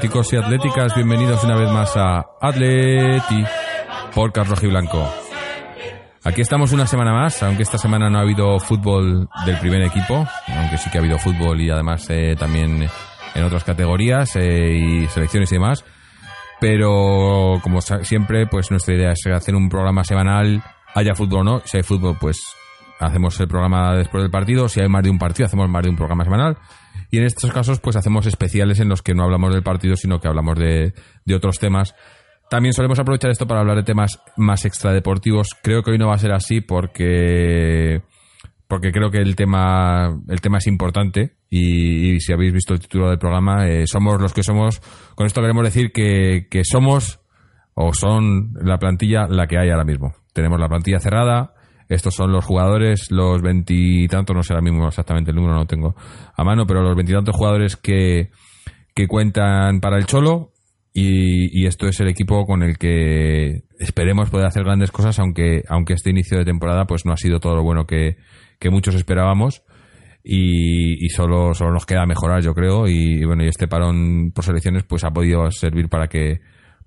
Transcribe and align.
atléticos 0.00 0.32
y 0.32 0.36
atléticas, 0.36 0.94
bienvenidos 0.94 1.44
una 1.44 1.56
vez 1.56 1.70
más 1.70 1.94
a 1.94 2.24
Atleti, 2.40 3.44
podcast 4.14 4.48
rojiblanco. 4.48 5.06
Aquí 6.24 6.40
estamos 6.40 6.72
una 6.72 6.86
semana 6.86 7.12
más, 7.12 7.42
aunque 7.42 7.64
esta 7.64 7.76
semana 7.76 8.08
no 8.08 8.16
ha 8.16 8.22
habido 8.22 8.58
fútbol 8.60 9.28
del 9.44 9.58
primer 9.58 9.82
equipo, 9.82 10.26
aunque 10.56 10.78
sí 10.78 10.88
que 10.88 10.96
ha 10.96 11.02
habido 11.02 11.18
fútbol 11.18 11.60
y 11.60 11.68
además 11.68 12.06
eh, 12.08 12.34
también 12.38 12.88
en 13.34 13.44
otras 13.44 13.62
categorías 13.62 14.36
eh, 14.36 14.72
y 14.72 15.06
selecciones 15.08 15.52
y 15.52 15.56
demás. 15.56 15.84
Pero 16.62 17.60
como 17.62 17.82
siempre, 17.82 18.46
pues 18.46 18.70
nuestra 18.70 18.94
idea 18.94 19.12
es 19.12 19.26
hacer 19.26 19.54
un 19.54 19.68
programa 19.68 20.02
semanal, 20.04 20.62
haya 20.94 21.14
fútbol 21.14 21.40
o 21.40 21.44
no. 21.44 21.62
Si 21.66 21.76
hay 21.76 21.82
fútbol, 21.82 22.16
pues 22.18 22.40
hacemos 23.00 23.40
el 23.40 23.48
programa 23.48 23.96
después 23.96 24.22
del 24.22 24.30
partido. 24.30 24.68
Si 24.68 24.80
hay 24.80 24.88
más 24.88 25.02
de 25.02 25.10
un 25.10 25.18
partido, 25.18 25.46
hacemos 25.46 25.68
más 25.68 25.82
de 25.82 25.90
un 25.90 25.96
programa 25.96 26.24
semanal. 26.24 26.58
Y 27.10 27.18
en 27.18 27.24
estos 27.24 27.50
casos, 27.52 27.80
pues 27.80 27.96
hacemos 27.96 28.26
especiales 28.26 28.78
en 28.78 28.88
los 28.88 29.02
que 29.02 29.14
no 29.14 29.24
hablamos 29.24 29.52
del 29.52 29.62
partido, 29.62 29.96
sino 29.96 30.20
que 30.20 30.28
hablamos 30.28 30.58
de, 30.58 30.92
de 31.24 31.34
otros 31.34 31.58
temas. 31.58 31.94
También 32.50 32.72
solemos 32.72 32.98
aprovechar 32.98 33.30
esto 33.30 33.46
para 33.46 33.60
hablar 33.60 33.76
de 33.76 33.84
temas 33.84 34.20
más 34.36 34.64
extradeportivos. 34.64 35.56
Creo 35.62 35.82
que 35.82 35.92
hoy 35.92 35.98
no 35.98 36.08
va 36.08 36.14
a 36.14 36.18
ser 36.18 36.32
así 36.32 36.60
porque 36.60 38.02
porque 38.66 38.92
creo 38.92 39.10
que 39.10 39.18
el 39.18 39.34
tema 39.34 40.20
el 40.28 40.40
tema 40.40 40.58
es 40.58 40.66
importante 40.66 41.36
y, 41.48 42.20
si 42.20 42.32
habéis 42.32 42.52
visto 42.52 42.74
el 42.74 42.80
título 42.80 43.08
del 43.08 43.18
programa 43.18 43.68
eh, 43.68 43.86
somos 43.86 44.20
los 44.20 44.32
que 44.32 44.42
somos. 44.42 44.80
Con 45.14 45.26
esto 45.26 45.40
queremos 45.40 45.64
decir 45.64 45.92
que, 45.92 46.48
que 46.50 46.64
somos 46.64 47.20
o 47.74 47.92
son 47.94 48.52
la 48.60 48.78
plantilla 48.78 49.28
la 49.28 49.46
que 49.46 49.56
hay 49.56 49.70
ahora 49.70 49.84
mismo. 49.84 50.14
Tenemos 50.32 50.58
la 50.58 50.68
plantilla 50.68 50.98
cerrada. 50.98 51.54
Estos 51.90 52.14
son 52.14 52.30
los 52.30 52.44
jugadores, 52.44 53.10
los 53.10 53.42
veintitantos, 53.42 54.34
no 54.34 54.44
sé 54.44 54.52
ahora 54.52 54.62
mismo 54.62 54.86
exactamente 54.86 55.32
el 55.32 55.36
número, 55.36 55.54
no 55.54 55.60
lo 55.60 55.66
tengo 55.66 55.96
a 56.36 56.44
mano, 56.44 56.64
pero 56.64 56.82
los 56.82 56.94
veintitantos 56.94 57.34
jugadores 57.36 57.76
que, 57.76 58.30
que 58.94 59.08
cuentan 59.08 59.80
para 59.80 59.98
el 59.98 60.06
Cholo 60.06 60.52
y, 60.94 61.60
y 61.60 61.66
esto 61.66 61.88
es 61.88 61.98
el 61.98 62.08
equipo 62.08 62.46
con 62.46 62.62
el 62.62 62.78
que 62.78 63.64
esperemos 63.80 64.30
poder 64.30 64.46
hacer 64.46 64.62
grandes 64.62 64.92
cosas, 64.92 65.18
aunque, 65.18 65.62
aunque 65.68 65.94
este 65.94 66.10
inicio 66.10 66.38
de 66.38 66.44
temporada 66.44 66.84
pues 66.84 67.04
no 67.04 67.12
ha 67.12 67.16
sido 67.16 67.40
todo 67.40 67.56
lo 67.56 67.64
bueno 67.64 67.86
que, 67.86 68.18
que 68.60 68.70
muchos 68.70 68.94
esperábamos 68.94 69.64
y, 70.22 71.04
y 71.04 71.08
solo, 71.08 71.54
solo 71.54 71.72
nos 71.72 71.86
queda 71.86 72.06
mejorar, 72.06 72.40
yo 72.40 72.54
creo, 72.54 72.86
y, 72.86 73.24
bueno, 73.24 73.44
y 73.44 73.48
este 73.48 73.66
parón 73.66 74.30
por 74.32 74.44
selecciones 74.44 74.84
pues 74.84 75.02
ha 75.02 75.10
podido 75.10 75.50
servir 75.50 75.88
para 75.88 76.06
que 76.06 76.40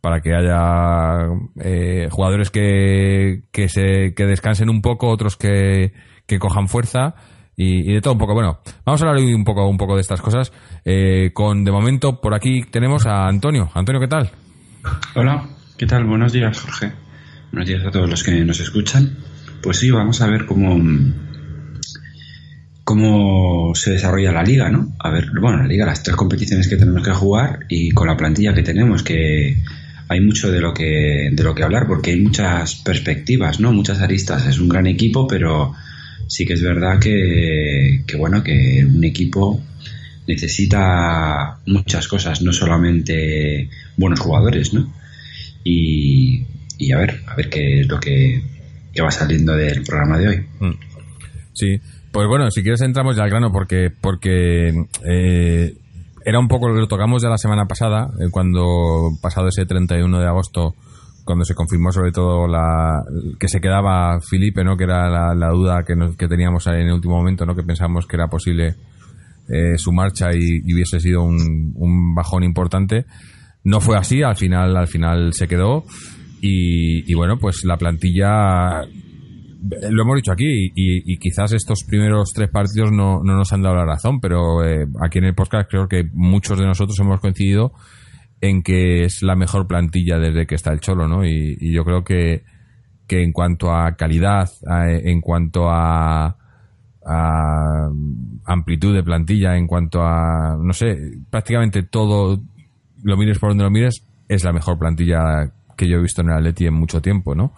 para 0.03 0.19
que 0.19 0.35
haya 0.35 1.29
eh, 1.63 2.09
jugadores 2.11 2.49
que, 2.49 3.43
que 3.53 3.69
se 3.69 4.13
que 4.13 4.25
descansen 4.25 4.69
un 4.69 4.81
poco, 4.81 5.07
otros 5.07 5.37
que, 5.37 5.93
que 6.27 6.39
cojan 6.39 6.67
fuerza 6.67 7.15
y, 7.55 7.89
y 7.89 7.93
de 7.93 8.01
todo 8.01 8.11
un 8.11 8.19
poco. 8.19 8.33
Bueno, 8.33 8.59
vamos 8.85 9.01
a 9.01 9.05
hablar 9.05 9.23
hoy 9.23 9.33
un 9.33 9.45
poco 9.45 9.65
un 9.65 9.77
poco 9.77 9.95
de 9.95 10.01
estas 10.01 10.21
cosas. 10.21 10.51
Eh, 10.83 11.31
con 11.33 11.63
de 11.63 11.71
momento 11.71 12.19
por 12.19 12.33
aquí 12.33 12.63
tenemos 12.69 13.05
a 13.05 13.29
Antonio. 13.29 13.71
Antonio, 13.73 14.01
¿qué 14.01 14.09
tal? 14.09 14.29
Hola, 15.15 15.47
¿qué 15.77 15.85
tal? 15.85 16.03
Buenos 16.03 16.33
días, 16.33 16.59
Jorge. 16.59 16.91
Buenos 17.53 17.69
días 17.69 17.85
a 17.85 17.91
todos 17.91 18.09
los 18.09 18.23
que 18.25 18.43
nos 18.43 18.59
escuchan. 18.59 19.19
Pues 19.61 19.77
sí, 19.77 19.89
vamos 19.89 20.19
a 20.19 20.27
ver 20.27 20.45
cómo, 20.45 20.81
cómo 22.83 23.73
se 23.73 23.91
desarrolla 23.91 24.33
la 24.33 24.43
liga, 24.43 24.69
¿no? 24.69 24.89
A 24.99 25.11
ver, 25.11 25.29
bueno, 25.39 25.59
la 25.59 25.67
liga, 25.67 25.85
las 25.85 26.03
tres 26.03 26.17
competiciones 26.17 26.67
que 26.67 26.75
tenemos 26.75 27.03
que 27.03 27.13
jugar 27.13 27.59
y 27.69 27.91
con 27.91 28.07
la 28.07 28.17
plantilla 28.17 28.53
que 28.53 28.63
tenemos, 28.63 29.01
que 29.01 29.63
hay 30.07 30.21
mucho 30.21 30.51
de 30.51 30.59
lo 30.59 30.73
que, 30.73 31.29
de 31.31 31.43
lo 31.43 31.55
que 31.55 31.63
hablar 31.63 31.87
porque 31.87 32.11
hay 32.11 32.19
muchas 32.19 32.75
perspectivas, 32.75 33.59
¿no? 33.59 33.71
Muchas 33.71 34.01
aristas. 34.01 34.45
Es 34.47 34.59
un 34.59 34.69
gran 34.69 34.87
equipo, 34.87 35.27
pero 35.27 35.73
sí 36.27 36.45
que 36.45 36.53
es 36.53 36.61
verdad 36.61 36.99
que, 36.99 38.03
que 38.05 38.17
bueno, 38.17 38.43
que 38.43 38.85
un 38.85 39.03
equipo 39.03 39.61
necesita 40.27 41.59
muchas 41.65 42.07
cosas, 42.07 42.41
no 42.41 42.53
solamente 42.53 43.69
buenos 43.97 44.19
jugadores, 44.19 44.73
¿no? 44.73 44.93
Y, 45.63 46.43
y 46.77 46.91
a 46.91 46.97
ver, 46.97 47.21
a 47.27 47.35
ver 47.35 47.49
qué 47.49 47.81
es 47.81 47.87
lo 47.87 47.99
que, 47.99 48.41
que 48.93 49.01
va 49.01 49.11
saliendo 49.11 49.55
del 49.55 49.83
programa 49.83 50.17
de 50.17 50.27
hoy. 50.27 50.45
Mm. 50.59 50.73
Sí, 51.53 51.79
pues 52.11 52.27
bueno, 52.27 52.49
si 52.51 52.61
quieres 52.61 52.81
entramos 52.81 53.15
ya 53.15 53.23
al 53.23 53.29
grano 53.29 53.51
porque 53.51 53.89
porque 53.89 54.85
eh, 55.05 55.73
era 56.25 56.39
un 56.39 56.47
poco 56.47 56.69
lo 56.69 56.81
que 56.81 56.87
tocamos 56.87 57.21
ya 57.23 57.29
la 57.29 57.37
semana 57.37 57.65
pasada, 57.65 58.09
eh, 58.19 58.29
cuando 58.31 59.11
pasado 59.21 59.47
ese 59.47 59.65
31 59.65 60.19
de 60.19 60.27
agosto, 60.27 60.75
cuando 61.25 61.45
se 61.45 61.55
confirmó 61.55 61.91
sobre 61.91 62.11
todo 62.11 62.47
la 62.47 63.01
que 63.39 63.47
se 63.47 63.61
quedaba 63.61 64.19
Felipe, 64.21 64.63
¿no? 64.63 64.75
Que 64.75 64.83
era 64.85 65.33
la, 65.33 65.49
duda 65.49 65.83
que, 65.87 65.95
nos- 65.95 66.15
que 66.17 66.27
teníamos 66.27 66.67
en 66.67 66.73
el 66.87 66.93
último 66.93 67.15
momento, 67.15 67.45
¿no? 67.45 67.55
Que 67.55 67.63
pensábamos 67.63 68.05
que 68.07 68.15
era 68.17 68.27
posible 68.27 68.75
eh, 69.49 69.77
su 69.77 69.91
marcha 69.93 70.33
y, 70.33 70.61
y 70.65 70.73
hubiese 70.73 70.99
sido 70.99 71.21
un, 71.23 71.73
un 71.75 72.13
bajón 72.15 72.43
importante. 72.43 73.05
No 73.63 73.79
fue 73.79 73.97
así, 73.97 74.21
al 74.23 74.35
final, 74.35 74.75
al 74.75 74.87
final 74.87 75.33
se 75.33 75.47
quedó. 75.47 75.85
Y, 76.41 77.09
y 77.09 77.13
bueno, 77.15 77.37
pues 77.39 77.63
la 77.63 77.77
plantilla 77.77 78.81
lo 79.91 80.03
hemos 80.03 80.15
dicho 80.17 80.31
aquí 80.31 80.71
y, 80.75 81.17
quizás 81.17 81.53
estos 81.53 81.83
primeros 81.85 82.31
tres 82.33 82.49
partidos 82.49 82.91
no, 82.91 83.21
no 83.23 83.35
nos 83.35 83.53
han 83.53 83.61
dado 83.61 83.75
la 83.75 83.85
razón, 83.85 84.19
pero 84.19 84.63
eh, 84.65 84.85
aquí 85.01 85.19
en 85.19 85.25
el 85.25 85.35
podcast 85.35 85.69
creo 85.69 85.87
que 85.87 86.03
muchos 86.13 86.59
de 86.59 86.65
nosotros 86.65 86.99
hemos 86.99 87.19
coincidido 87.19 87.71
en 88.41 88.61
que 88.61 89.05
es 89.05 89.23
la 89.23 89.35
mejor 89.35 89.67
plantilla 89.67 90.17
desde 90.19 90.45
que 90.45 90.55
está 90.55 90.73
el 90.73 90.81
Cholo, 90.81 91.07
¿no? 91.07 91.23
Y, 91.25 91.57
y 91.61 91.71
yo 91.73 91.85
creo 91.85 92.03
que, 92.03 92.43
que 93.07 93.23
en 93.23 93.31
cuanto 93.31 93.71
a 93.73 93.95
calidad, 93.95 94.49
a- 94.67 94.89
en 94.91 95.21
cuanto 95.21 95.69
a, 95.69 96.35
a 97.05 97.89
amplitud 98.45 98.93
de 98.93 99.03
plantilla, 99.03 99.55
en 99.55 99.65
cuanto 99.67 100.01
a, 100.01 100.57
no 100.61 100.73
sé, 100.73 100.97
prácticamente 101.29 101.83
todo, 101.83 102.41
lo 103.01 103.17
mires 103.17 103.39
por 103.39 103.49
donde 103.51 103.63
lo 103.63 103.71
mires, 103.71 104.03
es 104.27 104.43
la 104.43 104.51
mejor 104.51 104.77
plantilla 104.77 105.51
que 105.77 105.87
yo 105.87 105.97
he 105.97 106.01
visto 106.01 106.21
en 106.21 106.29
el 106.29 106.35
Atleti 106.37 106.65
en 106.65 106.73
mucho 106.73 107.01
tiempo, 107.01 107.35
¿no? 107.35 107.53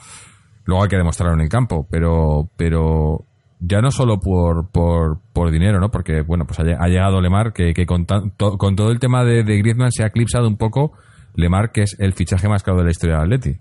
Luego 0.66 0.84
hay 0.84 0.90
que 0.90 0.98
demostrarlo 0.98 1.36
en 1.36 1.42
el 1.42 1.50
campo, 1.50 1.88
pero, 1.90 2.50
pero 2.58 3.26
ya 3.60 3.82
no 3.82 3.92
solo 3.92 4.20
por, 4.20 4.70
por, 4.72 5.20
por 5.34 5.52
dinero, 5.52 5.80
¿no? 5.80 5.90
Porque, 5.90 6.22
bueno, 6.22 6.46
pues 6.46 6.60
ha, 6.60 6.64
lle- 6.64 6.78
ha 6.80 6.88
llegado 6.88 7.22
Lemar, 7.22 7.54
que, 7.54 7.74
con, 7.86 8.06
con 8.06 8.76
todo 8.76 8.92
el 8.92 9.00
tema 9.00 9.24
de, 9.24 9.44
de 9.44 9.58
Griezmann 9.60 9.92
se 9.92 10.04
ha 10.04 10.08
eclipsado 10.08 10.48
un 10.48 10.58
poco 10.58 10.94
Lemar, 11.36 11.72
que 11.72 11.84
es 11.84 11.96
el 12.00 12.14
fichaje 12.14 12.48
más 12.50 12.64
caro 12.64 12.78
de 12.80 12.84
la 12.86 12.92
historia 12.92 13.16
del 13.18 13.24
Atleti. 13.34 13.58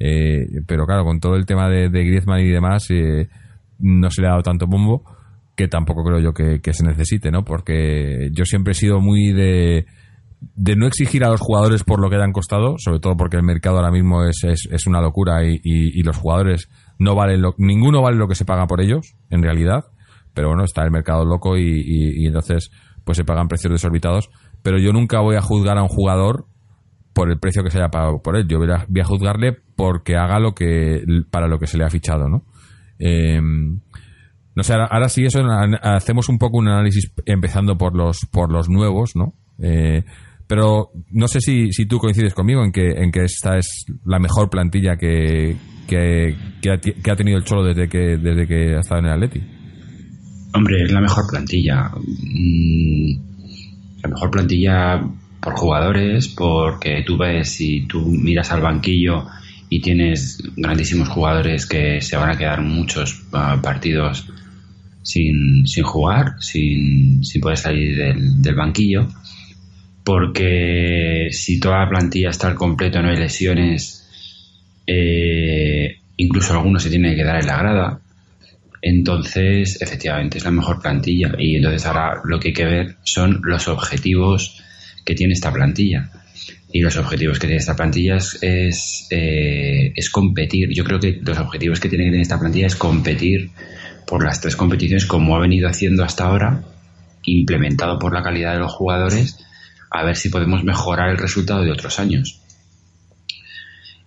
Eh, 0.00 0.46
pero 0.66 0.86
claro, 0.86 1.04
con 1.04 1.20
todo 1.20 1.34
el 1.36 1.44
tema 1.46 1.68
de, 1.68 1.88
de 1.88 2.04
Griezmann 2.04 2.40
y 2.40 2.48
demás, 2.48 2.86
eh, 2.90 3.28
no 3.80 4.10
se 4.10 4.22
le 4.22 4.28
ha 4.28 4.30
dado 4.30 4.42
tanto 4.42 4.66
bombo 4.66 5.02
que 5.56 5.66
tampoco 5.68 6.04
creo 6.04 6.20
yo 6.20 6.32
que, 6.32 6.60
que 6.60 6.72
se 6.72 6.84
necesite, 6.86 7.30
¿no? 7.32 7.44
Porque 7.44 8.30
yo 8.32 8.44
siempre 8.44 8.70
he 8.72 8.74
sido 8.74 9.00
muy 9.00 9.32
de, 9.32 9.86
de 10.40 10.76
no 10.76 10.86
exigir 10.86 11.24
a 11.24 11.28
los 11.30 11.40
jugadores 11.40 11.82
por 11.84 12.00
lo 12.00 12.10
que 12.10 12.16
han 12.16 12.32
costado, 12.32 12.76
sobre 12.78 13.00
todo 13.00 13.16
porque 13.16 13.36
el 13.36 13.42
mercado 13.42 13.76
ahora 13.76 13.90
mismo 13.90 14.24
es, 14.24 14.44
es, 14.44 14.86
una 14.86 15.00
locura 15.00 15.44
y, 15.44 15.60
y- 15.64 16.02
los 16.02 16.16
jugadores 16.16 16.68
no 16.98 17.14
valen 17.14 17.42
lo, 17.42 17.54
ninguno 17.58 18.02
vale 18.02 18.16
lo 18.16 18.28
que 18.28 18.34
se 18.36 18.44
paga 18.44 18.66
por 18.66 18.80
ellos, 18.80 19.16
en 19.30 19.42
realidad, 19.42 19.84
pero 20.34 20.48
bueno, 20.48 20.64
está 20.64 20.84
el 20.84 20.90
mercado 20.92 21.24
loco 21.24 21.56
y, 21.56 21.82
y- 21.84 22.26
entonces 22.26 22.70
pues 23.04 23.16
se 23.16 23.24
pagan 23.24 23.48
precios 23.48 23.72
desorbitados, 23.72 24.30
pero 24.62 24.78
yo 24.78 24.92
nunca 24.92 25.20
voy 25.20 25.36
a 25.36 25.40
juzgar 25.42 25.78
a 25.78 25.82
un 25.82 25.88
jugador 25.88 26.46
por 27.12 27.30
el 27.30 27.38
precio 27.40 27.64
que 27.64 27.70
se 27.70 27.78
haya 27.78 27.88
pagado 27.90 28.22
por 28.22 28.36
él, 28.36 28.46
yo 28.46 28.58
voy 28.58 28.70
a, 28.70 28.84
voy 28.88 29.00
a 29.00 29.04
juzgarle 29.04 29.56
porque 29.74 30.16
haga 30.16 30.38
lo 30.38 30.54
que 30.54 31.02
para 31.30 31.48
lo 31.48 31.58
que 31.58 31.66
se 31.66 31.78
le 31.78 31.84
ha 31.84 31.90
fichado, 31.90 32.28
¿no? 32.28 32.44
Eh, 33.00 33.40
no 34.54 34.62
sé, 34.64 34.72
ahora, 34.72 34.86
ahora 34.86 35.08
sí 35.08 35.24
eso 35.24 35.40
hacemos 35.82 36.28
un 36.28 36.38
poco 36.38 36.58
un 36.58 36.68
análisis 36.68 37.12
empezando 37.26 37.76
por 37.78 37.96
los 37.96 38.26
por 38.30 38.52
los 38.52 38.68
nuevos, 38.68 39.12
¿no? 39.16 39.34
Eh, 39.60 40.04
pero 40.48 40.90
no 41.10 41.28
sé 41.28 41.40
si, 41.40 41.70
si 41.72 41.86
tú 41.86 41.98
coincides 41.98 42.34
conmigo 42.34 42.64
en 42.64 42.72
que 42.72 42.88
en 42.88 43.12
que 43.12 43.24
esta 43.24 43.58
es 43.58 43.84
la 44.04 44.18
mejor 44.18 44.48
plantilla 44.50 44.96
que, 44.96 45.56
que, 45.86 46.34
que 46.60 46.70
ha, 46.70 46.78
que 46.78 47.10
ha 47.10 47.16
tenido 47.16 47.38
el 47.38 47.44
Cholo 47.44 47.62
desde 47.64 47.88
que 47.88 48.16
desde 48.16 48.46
que 48.46 48.74
ha 48.74 48.80
estado 48.80 49.00
en 49.00 49.06
el 49.06 49.12
Atleti. 49.12 49.40
Hombre, 50.54 50.82
es 50.82 50.90
la 50.90 51.00
mejor 51.00 51.24
plantilla. 51.30 51.90
Mm, 51.94 53.28
La 54.02 54.08
mejor 54.08 54.30
plantilla 54.30 55.02
por 55.40 55.54
jugadores, 55.54 56.28
porque 56.28 57.02
tú 57.06 57.16
ves 57.18 57.60
y 57.60 57.86
tú 57.86 58.00
miras 58.06 58.50
al 58.50 58.62
banquillo 58.62 59.26
y 59.68 59.80
tienes 59.80 60.42
grandísimos 60.56 61.08
jugadores 61.08 61.66
que 61.66 62.00
se 62.00 62.16
van 62.16 62.30
a 62.30 62.38
quedar 62.38 62.62
muchos 62.62 63.22
ah, 63.32 63.60
partidos 63.62 64.26
sin, 65.02 65.66
sin 65.66 65.84
jugar, 65.84 66.36
sin, 66.40 67.22
sin 67.24 67.40
poder 67.40 67.58
salir 67.58 67.96
del, 67.96 68.40
del 68.42 68.54
banquillo. 68.54 69.08
Porque 70.08 71.28
si 71.32 71.60
toda 71.60 71.80
la 71.80 71.88
plantilla 71.90 72.30
está 72.30 72.46
al 72.46 72.54
completo, 72.54 73.02
no 73.02 73.10
hay 73.10 73.18
lesiones, 73.18 74.08
eh, 74.86 75.98
incluso 76.16 76.54
algunos 76.54 76.82
se 76.82 76.88
tienen 76.88 77.10
que 77.10 77.18
quedar 77.18 77.38
en 77.38 77.46
la 77.46 77.58
grada. 77.58 78.00
Entonces, 78.80 79.76
efectivamente, 79.82 80.38
es 80.38 80.44
la 80.44 80.50
mejor 80.50 80.80
plantilla. 80.80 81.34
Y 81.38 81.56
entonces 81.56 81.84
ahora 81.84 82.22
lo 82.24 82.40
que 82.40 82.48
hay 82.48 82.54
que 82.54 82.64
ver 82.64 82.96
son 83.02 83.42
los 83.42 83.68
objetivos 83.68 84.64
que 85.04 85.14
tiene 85.14 85.34
esta 85.34 85.52
plantilla. 85.52 86.08
Y 86.72 86.80
los 86.80 86.96
objetivos 86.96 87.38
que 87.38 87.46
tiene 87.46 87.60
esta 87.60 87.76
plantilla 87.76 88.16
es, 88.16 88.38
es, 88.40 89.08
eh, 89.10 89.92
es 89.94 90.08
competir. 90.08 90.70
Yo 90.72 90.84
creo 90.84 90.98
que 90.98 91.20
los 91.22 91.36
objetivos 91.36 91.80
que 91.80 91.90
tiene 91.90 92.04
que 92.04 92.10
tener 92.12 92.22
esta 92.22 92.40
plantilla 92.40 92.68
es 92.68 92.76
competir 92.76 93.50
por 94.06 94.24
las 94.24 94.40
tres 94.40 94.56
competiciones 94.56 95.04
como 95.04 95.36
ha 95.36 95.40
venido 95.40 95.68
haciendo 95.68 96.02
hasta 96.02 96.24
ahora, 96.24 96.62
implementado 97.26 97.98
por 97.98 98.14
la 98.14 98.22
calidad 98.22 98.54
de 98.54 98.60
los 98.60 98.72
jugadores, 98.72 99.44
a 99.90 100.04
ver 100.04 100.16
si 100.16 100.28
podemos 100.28 100.64
mejorar 100.64 101.10
el 101.10 101.18
resultado 101.18 101.62
de 101.62 101.72
otros 101.72 101.98
años. 101.98 102.40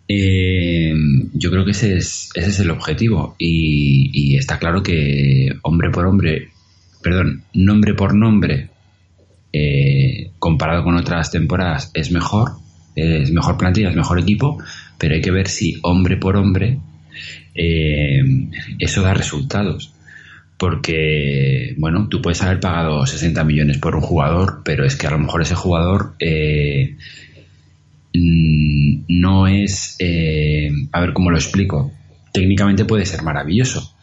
Eh, 0.07 0.93
yo 1.33 1.51
creo 1.51 1.63
que 1.63 1.71
ese 1.71 1.95
es, 1.95 2.29
ese 2.35 2.49
es 2.49 2.59
el 2.59 2.71
objetivo 2.71 3.35
y, 3.39 4.35
está 4.35 4.59
claro 4.59 4.83
que 4.83 5.53
hombre 5.61 5.89
por 5.89 6.05
hombre, 6.05 6.49
perdón, 7.01 7.43
nombre 7.53 7.93
por 7.93 8.13
nombre, 8.13 8.69
eh, 9.53 10.31
comparado 10.39 10.83
con 10.83 10.95
otras 10.97 11.31
temporadas, 11.31 11.91
es 11.93 12.11
mejor, 12.11 12.53
es 12.95 13.31
mejor 13.31 13.57
plantilla, 13.57 13.89
es 13.89 13.95
mejor 13.95 14.19
equipo, 14.19 14.57
pero 14.97 15.15
hay 15.15 15.21
que 15.21 15.31
ver 15.31 15.47
si 15.47 15.79
hombre 15.83 16.17
por 16.17 16.35
hombre 16.35 16.79
eh, 17.55 18.21
eso 18.79 19.01
da 19.01 19.13
resultados. 19.13 19.93
Porque, 20.61 21.73
bueno, 21.77 22.07
tú 22.07 22.21
puedes 22.21 22.41
haber 22.43 22.59
pagado 22.59 23.03
60 23.03 23.43
millones 23.43 23.79
por 23.79 23.95
un 23.95 24.01
jugador, 24.01 24.61
pero 24.63 24.85
es 24.85 24.95
que 24.95 25.07
a 25.07 25.11
lo 25.11 25.17
mejor 25.17 25.41
ese 25.41 25.55
jugador 25.55 26.13
Mm, 28.13 29.03
no 29.07 29.47
es, 29.47 29.95
eh, 29.99 30.69
a 30.91 31.01
ver 31.01 31.13
cómo 31.13 31.31
lo 31.31 31.37
explico, 31.37 31.93
técnicamente 32.33 32.85
puede 32.85 33.05
ser 33.05 33.21
maravilloso, 33.23 33.95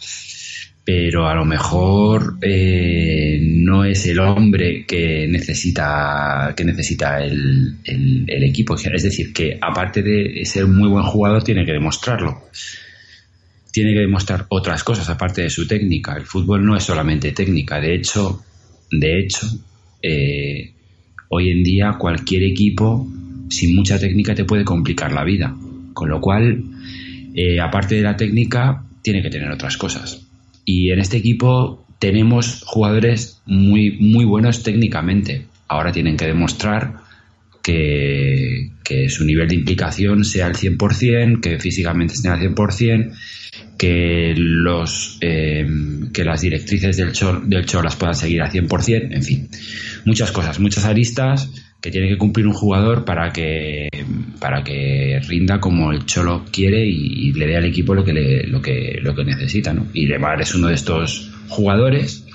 pero 0.84 1.28
a 1.28 1.34
lo 1.34 1.44
mejor 1.44 2.38
eh, 2.40 3.38
no 3.42 3.84
es 3.84 4.06
el 4.06 4.18
hombre 4.20 4.86
que 4.86 5.26
necesita 5.28 6.54
que 6.56 6.64
necesita 6.64 7.22
el, 7.22 7.76
el, 7.84 8.42
equipo. 8.44 8.76
Es 8.76 9.02
decir, 9.02 9.32
que 9.34 9.58
aparte 9.60 10.02
de 10.02 10.44
ser 10.46 10.64
un 10.64 10.76
muy 10.76 10.88
buen 10.88 11.04
jugador, 11.04 11.44
tiene 11.44 11.66
que 11.66 11.72
demostrarlo. 11.72 12.44
Tiene 13.78 13.94
que 13.94 14.00
demostrar 14.00 14.44
otras 14.48 14.82
cosas 14.82 15.08
aparte 15.08 15.42
de 15.42 15.50
su 15.50 15.68
técnica. 15.68 16.16
El 16.16 16.24
fútbol 16.24 16.66
no 16.66 16.76
es 16.76 16.82
solamente 16.82 17.30
técnica. 17.30 17.80
De 17.80 17.94
hecho, 17.94 18.42
de 18.90 19.20
hecho, 19.20 19.46
eh, 20.02 20.72
hoy 21.28 21.50
en 21.50 21.62
día 21.62 21.94
cualquier 21.96 22.42
equipo 22.42 23.06
sin 23.48 23.76
mucha 23.76 23.96
técnica 23.96 24.34
te 24.34 24.44
puede 24.44 24.64
complicar 24.64 25.12
la 25.12 25.22
vida. 25.22 25.56
Con 25.94 26.08
lo 26.08 26.20
cual, 26.20 26.64
eh, 27.36 27.60
aparte 27.60 27.94
de 27.94 28.02
la 28.02 28.16
técnica, 28.16 28.82
tiene 29.00 29.22
que 29.22 29.30
tener 29.30 29.48
otras 29.48 29.76
cosas. 29.76 30.26
Y 30.64 30.90
en 30.90 30.98
este 30.98 31.18
equipo 31.18 31.86
tenemos 32.00 32.64
jugadores 32.66 33.40
muy, 33.46 33.92
muy 34.00 34.24
buenos 34.24 34.64
técnicamente. 34.64 35.46
Ahora 35.68 35.92
tienen 35.92 36.16
que 36.16 36.26
demostrar 36.26 36.96
que, 37.62 38.72
su 39.08 39.24
nivel 39.24 39.48
de 39.48 39.56
implicación 39.56 40.24
sea 40.24 40.46
al 40.46 40.54
100%, 40.54 41.40
que 41.40 41.58
físicamente 41.58 42.14
estén 42.14 42.32
al 42.32 42.40
100%, 42.40 43.12
que, 43.78 44.34
los, 44.36 45.18
eh, 45.20 45.66
que 46.12 46.24
las 46.24 46.40
directrices 46.40 46.96
del 46.96 47.12
show, 47.12 47.40
del 47.44 47.64
las 47.82 47.96
puedan 47.96 48.14
seguir 48.14 48.42
al 48.42 48.50
100%, 48.50 49.14
en 49.14 49.22
fin. 49.22 49.48
Muchas 50.04 50.32
cosas, 50.32 50.58
muchas 50.58 50.84
aristas 50.84 51.50
que 51.80 51.90
tiene 51.90 52.08
que 52.08 52.18
cumplir 52.18 52.46
un 52.46 52.54
jugador 52.54 53.04
para 53.04 53.32
que 53.32 53.88
para 54.40 54.64
que 54.64 55.20
rinda 55.28 55.60
como 55.60 55.92
el 55.92 56.06
Cholo 56.06 56.44
quiere 56.50 56.84
y, 56.84 57.32
le 57.32 57.46
dé 57.46 57.56
al 57.56 57.66
equipo 57.66 57.94
lo 57.94 58.04
que 58.04 58.44
lo 58.48 58.60
que 58.60 58.98
lo 59.00 59.14
que 59.14 59.24
necesita 59.24 59.72
¿no? 59.72 59.86
y 59.94 60.06
Lemar 60.06 60.40
es 60.40 60.56
uno 60.56 60.66
de 60.66 60.74
estos 60.74 61.30
jugadores 61.48 62.27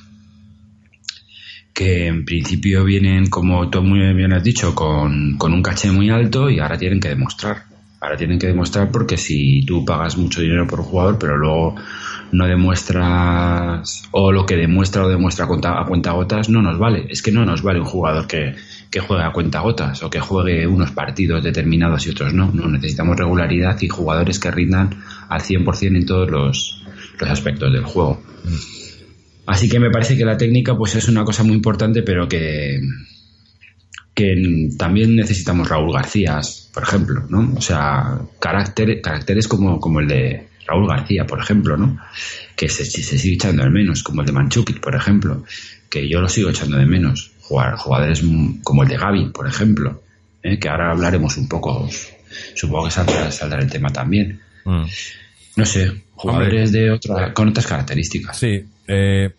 que 1.73 2.07
en 2.07 2.25
principio 2.25 2.83
vienen 2.83 3.27
como 3.27 3.69
tú 3.69 3.81
muy 3.81 4.13
bien 4.13 4.33
has 4.33 4.43
dicho 4.43 4.75
con, 4.75 5.37
con 5.37 5.53
un 5.53 5.63
caché 5.63 5.91
muy 5.91 6.09
alto 6.09 6.49
y 6.49 6.59
ahora 6.59 6.77
tienen 6.77 6.99
que 6.99 7.09
demostrar 7.09 7.63
ahora 7.99 8.17
tienen 8.17 8.37
que 8.37 8.47
demostrar 8.47 8.91
porque 8.91 9.17
si 9.17 9.65
tú 9.65 9.83
pagas 9.85 10.17
mucho 10.17 10.41
dinero 10.41 10.67
por 10.67 10.81
un 10.81 10.85
jugador 10.85 11.17
pero 11.17 11.37
luego 11.37 11.75
no 12.31 12.47
demuestras 12.47 14.03
o 14.11 14.31
lo 14.31 14.45
que 14.45 14.55
demuestra 14.55 15.05
o 15.05 15.09
demuestra 15.09 15.45
a 15.45 15.47
cuenta, 15.47 15.85
cuenta 15.87 16.11
gotas 16.11 16.49
no 16.49 16.61
nos 16.61 16.77
vale 16.77 17.07
es 17.09 17.21
que 17.21 17.31
no 17.31 17.45
nos 17.45 17.63
vale 17.63 17.79
un 17.79 17.85
jugador 17.85 18.27
que 18.27 18.55
que 18.93 18.99
juegue 18.99 19.23
a 19.23 19.31
cuentagotas 19.31 20.03
o 20.03 20.09
que 20.11 20.19
juegue 20.19 20.67
unos 20.67 20.91
partidos 20.91 21.43
determinados 21.43 22.05
y 22.05 22.11
otros 22.11 22.31
no. 22.31 22.51
No 22.53 22.67
necesitamos 22.67 23.17
regularidad 23.17 23.75
y 23.81 23.87
jugadores 23.87 24.37
que 24.39 24.51
rindan 24.51 25.01
al 25.29 25.41
100% 25.41 25.97
en 25.97 26.05
todos 26.05 26.29
los, 26.29 26.83
los 27.19 27.29
aspectos 27.29 27.73
del 27.73 27.85
juego. 27.85 28.21
Así 29.45 29.69
que 29.69 29.80
me 29.80 29.90
parece 29.90 30.18
que 30.18 30.25
la 30.25 30.38
técnica 30.38 30.78
pues 30.78 30.95
es 30.95 31.07
una 31.07 31.25
cosa 31.25 31.44
muy 31.44 31.56
importante, 31.56 32.01
pero 32.01 32.28
que, 32.28 32.80
que 34.13 34.69
también 34.78 35.16
necesitamos 35.16 35.68
Raúl 35.68 35.94
García, 35.94 36.40
por 36.74 36.84
ejemplo, 36.84 37.25
¿no? 37.30 37.54
O 37.57 37.62
sea, 37.62 38.19
carácter, 38.40 39.01
caracteres 39.01 39.48
como, 39.48 39.80
como 39.80 40.00
el 40.00 40.07
de 40.07 40.48
Raúl 40.66 40.88
García, 40.88 41.25
por 41.28 41.40
ejemplo, 41.40 41.75
¿no? 41.75 42.00
Que 42.56 42.69
se, 42.69 42.86
se 42.86 43.18
sigue 43.18 43.36
echando 43.36 43.63
de 43.63 43.69
menos, 43.69 44.04
como 44.04 44.22
el 44.22 44.28
de 44.28 44.34
Manchukit, 44.34 44.80
por 44.80 44.95
ejemplo, 44.95 45.44
que 45.90 46.07
yo 46.07 46.22
lo 46.22 46.30
sigo 46.30 46.50
echando 46.50 46.78
de 46.78 46.86
menos 46.86 47.34
jugadores 47.44 48.24
como 48.63 48.84
el 48.84 48.90
de 48.90 48.98
Gaby, 48.98 49.30
por 49.30 49.48
ejemplo, 49.48 50.01
¿eh? 50.42 50.57
que 50.60 50.69
ahora 50.69 50.92
hablaremos 50.92 51.38
un 51.38 51.48
poco, 51.48 51.90
supongo 52.56 52.86
que 52.86 52.92
saldrá, 52.92 53.60
el 53.60 53.69
tema 53.69 53.90
también. 53.90 54.40
Mm. 54.66 54.86
No 55.56 55.66
sé, 55.66 55.92
jugadores 56.16 56.72
de 56.72 56.92
otra, 56.92 57.34
con 57.34 57.50
otras 57.50 57.68
características. 57.68 58.38
Sí. 58.38 58.66
Eh, 58.88 59.33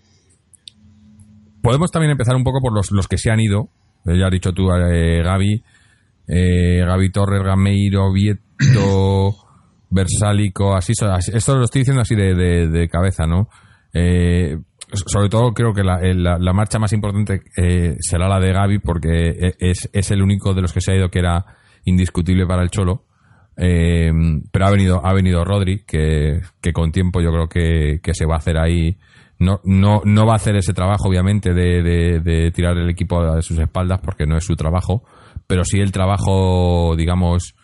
podemos 1.62 1.90
también 1.90 2.12
empezar 2.12 2.36
un 2.36 2.44
poco 2.44 2.60
por 2.60 2.72
los, 2.72 2.90
los 2.90 3.08
que 3.08 3.18
se 3.18 3.30
han 3.30 3.40
ido. 3.40 3.68
Eh, 4.06 4.18
ya 4.18 4.26
has 4.26 4.32
dicho 4.32 4.52
tú, 4.52 4.70
eh, 4.72 5.22
Gaby, 5.22 5.62
Gaby 6.26 7.10
Torres, 7.10 7.42
Gameiro, 7.42 8.12
Vieto, 8.12 9.36
Versálico, 9.90 10.74
así, 10.74 10.92
esto 10.92 11.56
lo 11.56 11.64
estoy 11.64 11.82
diciendo 11.82 12.02
así 12.02 12.14
de, 12.14 12.34
de, 12.34 12.68
de 12.68 12.88
cabeza, 12.88 13.26
¿no? 13.26 13.48
Eh, 13.94 14.58
sobre 14.92 15.28
todo 15.28 15.52
creo 15.54 15.72
que 15.72 15.82
la, 15.82 15.98
la, 16.02 16.52
marcha 16.52 16.78
más 16.78 16.92
importante 16.92 17.42
eh, 17.56 17.96
será 18.00 18.28
la 18.28 18.40
de 18.40 18.52
Gaby 18.52 18.78
porque 18.80 19.28
e, 19.28 19.54
es, 19.58 19.88
es, 19.92 20.10
el 20.10 20.20
único 20.20 20.52
de 20.52 20.62
los 20.62 20.72
que 20.72 20.80
se 20.80 20.92
ha 20.92 20.96
ido 20.96 21.10
que 21.10 21.20
era 21.20 21.44
indiscutible 21.84 22.46
para 22.46 22.62
el 22.62 22.70
Cholo. 22.70 23.04
Eh, 23.56 24.10
pero 24.50 24.66
ha 24.66 24.70
venido, 24.70 25.06
ha 25.06 25.12
venido 25.12 25.44
Rodri, 25.44 25.84
que, 25.84 26.40
que 26.60 26.72
con 26.72 26.90
tiempo 26.90 27.20
yo 27.20 27.30
creo 27.30 27.48
que, 27.48 28.00
que, 28.02 28.14
se 28.14 28.26
va 28.26 28.34
a 28.34 28.38
hacer 28.38 28.58
ahí. 28.58 28.98
No, 29.44 29.60
no, 29.64 30.00
no 30.04 30.26
va 30.26 30.32
a 30.32 30.36
hacer 30.36 30.56
ese 30.56 30.72
trabajo, 30.72 31.08
obviamente, 31.08 31.52
de, 31.52 31.82
de, 32.20 32.50
tirar 32.50 32.76
el 32.78 32.90
equipo 32.90 33.20
a 33.20 33.42
sus 33.42 33.58
espaldas 33.58 34.00
porque 34.02 34.26
no 34.26 34.36
es 34.36 34.44
su 34.44 34.56
trabajo, 34.56 35.04
pero 35.46 35.64
sí 35.64 35.78
el 35.78 35.92
trabajo, 35.92 36.94
digamos, 36.96 37.54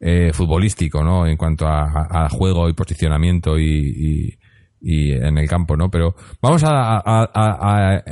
eh, 0.00 0.32
futbolístico, 0.32 1.02
¿no? 1.02 1.26
En 1.26 1.36
cuanto 1.36 1.66
a, 1.66 2.28
juego 2.30 2.68
y 2.68 2.72
posicionamiento 2.72 3.58
y 3.58 4.38
y 4.84 5.12
en 5.12 5.38
el 5.38 5.48
campo, 5.48 5.76
¿no? 5.76 5.90
Pero 5.90 6.14
vamos 6.42 6.62
a, 6.66 8.02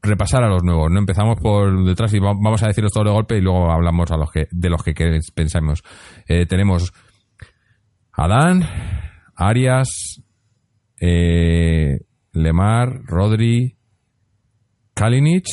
repasar 0.00 0.42
a 0.42 0.48
los 0.48 0.62
nuevos, 0.62 0.90
¿no? 0.90 0.98
Empezamos 0.98 1.38
por 1.40 1.84
detrás 1.84 2.14
y 2.14 2.18
vamos 2.18 2.62
a 2.62 2.68
decirlos 2.68 2.92
todo 2.92 3.04
de 3.04 3.10
golpe 3.10 3.36
y 3.36 3.42
luego 3.42 3.70
hablamos 3.70 4.10
a 4.10 4.16
los 4.16 4.30
que, 4.30 4.48
de 4.50 4.70
los 4.70 4.82
que 4.82 4.94
pensamos. 5.34 5.82
Eh, 6.26 6.46
tenemos 6.46 6.94
Adán, 8.12 8.64
Arias, 9.36 10.22
eh, 11.00 12.00
Lemar, 12.32 13.02
Rodri, 13.04 13.76
Kalinic 14.94 15.46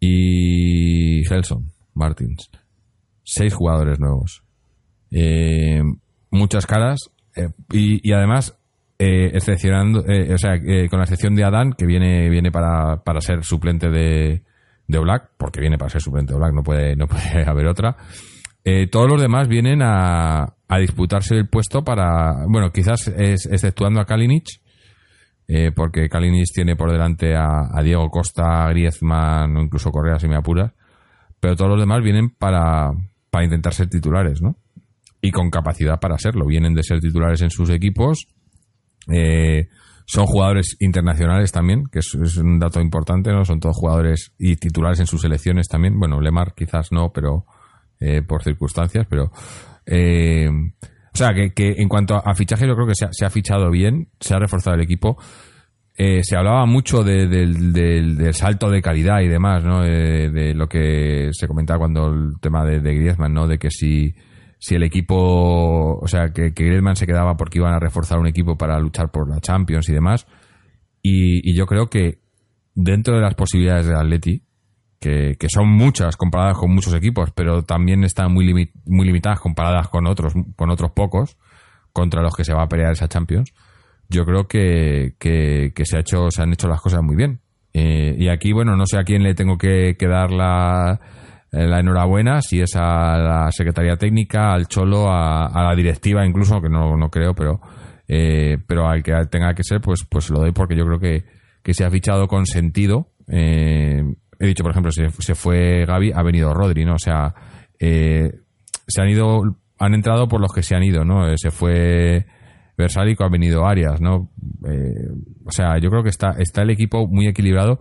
y 0.00 1.20
Helson 1.32 1.70
Martins. 1.94 2.50
Seis 3.22 3.54
jugadores 3.54 3.98
nuevos. 3.98 4.42
Eh, 5.10 5.82
muchas 6.30 6.66
caras. 6.66 7.10
y, 7.72 8.08
y, 8.08 8.12
además 8.12 8.56
eh, 8.98 9.30
excepcionando, 9.34 10.04
eh, 10.06 10.32
o 10.32 10.38
sea, 10.38 10.54
eh, 10.54 10.88
con 10.88 10.98
la 10.98 11.04
excepción 11.04 11.34
de 11.34 11.44
Adán, 11.44 11.74
que 11.76 11.86
viene, 11.86 12.30
viene 12.30 12.50
para, 12.50 13.02
para 13.04 13.20
ser 13.20 13.44
suplente 13.44 13.90
de, 13.90 14.42
de 14.86 15.20
porque 15.36 15.60
viene 15.60 15.76
para 15.76 15.90
ser 15.90 16.00
suplente 16.00 16.32
de 16.32 16.38
Black, 16.38 16.54
no 16.54 16.62
puede, 16.62 16.96
no 16.96 17.06
puede 17.06 17.44
haber 17.46 17.66
otra. 17.66 17.96
Eh, 18.64 18.88
todos 18.88 19.08
los 19.08 19.20
demás 19.20 19.48
vienen 19.48 19.82
a, 19.82 20.54
a, 20.66 20.78
disputarse 20.78 21.36
el 21.36 21.48
puesto 21.48 21.84
para, 21.84 22.46
bueno, 22.48 22.72
quizás 22.72 23.06
es, 23.08 23.46
exceptuando 23.46 24.00
a 24.00 24.06
Kalinic, 24.06 24.46
eh, 25.48 25.72
porque 25.74 26.08
Kalinic 26.08 26.48
tiene 26.52 26.76
por 26.76 26.90
delante 26.90 27.34
a, 27.36 27.80
Diego 27.82 28.08
Costa, 28.10 28.68
Griezmann 28.70 29.56
o 29.56 29.62
incluso 29.62 29.90
Correa 29.90 30.18
si 30.18 30.28
me 30.28 30.36
apuras, 30.36 30.72
pero 31.40 31.56
todos 31.56 31.70
los 31.70 31.80
demás 31.80 32.02
vienen 32.02 32.30
para, 32.30 32.90
para 33.30 33.44
intentar 33.44 33.72
ser 33.72 33.88
titulares, 33.88 34.42
¿no? 34.42 34.56
Y 35.20 35.30
con 35.30 35.50
capacidad 35.50 35.98
para 35.98 36.18
serlo. 36.18 36.46
Vienen 36.46 36.74
de 36.74 36.82
ser 36.82 37.00
titulares 37.00 37.42
en 37.42 37.50
sus 37.50 37.70
equipos 37.70 38.28
eh, 39.12 39.68
son 40.04 40.26
jugadores 40.26 40.76
internacionales 40.80 41.50
también, 41.50 41.84
que 41.90 41.98
es, 41.98 42.14
un 42.14 42.58
dato 42.58 42.80
importante, 42.80 43.32
¿no? 43.32 43.44
Son 43.44 43.58
todos 43.58 43.76
jugadores 43.76 44.32
y 44.38 44.56
titulares 44.56 45.00
en 45.00 45.06
sus 45.06 45.22
selecciones 45.22 45.68
también. 45.68 45.98
Bueno, 45.98 46.20
Lemar 46.20 46.54
quizás 46.54 46.92
no, 46.92 47.12
pero 47.12 47.44
eh, 48.00 48.22
por 48.22 48.42
circunstancias, 48.42 49.06
pero... 49.08 49.30
Eh, 49.84 50.48
O 51.16 51.24
sea, 51.24 51.32
que, 51.32 51.54
que 51.54 51.76
en 51.78 51.88
cuanto 51.88 52.14
a 52.16 52.34
fichaje, 52.34 52.66
yo 52.68 52.74
creo 52.74 52.86
que 52.86 52.94
se 52.94 53.06
ha, 53.06 53.08
se 53.10 53.24
ha 53.24 53.30
fichado 53.30 53.70
bien, 53.70 54.08
se 54.20 54.34
ha 54.34 54.38
reforzado 54.38 54.76
el 54.76 54.82
equipo. 54.82 55.16
Eh, 55.96 56.22
se 56.22 56.36
hablaba 56.36 56.66
mucho 56.66 57.02
de- 57.02 57.26
del, 57.26 57.72
del- 57.72 58.18
del 58.18 58.34
salto 58.34 58.68
de 58.68 58.82
calidad 58.82 59.20
y 59.22 59.28
demás, 59.28 59.64
¿no? 59.64 59.82
Eh, 59.82 60.28
de 60.30 60.52
lo 60.54 60.68
que 60.68 61.30
se 61.32 61.48
comentaba 61.48 61.78
cuando 61.78 62.08
el 62.12 62.34
tema 62.38 62.66
de, 62.66 62.80
de 62.80 62.94
Griezmann, 62.94 63.32
¿no? 63.32 63.46
De 63.46 63.56
que 63.58 63.70
si, 63.70 64.14
si 64.58 64.74
el 64.74 64.82
equipo, 64.82 65.98
o 65.98 66.06
sea, 66.06 66.28
que, 66.34 66.52
que 66.52 66.64
Griezmann 66.64 66.96
se 66.96 67.06
quedaba 67.06 67.34
porque 67.38 67.58
iban 67.60 67.72
a 67.72 67.78
reforzar 67.80 68.18
un 68.18 68.26
equipo 68.26 68.58
para 68.58 68.78
luchar 68.78 69.10
por 69.10 69.26
la 69.28 69.40
Champions 69.40 69.88
y 69.88 69.94
demás. 69.94 70.26
Y, 71.02 71.50
y 71.50 71.56
yo 71.56 71.64
creo 71.64 71.88
que 71.88 72.18
dentro 72.74 73.14
de 73.14 73.22
las 73.22 73.34
posibilidades 73.34 73.86
del 73.86 73.96
Atleti, 73.96 74.42
que, 75.00 75.36
son 75.48 75.68
muchas 75.68 76.16
comparadas 76.16 76.56
con 76.56 76.72
muchos 76.72 76.94
equipos, 76.94 77.30
pero 77.32 77.62
también 77.62 78.04
están 78.04 78.32
muy, 78.32 78.46
limi- 78.46 78.70
muy 78.86 79.06
limitadas 79.06 79.40
comparadas 79.40 79.88
con 79.88 80.06
otros, 80.06 80.34
con 80.56 80.70
otros 80.70 80.90
pocos, 80.92 81.36
contra 81.92 82.22
los 82.22 82.34
que 82.34 82.44
se 82.44 82.54
va 82.54 82.62
a 82.62 82.68
pelear 82.68 82.92
esa 82.92 83.08
Champions. 83.08 83.52
Yo 84.08 84.24
creo 84.24 84.46
que, 84.46 85.14
que, 85.18 85.72
se 85.84 85.96
ha 85.96 86.00
hecho, 86.00 86.30
se 86.30 86.42
han 86.42 86.52
hecho 86.52 86.68
las 86.68 86.80
cosas 86.80 87.02
muy 87.02 87.16
bien. 87.16 87.40
Eh, 87.72 88.14
y 88.18 88.28
aquí, 88.28 88.52
bueno, 88.52 88.76
no 88.76 88.86
sé 88.86 88.98
a 88.98 89.04
quién 89.04 89.22
le 89.22 89.34
tengo 89.34 89.58
que, 89.58 89.96
dar 90.00 90.30
la, 90.30 91.00
la 91.50 91.80
enhorabuena, 91.80 92.40
si 92.40 92.60
es 92.60 92.76
a 92.76 93.18
la 93.18 93.52
Secretaría 93.52 93.96
Técnica, 93.96 94.52
al 94.52 94.66
Cholo, 94.66 95.10
a, 95.10 95.46
a 95.46 95.62
la 95.64 95.74
directiva 95.74 96.24
incluso, 96.26 96.60
que 96.60 96.68
no, 96.68 96.96
no 96.96 97.10
creo, 97.10 97.34
pero, 97.34 97.60
eh, 98.08 98.58
pero 98.66 98.88
al 98.88 99.02
que 99.02 99.12
tenga 99.30 99.54
que 99.54 99.64
ser, 99.64 99.80
pues, 99.80 100.04
pues 100.08 100.30
lo 100.30 100.38
doy 100.38 100.52
porque 100.52 100.76
yo 100.76 100.86
creo 100.86 101.00
que, 101.00 101.24
que 101.62 101.74
se 101.74 101.84
ha 101.84 101.90
fichado 101.90 102.28
con 102.28 102.46
sentido. 102.46 103.10
Eh, 103.28 104.02
he 104.40 104.46
dicho, 104.46 104.62
por 104.62 104.70
ejemplo, 104.72 104.90
se, 104.92 105.34
fue 105.34 105.84
Gaby, 105.86 106.12
ha 106.14 106.22
venido 106.22 106.52
Rodri, 106.54 106.84
¿no? 106.84 106.94
O 106.94 106.98
sea, 106.98 107.34
eh, 107.78 108.30
se 108.86 109.00
han 109.02 109.08
ido, 109.08 109.42
han 109.78 109.94
entrado 109.94 110.28
por 110.28 110.40
los 110.40 110.52
que 110.52 110.62
se 110.62 110.74
han 110.74 110.82
ido, 110.82 111.04
¿no? 111.04 111.28
Eh, 111.28 111.34
se 111.36 111.50
fue 111.50 112.26
Versálico, 112.78 113.24
ha 113.24 113.28
venido 113.30 113.66
Arias, 113.66 114.00
¿no? 114.00 114.30
Eh, 114.68 115.08
o 115.44 115.50
sea, 115.50 115.78
yo 115.78 115.88
creo 115.90 116.02
que 116.02 116.10
está, 116.10 116.32
está 116.38 116.62
el 116.62 116.70
equipo 116.70 117.06
muy 117.08 117.26
equilibrado 117.26 117.78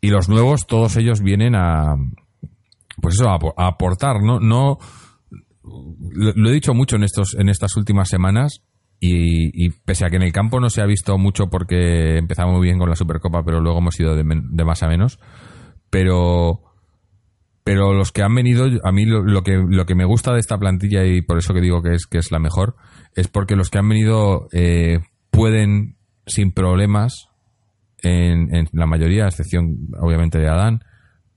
y 0.00 0.08
los 0.10 0.28
nuevos, 0.28 0.66
todos 0.66 0.96
ellos 0.96 1.22
vienen 1.22 1.54
a, 1.54 1.94
pues 3.00 3.14
eso, 3.14 3.28
a, 3.30 3.38
apo- 3.38 3.54
a 3.56 3.68
aportar, 3.68 4.22
¿no? 4.22 4.40
No, 4.40 4.78
lo, 5.62 6.32
lo 6.36 6.50
he 6.50 6.52
dicho 6.52 6.74
mucho 6.74 6.96
en 6.96 7.04
estos, 7.04 7.34
en 7.38 7.48
estas 7.48 7.76
últimas 7.76 8.08
semanas 8.08 8.62
y, 9.00 9.66
y 9.66 9.70
pese 9.70 10.04
a 10.06 10.10
que 10.10 10.16
en 10.16 10.22
el 10.22 10.32
campo 10.32 10.60
no 10.60 10.68
se 10.70 10.82
ha 10.82 10.86
visto 10.86 11.16
mucho 11.18 11.48
porque 11.50 12.18
empezamos 12.18 12.54
muy 12.56 12.64
bien 12.66 12.78
con 12.78 12.88
la 12.90 12.96
Supercopa, 12.96 13.42
pero 13.44 13.60
luego 13.60 13.78
hemos 13.78 13.98
ido 13.98 14.14
de, 14.14 14.24
men- 14.24 14.48
de 14.54 14.64
más 14.64 14.82
a 14.82 14.88
menos, 14.88 15.18
pero 15.94 16.60
pero 17.62 17.94
los 17.94 18.10
que 18.10 18.22
han 18.22 18.34
venido 18.34 18.66
a 18.82 18.90
mí 18.92 19.06
lo, 19.06 19.22
lo 19.22 19.42
que 19.42 19.56
lo 19.66 19.86
que 19.86 19.94
me 19.94 20.04
gusta 20.04 20.32
de 20.34 20.40
esta 20.40 20.58
plantilla 20.58 21.04
y 21.04 21.22
por 21.22 21.38
eso 21.38 21.54
que 21.54 21.60
digo 21.60 21.82
que 21.82 21.94
es 21.94 22.06
que 22.06 22.18
es 22.18 22.32
la 22.32 22.40
mejor 22.40 22.74
es 23.14 23.28
porque 23.28 23.54
los 23.54 23.70
que 23.70 23.78
han 23.78 23.88
venido 23.88 24.48
eh, 24.52 24.98
pueden 25.30 25.96
sin 26.26 26.50
problemas 26.52 27.28
en, 28.02 28.54
en 28.54 28.68
la 28.72 28.86
mayoría 28.86 29.24
a 29.24 29.28
excepción 29.28 29.76
obviamente 30.00 30.38
de 30.38 30.48
Adán 30.48 30.80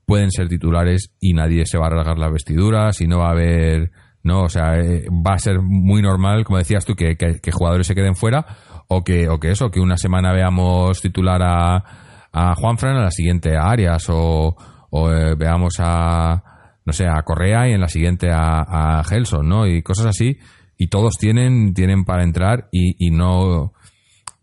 pueden 0.06 0.32
ser 0.32 0.48
titulares 0.50 1.14
y 1.20 1.34
nadie 1.34 1.66
se 1.68 1.78
va 1.78 1.86
a 1.88 1.92
rasgar 1.92 2.18
las 2.18 2.32
vestiduras 2.34 3.00
y 3.00 3.08
no 3.08 3.20
va 3.20 3.28
a 3.28 3.32
haber 3.34 3.92
no 4.24 4.42
o 4.44 4.50
sea 4.50 4.80
eh, 4.80 5.06
va 5.26 5.34
a 5.36 5.40
ser 5.40 5.62
muy 5.62 6.02
normal 6.02 6.44
como 6.46 6.58
decías 6.58 6.84
tú 6.84 6.96
que, 6.96 7.16
que- 7.16 7.40
que 7.40 7.52
jugadores 7.52 7.86
se 7.88 7.94
queden 7.96 8.16
fuera 8.16 8.46
o 8.88 9.04
que 9.04 9.30
o 9.30 9.40
que 9.40 9.52
eso 9.52 9.70
que 9.70 9.80
una 9.80 9.98
semana 9.98 10.34
veamos 10.34 11.00
titular 11.02 11.42
a 11.44 11.84
a 12.32 12.56
Juanfran 12.56 12.98
a 12.98 13.04
la 13.04 13.12
siguiente 13.12 13.56
a 13.56 13.70
Arias 13.70 14.06
o, 14.10 14.56
o, 14.90 15.12
eh, 15.12 15.36
veamos 15.36 15.76
a 15.80 16.44
no 16.86 16.94
sé 16.94 17.06
a 17.06 17.22
Correa 17.24 17.68
y 17.68 17.74
en 17.74 17.82
la 17.82 17.90
siguiente 17.90 18.30
a, 18.32 19.00
a 19.00 19.04
no 19.44 19.68
y 19.68 19.82
cosas 19.84 20.08
así. 20.08 20.38
Y 20.78 20.88
todos 20.88 21.16
tienen 21.18 21.74
tienen 21.74 22.06
para 22.06 22.24
entrar 22.24 22.70
y, 22.72 23.08
y 23.08 23.12
no 23.12 23.74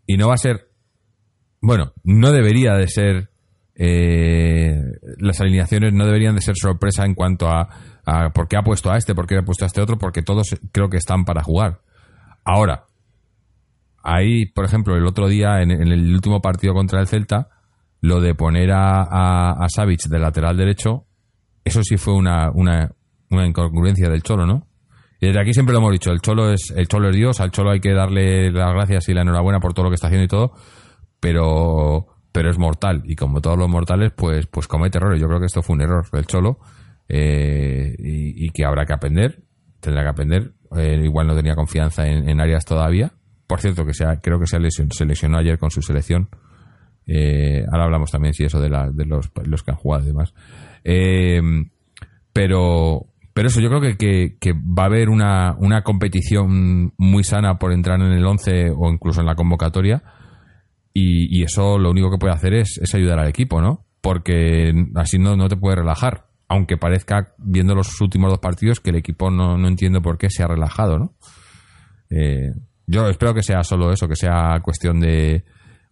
y 0.05 0.17
no 0.17 0.27
va 0.27 0.35
a 0.35 0.37
ser 0.37 0.69
bueno 1.61 1.93
no 2.03 2.31
debería 2.31 2.73
de 2.73 2.87
ser 2.87 3.29
eh, 3.73 4.79
las 5.17 5.41
alineaciones 5.41 5.93
no 5.93 6.05
deberían 6.05 6.35
de 6.35 6.41
ser 6.41 6.55
sorpresa 6.55 7.05
en 7.05 7.15
cuanto 7.15 7.49
a, 7.49 7.67
a 8.05 8.29
por 8.31 8.47
qué 8.47 8.57
ha 8.57 8.63
puesto 8.63 8.91
a 8.91 8.97
este 8.97 9.15
por 9.15 9.27
qué 9.27 9.37
ha 9.37 9.43
puesto 9.43 9.65
a 9.65 9.67
este 9.67 9.81
otro 9.81 9.97
porque 9.97 10.21
todos 10.21 10.55
creo 10.71 10.89
que 10.89 10.97
están 10.97 11.25
para 11.25 11.41
jugar. 11.41 11.79
Ahora 12.43 12.85
ahí 14.03 14.45
por 14.45 14.65
ejemplo 14.65 14.95
el 14.95 15.07
otro 15.07 15.27
día 15.27 15.61
en, 15.61 15.71
en 15.71 15.87
el 15.87 16.13
último 16.13 16.41
partido 16.41 16.73
contra 16.73 16.99
el 16.99 17.07
Celta 17.07 17.54
lo 18.01 18.21
de 18.21 18.35
poner 18.35 18.71
a, 18.71 19.51
a, 19.51 19.69
Savic 19.69 20.03
de 20.07 20.19
lateral 20.19 20.57
derecho, 20.57 21.05
eso 21.63 21.81
sí 21.83 21.97
fue 21.97 22.13
una, 22.13 22.51
una, 22.53 22.91
incongruencia 23.29 24.09
del 24.09 24.21
Cholo, 24.23 24.45
¿no? 24.45 24.67
Y 25.19 25.27
desde 25.27 25.41
aquí 25.41 25.53
siempre 25.53 25.73
lo 25.73 25.79
hemos 25.79 25.91
dicho, 25.91 26.11
el 26.11 26.21
Cholo 26.21 26.51
es 26.51 26.71
el 26.75 26.87
Cholo 26.87 27.09
es 27.09 27.15
Dios, 27.15 27.39
al 27.39 27.51
Cholo 27.51 27.71
hay 27.71 27.79
que 27.79 27.93
darle 27.93 28.51
las 28.51 28.73
gracias 28.73 29.09
y 29.09 29.13
la 29.13 29.21
enhorabuena 29.21 29.59
por 29.59 29.73
todo 29.73 29.85
lo 29.85 29.89
que 29.89 29.95
está 29.95 30.07
haciendo 30.07 30.25
y 30.25 30.27
todo, 30.27 30.51
pero 31.19 32.07
pero 32.31 32.49
es 32.49 32.59
mortal 32.59 33.01
y 33.05 33.15
como 33.15 33.39
todos 33.41 33.57
los 33.57 33.69
mortales, 33.69 34.11
pues 34.15 34.45
pues 34.47 34.67
comete 34.67 34.97
errores. 34.97 35.21
Yo 35.21 35.27
creo 35.27 35.39
que 35.39 35.45
esto 35.45 35.61
fue 35.61 35.75
un 35.75 35.81
error 35.81 36.05
del 36.11 36.25
Cholo 36.25 36.59
eh, 37.07 37.95
y, 37.97 38.49
que 38.49 38.65
habrá 38.65 38.85
que 38.85 38.93
aprender, 38.93 39.43
tendrá 39.79 40.03
que 40.03 40.09
aprender. 40.09 40.53
Eh, 40.75 40.99
igual 41.03 41.27
no 41.27 41.35
tenía 41.35 41.55
confianza 41.55 42.05
en, 42.07 42.27
en 42.27 42.41
Arias 42.41 42.65
todavía. 42.65 43.13
Por 43.47 43.61
cierto, 43.61 43.85
que 43.85 43.93
sea, 43.93 44.19
creo 44.21 44.39
que 44.39 44.47
se, 44.47 44.57
lesion- 44.57 44.91
se 44.91 45.05
lesionó 45.05 45.37
ayer 45.37 45.57
con 45.57 45.71
su 45.71 45.81
selección. 45.81 46.27
Eh, 47.07 47.63
ahora 47.71 47.85
hablamos 47.85 48.11
también, 48.11 48.33
sí, 48.33 48.43
eso 48.43 48.59
de, 48.59 48.69
de 48.69 49.05
los, 49.05 49.31
los 49.45 49.63
que 49.63 49.71
han 49.71 49.77
jugado 49.77 50.03
y 50.03 50.07
demás. 50.07 50.33
Eh, 50.83 51.41
pero, 52.33 53.07
pero 53.33 53.47
eso, 53.47 53.61
yo 53.61 53.69
creo 53.69 53.81
que, 53.81 54.53
va 54.53 54.83
a 54.83 54.87
haber 54.87 55.09
una, 55.09 55.55
una 55.57 55.83
competición 55.83 56.93
muy 56.97 57.23
sana 57.23 57.57
por 57.57 57.71
entrar 57.71 57.99
en 58.01 58.11
el 58.11 58.25
11 58.25 58.71
o 58.75 58.91
incluso 58.91 59.21
en 59.21 59.27
la 59.27 59.35
convocatoria. 59.35 60.03
Y, 60.93 61.43
eso 61.43 61.77
lo 61.77 61.91
único 61.91 62.09
que 62.09 62.17
puede 62.17 62.33
hacer 62.33 62.53
es, 62.53 62.79
es 62.81 62.95
ayudar 62.95 63.19
al 63.19 63.27
equipo, 63.27 63.61
¿no? 63.61 63.85
Porque 64.01 64.73
así 64.95 65.17
no, 65.17 65.35
no 65.35 65.49
te 65.49 65.57
puedes 65.57 65.79
relajar. 65.79 66.27
Aunque 66.47 66.77
parezca, 66.77 67.33
viendo 67.37 67.75
los 67.75 67.99
últimos 67.99 68.29
dos 68.29 68.39
partidos, 68.39 68.79
que 68.79 68.91
el 68.91 68.97
equipo 68.97 69.29
no, 69.29 69.57
no 69.57 69.67
entiendo 69.67 70.01
por 70.01 70.17
qué 70.17 70.29
se 70.29 70.43
ha 70.43 70.47
relajado, 70.47 70.99
¿no? 70.99 71.13
Eh, 72.09 72.53
yo 72.87 73.09
espero 73.09 73.33
que 73.33 73.43
sea 73.43 73.63
solo 73.63 73.91
eso, 73.91 74.07
que 74.07 74.15
sea 74.15 74.59
cuestión 74.61 74.99
de 74.99 75.43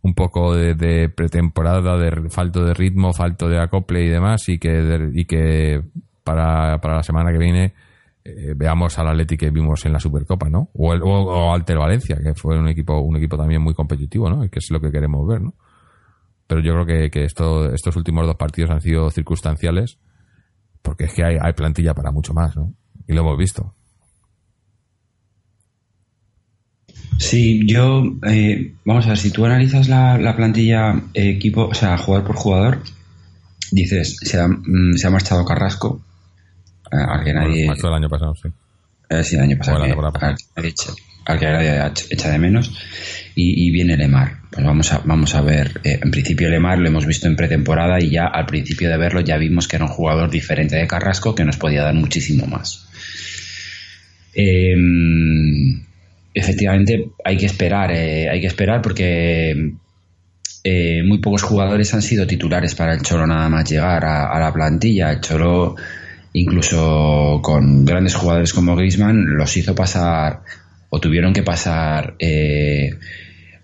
un 0.03 0.13
poco 0.13 0.53
de, 0.55 1.09
pretemporada, 1.09 1.97
de 1.97 2.29
falto 2.29 2.63
de 2.63 2.73
ritmo, 2.73 3.11
falto 3.13 3.47
de 3.49 3.59
acople 3.59 4.03
y 4.05 4.09
demás, 4.09 4.47
y 4.49 4.59
que, 4.59 4.69
de- 4.69 5.11
y 5.19 5.25
que 5.25 5.81
para, 6.23 6.79
para 6.79 6.97
la 6.97 7.03
semana 7.03 7.31
que 7.31 7.37
viene 7.39 7.73
eh, 8.25 8.53
veamos 8.55 8.97
al 8.99 9.07
Atleti 9.07 9.35
que 9.37 9.49
vimos 9.49 9.85
en 9.85 9.93
la 9.93 9.99
Supercopa, 9.99 10.49
¿no? 10.49 10.69
O, 10.73 10.93
el, 10.93 11.01
o, 11.03 11.53
Alter 11.53 11.77
Valencia, 11.77 12.17
que 12.23 12.33
fue 12.35 12.57
un 12.59 12.67
equipo, 12.69 12.99
un 12.99 13.17
equipo 13.17 13.35
también 13.37 13.61
muy 13.61 13.73
competitivo, 13.73 14.29
¿no? 14.29 14.41
Que 14.49 14.59
es 14.59 14.69
lo 14.71 14.79
que 14.79 14.91
queremos 14.91 15.27
ver, 15.27 15.41
¿no? 15.41 15.53
Pero 16.47 16.61
yo 16.61 16.73
creo 16.73 16.85
que, 16.85 17.09
que 17.09 17.23
esto, 17.25 17.73
estos 17.73 17.95
últimos 17.95 18.25
dos 18.27 18.35
partidos 18.35 18.69
han 18.71 18.81
sido 18.81 19.09
circunstanciales, 19.09 19.99
porque 20.81 21.05
es 21.05 21.13
que 21.13 21.23
hay, 21.23 21.37
hay 21.41 21.53
plantilla 21.53 21.93
para 21.93 22.11
mucho 22.11 22.33
más, 22.33 22.55
¿no? 22.57 22.73
Y 23.07 23.13
lo 23.13 23.21
hemos 23.21 23.37
visto. 23.37 23.73
Sí, 27.19 27.61
yo, 27.65 28.03
eh, 28.27 28.73
vamos 28.85 29.05
a 29.05 29.09
ver, 29.09 29.17
si 29.17 29.31
tú 29.31 29.45
analizas 29.45 29.87
la, 29.87 30.17
la 30.17 30.35
plantilla 30.35 30.93
eh, 31.13 31.29
equipo, 31.29 31.65
o 31.67 31.73
sea, 31.73 31.97
jugador 31.97 32.27
por 32.27 32.35
jugador, 32.35 32.83
dices, 33.71 34.17
se 34.21 34.39
ha, 34.39 34.47
mm, 34.47 34.93
se 34.95 35.07
ha 35.07 35.09
marchado 35.09 35.45
Carrasco, 35.45 36.03
eh, 36.91 36.97
al 36.97 37.23
que 37.23 37.33
nadie, 37.33 37.65
Bueno, 37.67 37.87
el 37.89 37.93
año 37.93 38.09
pasado, 38.09 38.35
sí. 38.35 38.49
eh, 39.09 39.23
sí, 39.23 39.35
el 39.35 39.41
año 39.41 39.57
pasado, 39.57 39.83
que- 39.83 39.91
al, 39.91 40.11
que 40.13 40.43
nadie 40.55 40.69
echa, 40.69 40.91
al 41.25 41.39
que 41.39 41.45
nadie 41.45 41.69
echa- 41.85 42.05
echa 42.09 42.29
de 42.29 42.39
menos, 42.39 42.71
y, 43.35 43.67
y 43.67 43.71
viene 43.71 43.95
Lemar. 43.95 44.39
Pues 44.51 44.65
vamos 44.65 44.91
a, 44.91 44.99
vamos 45.05 45.33
a 45.33 45.41
ver, 45.41 45.79
en 45.83 46.11
principio 46.11 46.49
Lemar 46.49 46.77
lo 46.79 46.87
hemos 46.87 47.05
visto 47.05 47.27
en 47.27 47.35
pretemporada 47.35 47.99
y 48.01 48.09
ya 48.11 48.25
al 48.27 48.45
principio 48.45 48.89
de 48.89 48.97
verlo 48.97 49.21
ya 49.21 49.37
vimos 49.37 49.67
que 49.67 49.77
era 49.77 49.85
un 49.85 49.91
jugador 49.91 50.29
diferente 50.29 50.75
de 50.75 50.87
Carrasco 50.87 51.33
que 51.33 51.45
nos 51.45 51.57
podía 51.57 51.83
dar 51.83 51.93
muchísimo 51.95 52.45
más. 52.47 52.87
Eh, 54.35 54.75
efectivamente 56.33 57.11
hay 57.23 57.37
que 57.37 57.45
esperar, 57.45 57.91
eh, 57.91 58.29
hay 58.29 58.41
que 58.41 58.47
esperar 58.47 58.81
porque 58.81 59.73
eh, 60.63 61.03
muy 61.03 61.19
pocos 61.19 61.43
jugadores 61.43 61.93
han 61.93 62.01
sido 62.01 62.25
titulares 62.25 62.73
para 62.73 62.93
el 62.93 63.01
Cholo 63.01 63.27
nada 63.27 63.49
más 63.49 63.69
llegar 63.69 64.05
a, 64.05 64.39
la 64.39 64.53
plantilla. 64.53 65.11
El 65.11 65.21
Cholo, 65.21 65.75
incluso 66.33 67.39
con 67.43 67.85
grandes 67.85 68.15
jugadores 68.15 68.53
como 68.53 68.75
Griezmann, 68.75 69.35
los 69.35 69.55
hizo 69.57 69.75
pasar 69.75 70.41
o 70.89 70.99
tuvieron 70.99 71.33
que 71.33 71.43
pasar 71.43 72.15
eh, 72.19 72.91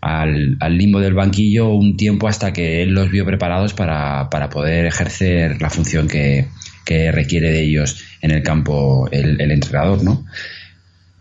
al, 0.02 0.58
al 0.60 0.78
limbo 0.78 1.00
del 1.00 1.14
banquillo 1.14 1.70
un 1.70 1.96
tiempo 1.96 2.28
hasta 2.28 2.52
que 2.52 2.82
él 2.82 2.90
los 2.90 3.10
vio 3.10 3.26
preparados 3.26 3.74
para, 3.74 4.30
para 4.30 4.50
poder 4.50 4.86
ejercer 4.86 5.62
la 5.62 5.70
función 5.70 6.08
que, 6.08 6.48
que 6.86 7.12
requiere 7.12 7.52
de 7.52 7.62
ellos 7.62 8.04
en 8.22 8.32
el 8.32 8.44
campo 8.44 9.08
el, 9.12 9.40
el 9.40 9.52
entrenador, 9.52 10.04
¿no? 10.04 10.26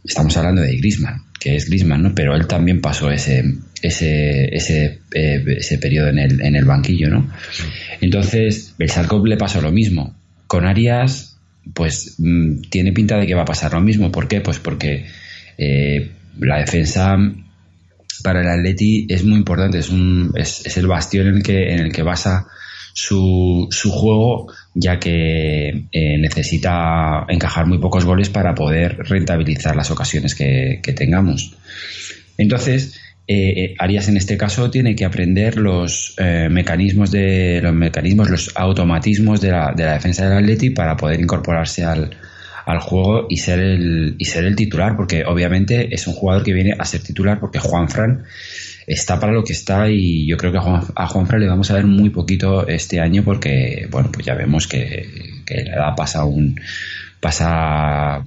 Estamos 0.05 0.37
hablando 0.37 0.63
de 0.63 0.77
Griezmann, 0.77 1.23
que 1.39 1.57
es 1.57 1.69
Griezmann, 1.69 2.03
¿no? 2.03 2.15
Pero 2.15 2.35
él 2.35 2.47
también 2.47 2.81
pasó 2.81 3.11
ese 3.11 3.45
ese 3.81 4.55
ese, 4.55 5.01
eh, 5.15 5.45
ese 5.59 5.79
periodo 5.79 6.09
en 6.09 6.19
el, 6.19 6.41
en 6.41 6.57
el 6.57 6.65
banquillo, 6.65 7.09
¿no? 7.11 7.31
Entonces, 8.01 8.75
Belsalcop 8.79 9.25
le 9.27 9.37
pasó 9.37 9.61
lo 9.61 9.71
mismo. 9.71 10.17
Con 10.47 10.67
Arias, 10.67 11.39
pues 11.75 12.17
mm, 12.19 12.63
tiene 12.71 12.93
pinta 12.93 13.19
de 13.19 13.27
que 13.27 13.35
va 13.35 13.43
a 13.43 13.47
pasar 13.47 13.73
lo 13.73 13.81
mismo. 13.81 14.11
¿Por 14.11 14.29
qué? 14.29 14.41
Pues 14.41 14.59
porque 14.59 15.07
eh, 15.57 16.11
la 16.39 16.59
defensa 16.59 17.17
para 18.23 18.41
el 18.41 18.49
Atleti 18.49 19.07
es 19.09 19.25
muy 19.25 19.39
importante, 19.39 19.79
es, 19.79 19.91
un, 19.91 20.33
es, 20.35 20.67
es, 20.67 20.77
el 20.77 20.87
bastión 20.87 21.29
en 21.29 21.37
el 21.37 21.43
que, 21.43 21.73
en 21.73 21.81
el 21.81 21.93
que 21.93 22.03
basa 22.03 22.47
su, 23.01 23.69
su 23.71 23.93
juego, 23.93 24.53
ya 24.75 24.99
que 24.99 25.85
eh, 25.93 26.19
necesita 26.19 27.27
encajar 27.29 27.65
muy 27.65 27.79
pocos 27.79 28.05
goles 28.05 28.29
para 28.29 28.57
poder 28.57 28.99
rentabilizar 29.09 29.77
las 29.77 29.93
ocasiones 29.93 30.35
que, 30.35 30.81
tengamos. 30.97 31.55
Entonces, 32.39 32.99
eh, 33.29 33.77
Arias 33.79 34.09
en 34.09 34.17
este 34.17 34.37
caso 34.37 34.69
tiene 34.69 34.97
que 34.97 35.05
aprender 35.05 35.59
los 35.59 36.17
eh, 36.19 36.49
mecanismos 36.51 37.13
de 37.13 37.61
los 37.63 37.73
mecanismos, 37.73 38.31
los 38.31 38.51
automatismos 38.57 39.41
de 39.41 39.53
la, 39.53 39.73
de 39.77 39.85
la 39.85 39.93
defensa 39.93 40.29
del 40.29 40.39
Atleti 40.39 40.71
para 40.71 40.97
poder 40.97 41.21
incorporarse 41.21 41.85
al, 41.85 42.11
al 42.67 42.81
juego 42.81 43.27
y 43.29 43.37
ser 43.37 43.61
el 43.61 44.17
y 44.19 44.25
ser 44.25 44.45
el 44.45 44.57
titular 44.57 44.97
porque 44.97 45.25
obviamente 45.25 45.95
es 45.95 46.09
un 46.09 46.15
jugador 46.15 46.43
que 46.43 46.53
viene 46.53 46.75
a 46.77 46.85
ser 46.85 47.01
titular 47.01 47.39
porque 47.39 47.61
Juan 47.61 47.89
Fran 47.89 48.25
está 48.89 49.21
para 49.21 49.33
lo 49.33 49.45
que 49.45 49.53
está 49.53 49.91
y 49.91 50.27
yo 50.27 50.39
creo 50.39 50.51
que 50.51 50.59
a 50.59 51.07
Juan, 51.07 51.27
a 51.29 51.39
le 51.39 51.47
vamos 51.47 51.71
a 51.71 51.75
ver 51.75 51.87
muy 51.87 52.09
poquito 52.09 52.67
este 52.67 53.01
año 53.01 53.23
porque 53.23 53.87
bueno 53.91 54.11
pues 54.11 54.25
ya 54.25 54.35
vemos 54.35 54.67
que, 54.67 55.07
la 55.47 55.75
edad 55.75 55.95
pasa 55.95 56.25
un 56.25 56.59
pasa 57.21 58.25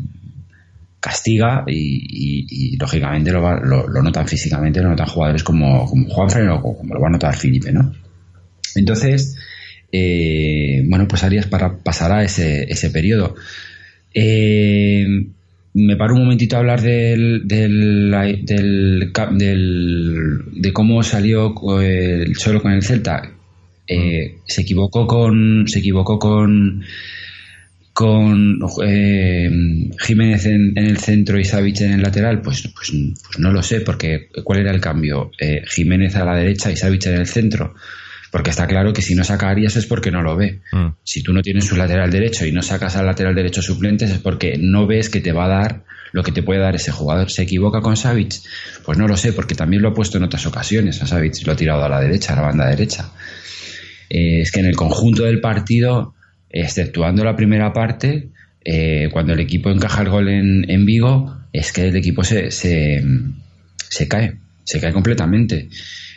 castiga 1.00 1.64
y, 1.68 2.78
lógicamente 2.78 3.32
lo, 3.32 4.02
notan 4.04 4.28
físicamente, 4.28 4.82
lo 4.82 4.90
notan 4.90 5.08
jugadores 5.08 5.44
como, 5.44 5.88
como 5.88 6.08
Juanfran 6.08 6.50
o 6.50 6.62
como 6.62 6.94
lo 6.94 7.02
va 7.02 7.08
a 7.08 7.12
notar 7.12 7.36
Felipe, 7.36 7.72
¿no? 7.72 7.92
Entonces, 8.76 9.36
eh, 9.92 10.84
bueno, 10.88 11.08
pues 11.08 11.24
Arias 11.24 11.48
para, 11.48 11.76
pasará 11.78 12.24
ese, 12.24 12.72
ese 12.72 12.92
periodo. 12.92 13.36
Eh, 14.14 15.08
me 15.74 15.96
paro 15.96 16.16
un 16.16 16.24
momentito 16.24 16.56
a 16.56 16.60
hablar 16.60 16.82
del, 16.82 17.48
del, 17.48 18.12
del, 18.44 20.42
de 20.52 20.74
cómo 20.74 21.04
salió 21.04 21.54
el 21.80 22.36
solo 22.36 22.62
con 22.62 22.74
el 22.74 22.84
Celta. 22.84 23.32
Eh, 23.88 24.38
se 24.46 24.62
equivocó 24.62 25.08
con 25.08 25.66
se 25.68 25.80
equivocó 25.80 26.20
con 26.20 26.84
con 27.94 28.60
eh, 28.86 29.50
Jiménez 30.00 30.46
en, 30.46 30.74
en, 30.78 30.86
el 30.86 30.98
centro 30.98 31.38
y 31.40 31.44
Savic 31.44 31.82
en 31.82 31.94
el 31.94 32.02
lateral, 32.02 32.42
pues, 32.42 32.62
pues, 32.74 32.92
pues, 32.92 33.40
no 33.40 33.52
lo 33.52 33.62
sé, 33.62 33.82
porque 33.82 34.30
¿cuál 34.44 34.60
era 34.60 34.72
el 34.72 34.80
cambio? 34.80 35.32
Eh, 35.40 35.64
Jiménez 35.68 36.16
a 36.16 36.24
la 36.24 36.36
derecha 36.36 36.72
y 36.72 36.78
Savic 36.78 37.08
en 37.08 37.16
el 37.16 37.28
centro. 37.28 37.74
Porque 38.32 38.50
está 38.50 38.66
claro 38.66 38.94
que 38.94 39.02
si 39.02 39.14
no 39.14 39.24
saca 39.24 39.48
a 39.48 39.52
Arias 39.52 39.76
es 39.76 39.86
porque 39.86 40.10
no 40.10 40.22
lo 40.22 40.38
ve. 40.38 40.62
Mm. 40.72 40.96
Si 41.04 41.22
tú 41.22 41.34
no 41.34 41.42
tienes 41.42 41.66
su 41.66 41.76
lateral 41.76 42.10
derecho 42.10 42.46
y 42.46 42.52
no 42.52 42.62
sacas 42.62 42.96
al 42.96 43.06
lateral 43.06 43.36
derecho 43.36 43.62
suplentes 43.62 44.10
es 44.10 44.20
porque 44.20 44.58
no 44.58 44.88
ves 44.88 45.10
que 45.10 45.20
te 45.20 45.34
va 45.34 45.46
a 45.46 45.50
dar 45.50 45.84
lo 46.14 46.24
que 46.24 46.32
te 46.32 46.44
puede 46.44 46.62
dar 46.62 46.76
ese 46.76 46.92
jugador. 46.92 47.30
¿Se 47.30 47.44
equivoca 47.44 47.82
con 47.82 47.98
Savic? 47.98 48.36
Pues 48.86 48.98
no 48.98 49.08
lo 49.08 49.18
sé, 49.18 49.34
porque 49.34 49.56
también 49.56 49.82
lo 49.82 49.90
ha 49.90 49.94
puesto 49.94 50.18
en 50.18 50.24
otras 50.24 50.46
ocasiones 50.46 51.02
a 51.02 51.08
Savic, 51.08 51.46
lo 51.46 51.54
ha 51.54 51.56
tirado 51.56 51.84
a 51.84 51.90
la 51.90 52.00
derecha, 52.00 52.34
a 52.34 52.38
la 52.38 52.42
banda 52.44 52.70
derecha. 52.70 53.10
Eh, 54.10 54.42
es 54.42 54.52
que 54.52 54.60
en 54.60 54.66
el 54.66 54.76
conjunto 54.76 55.24
del 55.24 55.40
partido, 55.40 56.14
exceptuando 56.50 57.24
la 57.24 57.36
primera 57.36 57.72
parte, 57.74 58.30
eh, 58.64 59.10
cuando 59.12 59.34
el 59.34 59.40
equipo 59.40 59.70
encaja 59.70 60.02
el 60.02 60.10
gol 60.10 60.30
en, 60.30 60.70
en 60.70 60.86
Vigo, 60.86 61.38
es 61.54 61.72
que 61.72 61.88
el 61.88 61.96
equipo 61.96 62.24
se, 62.24 62.52
se, 62.52 63.04
se 63.90 64.08
cae, 64.08 64.38
se 64.64 64.80
cae 64.80 64.94
completamente. 64.94 65.70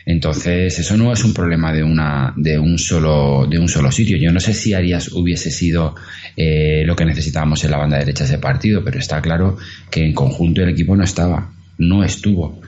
Entonces, 0.07 0.79
eso 0.79 0.97
no 0.97 1.13
es 1.13 1.25
un 1.25 1.33
problema 1.33 1.73
de 1.73 1.83
una 1.83 2.35
de 2.37 2.59
un 2.59 2.79
solo 2.79 3.47
de 3.47 3.59
un 3.59 3.69
solo 3.69 3.91
sitio. 3.91 4.19
Yo 4.19 4.33
no 4.33 4.41
sé 4.41 4.53
si 4.53 4.75
Arias 4.75 5.11
hubiese 5.13 5.51
sido 5.51 5.95
eh, 6.37 6.83
lo 6.85 6.95
que 6.95 7.07
necesitábamos 7.07 7.65
en 7.65 7.71
la 7.71 7.79
banda 7.79 7.99
derecha 7.99 8.25
de 8.25 8.31
ese 8.31 8.39
partido, 8.39 8.85
pero 8.85 8.99
está 8.99 9.23
claro 9.23 9.57
que 9.91 10.05
en 10.05 10.13
conjunto 10.13 10.63
el 10.63 10.71
equipo 10.71 10.95
no 10.95 11.05
estaba, 11.05 11.53
no 11.79 12.05
estuvo. 12.05 12.61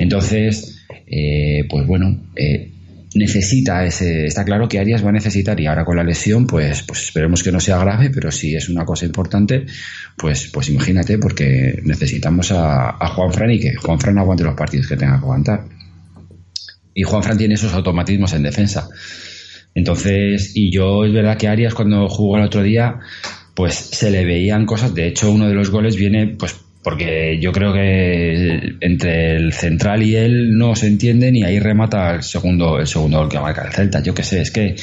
Entonces, 0.00 0.84
eh, 1.06 1.64
pues 1.68 1.86
bueno, 1.86 2.24
eh, 2.34 2.72
necesita 3.14 3.84
ese, 3.84 4.26
está 4.26 4.44
claro 4.44 4.68
que 4.68 4.80
Arias 4.80 5.04
va 5.04 5.10
a 5.10 5.12
necesitar 5.12 5.60
y 5.60 5.66
ahora 5.66 5.84
con 5.84 5.96
la 5.96 6.02
lesión, 6.02 6.46
pues, 6.46 6.82
pues 6.82 7.04
esperemos 7.04 7.44
que 7.44 7.52
no 7.52 7.60
sea 7.60 7.78
grave, 7.78 8.10
pero 8.10 8.32
si 8.32 8.56
es 8.56 8.68
una 8.68 8.84
cosa 8.84 9.06
importante, 9.06 9.64
pues, 10.16 10.50
pues 10.52 10.68
imagínate, 10.70 11.18
porque 11.18 11.80
necesitamos 11.84 12.50
a, 12.50 12.90
a 12.90 13.08
Juan 13.08 13.32
Fran 13.32 13.50
y 13.52 13.60
que 13.60 13.76
Juan 13.76 14.00
Fran 14.00 14.18
aguante 14.18 14.42
los 14.42 14.54
partidos 14.54 14.88
que 14.88 14.96
tenga 14.96 15.18
que 15.18 15.24
aguantar 15.24 15.79
y 16.94 17.02
Juan 17.02 17.22
Fran 17.22 17.38
tiene 17.38 17.54
esos 17.54 17.72
automatismos 17.74 18.32
en 18.32 18.42
defensa. 18.42 18.88
Entonces, 19.74 20.52
y 20.54 20.70
yo 20.70 21.04
es 21.04 21.12
verdad 21.12 21.36
que 21.36 21.48
Arias 21.48 21.74
cuando 21.74 22.08
jugó 22.08 22.36
el 22.36 22.44
otro 22.44 22.62
día, 22.62 22.98
pues 23.54 23.74
se 23.74 24.10
le 24.10 24.24
veían 24.24 24.66
cosas. 24.66 24.94
De 24.94 25.06
hecho, 25.06 25.30
uno 25.30 25.48
de 25.48 25.54
los 25.54 25.70
goles 25.70 25.96
viene, 25.96 26.26
pues, 26.26 26.56
porque 26.82 27.38
yo 27.40 27.52
creo 27.52 27.72
que 27.72 28.76
entre 28.80 29.36
el 29.36 29.52
central 29.52 30.02
y 30.02 30.16
él 30.16 30.56
no 30.56 30.74
se 30.74 30.86
entienden 30.86 31.36
y 31.36 31.44
ahí 31.44 31.58
remata 31.58 32.14
el 32.14 32.22
segundo, 32.22 32.78
el 32.78 32.86
segundo 32.86 33.18
gol 33.18 33.28
que 33.28 33.38
marca 33.38 33.66
el 33.66 33.72
Celta. 33.72 34.02
Yo 34.02 34.14
qué 34.14 34.22
sé, 34.22 34.40
es 34.40 34.50
que 34.50 34.76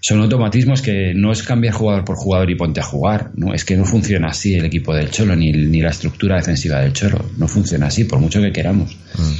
son 0.00 0.20
automatismos 0.20 0.82
que 0.82 1.14
no 1.14 1.32
es 1.32 1.42
cambiar 1.42 1.74
jugador 1.74 2.04
por 2.04 2.16
jugador 2.16 2.50
y 2.50 2.54
ponte 2.54 2.80
a 2.80 2.84
jugar, 2.84 3.30
no 3.36 3.54
es 3.54 3.64
que 3.64 3.76
no 3.76 3.84
funciona 3.84 4.28
así 4.28 4.54
el 4.54 4.64
equipo 4.64 4.94
del 4.94 5.10
Cholo 5.10 5.36
ni, 5.36 5.52
ni 5.52 5.80
la 5.80 5.90
estructura 5.90 6.36
defensiva 6.36 6.80
del 6.80 6.92
Cholo, 6.92 7.24
no 7.38 7.46
funciona 7.46 7.86
así 7.86 8.04
por 8.04 8.18
mucho 8.18 8.40
que 8.40 8.52
queramos. 8.52 8.96
Mm. 9.16 9.32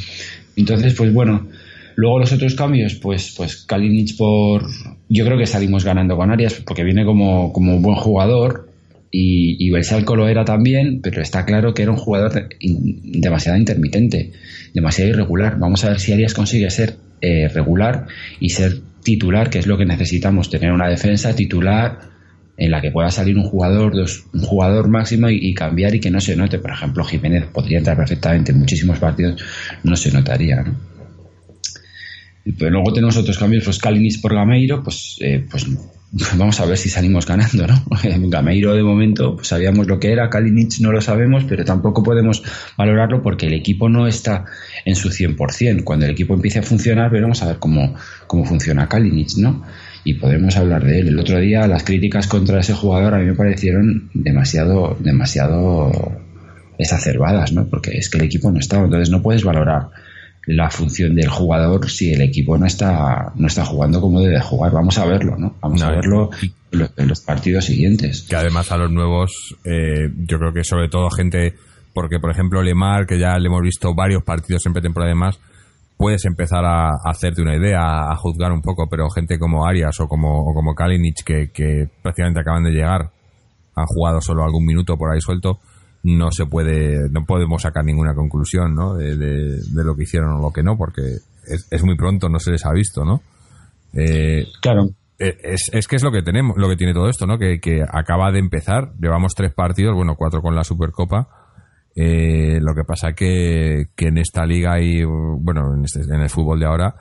Entonces, 0.56 0.94
pues 0.94 1.12
bueno, 1.12 1.48
Luego 1.96 2.20
los 2.20 2.32
otros 2.32 2.54
cambios, 2.54 2.94
pues, 2.94 3.34
pues 3.36 3.56
Kalinic 3.64 4.16
por... 4.16 4.66
Yo 5.08 5.24
creo 5.24 5.38
que 5.38 5.46
salimos 5.46 5.84
ganando 5.84 6.16
con 6.16 6.30
Arias 6.30 6.54
porque 6.64 6.84
viene 6.84 7.04
como, 7.04 7.52
como 7.52 7.76
un 7.76 7.82
buen 7.82 7.96
jugador 7.96 8.68
y, 9.10 9.56
y 9.64 9.70
Belsalco 9.70 10.16
lo 10.16 10.26
era 10.28 10.44
también, 10.44 11.00
pero 11.02 11.20
está 11.20 11.44
claro 11.44 11.74
que 11.74 11.82
era 11.82 11.92
un 11.92 11.98
jugador 11.98 12.48
demasiado 12.60 13.58
intermitente, 13.58 14.32
demasiado 14.72 15.10
irregular. 15.10 15.58
Vamos 15.58 15.84
a 15.84 15.90
ver 15.90 16.00
si 16.00 16.12
Arias 16.12 16.32
consigue 16.32 16.70
ser 16.70 16.96
eh, 17.20 17.48
regular 17.48 18.06
y 18.40 18.48
ser 18.50 18.80
titular, 19.02 19.50
que 19.50 19.58
es 19.58 19.66
lo 19.66 19.76
que 19.76 19.84
necesitamos, 19.84 20.48
tener 20.48 20.72
una 20.72 20.88
defensa 20.88 21.36
titular 21.36 21.98
en 22.56 22.70
la 22.70 22.80
que 22.80 22.90
pueda 22.90 23.10
salir 23.10 23.36
un 23.36 23.44
jugador, 23.44 23.94
dos, 23.94 24.24
un 24.32 24.40
jugador 24.40 24.88
máximo 24.88 25.28
y, 25.28 25.38
y, 25.40 25.54
cambiar 25.54 25.94
y 25.94 26.00
que 26.00 26.10
no 26.10 26.20
se 26.20 26.36
note. 26.36 26.58
Por 26.58 26.70
ejemplo, 26.70 27.04
Jiménez 27.04 27.46
podría 27.52 27.78
entrar 27.78 27.96
perfectamente 27.96 28.52
en 28.52 28.60
muchísimos 28.60 28.98
partidos, 28.98 29.42
no 29.82 29.96
se 29.96 30.10
notaría, 30.12 30.62
¿no? 30.62 30.91
Pero 32.44 32.70
luego 32.70 32.92
tenemos 32.92 33.16
otros 33.16 33.38
cambios, 33.38 33.64
pues 33.64 33.78
Kalinic 33.78 34.20
por 34.20 34.34
Gameiro, 34.34 34.82
pues, 34.82 35.16
eh, 35.20 35.46
pues 35.48 35.66
vamos 36.36 36.60
a 36.60 36.66
ver 36.66 36.76
si 36.76 36.88
salimos 36.88 37.24
ganando, 37.24 37.66
¿no? 37.66 37.84
Gameiro 38.28 38.74
de 38.74 38.82
momento 38.82 39.36
pues 39.36 39.48
sabíamos 39.48 39.86
lo 39.86 39.98
que 40.00 40.12
era, 40.12 40.28
Kalinic 40.28 40.80
no 40.80 40.92
lo 40.92 41.00
sabemos, 41.00 41.44
pero 41.44 41.64
tampoco 41.64 42.02
podemos 42.02 42.42
valorarlo 42.76 43.22
porque 43.22 43.46
el 43.46 43.54
equipo 43.54 43.88
no 43.88 44.06
está 44.06 44.44
en 44.84 44.96
su 44.96 45.08
100%. 45.08 45.84
Cuando 45.84 46.04
el 46.06 46.12
equipo 46.12 46.34
empiece 46.34 46.58
a 46.58 46.62
funcionar, 46.62 47.10
veremos 47.10 47.42
a 47.42 47.46
ver 47.46 47.58
cómo, 47.58 47.94
cómo 48.26 48.44
funciona 48.44 48.88
Kalinic, 48.88 49.36
¿no? 49.36 49.62
Y 50.04 50.14
podemos 50.14 50.56
hablar 50.56 50.84
de 50.84 50.98
él. 51.00 51.08
El 51.08 51.18
otro 51.20 51.38
día 51.38 51.66
las 51.68 51.84
críticas 51.84 52.26
contra 52.26 52.58
ese 52.60 52.74
jugador 52.74 53.14
a 53.14 53.18
mí 53.18 53.26
me 53.26 53.34
parecieron 53.34 54.10
demasiado, 54.14 54.96
demasiado 54.98 55.92
exacerbadas, 56.76 57.52
¿no? 57.52 57.68
Porque 57.68 57.96
es 57.96 58.10
que 58.10 58.18
el 58.18 58.24
equipo 58.24 58.50
no 58.50 58.58
estaba, 58.58 58.84
entonces 58.84 59.10
no 59.10 59.22
puedes 59.22 59.44
valorar 59.44 59.90
la 60.46 60.70
función 60.70 61.14
del 61.14 61.28
jugador 61.28 61.88
si 61.88 62.12
el 62.12 62.20
equipo 62.20 62.58
no 62.58 62.66
está 62.66 63.32
no 63.36 63.46
está 63.46 63.64
jugando 63.64 64.00
como 64.00 64.20
debe 64.20 64.40
jugar. 64.40 64.72
Vamos 64.72 64.98
a 64.98 65.06
verlo, 65.06 65.36
¿no? 65.36 65.54
Vamos 65.60 65.80
no, 65.80 65.86
a 65.86 65.90
verlo 65.92 66.30
en 66.72 67.08
los 67.08 67.20
partidos 67.20 67.66
siguientes. 67.66 68.26
Que 68.28 68.36
además 68.36 68.72
a 68.72 68.76
los 68.76 68.90
nuevos, 68.90 69.56
eh, 69.64 70.10
yo 70.16 70.38
creo 70.38 70.52
que 70.52 70.64
sobre 70.64 70.88
todo 70.88 71.10
gente, 71.10 71.54
porque 71.94 72.18
por 72.18 72.30
ejemplo 72.30 72.62
Lemar, 72.62 73.06
que 73.06 73.18
ya 73.18 73.38
le 73.38 73.46
hemos 73.46 73.62
visto 73.62 73.94
varios 73.94 74.24
partidos 74.24 74.66
en 74.66 74.72
pretemporada 74.72 75.12
y 75.12 75.14
demás, 75.14 75.38
puedes 75.96 76.24
empezar 76.24 76.64
a, 76.64 76.88
a, 76.88 77.10
hacerte 77.10 77.42
una 77.42 77.56
idea, 77.56 77.80
a, 77.80 78.12
a, 78.12 78.16
juzgar 78.16 78.50
un 78.50 78.62
poco, 78.62 78.88
pero 78.88 79.08
gente 79.10 79.38
como 79.38 79.64
Arias 79.64 80.00
o 80.00 80.08
como, 80.08 80.40
o 80.40 80.54
como 80.54 80.74
Kalinic, 80.74 81.22
que, 81.24 81.50
que 81.52 81.88
prácticamente 82.02 82.40
acaban 82.40 82.64
de 82.64 82.70
llegar, 82.70 83.10
han 83.76 83.86
jugado 83.86 84.20
solo 84.20 84.42
algún 84.42 84.66
minuto 84.66 84.96
por 84.96 85.12
ahí 85.12 85.20
suelto, 85.20 85.60
no 86.02 86.30
se 86.32 86.46
puede, 86.46 87.08
no 87.10 87.24
podemos 87.24 87.62
sacar 87.62 87.84
ninguna 87.84 88.14
conclusión, 88.14 88.74
¿no? 88.74 88.94
De, 88.94 89.16
de, 89.16 89.60
de 89.60 89.84
lo 89.84 89.94
que 89.94 90.02
hicieron 90.02 90.32
o 90.32 90.40
lo 90.40 90.52
que 90.52 90.62
no, 90.62 90.76
porque 90.76 91.18
es, 91.46 91.66
es, 91.70 91.84
muy 91.84 91.96
pronto, 91.96 92.28
no 92.28 92.38
se 92.38 92.50
les 92.50 92.66
ha 92.66 92.72
visto, 92.72 93.04
¿no? 93.04 93.22
Eh, 93.94 94.46
claro. 94.60 94.90
Es, 95.18 95.70
es, 95.72 95.86
que 95.86 95.96
es 95.96 96.02
lo 96.02 96.10
que 96.10 96.22
tenemos, 96.22 96.56
lo 96.56 96.68
que 96.68 96.76
tiene 96.76 96.92
todo 96.92 97.08
esto, 97.08 97.26
¿no? 97.26 97.38
Que, 97.38 97.60
que 97.60 97.82
acaba 97.82 98.32
de 98.32 98.40
empezar, 98.40 98.92
llevamos 99.00 99.34
tres 99.36 99.52
partidos, 99.52 99.94
bueno, 99.94 100.16
cuatro 100.16 100.42
con 100.42 100.56
la 100.56 100.64
Supercopa. 100.64 101.28
Eh, 101.94 102.58
lo 102.60 102.74
que 102.74 102.84
pasa 102.84 103.12
que, 103.12 103.88
que 103.94 104.08
en 104.08 104.18
esta 104.18 104.44
liga 104.46 104.80
y, 104.80 105.04
bueno, 105.04 105.74
en, 105.74 105.84
este, 105.84 106.00
en 106.00 106.22
el 106.22 106.30
fútbol 106.30 106.58
de 106.58 106.66
ahora, 106.66 106.94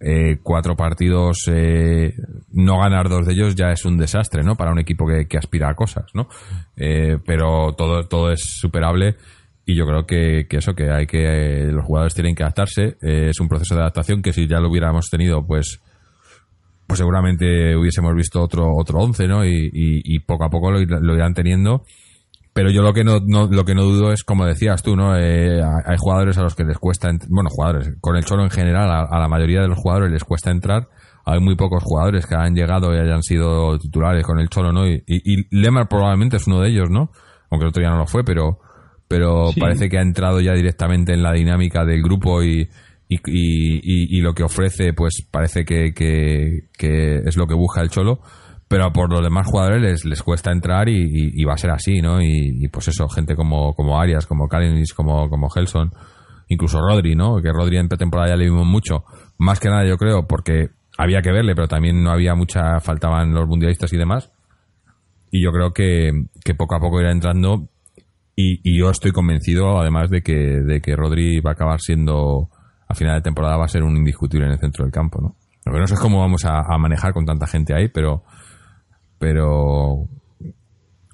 eh, 0.00 0.38
cuatro 0.42 0.76
partidos, 0.76 1.48
eh, 1.48 2.14
no 2.52 2.80
ganar 2.80 3.08
dos 3.08 3.26
de 3.26 3.32
ellos 3.32 3.54
ya 3.54 3.72
es 3.72 3.84
un 3.84 3.96
desastre, 3.96 4.42
¿no? 4.42 4.54
Para 4.54 4.72
un 4.72 4.78
equipo 4.78 5.06
que, 5.06 5.38
aspira 5.38 5.70
a 5.70 5.74
cosas, 5.74 6.06
¿no? 6.14 6.28
Eh, 6.76 7.18
pero 7.24 7.72
todo, 7.72 8.06
todo 8.06 8.30
es 8.30 8.40
superable 8.42 9.16
y 9.64 9.74
yo 9.74 9.86
creo 9.86 10.06
que, 10.06 10.46
que 10.48 10.58
eso, 10.58 10.74
que 10.74 10.90
hay 10.90 11.06
que, 11.06 11.68
los 11.72 11.84
jugadores 11.84 12.14
tienen 12.14 12.34
que 12.34 12.42
adaptarse, 12.42 12.96
eh, 13.00 13.30
es 13.30 13.40
un 13.40 13.48
proceso 13.48 13.74
de 13.74 13.80
adaptación 13.80 14.22
que 14.22 14.32
si 14.32 14.46
ya 14.46 14.60
lo 14.60 14.70
hubiéramos 14.70 15.08
tenido, 15.08 15.44
pues, 15.46 15.80
pues 16.86 16.98
seguramente 16.98 17.74
hubiésemos 17.74 18.14
visto 18.14 18.42
otro, 18.42 18.76
otro 18.76 19.00
once, 19.00 19.26
¿no? 19.26 19.44
Y, 19.44 20.18
poco 20.20 20.44
a 20.44 20.50
poco 20.50 20.70
lo 20.70 21.14
irán 21.14 21.34
teniendo 21.34 21.84
pero 22.56 22.70
yo 22.70 22.80
lo 22.80 22.94
que 22.94 23.04
no, 23.04 23.18
lo 23.20 23.64
que 23.66 23.74
no 23.74 23.82
dudo 23.82 24.12
es, 24.12 24.24
como 24.24 24.46
decías 24.46 24.82
tú, 24.82 24.96
¿no? 24.96 25.14
Eh, 25.14 25.60
hay 25.62 25.96
jugadores 25.98 26.38
a 26.38 26.42
los 26.42 26.54
que 26.54 26.64
les 26.64 26.78
cuesta, 26.78 27.10
bueno, 27.28 27.50
jugadores, 27.50 27.92
con 28.00 28.16
el 28.16 28.24
Cholo 28.24 28.44
en 28.44 28.50
general, 28.50 28.90
a, 28.90 29.18
la 29.18 29.28
mayoría 29.28 29.60
de 29.60 29.68
los 29.68 29.76
jugadores 29.76 30.10
les 30.10 30.24
cuesta 30.24 30.50
entrar. 30.50 30.88
Hay 31.26 31.38
muy 31.38 31.54
pocos 31.54 31.82
jugadores 31.84 32.24
que 32.24 32.34
han 32.34 32.54
llegado 32.54 32.94
y 32.94 32.98
hayan 32.98 33.22
sido 33.22 33.78
titulares 33.78 34.24
con 34.24 34.40
el 34.40 34.48
Cholo, 34.48 34.72
¿no? 34.72 34.88
Y, 34.88 35.04
y, 35.06 35.54
Lemar 35.54 35.86
probablemente 35.86 36.38
es 36.38 36.46
uno 36.46 36.62
de 36.62 36.70
ellos, 36.70 36.88
¿no? 36.88 37.10
Aunque 37.50 37.64
el 37.64 37.68
otro 37.68 37.82
día 37.82 37.90
no 37.90 37.98
lo 37.98 38.06
fue, 38.06 38.24
pero, 38.24 38.58
pero 39.06 39.50
parece 39.60 39.90
que 39.90 39.98
ha 39.98 40.02
entrado 40.02 40.40
ya 40.40 40.54
directamente 40.54 41.12
en 41.12 41.22
la 41.22 41.34
dinámica 41.34 41.84
del 41.84 42.02
grupo 42.02 42.42
y, 42.42 42.70
y, 43.06 43.16
y, 43.16 44.16
y, 44.16 44.20
lo 44.22 44.32
que 44.32 44.44
ofrece, 44.44 44.94
pues 44.94 45.28
parece 45.30 45.66
que, 45.66 45.92
que, 45.92 46.70
que, 46.72 47.16
es 47.18 47.36
lo 47.36 47.46
que 47.46 47.54
busca 47.54 47.82
el 47.82 47.90
Cholo 47.90 48.22
pero 48.68 48.92
por 48.92 49.12
los 49.12 49.22
demás 49.22 49.46
jugadores 49.46 49.80
les, 49.80 50.04
les 50.04 50.22
cuesta 50.22 50.50
entrar 50.50 50.88
y, 50.88 51.44
va 51.44 51.54
a 51.54 51.58
ser 51.58 51.70
así, 51.70 52.00
¿no? 52.00 52.20
Y, 52.20 52.68
pues 52.68 52.88
eso, 52.88 53.08
gente 53.08 53.36
como, 53.36 53.74
como 53.74 54.00
Arias, 54.00 54.26
como 54.26 54.48
Kalinis, 54.48 54.92
como, 54.92 55.28
como 55.28 55.48
Gelson, 55.48 55.92
incluso 56.48 56.80
Rodri, 56.80 57.14
¿no? 57.14 57.40
Que 57.40 57.52
Rodri 57.52 57.78
en 57.78 57.88
pretemporada 57.88 58.30
ya 58.30 58.36
le 58.36 58.46
vimos 58.46 58.66
mucho. 58.66 59.04
Más 59.38 59.60
que 59.60 59.68
nada 59.68 59.86
yo 59.86 59.96
creo 59.96 60.26
porque 60.26 60.70
había 60.98 61.22
que 61.22 61.30
verle, 61.30 61.54
pero 61.54 61.68
también 61.68 62.02
no 62.02 62.10
había 62.10 62.34
mucha, 62.34 62.80
faltaban 62.80 63.32
los 63.32 63.46
mundialistas 63.46 63.92
y 63.92 63.98
demás. 63.98 64.32
Y 65.30 65.44
yo 65.44 65.52
creo 65.52 65.72
que, 65.72 66.10
que 66.44 66.54
poco 66.54 66.74
a 66.74 66.80
poco 66.80 67.00
irá 67.00 67.12
entrando 67.12 67.68
y, 68.34 68.60
y, 68.68 68.78
yo 68.78 68.90
estoy 68.90 69.12
convencido 69.12 69.78
además 69.78 70.10
de 70.10 70.22
que, 70.22 70.34
de 70.34 70.80
que 70.80 70.96
Rodri 70.96 71.40
va 71.40 71.50
a 71.50 71.54
acabar 71.54 71.80
siendo, 71.80 72.50
a 72.88 72.94
final 72.94 73.14
de 73.16 73.22
temporada 73.22 73.56
va 73.56 73.64
a 73.64 73.68
ser 73.68 73.82
un 73.82 73.96
indiscutible 73.96 74.46
en 74.46 74.52
el 74.52 74.58
centro 74.58 74.84
del 74.84 74.92
campo, 74.92 75.20
¿no? 75.20 75.36
Lo 75.64 75.72
que 75.72 75.80
no 75.80 75.86
sé 75.86 75.94
es 75.94 76.00
cómo 76.00 76.20
vamos 76.20 76.44
a 76.44 76.78
manejar 76.78 77.12
con 77.12 77.26
tanta 77.26 77.46
gente 77.48 77.74
ahí, 77.74 77.88
pero 77.88 78.22
pero 79.18 80.08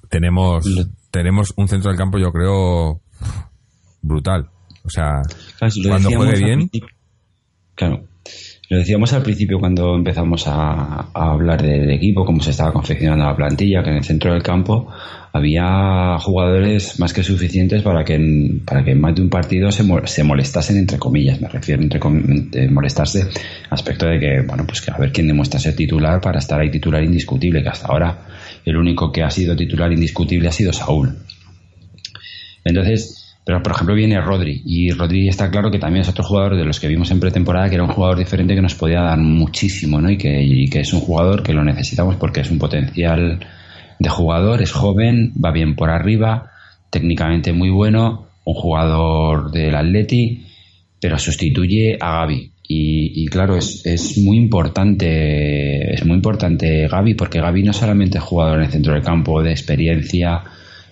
tenemos, 0.09 0.65
tenemos 1.11 1.53
un 1.57 1.67
centro 1.67 1.89
del 1.89 1.97
campo, 1.97 2.17
yo 2.17 2.31
creo, 2.31 3.01
brutal. 4.01 4.49
O 4.85 4.89
sea, 4.89 5.21
cuando 5.59 6.11
juegue 6.11 6.43
bien. 6.43 6.69
Claro. 7.75 8.03
Lo 8.73 8.79
decíamos 8.79 9.13
al 9.13 9.21
principio 9.21 9.59
cuando 9.59 9.93
empezamos 9.93 10.47
a, 10.47 11.11
hablar 11.13 11.61
del 11.61 11.91
equipo, 11.91 12.25
cómo 12.25 12.41
se 12.41 12.49
estaba 12.49 12.73
confeccionando 12.73 13.23
la 13.23 13.35
plantilla, 13.35 13.83
que 13.83 13.91
en 13.91 13.97
el 13.97 14.03
centro 14.03 14.33
del 14.33 14.41
campo 14.41 14.91
había 15.31 16.17
jugadores 16.17 16.99
más 16.99 17.13
que 17.13 17.21
suficientes 17.21 17.83
para 17.83 18.03
que 18.03 18.15
en, 18.15 18.61
para 18.65 18.83
que 18.83 18.93
en 18.93 18.99
más 18.99 19.13
de 19.13 19.21
un 19.21 19.29
partido 19.29 19.71
se, 19.71 19.83
se 20.05 20.23
molestasen, 20.23 20.77
entre 20.77 20.97
comillas, 20.97 21.39
me 21.39 21.49
refiero 21.49 21.83
entre 21.83 21.99
de 21.99 22.67
molestarse, 22.67 23.27
aspecto 23.69 24.07
de 24.07 24.19
que, 24.19 24.41
bueno, 24.41 24.65
pues 24.65 24.81
que 24.81 24.89
a 24.89 24.97
ver 24.97 25.11
quién 25.11 25.27
demuestra 25.27 25.59
ser 25.59 25.75
titular 25.75 26.19
para 26.19 26.39
estar 26.39 26.59
ahí 26.59 26.71
titular 26.71 27.03
indiscutible, 27.03 27.61
que 27.61 27.69
hasta 27.69 27.89
ahora 27.89 28.25
el 28.65 28.75
único 28.75 29.11
que 29.11 29.21
ha 29.21 29.29
sido 29.29 29.55
titular 29.55 29.93
indiscutible 29.93 30.49
ha 30.49 30.51
sido 30.51 30.73
Saúl. 30.73 31.15
Entonces, 32.65 33.22
pero, 33.45 33.61
por 33.61 33.73
ejemplo, 33.73 33.93
viene 33.93 34.21
Rodri. 34.21 34.61
Y 34.65 34.91
Rodri 34.91 35.27
está 35.27 35.51
claro 35.51 35.69
que 35.69 35.79
también 35.79 36.03
es 36.03 36.09
otro 36.09 36.23
jugador 36.23 36.55
de 36.55 36.63
los 36.63 36.79
que 36.79 36.87
vimos 36.87 37.11
en 37.11 37.19
pretemporada, 37.19 37.67
que 37.67 37.75
era 37.75 37.83
un 37.83 37.91
jugador 37.91 38.17
diferente 38.17 38.55
que 38.55 38.61
nos 38.61 38.75
podía 38.75 39.01
dar 39.01 39.19
muchísimo, 39.19 39.99
¿no? 39.99 40.09
Y 40.09 40.17
que, 40.17 40.67
que 40.71 40.79
es 40.79 40.93
un 40.93 41.01
jugador 41.01 41.43
que 41.43 41.53
lo 41.53 41.63
necesitamos 41.63 42.15
porque 42.15 42.41
es 42.41 42.51
un 42.51 42.57
potencial 42.57 43.45
de 43.99 44.09
jugador, 44.09 44.61
es 44.61 44.71
joven, 44.71 45.33
va 45.43 45.51
bien 45.51 45.75
por 45.75 45.89
arriba, 45.89 46.51
técnicamente 46.89 47.51
muy 47.51 47.69
bueno, 47.69 48.27
un 48.45 48.53
jugador 48.53 49.51
del 49.51 49.75
Atleti, 49.75 50.45
pero 51.01 51.19
sustituye 51.19 51.97
a 51.99 52.19
Gaby. 52.19 52.51
Y, 52.65 53.23
y, 53.23 53.27
claro, 53.27 53.57
es, 53.57 53.85
es, 53.85 54.17
muy 54.19 54.37
importante, 54.37 55.93
es 55.93 56.05
muy 56.05 56.15
importante 56.15 56.87
Gaby, 56.87 57.13
porque 57.15 57.41
Gaby 57.41 57.63
no 57.63 57.73
solamente 57.73 58.19
es 58.19 58.23
jugador 58.23 58.59
en 58.59 58.65
el 58.65 58.71
centro 58.71 58.93
del 58.93 59.03
campo 59.03 59.43
de 59.43 59.51
experiencia, 59.51 60.43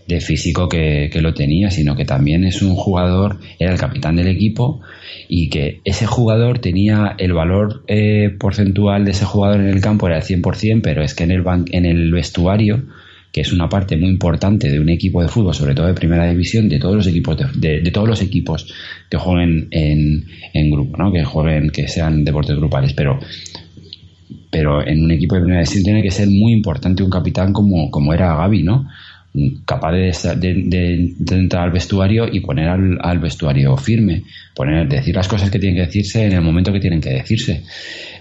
de 0.08 0.20
físico 0.20 0.68
que, 0.68 1.10
lo 1.22 1.34
tenía, 1.34 1.70
sino 1.70 1.96
que 1.96 2.06
también 2.06 2.44
es 2.44 2.62
un 2.62 2.76
jugador, 2.76 3.40
era 3.60 3.72
el 3.72 3.80
capitán 3.80 4.16
del 4.16 4.28
equipo 4.28 4.82
y 5.28 5.50
que 5.50 5.82
ese 5.86 6.06
jugador 6.06 6.60
tenía 6.60 7.16
el 7.18 7.34
valor 7.34 7.84
eh, 7.88 8.30
porcentual 8.40 9.06
de 9.06 9.12
ese 9.12 9.26
jugador 9.26 9.62
en 9.62 9.68
el 9.68 9.82
campo 9.82 10.08
era 10.08 10.18
el 10.18 10.24
100%, 10.24 10.82
pero 10.82 11.04
es 11.04 11.14
que 11.14 11.24
en 11.24 11.32
el, 11.32 11.44
en 11.72 11.86
el 11.86 12.12
vestuario, 12.12 12.84
que 13.32 13.42
es 13.42 13.54
una 13.54 13.70
parte 13.70 13.96
muy 13.96 14.10
importante 14.10 14.70
de 14.70 14.80
un 14.80 14.90
equipo 14.90 15.22
de 15.22 15.30
fútbol, 15.30 15.54
sobre 15.54 15.74
todo 15.74 15.88
de 15.88 15.94
primera 15.94 16.30
división, 16.30 16.68
de 16.68 16.80
todos 16.80 16.96
los 16.96 17.08
equipos 17.08 17.38
de, 17.56 17.82
todos 17.92 18.08
los 18.08 18.22
equipos 18.22 18.74
que 19.10 19.18
jueguen 19.18 19.68
en, 19.72 20.26
en 20.54 20.72
grupo, 20.72 20.98
¿no? 20.98 21.12
que 21.12 21.24
jueguen, 21.24 21.70
que 21.70 21.88
sean 21.88 22.26
deportes 22.26 22.58
grupales, 22.58 22.94
pero 22.94 23.20
pero 24.52 24.86
en 24.86 25.06
un 25.06 25.12
equipo 25.12 25.36
de 25.36 25.42
primera 25.42 25.62
división 25.62 25.84
tiene 25.84 26.04
que 26.04 26.12
ser 26.12 26.28
muy 26.28 26.52
importante 26.52 27.02
un 27.02 27.10
capitán 27.10 27.54
como, 27.54 27.90
como 27.90 28.14
era 28.14 28.36
Gaby, 28.36 28.64
¿no? 28.64 28.86
Capaz 29.66 29.94
de, 29.94 31.14
entrar 31.32 31.64
al 31.64 31.72
vestuario 31.72 32.28
y 32.32 32.42
poner 32.42 32.68
al, 32.68 33.20
vestuario 33.20 33.78
firme, 33.78 34.24
poner, 34.56 34.88
decir 34.88 35.16
las 35.16 35.28
cosas 35.28 35.50
que 35.50 35.60
tienen 35.60 35.78
que 35.78 35.88
decirse 35.88 36.26
en 36.26 36.34
el 36.34 36.42
momento 36.42 36.74
que 36.74 36.80
tienen 36.80 37.02
que 37.02 37.12
decirse. 37.12 37.64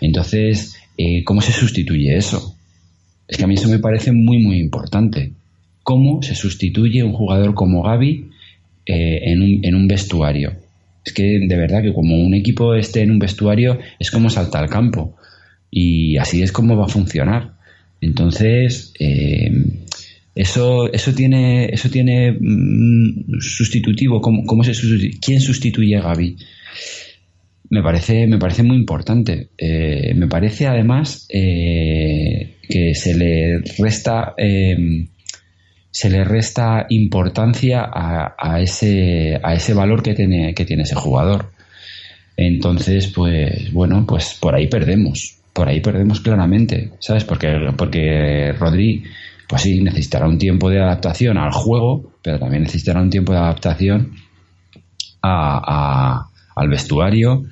Entonces, 0.00 0.76
eh, 0.96 1.24
¿cómo 1.24 1.40
se 1.40 1.52
sustituye 1.52 2.16
eso? 2.16 2.54
Es 3.26 3.36
que 3.36 3.44
a 3.44 3.46
mí 3.46 3.54
eso 3.54 3.68
me 3.68 3.78
parece 3.78 4.12
muy, 4.12 4.38
muy 4.38 4.58
importante. 4.58 5.32
¿Cómo 5.82 6.22
se 6.22 6.34
sustituye 6.34 7.02
un 7.02 7.12
jugador 7.12 7.54
como 7.54 7.82
Gaby 7.82 8.26
eh, 8.86 9.20
en, 9.24 9.42
un, 9.42 9.64
en 9.64 9.74
un 9.74 9.88
vestuario? 9.88 10.52
Es 11.04 11.12
que 11.12 11.40
de 11.40 11.56
verdad 11.56 11.82
que 11.82 11.92
como 11.92 12.16
un 12.16 12.34
equipo 12.34 12.74
esté 12.74 13.02
en 13.02 13.10
un 13.10 13.18
vestuario 13.18 13.78
es 13.98 14.10
como 14.10 14.30
salta 14.30 14.58
al 14.58 14.68
campo 14.68 15.16
y 15.70 16.16
así 16.18 16.42
es 16.42 16.52
como 16.52 16.76
va 16.76 16.84
a 16.84 16.88
funcionar. 16.88 17.54
Entonces, 18.00 18.92
eh, 18.98 19.50
eso, 20.34 20.92
eso 20.92 21.12
tiene, 21.12 21.66
eso 21.66 21.90
tiene 21.90 22.32
mm, 22.32 23.40
sustitutivo. 23.40 24.20
¿Cómo, 24.20 24.64
se 24.64 24.72
¿Quién 25.20 25.40
sustituye 25.40 25.96
a 25.96 26.02
Gaby? 26.02 26.36
Me 27.70 27.82
parece, 27.82 28.26
me 28.26 28.38
parece 28.38 28.62
muy 28.62 28.76
importante. 28.76 29.50
Eh, 29.58 30.12
me 30.14 30.26
parece 30.26 30.66
además 30.66 31.26
eh, 31.28 32.56
que 32.68 32.94
se 32.94 33.16
le 33.16 33.60
resta 33.78 34.34
em, 34.36 35.08
se 35.90 36.08
le 36.08 36.24
resta 36.24 36.86
importancia 36.88 37.90
a, 37.92 38.60
ese, 38.60 39.40
a 39.42 39.54
ese 39.54 39.74
valor 39.74 40.02
que 40.02 40.14
tiene, 40.14 40.54
que 40.54 40.64
tiene 40.64 40.84
ese 40.84 40.94
jugador. 40.94 41.52
Entonces, 42.36 43.08
pues 43.08 43.72
bueno, 43.72 44.06
pues 44.06 44.36
por 44.40 44.54
ahí 44.54 44.68
perdemos. 44.68 45.36
Por 45.52 45.68
ahí 45.68 45.80
perdemos 45.80 46.20
claramente, 46.20 46.92
¿sabes? 47.00 47.24
Porque, 47.24 47.48
porque 47.76 48.52
Rodri 48.52 49.02
pues 49.50 49.62
sí, 49.62 49.80
necesitará 49.80 50.28
un 50.28 50.38
tiempo 50.38 50.70
de 50.70 50.78
adaptación 50.80 51.36
al 51.36 51.50
juego, 51.50 52.12
pero 52.22 52.38
también 52.38 52.62
necesitará 52.62 53.02
un 53.02 53.10
tiempo 53.10 53.32
de 53.32 53.40
adaptación 53.40 54.12
al 55.22 56.68
vestuario 56.68 57.46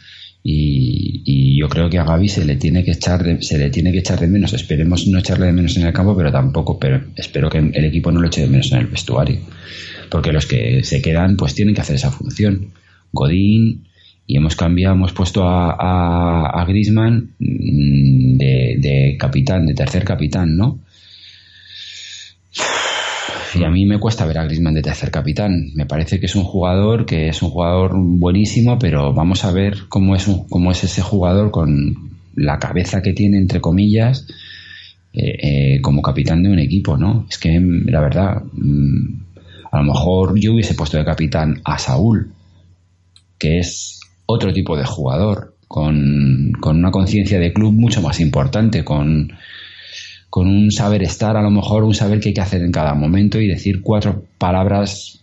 y, 0.45 1.59
yo 1.59 1.69
creo 1.69 1.91
que 1.91 1.99
a 1.99 2.05
Gaby 2.05 2.29
se 2.29 2.45
le 2.45 2.55
tiene 2.55 2.85
que 2.85 2.93
echar 2.93 3.25
de, 3.25 3.43
se 3.43 3.59
le 3.59 3.71
tiene 3.71 3.91
que 3.91 3.99
echar 3.99 4.21
de 4.21 4.29
menos. 4.29 4.53
Esperemos 4.53 5.09
no 5.09 5.19
echarle 5.19 5.47
de 5.47 5.53
menos 5.53 5.77
en 5.77 5.89
el 5.89 5.93
campo, 5.93 6.17
pero 6.17 6.31
tampoco, 6.31 6.79
pero 6.79 7.03
espero 7.17 7.51
que 7.51 7.59
el 7.59 7.85
equipo 7.85 8.13
no 8.13 8.21
lo 8.21 8.29
eche 8.29 8.43
de 8.43 8.47
menos 8.47 8.71
en 8.71 8.79
el 8.79 8.87
vestuario, 8.87 9.41
porque 10.09 10.31
los 10.31 10.47
que 10.47 10.85
se 10.85 11.03
quedan 11.03 11.37
pues 11.37 11.57
tienen 11.57 11.75
que 11.75 11.81
hacer 11.81 11.97
esa 11.97 12.13
función. 12.13 12.75
Godín 13.11 13.89
y 14.25 14.37
hemos 14.37 14.55
cambiado, 14.55 14.95
hemos 14.95 15.13
puesto 15.13 15.43
a, 15.49 16.47
a, 16.47 16.65
Grisman 16.65 17.33
mm, 17.41 18.37
de, 18.37 18.77
de 18.79 19.17
capitán, 19.19 19.67
de 19.67 19.75
tercer 19.75 20.05
capitán, 20.05 20.57
¿no? 20.57 20.79
Y 23.55 23.65
a 23.65 23.71
mí 23.71 23.87
me 23.87 23.99
cuesta 23.99 24.27
ver 24.27 24.39
a 24.39 24.45
Griezmann 24.45 24.75
de 24.75 24.83
tercer 24.83 25.11
capitán. 25.11 25.71
Me 25.75 25.87
parece 25.87 26.21
que 26.21 26.27
es 26.27 26.37
un 26.37 26.45
jugador 26.45 27.07
que 27.07 27.29
es 27.29 27.43
un 27.43 27.51
jugador 27.51 27.93
buenísimo, 27.95 28.79
pero 28.79 29.13
vamos 29.13 29.45
a 29.45 29.53
ver 29.53 29.85
cómo 29.89 30.15
es, 30.15 30.27
cómo 30.49 30.71
es 30.71 30.85
ese 30.85 31.03
jugador 31.03 31.51
con 31.51 32.11
la 32.35 32.59
cabeza 32.59 33.03
que 33.03 33.13
tiene, 33.13 33.39
entre 33.39 33.61
comillas, 33.61 34.27
eh, 35.13 35.37
eh, 35.77 35.81
como 35.81 36.03
capitán 36.03 36.43
de 36.43 36.51
un 36.51 36.59
equipo, 36.59 36.97
¿no? 36.97 37.27
Es 37.29 37.39
que, 37.39 37.59
la 37.61 38.01
verdad, 38.01 38.43
mm, 38.53 39.23
a 39.73 39.79
lo 39.79 39.85
mejor 39.85 40.39
yo 40.39 40.53
hubiese 40.53 40.75
puesto 40.75 40.99
de 40.99 41.05
capitán 41.05 41.61
a 41.65 41.79
Saúl, 41.79 42.31
que 43.39 43.59
es 43.59 44.01
otro 44.27 44.53
tipo 44.53 44.77
de 44.77 44.85
jugador, 44.85 45.55
con, 45.67 46.53
con 46.61 46.79
una 46.79 46.91
conciencia 46.91 47.39
de 47.39 47.53
club 47.53 47.73
mucho 47.73 48.01
más 48.03 48.21
importante, 48.21 48.85
con 48.85 49.33
con 50.31 50.47
un 50.49 50.71
saber 50.71 51.03
estar, 51.03 51.37
a 51.37 51.43
lo 51.43 51.51
mejor 51.51 51.85
un 51.85 51.95
saber 51.95 52.21
qué 52.21 52.29
hay 52.29 52.35
que 52.35 52.41
hacer 52.41 52.63
en 52.63 52.73
cada 52.73 52.95
momento 52.95 53.41
y 53.41 53.49
decir 53.49 53.83
cuatro 53.83 54.25
palabras 54.39 55.19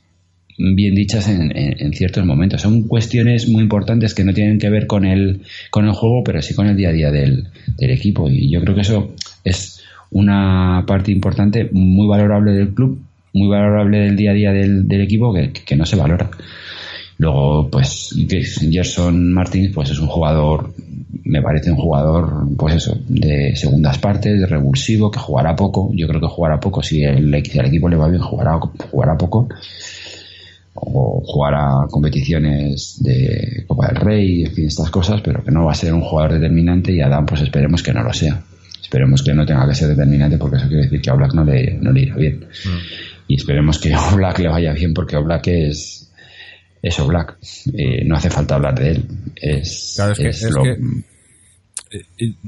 bien 0.57 0.95
dichas 0.95 1.27
en, 1.27 1.93
ciertos 1.93 2.25
momentos. 2.25 2.61
Son 2.61 2.83
cuestiones 2.83 3.47
muy 3.49 3.61
importantes 3.61 4.13
que 4.13 4.23
no 4.23 4.33
tienen 4.33 4.57
que 4.57 4.69
ver 4.69 4.87
con 4.87 5.05
el, 5.05 5.41
con 5.69 5.85
el 5.85 5.91
juego, 5.91 6.23
pero 6.23 6.41
sí 6.41 6.53
con 6.53 6.67
el 6.67 6.77
día 6.77 6.89
a 6.89 6.93
día 6.93 7.11
del, 7.11 7.47
equipo. 7.77 8.29
Y 8.29 8.49
yo 8.49 8.61
creo 8.61 8.75
que 8.75 8.81
eso 8.81 9.13
es 9.43 9.81
una 10.11 10.83
parte 10.87 11.11
importante, 11.11 11.69
muy 11.71 12.07
valorable 12.07 12.53
del 12.53 12.73
club, 12.73 12.99
muy 13.33 13.49
valorable 13.49 13.99
del 13.99 14.15
día 14.15 14.31
a 14.31 14.33
día 14.33 14.51
del, 14.53 15.01
equipo 15.01 15.33
que, 15.33 15.75
no 15.75 15.85
se 15.85 15.97
valora. 15.97 16.29
Luego, 17.17 17.69
pues, 17.69 18.13
Gerson 18.27 19.31
Martínez, 19.33 19.71
pues 19.73 19.89
es 19.91 19.99
un 19.99 20.07
jugador, 20.07 20.73
me 21.23 21.41
parece 21.41 21.71
un 21.71 21.77
jugador, 21.77 22.47
pues 22.57 22.75
eso, 22.75 22.97
de 23.07 23.55
segundas 23.55 23.97
partes, 23.99 24.49
revulsivo, 24.49 25.09
que 25.09 25.19
jugará 25.19 25.55
poco. 25.55 25.91
Yo 25.93 26.07
creo 26.07 26.19
que 26.19 26.27
jugará 26.27 26.59
poco. 26.59 26.83
Si 26.83 27.03
el, 27.03 27.33
equipo 27.33 27.87
le 27.87 27.95
va 27.95 28.09
bien, 28.09 28.21
jugará, 28.21 28.59
jugará 28.91 29.17
poco. 29.17 29.47
O 30.73 31.23
jugará 31.25 31.87
competiciones 31.89 33.01
de 33.01 33.63
Copa 33.65 33.87
del 33.87 33.95
Rey, 33.95 34.43
en 34.43 34.51
fin, 34.51 34.67
estas 34.67 34.89
cosas, 34.89 35.21
pero 35.21 35.41
que 35.41 35.51
no 35.51 35.63
va 35.63 35.71
a 35.71 35.75
ser 35.75 35.93
un 35.93 36.01
jugador 36.01 36.33
determinante 36.33 36.91
y 36.91 36.99
Adam, 36.99 37.25
pues 37.25 37.41
esperemos 37.41 37.81
que 37.81 37.93
no 37.93 38.03
lo 38.03 38.11
sea. 38.11 38.43
Esperemos 38.81 39.23
que 39.23 39.33
no 39.33 39.45
tenga 39.45 39.65
que 39.67 39.73
ser 39.73 39.87
determinante 39.87 40.37
porque 40.37 40.57
eso 40.57 40.67
quiere 40.67 40.83
decir 40.83 41.01
que 41.01 41.09
a 41.09 41.13
Oblak 41.13 41.33
no 41.33 41.45
le, 41.45 41.77
no 41.81 41.93
le 41.93 42.01
irá 42.01 42.15
bien. 42.17 42.45
Mm. 42.65 42.77
Y 43.29 43.35
esperemos 43.35 43.79
que 43.79 43.93
a 43.93 44.01
Oblak 44.13 44.39
le 44.39 44.49
vaya 44.49 44.73
bien 44.73 44.93
porque 44.93 45.15
Oblak 45.15 45.47
es, 45.47 46.04
eso 46.85 47.07
Black. 47.07 47.37
Eh, 47.73 48.05
no 48.05 48.15
hace 48.15 48.29
falta 48.29 48.55
hablar 48.55 48.77
de 48.77 48.91
él. 48.91 49.07
Es, 49.35 49.99
que, 50.15 50.27
eh, 50.27 50.33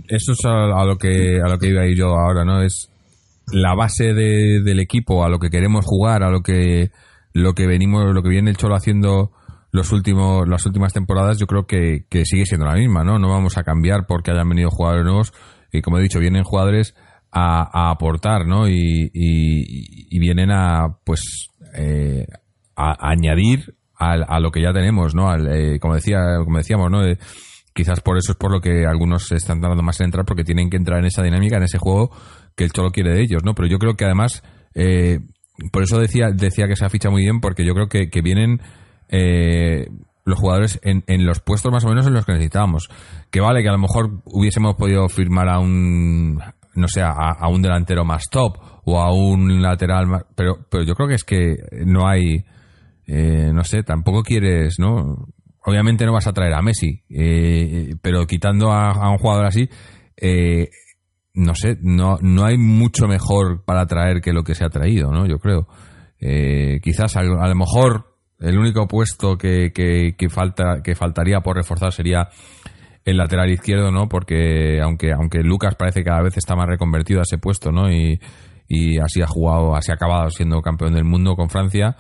eso 0.08 0.32
es 0.34 0.46
a, 0.46 0.86
lo 0.86 0.96
que 0.98 1.40
a 1.44 1.50
lo 1.50 1.58
que 1.58 1.70
iba 1.70 1.82
a 1.82 1.88
ir 1.88 1.98
yo 1.98 2.10
ahora, 2.10 2.46
¿no? 2.46 2.62
Es 2.62 2.92
la 3.52 3.74
base 3.74 4.14
del 4.14 4.80
equipo, 4.80 5.26
a 5.26 5.30
lo 5.30 5.40
que 5.40 5.50
queremos 5.50 5.86
jugar, 5.86 6.22
a 6.22 6.30
lo 6.30 6.42
que 6.42 6.92
lo 7.34 7.54
que 7.54 7.66
venimos, 7.66 8.14
lo 8.14 8.22
que 8.22 8.30
viene 8.30 8.52
el 8.52 8.58
Cholo 8.58 8.76
haciendo 8.76 9.32
los 9.72 9.92
últimos 9.92 10.48
las 10.48 10.68
últimas 10.68 10.94
temporadas, 10.94 11.40
yo 11.40 11.48
creo 11.48 11.66
que, 11.66 12.06
sigue 12.24 12.46
siendo 12.46 12.68
la 12.68 12.76
misma, 12.76 13.04
¿no? 13.04 13.18
No 13.18 13.30
vamos 13.30 13.58
a 13.58 13.64
cambiar 13.64 14.06
porque 14.08 14.30
hayan 14.30 14.50
venido 14.50 14.70
jugadores 14.70 15.04
nuevos 15.04 15.34
y 15.72 15.82
como 15.82 15.98
he 15.98 16.04
dicho, 16.04 16.20
vienen 16.20 16.44
jugadores 16.44 16.94
a, 17.32 17.90
aportar, 17.90 18.46
¿no? 18.46 18.70
Y, 18.70 19.10
y, 19.12 20.20
vienen 20.20 20.52
a 20.52 20.98
pues 21.04 21.50
eh, 21.74 22.28
a 22.76 23.10
añadir 23.10 23.77
a, 23.98 24.40
lo 24.40 24.52
que 24.52 24.62
ya 24.62 24.74
tenemos, 24.74 25.16
¿no? 25.16 25.34
Eh, 25.36 25.80
como 25.80 25.96
decía, 25.96 26.20
como 26.44 26.58
decíamos, 26.58 26.92
¿no? 26.92 27.04
Eh, 27.04 27.18
quizás 27.74 28.02
por 28.02 28.18
eso 28.18 28.32
es 28.32 28.38
por 28.38 28.52
lo 28.52 28.60
que 28.60 28.86
algunos 28.86 29.32
están 29.32 29.62
tardando 29.62 29.84
más 29.84 30.00
en 30.00 30.06
entrar 30.06 30.26
porque 30.26 30.44
tienen 30.44 30.70
que 30.70 30.78
entrar 30.78 31.00
en 31.00 31.06
esa 31.06 31.24
dinámica, 31.24 31.58
en 31.58 31.64
ese 31.64 31.78
juego 31.78 32.12
que 32.56 32.64
el 32.64 32.72
Cholo 32.72 32.92
quiere 32.92 33.14
de 33.14 33.22
ellos, 33.22 33.44
¿no? 33.44 33.54
Pero 33.54 33.68
yo 33.68 33.78
creo 33.78 33.96
que 33.96 34.06
además, 34.06 34.44
eh, 34.74 35.20
por 35.72 35.84
eso 35.84 36.00
decía, 36.00 36.28
decía 36.34 36.68
que 36.68 36.76
se 36.76 36.86
ha 36.86 36.90
ficha 36.90 37.10
muy 37.10 37.24
bien 37.24 37.40
porque 37.40 37.66
yo 37.66 37.74
creo 37.74 37.88
que, 37.88 38.10
que 38.10 38.22
vienen 38.22 38.62
los 39.10 40.38
jugadores 40.38 40.80
en, 40.84 41.04
en, 41.08 41.26
los 41.26 41.40
puestos 41.40 41.72
más 41.72 41.86
o 41.86 41.88
menos 41.88 42.06
en 42.06 42.14
los 42.14 42.26
que 42.26 42.34
necesitábamos. 42.34 42.90
Que 43.32 43.40
vale, 43.40 43.62
que 43.62 43.70
a 43.70 43.72
lo 43.72 43.78
mejor 43.78 44.22
hubiésemos 44.26 44.76
podido 44.76 45.08
firmar 45.08 45.48
a 45.48 45.60
un, 45.60 46.42
no 46.76 46.88
sé, 46.88 47.02
a, 47.02 47.12
a 47.12 47.48
un 47.48 47.62
delantero 47.62 48.04
más 48.04 48.24
top 48.30 48.58
o 48.90 49.02
a 49.02 49.12
un 49.12 49.62
lateral 49.62 50.08
más, 50.08 50.24
pero, 50.34 50.60
pero 50.70 50.84
yo 50.84 50.96
creo 50.96 51.10
que 51.10 51.16
es 51.16 51.26
que 51.26 51.56
no 51.86 52.08
hay, 52.08 52.46
eh, 53.08 53.52
no 53.54 53.64
sé, 53.64 53.84
tampoco 53.84 54.22
quieres, 54.22 54.76
¿no? 54.80 55.28
Obviamente 55.66 56.06
no 56.06 56.14
vas 56.14 56.28
a 56.28 56.34
traer 56.34 56.54
a 56.54 56.62
Messi, 56.62 57.04
eh, 57.10 57.96
pero 58.02 58.28
quitando 58.28 58.72
a, 58.72 59.10
un 59.10 59.18
jugador 59.18 59.46
así, 59.46 59.70
eh, 60.18 60.70
no 61.34 61.56
sé, 61.56 61.78
no, 61.82 62.18
no 62.22 62.46
hay 62.46 62.58
mucho 62.58 63.08
mejor 63.08 63.64
para 63.64 63.86
traer 63.86 64.20
que 64.22 64.34
lo 64.34 64.44
que 64.44 64.56
se 64.56 64.66
ha 64.66 64.70
traído, 64.70 65.12
¿no? 65.12 65.26
Yo 65.26 65.40
creo. 65.40 65.68
quizás 66.82 67.16
a, 67.16 67.24
lo 67.24 67.56
mejor 67.56 68.18
el 68.40 68.58
único 68.58 68.88
puesto 68.88 69.38
que, 69.38 69.72
que, 69.72 70.30
falta, 70.30 70.82
que 70.84 70.96
faltaría 70.96 71.40
por 71.42 71.56
reforzar 71.56 71.94
sería 71.94 72.30
el 73.06 73.18
lateral 73.18 73.50
izquierdo, 73.50 73.92
¿no? 73.92 74.10
Porque 74.10 74.82
aunque, 74.82 75.14
aunque 75.14 75.44
Lucas 75.44 75.76
parece 75.76 76.02
que 76.02 76.10
cada 76.10 76.24
vez 76.24 76.36
está 76.38 76.56
más 76.56 76.68
reconvertido 76.68 77.22
a 77.22 77.24
ese 77.24 77.38
puesto, 77.38 77.72
¿no? 77.72 77.90
Y, 77.92 78.20
y 78.68 78.98
así 79.00 79.22
ha 79.22 79.28
jugado, 79.28 79.76
así 79.76 79.92
ha 79.92 79.96
acabado 79.96 80.30
siendo 80.30 80.62
campeón 80.62 80.94
del 80.94 81.06
mundo 81.06 81.36
con 81.36 81.50
Francia 81.50 81.96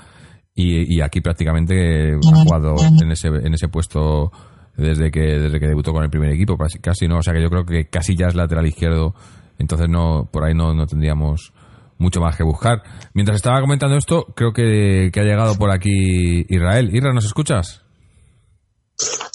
y, 0.59 1.01
aquí 1.01 1.21
prácticamente 1.21 2.13
ha 2.13 2.35
jugado 2.35 2.75
en 2.83 3.11
ese, 3.11 3.27
en 3.27 3.53
ese 3.53 3.67
puesto 3.67 4.31
desde 4.75 5.11
que, 5.11 5.19
desde 5.19 5.59
que 5.59 5.67
debutó 5.67 5.93
con 5.93 6.03
el 6.03 6.09
primer 6.09 6.31
equipo, 6.31 6.57
casi, 6.81 7.07
no, 7.07 7.19
o 7.19 7.21
sea 7.21 7.33
que 7.33 7.41
yo 7.41 7.49
creo 7.49 7.63
que 7.63 7.85
casi 7.89 8.15
ya 8.15 8.27
es 8.27 8.35
lateral 8.35 8.65
izquierdo, 8.65 9.13
entonces 9.59 9.87
no, 9.87 10.27
por 10.31 10.43
ahí 10.43 10.55
no, 10.55 10.73
no 10.73 10.87
tendríamos 10.87 11.53
mucho 11.99 12.19
más 12.19 12.35
que 12.35 12.43
buscar. 12.43 12.81
Mientras 13.13 13.35
estaba 13.35 13.61
comentando 13.61 13.97
esto, 13.97 14.25
creo 14.35 14.51
que, 14.51 15.11
ha 15.15 15.23
llegado 15.23 15.55
por 15.57 15.71
aquí 15.71 16.45
Israel. 16.49 16.89
Israel, 16.91 17.13
¿nos 17.13 17.25
escuchas? 17.25 17.83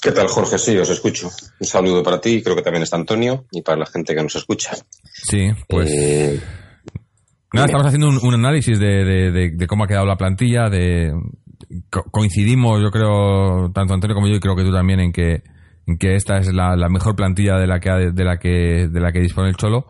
¿Qué 0.01 0.11
tal, 0.11 0.27
Jorge? 0.27 0.59
Sí, 0.59 0.77
os 0.77 0.91
escucho. 0.91 1.31
Un 1.61 1.67
saludo 1.67 2.03
para 2.03 2.21
ti, 2.21 2.43
creo 2.43 2.57
que 2.57 2.63
también 2.63 2.83
está 2.83 2.97
Antonio 2.97 3.45
y 3.53 3.63
para 3.63 3.79
la 3.79 3.87
gente 3.87 4.13
que 4.13 4.23
nos 4.23 4.35
escucha. 4.35 4.73
Sí, 5.13 5.51
pues. 5.69 5.89
Eh, 5.89 6.41
Nada, 7.53 7.67
estamos 7.67 7.87
haciendo 7.87 8.09
un, 8.09 8.35
análisis 8.35 8.79
de, 8.79 9.67
cómo 9.69 9.85
ha 9.85 9.87
quedado 9.87 10.07
la 10.07 10.17
plantilla, 10.17 10.71
de 10.71 11.13
coincidimos, 12.11 12.81
yo 12.81 12.91
creo, 12.91 13.71
tanto 13.73 13.95
Antonio 13.95 14.15
como 14.15 14.29
yo, 14.29 14.37
y 14.37 14.41
creo 14.41 14.57
que 14.57 14.65
tú 14.65 14.73
también, 14.73 15.01
en 15.01 15.13
que, 15.13 15.43
en 15.87 15.99
que 15.99 16.15
esta 16.17 16.39
es 16.39 16.53
la, 16.53 16.77
mejor 16.89 17.15
plantilla 17.15 17.57
de 17.57 17.67
la 17.67 17.81
que 17.81 17.91
de 17.91 18.25
la 18.25 18.39
que 18.39 18.89
de 18.89 19.01
la 19.01 19.13
que 19.13 19.21
dispone 19.21 19.49
el 19.49 19.57
Cholo. 19.57 19.87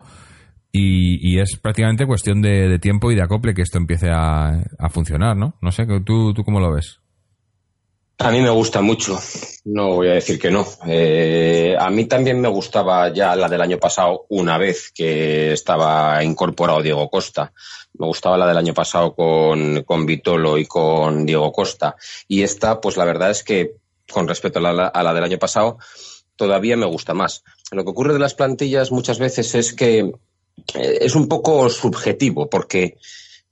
Y, 0.75 1.37
es 1.37 1.57
prácticamente 1.61 2.07
cuestión 2.07 2.41
de, 2.41 2.79
tiempo 2.79 3.11
y 3.11 3.15
de 3.15 3.21
acople 3.21 3.53
que 3.53 3.61
esto 3.61 3.77
empiece 3.77 4.09
a, 4.09 4.63
a 4.79 4.89
funcionar, 4.89 5.37
¿no? 5.37 5.55
No 5.61 5.71
sé, 5.71 5.85
¿tú, 6.03 6.33
¿tú 6.33 6.43
cómo 6.43 6.59
lo 6.59 6.73
ves? 6.73 7.02
A 8.19 8.31
mí 8.31 8.41
me 8.41 8.49
gusta 8.51 8.81
mucho, 8.81 9.19
no 9.65 9.95
voy 9.95 10.07
a 10.07 10.13
decir 10.13 10.39
que 10.39 10.51
no. 10.51 10.65
Eh, 10.85 11.75
a 11.77 11.89
mí 11.89 12.05
también 12.05 12.39
me 12.39 12.47
gustaba 12.47 13.11
ya 13.11 13.35
la 13.35 13.49
del 13.49 13.61
año 13.61 13.79
pasado 13.79 14.25
una 14.29 14.57
vez 14.57 14.91
que 14.93 15.51
estaba 15.51 16.23
incorporado 16.23 16.81
Diego 16.81 17.09
Costa. 17.09 17.51
Me 17.97 18.05
gustaba 18.05 18.37
la 18.37 18.47
del 18.47 18.57
año 18.57 18.73
pasado 18.73 19.15
con, 19.15 19.83
con 19.83 20.05
Vitolo 20.05 20.57
y 20.57 20.65
con 20.65 21.25
Diego 21.25 21.51
Costa. 21.51 21.95
Y 22.27 22.43
esta, 22.43 22.79
pues 22.79 22.97
la 22.97 23.05
verdad 23.05 23.31
es 23.31 23.43
que 23.43 23.75
con 24.09 24.27
respecto 24.27 24.59
a 24.59 24.71
la, 24.71 24.87
a 24.87 25.03
la 25.03 25.13
del 25.13 25.23
año 25.23 25.39
pasado, 25.39 25.79
todavía 26.35 26.77
me 26.77 26.85
gusta 26.85 27.13
más. 27.13 27.43
Lo 27.71 27.83
que 27.83 27.89
ocurre 27.89 28.13
de 28.13 28.19
las 28.19 28.35
plantillas 28.35 28.91
muchas 28.91 29.19
veces 29.19 29.55
es 29.55 29.73
que 29.73 29.99
eh, 30.75 30.97
es 31.01 31.15
un 31.15 31.27
poco 31.27 31.69
subjetivo 31.69 32.49
porque 32.49 32.97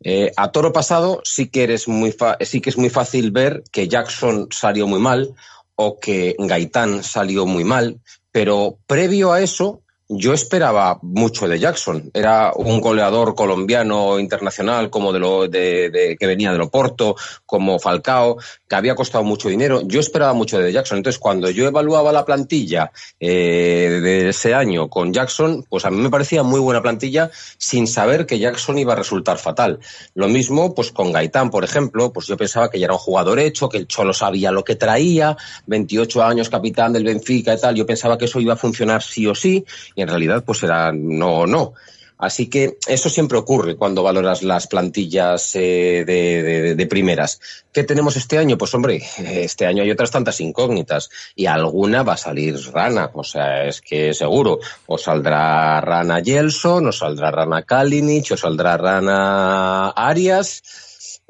eh, 0.03 0.31
a 0.35 0.51
toro 0.51 0.73
pasado 0.73 1.21
sí 1.23 1.47
que, 1.47 1.63
eres 1.63 1.87
muy 1.87 2.15
sí 2.41 2.61
que 2.61 2.69
es 2.69 2.77
muy 2.77 2.89
fácil 2.89 3.31
ver 3.31 3.63
que 3.71 3.87
Jackson 3.87 4.47
salió 4.51 4.87
muy 4.87 4.99
mal 4.99 5.35
o 5.75 5.99
que 5.99 6.35
Gaitán 6.37 7.03
salió 7.03 7.45
muy 7.45 7.63
mal, 7.63 7.99
pero 8.31 8.77
previo 8.87 9.31
a 9.31 9.41
eso 9.41 9.81
yo 10.13 10.33
esperaba 10.33 10.99
mucho 11.01 11.47
de 11.47 11.57
Jackson. 11.57 12.11
Era 12.13 12.51
un 12.53 12.81
goleador 12.81 13.33
colombiano 13.33 14.19
internacional 14.19 14.89
como 14.89 15.13
de 15.13 15.19
lo 15.19 15.47
de, 15.47 16.17
que 16.19 16.27
venía 16.27 16.51
de 16.51 16.57
Loporto, 16.57 17.15
como 17.45 17.79
Falcao, 17.79 18.37
que 18.67 18.75
había 18.75 18.93
costado 18.93 19.23
mucho 19.23 19.47
dinero. 19.47 19.81
Yo 19.85 20.01
esperaba 20.01 20.33
mucho 20.33 20.59
de 20.59 20.71
Jackson. 20.73 20.97
Entonces, 20.97 21.17
cuando 21.17 21.49
yo 21.49 21.65
evaluaba 21.65 22.11
la 22.11 22.25
plantilla 22.25 22.91
eh, 23.21 23.99
de 24.03 24.29
ese 24.29 24.53
año 24.53 24.89
con 24.89 25.13
Jackson, 25.13 25.65
pues 25.69 25.85
a 25.85 25.89
mí 25.89 25.97
me 25.97 26.09
parecía 26.09 26.43
muy 26.43 26.59
buena 26.59 26.81
plantilla 26.81 27.31
sin 27.57 27.87
saber 27.87 28.25
que 28.25 28.37
Jackson 28.37 28.77
iba 28.77 28.91
a 28.91 28.97
resultar 28.97 29.37
fatal. 29.37 29.79
Lo 30.13 30.27
mismo, 30.27 30.75
pues 30.75 30.91
con 30.91 31.13
Gaitán, 31.13 31.49
por 31.49 31.63
ejemplo, 31.63 32.11
pues 32.11 32.27
yo 32.27 32.35
pensaba 32.35 32.69
que 32.69 32.79
ya 32.79 32.85
era 32.85 32.95
un 32.95 32.99
jugador 32.99 33.39
hecho, 33.39 33.69
que 33.69 33.77
el 33.77 33.87
Cholo 33.87 34.13
sabía 34.13 34.51
lo 34.51 34.65
que 34.65 34.75
traía, 34.75 35.37
28 35.67 36.21
años 36.21 36.49
capitán 36.49 36.91
del 36.91 37.05
Benfica 37.05 37.53
y 37.53 37.61
tal. 37.61 37.75
Yo 37.75 37.85
pensaba 37.85 38.17
que 38.17 38.25
eso 38.25 38.41
iba 38.41 38.55
a 38.55 38.57
funcionar 38.57 39.01
sí 39.01 39.25
o 39.25 39.33
sí 39.33 39.65
en 40.01 40.07
realidad 40.07 40.43
pues 40.45 40.63
era 40.63 40.91
no 40.91 41.39
o 41.39 41.47
no. 41.47 41.73
Así 42.21 42.51
que 42.51 42.77
eso 42.87 43.09
siempre 43.09 43.39
ocurre 43.39 43.75
cuando 43.75 44.03
valoras 44.03 44.43
las 44.43 44.67
plantillas 44.67 45.55
eh, 45.55 46.03
de, 46.05 46.87
primeras. 46.87 47.41
¿Qué 47.73 47.83
tenemos 47.83 48.15
este 48.15 48.37
año? 48.37 48.59
Pues 48.59 48.75
hombre, 48.75 49.01
este 49.17 49.65
año 49.65 49.81
hay 49.81 49.89
otras 49.89 50.11
tantas 50.11 50.39
incógnitas 50.39 51.09
y 51.35 51.47
alguna 51.47 52.03
va 52.03 52.13
a 52.13 52.17
salir 52.17 52.55
rana, 52.71 53.09
o 53.15 53.23
sea, 53.23 53.65
es 53.65 53.81
que 53.81 54.13
seguro. 54.13 54.59
O 54.85 54.99
saldrá 54.99 55.81
rana 55.81 56.21
Gelson, 56.23 56.85
o 56.85 56.91
saldrá 56.91 57.31
rana 57.31 57.63
Kalinic, 57.63 58.31
o 58.33 58.37
saldrá 58.37 58.77
rana 58.77 59.89
Arias 59.89 60.61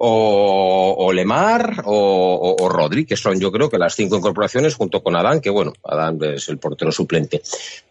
o, 0.03 1.11
Lemar 1.13 1.83
o, 1.85 2.55
o, 2.59 2.69
Rodri, 2.69 3.05
que 3.05 3.15
son 3.15 3.39
yo 3.39 3.51
creo 3.51 3.69
que 3.69 3.77
las 3.77 3.95
cinco 3.95 4.17
incorporaciones 4.17 4.75
junto 4.75 5.03
con 5.03 5.15
Adán, 5.15 5.41
que 5.41 5.49
bueno, 5.49 5.73
Adán 5.83 6.17
es 6.23 6.49
el 6.49 6.57
portero 6.57 6.91
suplente. 6.91 7.41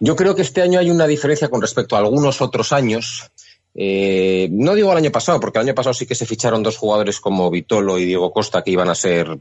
Yo 0.01 0.17
creo 0.17 0.35
que 0.35 0.43
este 0.43 0.63
año 0.63 0.81
hay 0.81 0.91
una 0.91 1.07
diferencia 1.07 1.49
con 1.49 1.61
respecto 1.61 1.95
a 1.95 2.01
algunos 2.01 2.41
otros 2.41 2.73
años. 2.73 3.31
Eh, 3.75 4.49
no 4.51 4.75
digo 4.75 4.91
el 4.91 4.99
año 4.99 5.13
pasado, 5.13 5.39
porque 5.39 5.59
el 5.61 5.67
año 5.67 5.75
pasado 5.75 5.95
sí 5.95 6.07
que 6.07 6.17
se 6.17 6.27
ficharon 6.27 6.63
dos 6.63 6.77
jugadores 6.77 7.21
como 7.21 7.51
Vitolo 7.51 7.99
y 7.99 8.05
Diego 8.05 8.33
Costa 8.33 8.63
que 8.63 8.73
iban 8.73 8.89
a 8.89 8.97
ser, 8.97 9.39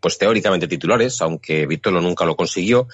pues 0.00 0.18
teóricamente 0.18 0.66
titulares, 0.66 1.20
aunque 1.22 1.66
Vitolo 1.66 2.00
nunca 2.00 2.24
lo 2.24 2.36
consiguió. 2.36 2.88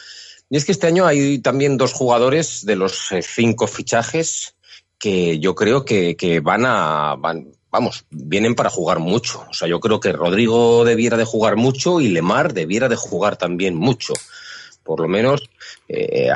Y 0.51 0.59
es 0.59 0.67
que 0.67 0.73
este 0.73 0.87
año 0.87 1.07
hay 1.07 1.39
también 1.39 1.79
dos 1.79 1.95
jugadores 1.95 2.67
de 2.67 2.77
los 2.77 3.13
eh, 3.13 3.23
cinco 3.23 3.67
fichajes 3.67 4.55
que 4.99 5.39
yo 5.39 5.55
creo 5.55 5.85
que, 5.85 6.41
van 6.43 6.65
a 6.65 7.17
van, 7.17 7.54
vamos, 7.75 8.05
vienen 8.09 8.55
para 8.55 8.71
jugar 8.71 9.01
mucho. 9.01 9.45
O 9.51 9.53
sea, 9.53 9.67
yo 9.67 9.81
creo 9.81 9.99
que 9.99 10.13
Rodrigo 10.13 10.85
debiera 10.85 11.17
de 11.17 11.25
jugar 11.25 11.57
mucho 11.57 12.01
y 12.01 12.07
Lemar 12.07 12.55
debiera 12.55 12.89
de 12.89 12.95
jugar 12.95 13.37
también 13.37 13.75
mucho. 13.75 14.15
Por 14.85 15.01
lo 15.01 15.09
menos, 15.09 15.43
eh, 15.89 16.31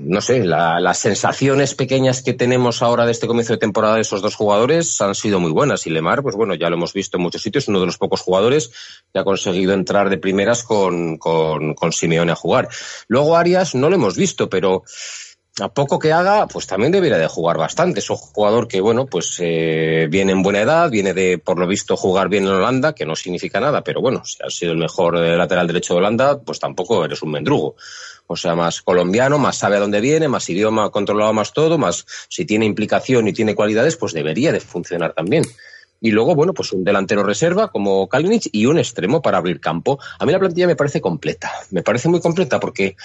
no 0.00 0.20
sé, 0.20 0.42
las 0.42 0.98
sensaciones 0.98 1.76
pequeñas 1.76 2.22
que 2.22 2.32
tenemos 2.32 2.82
ahora 2.82 3.06
de 3.06 3.12
este 3.12 3.28
comienzo 3.28 3.52
de 3.52 3.60
temporada 3.60 3.94
de 3.94 4.00
esos 4.00 4.20
dos 4.20 4.34
jugadores 4.34 5.00
han 5.00 5.14
sido 5.14 5.38
muy 5.38 5.52
buenas. 5.52 5.86
Y 5.86 5.90
Lemar, 5.90 6.24
pues 6.24 6.34
bueno, 6.34 6.54
ya 6.56 6.68
lo 6.70 6.74
hemos 6.74 6.92
visto 6.92 7.18
en 7.18 7.22
muchos 7.22 7.42
sitios, 7.42 7.68
uno 7.68 7.78
de 7.78 7.86
los 7.86 7.98
pocos 7.98 8.22
jugadores 8.22 8.72
que 9.12 9.20
ha 9.20 9.24
conseguido 9.24 9.74
entrar 9.74 10.10
de 10.10 10.18
primeras 10.18 10.64
con, 10.64 11.18
con, 11.18 11.74
con 11.74 11.92
Simeone 11.92 12.32
a 12.32 12.36
jugar. 12.36 12.68
Luego 13.06 13.36
Arias 13.36 13.76
no 13.76 13.88
lo 13.88 13.94
hemos 13.94 14.16
visto, 14.16 14.48
pero 14.48 14.82
a 15.60 15.68
poco 15.68 15.98
que 16.00 16.12
haga, 16.12 16.48
pues 16.48 16.66
también 16.66 16.90
debería 16.90 17.18
de 17.18 17.28
jugar 17.28 17.58
bastante. 17.58 18.00
Es 18.00 18.10
un 18.10 18.16
jugador 18.16 18.66
que, 18.66 18.80
bueno, 18.80 19.06
pues 19.06 19.36
eh, 19.40 20.08
viene 20.10 20.32
en 20.32 20.42
buena 20.42 20.60
edad, 20.60 20.90
viene 20.90 21.14
de, 21.14 21.38
por 21.38 21.58
lo 21.58 21.66
visto, 21.66 21.96
jugar 21.96 22.28
bien 22.28 22.44
en 22.44 22.50
Holanda, 22.50 22.94
que 22.94 23.06
no 23.06 23.14
significa 23.14 23.60
nada, 23.60 23.84
pero 23.84 24.00
bueno, 24.00 24.24
si 24.24 24.42
has 24.42 24.54
sido 24.54 24.72
el 24.72 24.78
mejor 24.78 25.16
eh, 25.16 25.36
lateral 25.36 25.66
derecho 25.68 25.94
de 25.94 25.98
Holanda, 25.98 26.40
pues 26.40 26.58
tampoco 26.58 27.04
eres 27.04 27.22
un 27.22 27.30
mendrugo. 27.30 27.76
O 28.26 28.36
sea, 28.36 28.56
más 28.56 28.82
colombiano, 28.82 29.38
más 29.38 29.56
sabe 29.56 29.76
a 29.76 29.80
dónde 29.80 30.00
viene, 30.00 30.28
más 30.28 30.48
idioma 30.48 30.90
controlado 30.90 31.32
más 31.32 31.52
todo, 31.52 31.78
más 31.78 32.04
si 32.28 32.44
tiene 32.44 32.64
implicación 32.64 33.28
y 33.28 33.32
tiene 33.32 33.54
cualidades, 33.54 33.96
pues 33.96 34.12
debería 34.12 34.50
de 34.50 34.60
funcionar 34.60 35.12
también. 35.12 35.44
Y 36.00 36.10
luego, 36.10 36.34
bueno, 36.34 36.52
pues 36.52 36.72
un 36.72 36.84
delantero 36.84 37.22
reserva 37.22 37.68
como 37.68 38.08
Kalinic 38.08 38.48
y 38.52 38.66
un 38.66 38.78
extremo 38.78 39.22
para 39.22 39.38
abrir 39.38 39.60
campo. 39.60 39.98
A 40.18 40.26
mí 40.26 40.32
la 40.32 40.38
plantilla 40.38 40.66
me 40.66 40.76
parece 40.76 41.00
completa. 41.00 41.50
Me 41.70 41.82
parece 41.82 42.08
muy 42.08 42.20
completa 42.20 42.60
porque 42.60 42.96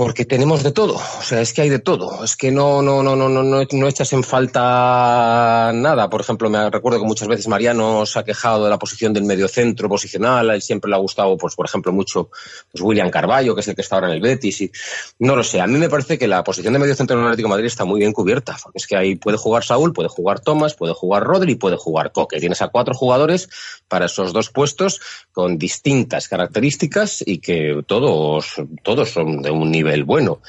porque 0.00 0.24
tenemos 0.24 0.62
de 0.62 0.72
todo, 0.72 0.94
o 0.94 1.22
sea, 1.22 1.42
es 1.42 1.52
que 1.52 1.60
hay 1.60 1.68
de 1.68 1.78
todo, 1.78 2.24
es 2.24 2.34
que 2.34 2.50
no, 2.50 2.80
no, 2.80 3.02
no, 3.02 3.14
no, 3.16 3.28
no, 3.28 3.42
no 3.42 3.86
echas 3.86 4.10
en 4.14 4.24
falta 4.24 5.72
nada. 5.74 6.08
Por 6.08 6.22
ejemplo, 6.22 6.48
me 6.48 6.70
recuerdo 6.70 7.00
que 7.00 7.04
muchas 7.04 7.28
veces 7.28 7.48
Mariano 7.48 8.06
se 8.06 8.18
ha 8.18 8.24
quejado 8.24 8.64
de 8.64 8.70
la 8.70 8.78
posición 8.78 9.12
del 9.12 9.24
mediocentro 9.24 9.90
posicional, 9.90 10.48
a 10.48 10.54
él 10.54 10.62
siempre 10.62 10.88
le 10.88 10.96
ha 10.96 10.98
gustado, 11.00 11.36
pues, 11.36 11.54
por 11.54 11.66
ejemplo, 11.66 11.92
mucho 11.92 12.30
pues 12.72 12.80
William 12.80 13.10
Carballo, 13.10 13.54
que 13.54 13.60
es 13.60 13.68
el 13.68 13.74
que 13.74 13.82
está 13.82 13.96
ahora 13.96 14.08
en 14.08 14.14
el 14.14 14.22
Betis, 14.22 14.70
no 15.18 15.36
lo 15.36 15.44
sé, 15.44 15.60
a 15.60 15.66
mí 15.66 15.76
me 15.76 15.90
parece 15.90 16.16
que 16.16 16.26
la 16.26 16.42
posición 16.44 16.72
de 16.72 16.78
mediocentro 16.78 17.18
en 17.18 17.20
el 17.20 17.26
Atlético 17.28 17.50
Madrid 17.50 17.66
está 17.66 17.84
muy 17.84 18.00
bien 18.00 18.14
cubierta, 18.14 18.56
es 18.72 18.86
que 18.86 18.96
ahí 18.96 19.16
puede 19.16 19.36
jugar 19.36 19.64
Saúl, 19.64 19.92
puede 19.92 20.08
jugar 20.08 20.40
Tomás, 20.40 20.72
puede 20.72 20.94
jugar 20.94 21.24
Rodri, 21.24 21.56
puede 21.56 21.76
jugar 21.76 22.12
Coque. 22.12 22.40
Tienes 22.40 22.62
a 22.62 22.68
cuatro 22.68 22.94
jugadores 22.94 23.50
para 23.86 24.06
esos 24.06 24.32
dos 24.32 24.48
puestos 24.48 24.98
con 25.30 25.58
distintas 25.58 26.26
características 26.26 27.22
y 27.26 27.36
que 27.40 27.82
todos, 27.86 28.54
todos 28.82 29.10
son 29.10 29.42
de 29.42 29.50
un 29.50 29.70
nivel 29.70 29.89
el 29.94 30.04
bueno. 30.04 30.40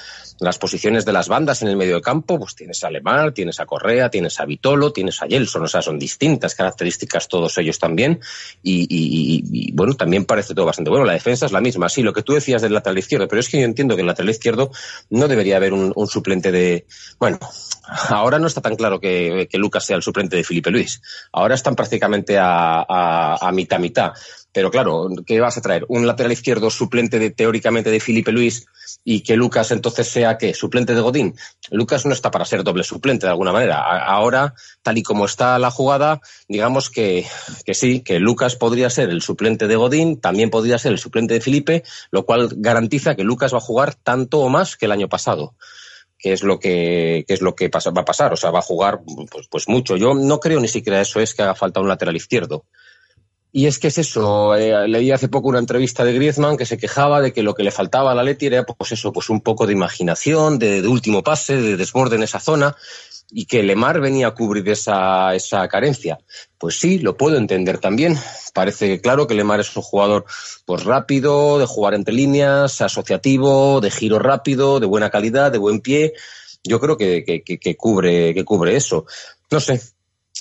Las 0.42 0.58
posiciones 0.58 1.06
de 1.06 1.14
las 1.14 1.28
bandas 1.28 1.62
en 1.62 1.68
el 1.68 1.78
medio 1.78 1.96
de 1.96 2.02
campo, 2.02 2.40
pues 2.40 2.56
tienes 2.56 2.84
a 2.84 2.90
Lemar, 2.90 3.32
tienes 3.32 3.60
a 3.60 3.68
Correa, 3.68 4.10
tienes 4.10 4.40
a 4.40 4.46
Vitolo, 4.46 4.92
tienes 4.92 5.22
a 5.22 5.28
Gelson, 5.28 5.62
o 5.62 5.68
sea, 5.68 5.84
son 5.84 6.00
distintas 6.00 6.56
características 6.56 7.28
todos 7.28 7.56
ellos 7.60 7.78
también. 7.78 8.20
Y, 8.64 9.72
bueno, 9.74 9.94
también 9.94 10.26
parece 10.26 10.56
todo 10.56 10.66
bastante 10.66 10.90
bueno. 10.90 11.06
La 11.06 11.14
defensa 11.14 11.46
es 11.46 11.52
la 11.52 11.62
misma, 11.62 11.90
sí, 11.90 12.02
lo 12.02 12.12
que 12.12 12.24
tú 12.24 12.34
decías 12.34 12.64
del 12.64 12.74
lateral 12.74 12.98
izquierdo, 12.98 13.28
pero 13.28 13.40
es 13.40 13.50
que 13.50 13.60
yo 13.60 13.66
entiendo 13.66 13.96
que 13.96 14.02
el 14.02 14.08
lateral 14.08 14.32
izquierdo 14.32 14.72
no 15.12 15.28
debería 15.28 15.58
haber 15.58 15.74
un, 15.74 15.94
suplente 16.08 16.52
de. 16.52 16.88
Bueno, 17.20 17.38
ahora 18.10 18.40
no 18.40 18.48
está 18.48 18.62
tan 18.62 18.76
claro 18.76 19.00
que, 19.00 19.48
Lucas 19.54 19.86
sea 19.86 19.96
el 19.96 20.02
suplente 20.02 20.38
de 20.38 20.44
Felipe 20.44 20.72
Luis. 20.72 21.04
Ahora 21.32 21.54
están 21.54 21.76
prácticamente 21.76 22.40
a, 22.40 23.38
a 23.40 23.52
mitad 23.52 23.78
mitad. 23.78 24.14
Pero 24.54 24.70
claro, 24.70 25.08
¿qué 25.26 25.40
vas 25.40 25.58
a 25.58 25.62
traer? 25.62 25.86
¿Un 25.88 26.06
lateral 26.06 26.32
izquierdo 26.32 26.70
suplente 26.70 27.20
de, 27.20 27.30
teóricamente 27.30 27.90
de 27.90 28.00
Felipe 28.00 28.32
Luis 28.32 28.66
y 29.06 29.22
que 29.22 29.38
Lucas 29.38 29.72
entonces 29.72 30.10
sea 30.10 30.38
qué? 30.38 30.54
¿Suplente 30.54 30.94
de 30.94 31.02
Godín? 31.02 31.36
Lucas 31.70 32.06
no 32.06 32.12
está 32.12 32.32
para 32.32 32.44
ser 32.44 32.64
doble 32.64 32.84
suplente 32.84 33.26
de 33.26 33.32
alguna 33.32 33.54
manera. 33.54 33.78
Ahora, 33.78 34.54
tal 34.82 34.98
y 34.98 35.04
como 35.04 35.26
está 35.26 35.58
la 35.58 35.72
jugada, 35.72 36.20
digamos 36.50 36.90
que, 36.90 37.26
que 37.66 37.74
sí, 37.74 38.02
que 38.02 38.20
Lucas 38.20 38.58
podría 38.58 38.90
ser 38.90 39.10
el 39.10 39.22
suplente 39.22 39.68
de 39.68 39.78
Godín, 39.78 40.20
también 40.20 40.50
podría 40.50 40.78
ser 40.78 40.92
el 40.92 41.00
suplente 41.00 41.34
de 41.34 41.42
Felipe, 41.42 41.84
lo 42.12 42.26
cual 42.26 42.50
garantiza 42.58 43.16
que 43.16 43.24
Lucas 43.24 43.54
va 43.54 43.60
a 43.60 43.62
jugar 43.62 43.96
tanto 43.96 44.40
o 44.40 44.50
más 44.50 44.76
que 44.76 44.86
el 44.86 44.92
año 44.92 45.08
pasado 45.08 45.56
que 46.22 46.34
es 46.34 46.44
lo 46.44 46.60
que, 46.60 47.26
que 47.28 47.34
es 47.34 47.42
lo 47.42 47.56
que 47.56 47.68
va 47.70 48.02
a 48.02 48.06
pasar, 48.06 48.32
o 48.32 48.38
sea, 48.38 48.52
va 48.52 48.60
a 48.60 48.62
jugar 48.62 49.02
pues, 49.32 49.48
pues 49.50 49.68
mucho. 49.68 49.98
Yo 49.98 50.14
no 50.14 50.40
creo 50.40 50.60
ni 50.60 50.68
siquiera 50.68 51.02
eso 51.02 51.20
es 51.20 51.34
que 51.34 51.42
haga 51.42 51.56
falta 51.56 51.82
un 51.82 51.88
lateral 51.88 52.16
izquierdo. 52.16 52.66
Y 53.54 53.68
es 53.68 53.80
que 53.80 53.90
es 53.90 53.98
eso, 53.98 54.56
eh, 54.56 54.88
leí 54.88 55.12
hace 55.12 55.28
poco 55.28 55.50
una 55.50 55.60
entrevista 55.60 56.06
de 56.06 56.14
Griezmann 56.14 56.56
que 56.56 56.66
se 56.66 56.78
quejaba 56.78 57.20
de 57.20 57.34
que 57.34 57.44
lo 57.44 57.54
que 57.54 57.64
le 57.64 57.72
faltaba 57.72 58.12
a 58.12 58.16
la 58.16 58.24
Leti 58.24 58.46
era 58.46 58.64
pues 58.64 58.94
eso, 58.94 59.12
pues 59.12 59.30
un 59.30 59.42
poco 59.42 59.68
de 59.68 59.74
imaginación, 59.74 60.58
de, 60.58 60.88
último 60.88 61.22
pase, 61.22 61.58
de 61.58 61.76
desborde 61.76 62.16
en 62.16 62.24
esa 62.24 62.40
zona, 62.40 62.78
y 63.30 63.46
que 63.46 63.62
Lemar 63.62 64.00
venía 64.00 64.28
a 64.28 64.34
cubrir 64.34 64.70
esa, 64.70 65.36
esa 65.36 65.68
carencia. 65.68 66.20
Pues 66.58 66.80
sí, 66.80 67.00
lo 67.00 67.18
puedo 67.18 67.38
entender 67.38 67.78
también. 67.80 68.18
Parece 68.54 69.02
claro 69.02 69.28
que 69.28 69.36
Lemar 69.36 69.60
es 69.60 69.76
un 69.76 69.84
jugador 69.84 70.26
pues 70.66 70.86
rápido, 70.86 71.60
de 71.60 71.66
jugar 71.66 71.94
entre 71.94 72.14
líneas, 72.14 72.80
asociativo, 72.80 73.82
de 73.82 73.92
giro 73.92 74.18
rápido, 74.18 74.80
de 74.80 74.86
buena 74.86 75.10
calidad, 75.10 75.52
de 75.52 75.58
buen 75.58 75.82
pie. 75.82 76.14
Yo 76.64 76.80
creo 76.80 76.96
que, 76.98 77.26
que, 77.26 77.42
que 77.44 77.76
cubre, 77.76 78.34
que 78.34 78.46
cubre 78.46 78.78
eso. 78.78 79.06
No 79.50 79.60
sé. 79.60 79.82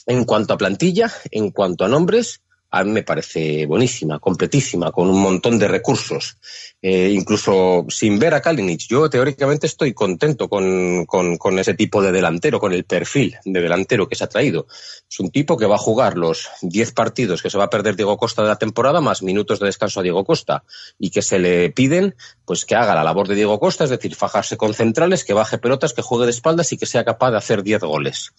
En 0.06 0.24
cuanto 0.24 0.54
a 0.54 0.58
plantilla, 0.58 1.12
en 1.30 1.50
cuanto 1.50 1.84
a 1.84 1.88
nombres, 1.88 2.40
a 2.72 2.84
mí 2.84 2.92
me 2.92 3.02
parece 3.02 3.66
buenísima, 3.66 4.20
completísima, 4.20 4.92
con 4.92 5.10
un 5.10 5.20
montón 5.20 5.58
de 5.58 5.66
recursos. 5.66 6.36
Eh, 6.80 7.10
incluso 7.12 7.84
sin 7.88 8.18
ver 8.18 8.32
a 8.34 8.40
Kalinic, 8.40 8.86
yo 8.88 9.10
teóricamente 9.10 9.66
estoy 9.66 9.92
contento 9.92 10.48
con, 10.48 11.04
con, 11.06 11.58
ese 11.58 11.74
tipo 11.74 12.00
de 12.00 12.12
delantero, 12.12 12.60
con 12.60 12.72
el 12.72 12.84
perfil 12.84 13.36
de 13.44 13.60
delantero 13.60 14.08
que 14.08 14.14
se 14.14 14.24
ha 14.24 14.28
traído. 14.28 14.66
Es 15.10 15.18
un 15.18 15.30
tipo 15.30 15.56
que 15.56 15.66
va 15.66 15.74
a 15.74 15.78
jugar 15.78 16.16
los 16.16 16.48
10 16.62 16.92
partidos 16.92 17.42
que 17.42 17.50
se 17.50 17.58
va 17.58 17.64
a 17.64 17.70
perder 17.70 17.96
Diego 17.96 18.16
Costa 18.16 18.42
de 18.42 18.48
la 18.48 18.56
temporada, 18.56 19.00
más 19.00 19.22
minutos 19.22 19.58
de 19.58 19.66
descanso 19.66 20.00
a 20.00 20.02
Diego 20.04 20.24
Costa, 20.24 20.62
y 20.98 21.10
que 21.10 21.22
se 21.22 21.38
le 21.38 21.70
piden 21.70 22.14
pues 22.44 22.64
que 22.64 22.76
haga 22.76 22.94
la 22.94 23.04
labor 23.04 23.26
de 23.26 23.34
Diego 23.34 23.58
Costa, 23.58 23.84
es 23.84 23.90
decir, 23.90 24.14
fajarse 24.14 24.56
con 24.56 24.74
centrales, 24.74 25.24
que 25.24 25.34
baje 25.34 25.58
pelotas, 25.58 25.92
que 25.92 26.02
juegue 26.02 26.26
de 26.26 26.30
espaldas 26.30 26.72
y 26.72 26.78
que 26.78 26.86
sea 26.86 27.04
capaz 27.04 27.32
de 27.32 27.38
hacer 27.38 27.62
10 27.62 27.82
goles 27.82 28.32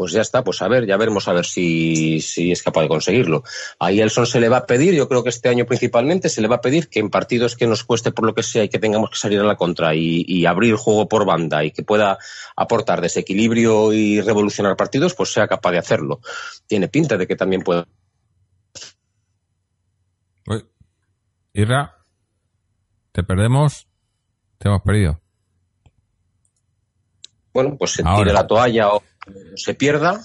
pues 0.00 0.12
ya 0.12 0.22
está, 0.22 0.42
pues 0.42 0.62
a 0.62 0.68
ver, 0.68 0.86
ya 0.86 0.96
veremos 0.96 1.28
a 1.28 1.34
ver 1.34 1.44
si, 1.44 2.22
si 2.22 2.50
es 2.50 2.62
capaz 2.62 2.80
de 2.80 2.88
conseguirlo. 2.88 3.44
A 3.78 3.92
Elson 3.92 4.26
se 4.26 4.40
le 4.40 4.48
va 4.48 4.56
a 4.56 4.66
pedir, 4.66 4.94
yo 4.94 5.10
creo 5.10 5.22
que 5.22 5.28
este 5.28 5.50
año 5.50 5.66
principalmente 5.66 6.30
se 6.30 6.40
le 6.40 6.48
va 6.48 6.56
a 6.56 6.60
pedir 6.62 6.88
que 6.88 7.00
en 7.00 7.10
partidos 7.10 7.54
que 7.54 7.66
nos 7.66 7.84
cueste 7.84 8.10
por 8.10 8.24
lo 8.24 8.34
que 8.34 8.42
sea 8.42 8.64
y 8.64 8.70
que 8.70 8.78
tengamos 8.78 9.10
que 9.10 9.18
salir 9.18 9.38
a 9.40 9.44
la 9.44 9.56
contra 9.56 9.94
y, 9.94 10.24
y 10.26 10.46
abrir 10.46 10.76
juego 10.76 11.06
por 11.06 11.26
banda 11.26 11.62
y 11.64 11.70
que 11.70 11.82
pueda 11.82 12.16
aportar 12.56 13.02
desequilibrio 13.02 13.92
y 13.92 14.22
revolucionar 14.22 14.74
partidos, 14.74 15.12
pues 15.12 15.34
sea 15.34 15.46
capaz 15.46 15.72
de 15.72 15.78
hacerlo. 15.78 16.22
Tiene 16.66 16.88
pinta 16.88 17.18
de 17.18 17.26
que 17.26 17.36
también 17.36 17.60
pueda. 17.60 17.86
Irra, 21.52 21.98
te 23.12 23.22
perdemos, 23.22 23.86
te 24.56 24.66
hemos 24.66 24.80
perdido. 24.80 25.20
Bueno, 27.52 27.76
pues 27.76 27.90
se 27.90 28.02
tire 28.02 28.32
la 28.32 28.46
toalla 28.46 28.94
o 28.94 29.02
se 29.56 29.74
pierda. 29.74 30.24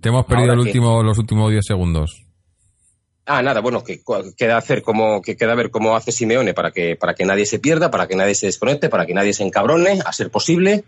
Te 0.00 0.10
hemos 0.10 0.26
perdido 0.26 0.52
el 0.52 0.60
último, 0.60 1.02
los 1.02 1.18
últimos 1.18 1.50
10 1.50 1.64
segundos. 1.64 2.24
Ah, 3.30 3.42
nada, 3.42 3.60
bueno, 3.60 3.84
que 3.84 4.00
queda 4.38 4.56
hacer 4.56 4.80
como 4.80 5.20
que 5.20 5.36
queda 5.36 5.54
ver 5.54 5.70
cómo 5.70 5.94
hace 5.94 6.12
Simeone 6.12 6.54
para 6.54 6.70
que 6.70 6.96
para 6.96 7.14
que 7.14 7.26
nadie 7.26 7.44
se 7.44 7.58
pierda, 7.58 7.90
para 7.90 8.08
que 8.08 8.16
nadie 8.16 8.34
se 8.34 8.46
desconecte, 8.46 8.88
para 8.88 9.04
que 9.04 9.12
nadie 9.12 9.34
se 9.34 9.42
encabrone, 9.44 10.00
a 10.02 10.12
ser 10.14 10.30
posible. 10.30 10.84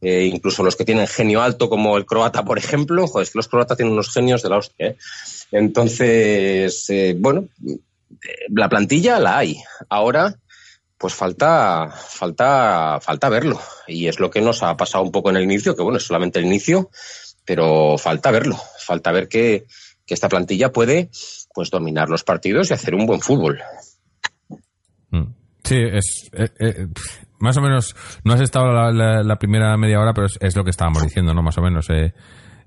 Eh, 0.00 0.24
incluso 0.32 0.62
los 0.62 0.76
que 0.76 0.86
tienen 0.86 1.06
genio 1.06 1.42
alto, 1.42 1.68
como 1.68 1.98
el 1.98 2.06
croata, 2.06 2.42
por 2.42 2.58
ejemplo, 2.58 3.06
joder, 3.06 3.24
es 3.24 3.30
que 3.32 3.38
los 3.38 3.48
croatas 3.48 3.76
tienen 3.76 3.92
unos 3.92 4.12
genios 4.12 4.42
de 4.42 4.48
la 4.48 4.58
hostia. 4.58 4.88
¿eh? 4.88 4.96
Entonces, 5.52 6.88
eh, 6.88 7.14
bueno, 7.18 7.48
la 8.48 8.68
plantilla 8.68 9.18
la 9.18 9.38
hay. 9.38 9.56
Ahora, 9.90 10.36
pues 10.98 11.14
falta, 11.14 11.90
falta, 11.90 12.98
falta 13.00 13.28
verlo. 13.28 13.60
Y 13.86 14.06
es 14.06 14.20
lo 14.20 14.30
que 14.30 14.40
nos 14.40 14.62
ha 14.62 14.76
pasado 14.76 15.04
un 15.04 15.12
poco 15.12 15.30
en 15.30 15.36
el 15.36 15.44
inicio, 15.44 15.76
que 15.76 15.82
bueno, 15.82 15.98
es 15.98 16.06
solamente 16.06 16.38
el 16.38 16.46
inicio, 16.46 16.90
pero 17.44 17.98
falta 17.98 18.30
verlo. 18.30 18.56
Falta 18.78 19.12
ver 19.12 19.28
que, 19.28 19.66
esta 20.06 20.28
plantilla 20.28 20.70
puede 20.70 21.10
pues 21.54 21.70
dominar 21.70 22.10
los 22.10 22.24
partidos 22.24 22.70
y 22.70 22.74
hacer 22.74 22.94
un 22.94 23.06
buen 23.06 23.20
fútbol. 23.20 23.60
Mm. 25.10 25.32
Sí, 25.64 25.76
es 25.78 26.28
eh, 26.34 26.50
eh, 26.60 26.86
más 27.38 27.56
o 27.56 27.62
menos. 27.62 27.96
No 28.22 28.34
has 28.34 28.40
estado 28.42 28.70
la, 28.92 29.36
primera 29.36 29.76
media 29.76 29.98
hora, 29.98 30.12
pero 30.12 30.26
es, 30.26 30.56
lo 30.56 30.62
que 30.62 30.70
estábamos 30.70 31.02
diciendo, 31.02 31.32
¿no? 31.32 31.42
Más 31.42 31.56
o 31.56 31.62
menos. 31.62 31.88
Eh. 31.90 32.12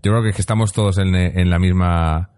Yo 0.02 0.12
creo 0.12 0.24
que, 0.24 0.34
que 0.34 0.42
estamos 0.42 0.74
todos 0.74 0.98
en, 0.98 1.14
en 1.16 1.50
la 1.50 1.60
misma 1.60 2.32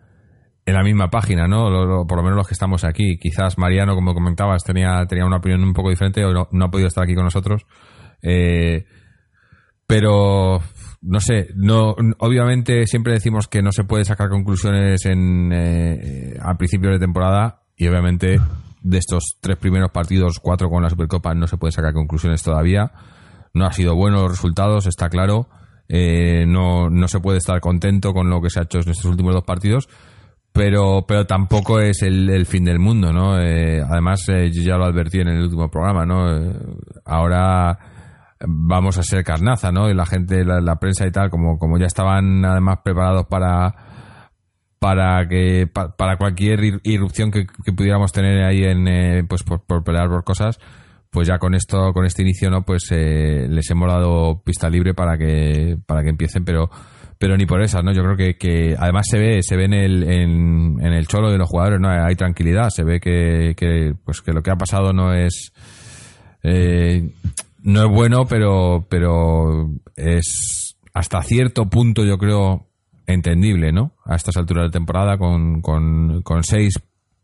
en 0.70 0.76
la 0.76 0.84
misma 0.84 1.09
página, 1.09 1.47
¿no? 1.47 2.05
por 2.07 2.17
lo 2.17 2.24
menos 2.24 2.38
los 2.38 2.47
que 2.47 2.53
estamos 2.53 2.84
aquí. 2.84 3.17
Quizás 3.17 3.57
Mariano, 3.57 3.95
como 3.95 4.13
comentabas, 4.13 4.63
tenía, 4.63 5.03
tenía 5.07 5.26
una 5.26 5.38
opinión 5.38 5.63
un 5.63 5.74
poco 5.74 5.89
diferente 5.89 6.24
o 6.24 6.47
no, 6.51 6.65
ha 6.65 6.72
podido 6.72 6.88
estar 6.88 7.03
aquí 7.03 7.15
con 7.15 7.24
nosotros. 7.24 7.65
Eh, 8.22 8.86
pero 9.88 10.61
no 11.01 11.20
sé, 11.20 11.47
no, 11.55 11.95
obviamente 12.20 12.86
siempre 12.86 13.13
decimos 13.13 13.47
que 13.47 13.63
no 13.63 13.72
se 13.72 13.84
puede 13.84 14.05
sacar 14.05 14.30
conclusiones 14.30 15.05
en, 15.05 15.51
eh, 15.51 16.38
a 16.39 16.55
principios 16.55 16.93
de 16.93 16.99
temporada 16.99 17.63
y 17.76 17.88
obviamente 17.88 18.39
de 18.82 18.97
estos 18.97 19.38
tres 19.41 19.57
primeros 19.57 19.91
partidos, 19.91 20.39
cuatro 20.39 20.70
con 20.70 20.84
la 20.84 20.89
Supercopa, 20.89 21.34
no 21.34 21.47
se 21.47 21.57
puede 21.57 21.72
sacar 21.72 21.93
conclusiones 21.93 22.43
todavía. 22.43 22.91
No 23.53 23.65
ha 23.65 23.74
sido 23.74 23.95
bueno 23.95 24.22
los 24.22 24.32
resultados, 24.32 24.86
está 24.86 25.09
claro. 25.09 25.49
Eh, 25.88 26.45
no, 26.47 26.91
no 26.91 27.07
se 27.07 27.20
puede 27.20 27.39
estar 27.39 27.59
contento 27.59 28.13
con 28.13 28.30
lo 28.30 28.39
que 28.41 28.51
se 28.51 28.59
ha 28.59 28.63
hecho 28.63 28.78
en 28.78 28.89
estos 28.89 29.05
últimos 29.05 29.34
dos 29.34 29.43
partidos 29.43 29.89
pero 30.52 31.06
pero 31.08 31.26
tampoco 31.26 31.80
es 31.80 32.02
el, 32.02 32.45
fin 32.45 32.66
del 32.66 32.80
mundo, 32.80 33.14
¿no? 33.14 33.39
Eh, 33.39 33.82
además, 33.82 34.28
eh, 34.30 34.52
yo 34.52 34.64
ya 34.64 34.78
lo 34.78 34.86
advertí 34.86 35.20
en 35.20 35.30
el 35.30 35.43
último 35.43 35.70
programa, 35.70 36.06
¿no? 36.06 36.36
Eh, 36.36 36.54
ahora 37.06 37.78
vamos 38.45 38.97
a 38.97 39.04
ser 39.04 39.24
carnaza, 39.24 39.72
¿no? 39.72 39.89
Y 39.89 39.93
la 39.93 40.06
gente, 40.06 40.43
la, 40.45 40.76
prensa 40.78 41.06
y 41.06 41.12
tal, 41.12 41.30
como, 41.30 41.58
como 41.58 41.78
ya 41.78 41.86
estaban 41.86 42.43
además 42.45 42.80
preparados 42.84 43.26
para 43.28 43.76
para 44.80 45.28
que 45.28 45.68
para 45.68 46.16
cualquier 46.18 46.80
irrupción 46.84 47.32
que, 47.32 47.47
pudiéramos 47.76 48.14
tener 48.14 48.45
ahí 48.45 48.64
en 48.64 49.28
pues 49.28 49.43
por, 49.43 49.84
pelear 49.84 50.08
por 50.08 50.24
cosas 50.24 50.58
pues 51.10 51.28
ya 51.28 51.38
con 51.38 51.54
esto 51.54 51.91
con 51.91 52.06
este 52.06 52.22
inicio 52.22 52.50
no 52.50 52.62
pues 52.62 52.89
les 52.89 53.70
hemos 53.70 53.89
dado 53.89 54.41
pista 54.41 54.70
libre 54.70 54.93
para 54.93 55.18
que 55.18 55.78
para 55.86 56.02
que 56.02 56.10
empiecen 56.10 56.45
pero 56.45 56.70
pero 57.20 57.36
ni 57.36 57.45
por 57.45 57.61
esas, 57.61 57.84
¿no? 57.84 57.91
Yo 57.91 58.01
creo 58.01 58.15
que, 58.15 58.38
que 58.38 58.76
además 58.80 59.05
se 59.09 59.20
ve, 59.20 59.43
se 59.43 59.57
ve 59.57 59.65
en 59.65 59.74
el, 59.74 60.03
en, 60.09 60.80
el 60.82 61.05
cholo 61.05 61.30
de 61.30 61.38
los 61.38 61.49
jugadores, 61.49 61.80
¿no? 61.82 61.89
Hay 61.89 62.15
tranquilidad, 62.15 62.70
se 62.70 62.86
ve 62.86 63.01
que, 63.01 63.55
que 63.57 63.93
pues 64.05 64.22
que 64.22 64.32
lo 64.32 64.41
que 64.41 64.51
ha 64.51 64.55
pasado 64.55 64.93
no 64.93 65.13
es, 65.13 65.51
eh, 66.43 67.11
no 67.61 67.82
es 67.82 67.89
bueno, 67.93 68.26
pero, 68.26 68.88
pero 68.89 69.70
es 69.97 70.78
hasta 70.93 71.22
cierto 71.22 71.70
punto, 71.70 72.05
yo 72.05 72.17
creo, 72.17 72.67
entendible, 73.05 73.74
¿no? 73.74 73.91
A 74.05 74.15
estas 74.15 74.38
alturas 74.38 74.67
de 74.67 74.72
temporada, 74.72 75.17
con, 75.17 75.61
con, 75.61 76.22
con 76.22 76.43
seis 76.43 76.76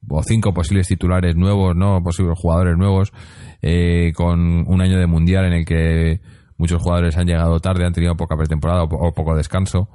o 0.09 0.21
cinco 0.23 0.53
posibles 0.53 0.89
titulares 0.89 1.37
nuevos, 1.37 1.73
¿no? 1.73 2.03
Posibles 2.03 2.37
jugadores 2.37 2.75
nuevos, 2.77 3.13
eh, 3.61 4.11
con 4.13 4.67
un 4.67 4.81
año 4.81 4.99
de 4.99 5.07
mundial 5.07 5.45
en 5.45 5.53
el 5.53 5.65
que 5.65 6.19
Muchos 6.57 6.81
jugadores 6.81 7.17
han 7.17 7.27
llegado 7.27 7.59
tarde, 7.59 7.85
han 7.85 7.93
tenido 7.93 8.15
poca 8.15 8.37
pretemporada 8.37 8.83
o, 8.83 9.13
poco 9.13 9.35
descanso. 9.35 9.89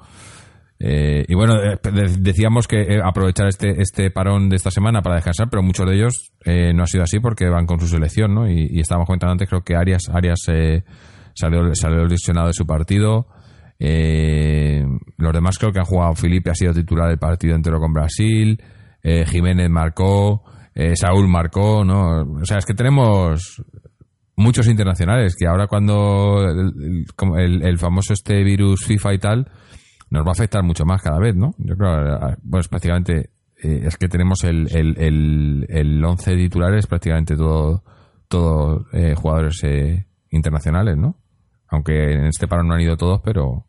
Eh, 0.79 1.25
y 1.29 1.35
bueno, 1.35 1.55
eh, 1.63 1.79
decíamos 2.19 2.67
que 2.67 2.81
eh, 2.81 3.01
aprovechar 3.03 3.49
este, 3.49 3.81
este 3.83 4.11
parón 4.11 4.49
de 4.49 4.57
esta 4.57 4.71
semana 4.71 5.03
para 5.03 5.17
descansar, 5.17 5.49
pero 5.51 5.63
muchos 5.63 5.87
de 5.87 5.95
ellos 5.97 6.33
no 6.75 6.83
ha 6.83 6.87
sido 6.87 7.05
así 7.05 7.19
porque 7.21 7.49
van 7.49 7.67
con 7.67 7.81
su 7.81 7.87
selección, 7.87 8.35
¿no? 8.35 8.51
Y, 8.51 8.81
estábamos 8.81 9.07
comentando 9.07 9.33
antes, 9.33 9.49
creo 9.49 9.63
que 9.63 9.77
Arias, 9.77 10.11
Arias 10.13 10.41
salió, 11.35 11.75
salió 11.75 12.05
lesionado 12.07 12.49
de 12.49 12.55
su 12.55 12.67
partido. 12.67 13.27
los 13.79 15.33
demás 15.33 15.59
creo 15.59 15.73
que 15.73 15.81
han 15.81 15.87
jugado. 15.87 16.15
Felipe 16.15 16.51
ha 16.51 16.55
sido 16.55 16.75
titular 16.75 17.09
del 17.09 17.19
partido 17.19 17.55
entero 17.55 17.79
con 17.79 17.93
Brasil. 17.93 18.63
Jiménez 19.03 19.71
marcó. 19.71 20.45
Saúl 20.95 21.29
marcó, 21.29 21.85
¿no? 21.85 22.23
O 22.41 22.45
sea, 22.45 22.59
es 22.59 22.65
que 22.65 22.75
tenemos 22.75 23.63
muchos 24.41 24.67
internacionales, 24.67 25.37
que 25.37 25.47
ahora 25.47 25.67
cuando 25.67 26.43
el, 26.49 27.63
el, 27.63 27.79
famoso 27.79 28.13
este 28.13 28.43
virus 28.43 28.85
FIFA 28.85 29.15
y 29.15 29.19
tal, 29.19 29.51
nos 30.11 30.25
va 30.25 30.31
a 30.31 30.33
afectar 30.33 30.63
mucho 30.63 30.85
más 30.85 31.03
cada 31.03 31.19
vez, 31.19 31.37
¿no? 31.37 31.55
Yo 31.59 31.77
creo, 31.77 32.37
pues 32.49 32.69
prácticamente 32.69 33.31
eh, 33.63 33.83
es 33.85 33.97
que 33.97 34.09
tenemos 34.09 34.43
el, 34.45 34.69
el, 34.75 35.67
el, 35.69 36.05
11 36.05 36.37
titulares 36.37 36.87
prácticamente 36.87 37.37
todo, 37.37 37.85
todos 38.29 38.87
eh, 38.93 39.15
jugadores 39.15 39.61
eh, 39.65 40.07
internacionales, 40.31 40.97
¿no? 40.97 41.17
Aunque 41.69 42.15
en 42.15 42.27
este 42.27 42.49
paro 42.49 42.65
no 42.65 42.75
han 42.75 42.81
ido 42.81 42.97
todos, 42.97 43.21
pero, 43.23 43.67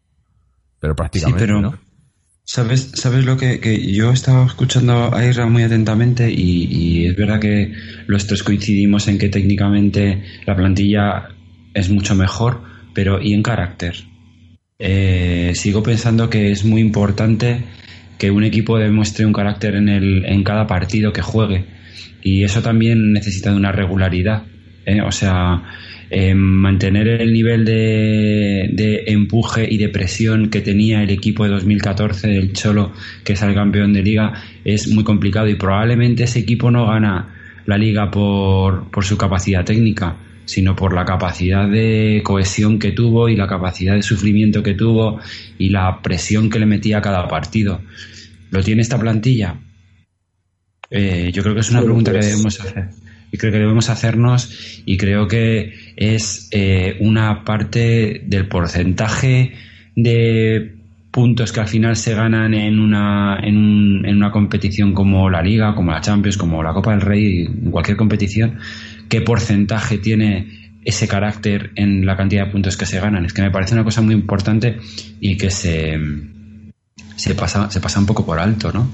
pero 0.80 0.96
prácticamente, 0.96 1.48
¿no? 1.48 1.74
¿Sabes, 2.44 2.92
sabes 2.96 3.26
lo 3.26 3.38
que, 3.38 3.60
yo 3.94 4.12
estaba 4.12 4.46
escuchando 4.46 5.14
a 5.16 5.26
Isra 5.26 5.46
muy 5.46 5.64
atentamente 5.64 6.30
y, 6.32 7.06
es 7.06 7.16
verdad 7.16 7.40
que 7.40 7.74
los 8.08 8.28
tres 8.28 8.44
coincidimos 8.44 9.08
en 9.08 9.18
que 9.18 9.30
técnicamente 9.30 10.24
la 10.46 10.56
plantilla 10.56 11.30
es 11.74 11.90
mucho 11.90 12.16
mejor, 12.16 12.62
pero 12.94 13.22
¿y 13.22 13.34
en 13.34 13.44
carácter? 13.44 13.96
Eh, 14.80 15.54
sigo 15.56 15.84
pensando 15.84 16.30
que 16.30 16.52
es 16.52 16.66
muy 16.66 16.82
importante 16.82 17.64
que 18.18 18.32
un 18.32 18.44
equipo 18.44 18.78
demuestre 18.78 19.26
un 19.26 19.34
carácter 19.34 19.76
en, 19.76 19.90
el, 19.90 20.26
en 20.26 20.44
cada 20.44 20.68
partido 20.68 21.14
que 21.14 21.22
juegue 21.22 21.66
y 22.22 22.44
eso 22.44 22.62
también 22.62 23.14
necesita 23.14 23.52
de 23.52 23.58
una 23.58 23.72
regularidad. 23.72 24.44
¿Eh? 24.86 25.02
O 25.02 25.12
sea, 25.12 25.64
eh, 26.14 26.36
mantener 26.36 27.08
el 27.08 27.32
nivel 27.32 27.64
de, 27.64 29.04
empuje 29.08 29.66
y 29.70 29.78
de 29.78 29.88
presión 29.88 30.50
que 30.50 30.60
tenía 30.60 31.04
el 31.04 31.10
equipo 31.10 31.46
de 31.46 31.52
2014 31.52 32.28
del 32.28 32.52
Cholo, 32.52 32.92
que 33.24 33.32
es 33.34 33.42
el 33.42 33.54
campeón 33.54 33.94
de 33.94 34.04
liga, 34.04 34.34
es 34.66 34.90
muy 34.90 35.06
complicado 35.06 35.48
y 35.48 35.56
probablemente 35.56 36.24
ese 36.24 36.40
equipo 36.40 36.70
no 36.70 36.88
gana 36.88 37.34
la 37.66 37.78
liga 37.78 38.12
por, 38.12 38.92
por 38.92 39.06
su 39.06 39.18
capacidad 39.18 39.64
técnica, 39.64 40.18
sino 40.44 40.76
por 40.76 40.94
la 40.94 41.06
capacidad 41.06 41.70
de 41.70 42.22
cohesión 42.26 42.78
que 42.78 42.92
tuvo 42.92 43.30
y 43.30 43.38
la 43.38 43.48
capacidad 43.48 43.96
de 43.96 44.04
sufrimiento 44.04 44.62
que 44.64 44.74
tuvo 44.74 45.20
y 45.58 45.70
la 45.70 46.02
presión 46.02 46.50
que 46.50 46.60
le 46.60 46.66
metía 46.66 46.98
a 46.98 47.02
cada 47.02 47.26
partido. 47.30 47.80
¿Lo 48.50 48.62
tiene 48.62 48.82
esta 48.82 49.00
plantilla? 49.00 49.56
Eh, 50.90 51.32
yo 51.34 51.42
creo 51.42 51.56
que 51.56 51.62
es 51.62 51.72
una 51.72 51.82
pregunta 51.82 52.12
que 52.12 52.18
debemos 52.18 52.60
hacer 52.60 52.90
y 53.32 53.38
creo 53.38 53.52
que 53.52 53.60
debemos 53.60 53.90
hacernos 53.90 54.84
y 54.86 54.98
creo 54.98 55.28
que 55.28 55.74
es 55.96 56.50
eh, 56.52 56.98
una 57.00 57.44
parte 57.44 58.22
del 58.26 58.48
porcentaje 58.48 59.54
de 59.96 60.76
puntos 61.12 61.52
que 61.52 61.60
al 61.60 61.68
final 61.68 61.96
se 61.96 62.14
ganan 62.14 62.54
en 62.54 62.80
una, 62.80 63.38
en, 63.42 64.06
en, 64.06 64.16
una 64.16 64.32
competición 64.32 64.94
como 64.94 65.30
la 65.30 65.42
Liga, 65.42 65.76
como 65.76 65.92
la 65.92 66.02
Champions, 66.02 66.38
como 66.38 66.64
la 66.64 66.74
Copa 66.74 66.92
del 66.92 67.02
Rey, 67.02 67.50
cualquier 67.70 67.98
competición, 67.98 68.60
qué 69.10 69.22
porcentaje 69.22 69.98
tiene 69.98 70.62
ese 70.84 71.08
carácter 71.08 71.72
en 71.76 72.06
la 72.06 72.18
cantidad 72.18 72.46
de 72.46 72.52
puntos 72.52 72.78
que 72.78 72.86
se 72.86 73.00
ganan. 73.00 73.26
Es 73.26 73.34
que 73.34 73.42
me 73.42 73.52
parece 73.52 73.74
una 73.74 73.84
cosa 73.84 74.02
muy 74.02 74.16
importante 74.16 74.78
y 75.20 75.38
que 75.38 75.50
se, 75.50 76.00
se 77.22 77.36
pasa, 77.36 77.70
se 77.70 77.80
pasa 77.80 78.00
un 78.00 78.08
poco 78.08 78.26
por 78.26 78.40
alto, 78.40 78.72
¿no? 78.74 78.90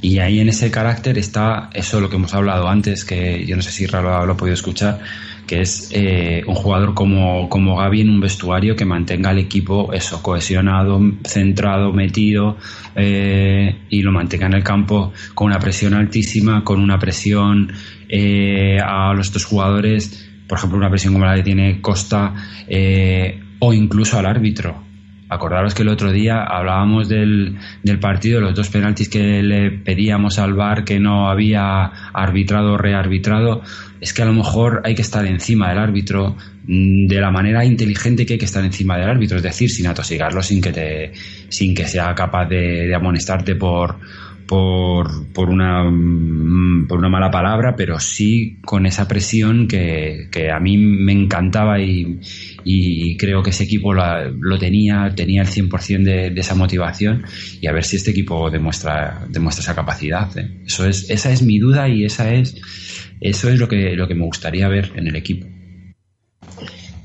Y 0.00 0.18
ahí 0.18 0.40
en 0.40 0.48
ese 0.48 0.68
carácter 0.68 1.16
está 1.16 1.70
eso 1.72 2.00
lo 2.00 2.10
que 2.10 2.16
hemos 2.16 2.34
hablado 2.34 2.68
antes, 2.68 3.04
que 3.04 3.46
yo 3.46 3.54
no 3.54 3.62
sé 3.62 3.70
si 3.70 3.86
Ralo 3.86 4.26
lo 4.26 4.32
ha 4.32 4.36
podido 4.36 4.54
escuchar, 4.54 4.98
que 5.46 5.60
es 5.60 5.88
eh, 5.92 6.42
un 6.48 6.56
jugador 6.56 6.94
como, 6.94 7.48
como 7.48 7.76
Gaby 7.76 8.00
en 8.00 8.10
un 8.10 8.20
vestuario 8.20 8.74
que 8.74 8.84
mantenga 8.84 9.30
al 9.30 9.38
equipo 9.38 9.92
eso, 9.92 10.20
cohesionado, 10.20 11.00
centrado, 11.22 11.92
metido 11.92 12.56
eh, 12.96 13.82
y 13.88 14.02
lo 14.02 14.10
mantenga 14.10 14.46
en 14.46 14.54
el 14.54 14.64
campo 14.64 15.12
con 15.34 15.46
una 15.46 15.60
presión 15.60 15.94
altísima, 15.94 16.64
con 16.64 16.80
una 16.80 16.98
presión 16.98 17.72
eh, 18.08 18.78
a 18.84 19.14
los 19.14 19.32
dos 19.32 19.44
jugadores, 19.44 20.28
por 20.48 20.58
ejemplo, 20.58 20.78
una 20.78 20.90
presión 20.90 21.12
como 21.12 21.26
la 21.26 21.36
que 21.36 21.44
tiene 21.44 21.80
Costa 21.80 22.34
o 23.60 23.72
incluso 23.72 24.18
al 24.18 24.26
árbitro 24.26 24.87
Acordaros 25.28 25.74
que 25.74 25.82
el 25.82 25.88
otro 25.88 26.10
día 26.10 26.42
hablábamos 26.42 27.08
del, 27.08 27.58
del 27.82 27.98
partido, 27.98 28.40
los 28.40 28.54
dos 28.54 28.68
penaltis 28.70 29.08
que 29.08 29.42
le 29.42 29.70
pedíamos 29.70 30.38
al 30.38 30.54
VAR 30.54 30.84
que 30.84 30.98
no 30.98 31.28
había 31.28 31.84
arbitrado 32.12 32.72
o 32.72 32.78
rearbitrado. 32.78 33.62
Es 34.00 34.14
que 34.14 34.22
a 34.22 34.24
lo 34.24 34.32
mejor 34.32 34.82
hay 34.84 34.94
que 34.94 35.02
estar 35.02 35.26
encima 35.26 35.68
del 35.68 35.78
árbitro 35.78 36.36
mm, 36.66 37.06
de 37.06 37.20
la 37.20 37.30
manera 37.30 37.64
inteligente 37.64 38.24
que 38.24 38.34
hay 38.34 38.38
que 38.38 38.46
estar 38.46 38.64
encima 38.64 38.96
del 38.96 39.10
árbitro, 39.10 39.36
es 39.36 39.42
decir, 39.42 39.70
sin 39.70 39.86
atosigarlo, 39.86 40.42
sin 40.42 40.62
que 40.62 40.72
te, 40.72 41.12
sin 41.48 41.74
que 41.74 41.86
sea 41.86 42.14
capaz 42.14 42.46
de, 42.46 42.86
de 42.86 42.94
amonestarte 42.94 43.54
por, 43.54 43.96
por, 44.48 45.30
por, 45.32 45.50
una, 45.50 45.84
mm, 45.84 46.88
por 46.88 46.98
una 46.98 47.10
mala 47.10 47.30
palabra, 47.30 47.76
pero 47.76 48.00
sí 48.00 48.58
con 48.64 48.86
esa 48.86 49.06
presión 49.06 49.68
que, 49.68 50.28
que 50.32 50.50
a 50.50 50.58
mí 50.58 50.78
me 50.78 51.12
encantaba 51.12 51.78
y, 51.78 52.18
y 52.64 53.16
creo 53.18 53.42
que 53.42 53.50
ese 53.50 53.64
equipo 53.64 53.92
lo 53.92 54.58
tenía, 54.58 55.12
tenía 55.14 55.42
el 55.42 55.48
100% 55.48 56.02
de, 56.02 56.30
de 56.30 56.40
esa 56.40 56.54
motivación 56.54 57.24
y 57.60 57.66
a 57.66 57.72
ver 57.72 57.84
si 57.84 57.96
este 57.96 58.10
equipo 58.10 58.50
demuestra, 58.50 59.26
demuestra 59.28 59.62
esa 59.62 59.74
capacidad. 59.74 60.36
¿eh? 60.38 60.62
Eso 60.66 60.86
es, 60.86 61.10
esa 61.10 61.30
es 61.30 61.42
mi 61.42 61.58
duda 61.58 61.86
y 61.88 62.04
esa 62.04 62.32
es, 62.32 62.56
eso 63.20 63.50
es 63.50 63.58
lo 63.58 63.68
que, 63.68 63.94
lo 63.94 64.08
que 64.08 64.14
me 64.14 64.24
gustaría 64.24 64.66
ver 64.68 64.92
en 64.96 65.08
el 65.08 65.16
equipo. 65.16 65.46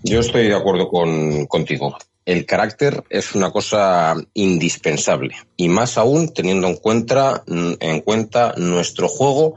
Yo 0.03 0.21
estoy 0.21 0.47
de 0.47 0.55
acuerdo 0.55 0.87
con, 0.87 1.45
contigo 1.47 1.97
el 2.25 2.45
carácter 2.45 3.03
es 3.09 3.35
una 3.35 3.51
cosa 3.51 4.15
indispensable 4.33 5.35
y 5.57 5.67
más 5.67 5.97
aún 5.97 6.33
teniendo 6.33 6.67
en 6.67 6.77
cuenta, 6.77 7.43
en 7.47 8.01
cuenta 8.01 8.53
nuestro 8.57 9.07
juego 9.07 9.55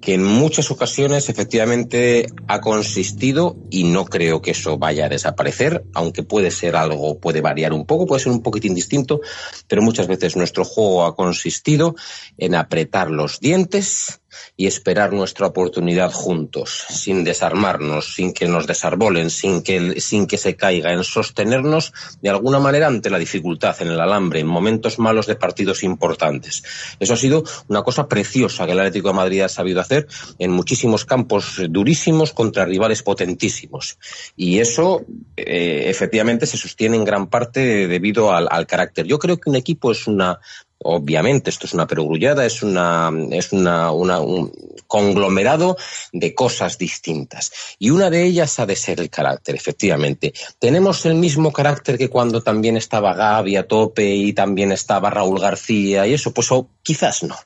que 0.00 0.14
en 0.14 0.24
muchas 0.24 0.70
ocasiones 0.70 1.28
efectivamente 1.28 2.26
ha 2.46 2.60
consistido 2.60 3.56
y 3.70 3.84
no 3.84 4.04
creo 4.04 4.40
que 4.42 4.52
eso 4.52 4.78
vaya 4.78 5.06
a 5.06 5.08
desaparecer, 5.08 5.84
aunque 5.94 6.22
puede 6.22 6.50
ser 6.50 6.76
algo, 6.76 7.18
puede 7.18 7.40
variar 7.40 7.72
un 7.72 7.84
poco, 7.84 8.06
puede 8.06 8.22
ser 8.22 8.32
un 8.32 8.42
poquitín 8.42 8.74
distinto, 8.74 9.20
pero 9.66 9.82
muchas 9.82 10.06
veces 10.06 10.36
nuestro 10.36 10.64
juego 10.64 11.04
ha 11.04 11.16
consistido 11.16 11.94
en 12.36 12.54
apretar 12.54 13.10
los 13.10 13.40
dientes, 13.40 14.20
y 14.56 14.66
esperar 14.66 15.12
nuestra 15.12 15.46
oportunidad 15.46 16.12
juntos, 16.12 16.84
sin 16.88 17.24
desarmarnos, 17.24 18.14
sin 18.14 18.32
que 18.32 18.48
nos 18.48 18.66
desarbolen, 18.66 19.30
sin 19.30 19.62
que, 19.62 20.00
sin 20.00 20.26
que 20.26 20.38
se 20.38 20.56
caiga, 20.56 20.92
en 20.92 21.04
sostenernos 21.04 21.92
de 22.22 22.30
alguna 22.30 22.58
manera 22.58 22.86
ante 22.86 23.10
la 23.10 23.18
dificultad, 23.18 23.76
en 23.80 23.88
el 23.88 24.00
alambre, 24.00 24.40
en 24.40 24.46
momentos 24.46 24.98
malos 24.98 25.26
de 25.26 25.36
partidos 25.36 25.82
importantes. 25.82 26.62
Eso 26.98 27.14
ha 27.14 27.16
sido 27.16 27.44
una 27.68 27.82
cosa 27.82 28.08
preciosa 28.08 28.66
que 28.66 28.72
el 28.72 28.80
Atlético 28.80 29.08
de 29.08 29.14
Madrid 29.14 29.40
ha 29.42 29.48
sabido 29.48 29.80
hacer 29.80 30.06
en 30.38 30.50
muchísimos 30.50 31.04
campos 31.04 31.60
durísimos 31.70 32.32
contra 32.32 32.64
rivales 32.64 33.02
potentísimos. 33.02 33.98
Y 34.36 34.58
eso, 34.58 35.04
eh, 35.36 35.84
efectivamente, 35.86 36.46
se 36.46 36.56
sostiene 36.56 36.96
en 36.96 37.04
gran 37.04 37.28
parte 37.28 37.86
debido 37.86 38.32
al, 38.32 38.48
al 38.50 38.66
carácter. 38.66 39.06
Yo 39.06 39.18
creo 39.18 39.38
que 39.38 39.50
un 39.50 39.56
equipo 39.56 39.92
es 39.92 40.06
una 40.06 40.40
Obviamente, 40.80 41.50
esto 41.50 41.66
es 41.66 41.74
una 41.74 41.88
perogrullada, 41.88 42.46
es 42.46 42.62
una, 42.62 43.10
es 43.32 43.52
una, 43.52 43.90
un 43.90 44.52
conglomerado 44.86 45.76
de 46.12 46.34
cosas 46.34 46.78
distintas. 46.78 47.52
Y 47.78 47.90
una 47.90 48.10
de 48.10 48.24
ellas 48.24 48.58
ha 48.60 48.66
de 48.66 48.76
ser 48.76 49.00
el 49.00 49.10
carácter, 49.10 49.56
efectivamente. 49.56 50.32
Tenemos 50.58 51.04
el 51.06 51.14
mismo 51.14 51.52
carácter 51.52 51.98
que 51.98 52.08
cuando 52.08 52.42
también 52.42 52.76
estaba 52.76 53.14
Gaby 53.14 53.56
a 53.56 53.66
tope 53.66 54.14
y 54.14 54.32
también 54.32 54.70
estaba 54.70 55.10
Raúl 55.10 55.40
García 55.40 56.06
y 56.06 56.14
eso, 56.14 56.32
pues 56.32 56.48
quizás 56.82 57.24
no. 57.24 57.36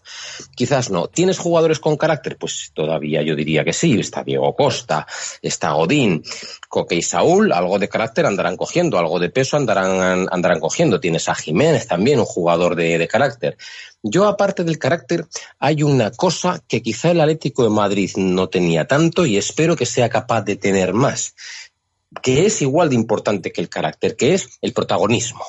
Quizás 0.55 0.91
no. 0.91 1.09
¿Tienes 1.09 1.39
jugadores 1.39 1.80
con 1.80 1.97
carácter? 1.97 2.37
Pues 2.37 2.70
todavía 2.74 3.22
yo 3.22 3.35
diría 3.35 3.64
que 3.64 3.72
sí. 3.72 3.99
Está 3.99 4.22
Diego 4.22 4.55
Costa, 4.55 5.07
está 5.41 5.72
Godín, 5.72 6.22
Coque 6.73 6.95
y 6.95 7.03
Saúl, 7.03 7.53
algo 7.53 7.79
de 7.79 7.91
carácter 7.91 8.25
andarán 8.25 8.57
cogiendo, 8.57 8.99
algo 8.99 9.20
de 9.20 9.29
peso 9.29 9.59
andarán, 9.59 10.27
andarán 10.31 10.59
cogiendo. 10.59 11.01
Tienes 11.01 11.29
a 11.29 11.35
Jiménez 11.35 11.87
también, 11.87 12.18
un 12.18 12.25
jugador 12.25 12.77
de, 12.77 12.97
de 12.97 13.09
carácter. 13.09 13.59
Yo, 14.03 14.25
aparte 14.25 14.64
del 14.64 14.79
carácter, 14.79 15.27
hay 15.59 15.83
una 15.83 16.12
cosa 16.12 16.64
que 16.66 16.81
quizá 16.81 17.11
el 17.11 17.20
Atlético 17.20 17.62
de 17.64 17.68
Madrid 17.68 18.12
no 18.16 18.49
tenía 18.49 18.87
tanto 18.87 19.27
y 19.27 19.37
espero 19.37 19.77
que 19.77 19.85
sea 19.85 20.09
capaz 20.09 20.45
de 20.47 20.57
tener 20.57 20.95
más, 20.95 21.35
que 22.23 22.47
es 22.47 22.62
igual 22.62 22.89
de 22.89 22.95
importante 22.95 23.53
que 23.53 23.61
el 23.61 23.68
carácter, 23.68 24.16
que 24.16 24.33
es 24.33 24.49
el 24.62 24.73
protagonismo. 24.73 25.45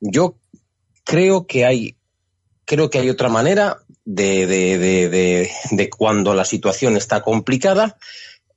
Yo 0.00 0.36
creo 1.04 1.46
que 1.46 1.66
hay, 1.66 1.96
creo 2.64 2.88
que 2.88 3.00
hay 3.00 3.10
otra 3.10 3.28
manera 3.28 3.82
de, 4.06 4.46
de, 4.46 4.78
de, 4.78 5.50
de 5.72 5.90
cuando 5.90 6.32
la 6.32 6.46
situación 6.46 6.96
está 6.96 7.20
complicada, 7.20 7.98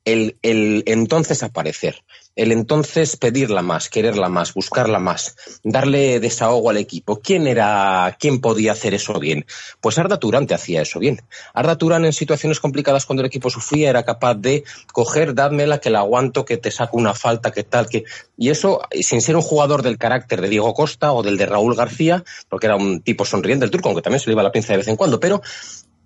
el, 0.07 0.83
entonces 0.85 1.43
aparecer 1.43 2.03
el 2.37 2.51
entonces 2.51 3.17
pedirla 3.17 3.63
más, 3.63 3.89
quererla 3.89 4.29
más, 4.29 4.53
buscarla 4.53 4.99
más, 4.99 5.35
darle 5.63 6.19
desahogo 6.19 6.69
al 6.69 6.77
equipo. 6.77 7.19
¿Quién 7.19 7.47
era, 7.47 8.15
quién 8.19 8.41
podía 8.41 8.73
hacer 8.73 8.93
eso 8.93 9.19
bien? 9.19 9.47
Pues 9.81 9.97
Arda 9.97 10.19
Turán 10.19 10.45
te 10.45 10.53
hacía 10.53 10.83
eso 10.83 10.99
bien. 10.99 11.19
Arda 11.55 11.79
Turán 11.79 12.05
en 12.05 12.13
situaciones 12.13 12.59
complicadas 12.59 13.07
cuando 13.07 13.23
el 13.23 13.27
equipo 13.27 13.49
sufría 13.49 13.89
era 13.89 14.03
capaz 14.03 14.35
de 14.35 14.63
coger, 14.93 15.33
dádmela, 15.33 15.79
que 15.79 15.89
la 15.89 15.99
aguanto, 15.99 16.45
que 16.45 16.57
te 16.57 16.69
saco 16.69 16.97
una 16.97 17.15
falta, 17.15 17.51
que 17.51 17.63
tal, 17.63 17.89
que... 17.89 18.05
Y 18.37 18.49
eso, 18.49 18.81
sin 19.01 19.21
ser 19.21 19.35
un 19.35 19.41
jugador 19.41 19.81
del 19.81 19.97
carácter 19.97 20.39
de 20.41 20.49
Diego 20.49 20.75
Costa 20.75 21.13
o 21.13 21.23
del 21.23 21.37
de 21.37 21.47
Raúl 21.47 21.75
García, 21.75 22.23
porque 22.49 22.67
era 22.67 22.75
un 22.75 23.01
tipo 23.01 23.25
sonriente 23.25 23.65
el 23.65 23.71
turco, 23.71 23.89
aunque 23.89 24.03
también 24.03 24.19
se 24.19 24.29
le 24.29 24.33
iba 24.33 24.43
la 24.43 24.51
pinza 24.51 24.73
de 24.73 24.77
vez 24.77 24.87
en 24.87 24.95
cuando, 24.95 25.19
pero 25.19 25.41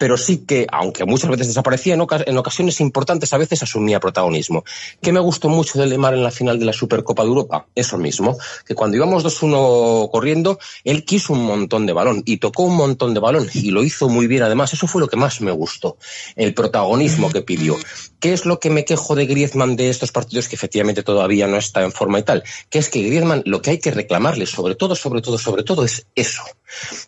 pero 0.01 0.17
sí 0.17 0.39
que, 0.47 0.65
aunque 0.71 1.05
muchas 1.05 1.29
veces 1.29 1.45
desaparecía, 1.45 1.93
en, 1.93 2.37
ocasiones 2.37 2.81
importantes 2.81 3.31
a 3.33 3.37
veces 3.37 3.61
asumía 3.61 3.99
protagonismo. 3.99 4.63
¿Qué 4.99 5.11
me 5.11 5.19
gustó 5.19 5.47
mucho 5.47 5.77
de 5.77 5.85
Lemar 5.85 6.15
en 6.15 6.23
la 6.23 6.31
final 6.31 6.57
de 6.57 6.65
la 6.65 6.73
Supercopa 6.73 7.21
de 7.21 7.29
Europa? 7.29 7.67
Eso 7.75 7.99
mismo, 7.99 8.35
que 8.65 8.73
cuando 8.73 8.97
íbamos 8.97 9.23
2-1 9.23 10.09
corriendo, 10.09 10.57
él 10.85 11.05
quiso 11.05 11.33
un 11.33 11.45
montón 11.45 11.85
de 11.85 11.93
balón 11.93 12.23
y 12.25 12.37
tocó 12.37 12.63
un 12.63 12.77
montón 12.77 13.13
de 13.13 13.19
balón 13.19 13.47
y 13.53 13.69
lo 13.69 13.83
hizo 13.83 14.09
muy 14.09 14.25
bien 14.25 14.41
además. 14.41 14.73
Eso 14.73 14.87
fue 14.87 15.01
lo 15.01 15.07
que 15.07 15.17
más 15.17 15.39
me 15.39 15.51
gustó, 15.51 15.97
el 16.35 16.55
protagonismo 16.55 17.29
que 17.29 17.43
pidió. 17.43 17.77
¿Qué 18.21 18.33
es 18.33 18.45
lo 18.45 18.59
que 18.59 18.69
me 18.69 18.85
quejo 18.85 19.15
de 19.15 19.25
Griezmann 19.25 19.75
de 19.75 19.89
estos 19.89 20.11
partidos 20.11 20.47
que 20.47 20.55
efectivamente 20.55 21.03
todavía 21.03 21.47
no 21.47 21.57
está 21.57 21.81
en 21.81 21.91
forma 21.91 22.19
y 22.19 22.23
tal? 22.23 22.43
Que 22.69 22.79
es 22.79 22.87
que 22.87 23.01
Griezmann 23.01 23.41
lo 23.45 23.61
que 23.61 23.71
hay 23.71 23.79
que 23.79 23.91
reclamarle, 23.91 24.45
sobre 24.45 24.75
todo, 24.75 24.95
sobre 24.95 25.21
todo, 25.21 25.37
sobre 25.37 25.63
todo, 25.63 25.83
es 25.83 26.05
eso. 26.15 26.43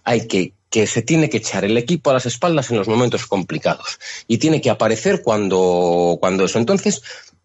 Hay 0.03 0.27
que 0.27 0.53
que 0.73 0.87
se 0.87 1.03
tiene 1.03 1.29
que 1.29 1.37
echar 1.37 1.63
el 1.65 1.77
equipo 1.77 2.09
a 2.09 2.13
las 2.13 2.25
espaldas 2.25 2.71
en 2.71 2.77
los 2.77 2.87
momentos 2.87 3.27
complicados 3.27 3.99
y 4.27 4.39
tiene 4.39 4.59
que 4.59 4.71
aparecer 4.71 5.21
cuando, 5.21 6.17
cuando 6.19 6.45
eso. 6.45 6.57
Entonces, 6.57 7.03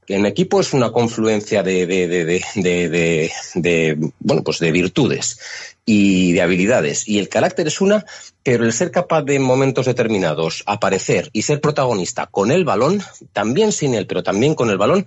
en 0.09 0.26
equipo 0.26 0.61
es 0.61 0.72
una 0.72 0.90
confluencia 0.90 1.62
de, 1.62 1.86
de, 1.86 4.12
bueno, 4.20 4.42
pues 4.42 4.59
de 4.59 4.72
virtudes 4.72 5.38
y 5.84 6.32
de 6.32 6.42
habilidades. 6.42 7.09
Y 7.09 7.18
el 7.18 7.28
carácter 7.28 7.66
es 7.66 7.80
una, 7.80 8.04
pero 8.42 8.64
el 8.64 8.72
ser 8.72 8.90
capaz 8.90 9.22
de 9.22 9.36
en 9.36 9.42
momentos 9.42 9.86
determinados 9.86 10.62
aparecer 10.66 11.30
y 11.32 11.42
ser 11.42 11.61
protagonista 11.61 12.26
con 12.26 12.50
el 12.50 12.64
balón, 12.64 13.02
también 13.32 13.72
sin 13.72 13.94
él, 13.94 14.06
pero 14.06 14.22
también 14.22 14.54
con 14.54 14.70
el 14.70 14.78
balón, 14.78 15.06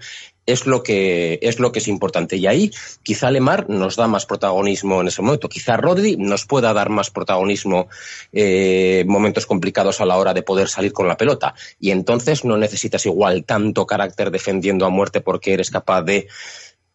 es 0.51 0.65
lo 0.65 0.83
que 0.83 1.39
es 1.41 1.59
lo 1.59 1.71
que 1.71 1.79
es 1.79 1.87
importante. 1.87 2.37
Y 2.37 2.47
ahí 2.47 2.71
quizá 3.03 3.31
Lemar 3.31 3.69
nos 3.69 3.95
da 3.95 4.07
más 4.07 4.25
protagonismo 4.25 5.01
en 5.01 5.07
ese 5.07 5.21
momento. 5.21 5.49
Quizá 5.49 5.77
Rodri 5.77 6.17
nos 6.17 6.45
pueda 6.45 6.73
dar 6.73 6.89
más 6.89 7.09
protagonismo 7.09 7.87
eh, 8.31 9.03
momentos 9.07 9.45
complicados 9.45 10.01
a 10.01 10.05
la 10.05 10.17
hora 10.17 10.33
de 10.33 10.43
poder 10.43 10.67
salir 10.67 10.93
con 10.93 11.07
la 11.07 11.17
pelota. 11.17 11.53
Y 11.79 11.91
entonces 11.91 12.45
no 12.45 12.57
necesitas 12.57 13.05
igual 13.05 13.43
tanto 13.45 13.85
carácter 13.85 14.31
defendiendo 14.31 14.85
a 14.85 14.89
muerte 14.89 15.21
porque 15.21 15.53
eres 15.53 15.69
capaz 15.69 16.03
de 16.03 16.27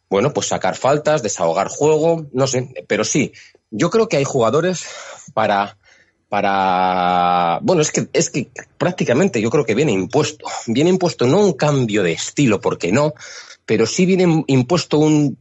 bueno, 0.08 0.32
pues 0.32 0.46
sacar 0.46 0.76
faltas, 0.76 1.22
desahogar 1.22 1.68
juego, 1.68 2.26
no 2.32 2.46
sé, 2.46 2.84
pero 2.86 3.02
sí, 3.02 3.32
yo 3.70 3.90
creo 3.90 4.08
que 4.08 4.16
hay 4.16 4.24
jugadores 4.24 4.86
para 5.34 5.78
para 6.28 7.60
bueno 7.62 7.82
es 7.82 7.92
que 7.92 8.08
es 8.12 8.30
que 8.30 8.48
prácticamente 8.78 9.40
yo 9.40 9.50
creo 9.50 9.64
que 9.64 9.74
viene 9.74 9.92
impuesto. 9.92 10.46
Viene 10.66 10.90
impuesto 10.90 11.26
no 11.26 11.40
un 11.40 11.52
cambio 11.52 12.02
de 12.02 12.12
estilo 12.12 12.60
porque 12.60 12.92
no 12.92 13.14
pero 13.66 13.84
sí 13.84 14.06
viene 14.06 14.44
impuesto 14.46 14.98
un 14.98 15.36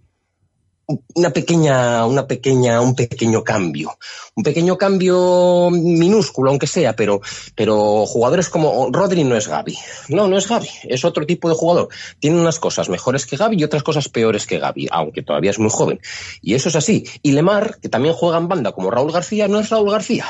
una 0.88 1.32
pequeña, 1.32 2.06
una 2.06 2.28
pequeña, 2.28 2.82
un 2.82 2.96
pequeño 2.96 3.44
cambio. 3.44 3.98
Un 4.36 4.44
pequeño 4.44 4.78
cambio 4.78 5.70
minúsculo, 5.72 6.50
aunque 6.50 6.68
sea, 6.68 6.96
pero, 6.96 7.22
pero 7.56 8.06
jugadores 8.06 8.50
como 8.50 8.90
Rodri 8.92 9.24
no 9.24 9.36
es 9.36 9.48
Gaby. 9.48 9.78
No, 10.10 10.28
no 10.28 10.38
es 10.38 10.48
Gaby. 10.48 10.70
Es 10.84 11.06
otro 11.06 11.26
tipo 11.26 11.50
de 11.50 11.56
jugador. 11.56 11.90
Tiene 12.20 12.40
unas 12.40 12.60
cosas 12.60 12.90
mejores 12.90 13.26
que 13.26 13.38
Gaby 13.38 13.58
y 13.60 13.64
otras 13.64 13.84
cosas 13.84 14.10
peores 14.10 14.46
que 14.46 14.60
Gaby, 14.60 14.88
aunque 14.92 15.24
todavía 15.24 15.52
es 15.52 15.60
muy 15.60 15.70
joven. 15.72 16.00
Y 16.42 16.54
eso 16.54 16.70
es 16.70 16.76
así. 16.76 17.06
Y 17.22 17.32
Lemar, 17.32 17.80
que 17.82 17.90
también 17.90 18.14
juega 18.14 18.38
en 18.38 18.48
banda 18.48 18.72
como 18.72 18.92
Raúl 18.92 19.12
García, 19.12 19.48
no 19.48 19.60
es 19.60 19.70
Raúl 19.70 19.92
García. 19.92 20.26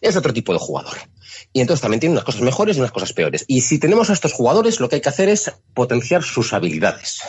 Es 0.00 0.16
otro 0.16 0.32
tipo 0.32 0.52
de 0.52 0.58
jugador. 0.58 0.96
Y 1.52 1.60
entonces 1.60 1.82
también 1.82 2.00
tiene 2.00 2.14
unas 2.14 2.24
cosas 2.24 2.42
mejores 2.42 2.76
y 2.76 2.80
unas 2.80 2.92
cosas 2.92 3.12
peores. 3.12 3.44
Y 3.46 3.60
si 3.60 3.78
tenemos 3.78 4.10
a 4.10 4.12
estos 4.12 4.32
jugadores, 4.32 4.80
lo 4.80 4.88
que 4.88 4.96
hay 4.96 5.00
que 5.00 5.08
hacer 5.08 5.28
es 5.28 5.52
potenciar 5.74 6.22
sus 6.22 6.52
habilidades. 6.52 7.20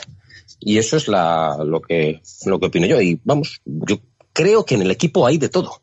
Y 0.62 0.78
eso 0.78 0.96
es 0.96 1.08
la, 1.08 1.58
lo, 1.66 1.82
que, 1.82 2.22
lo 2.46 2.60
que 2.60 2.68
opino 2.68 2.86
yo. 2.86 3.02
Y 3.02 3.20
vamos, 3.24 3.62
yo 3.66 4.00
creo 4.32 4.64
que 4.64 4.76
en 4.76 4.84
el 4.84 4.92
equipo 4.92 5.26
hay 5.26 5.38
de 5.38 5.50
todo. 5.50 5.82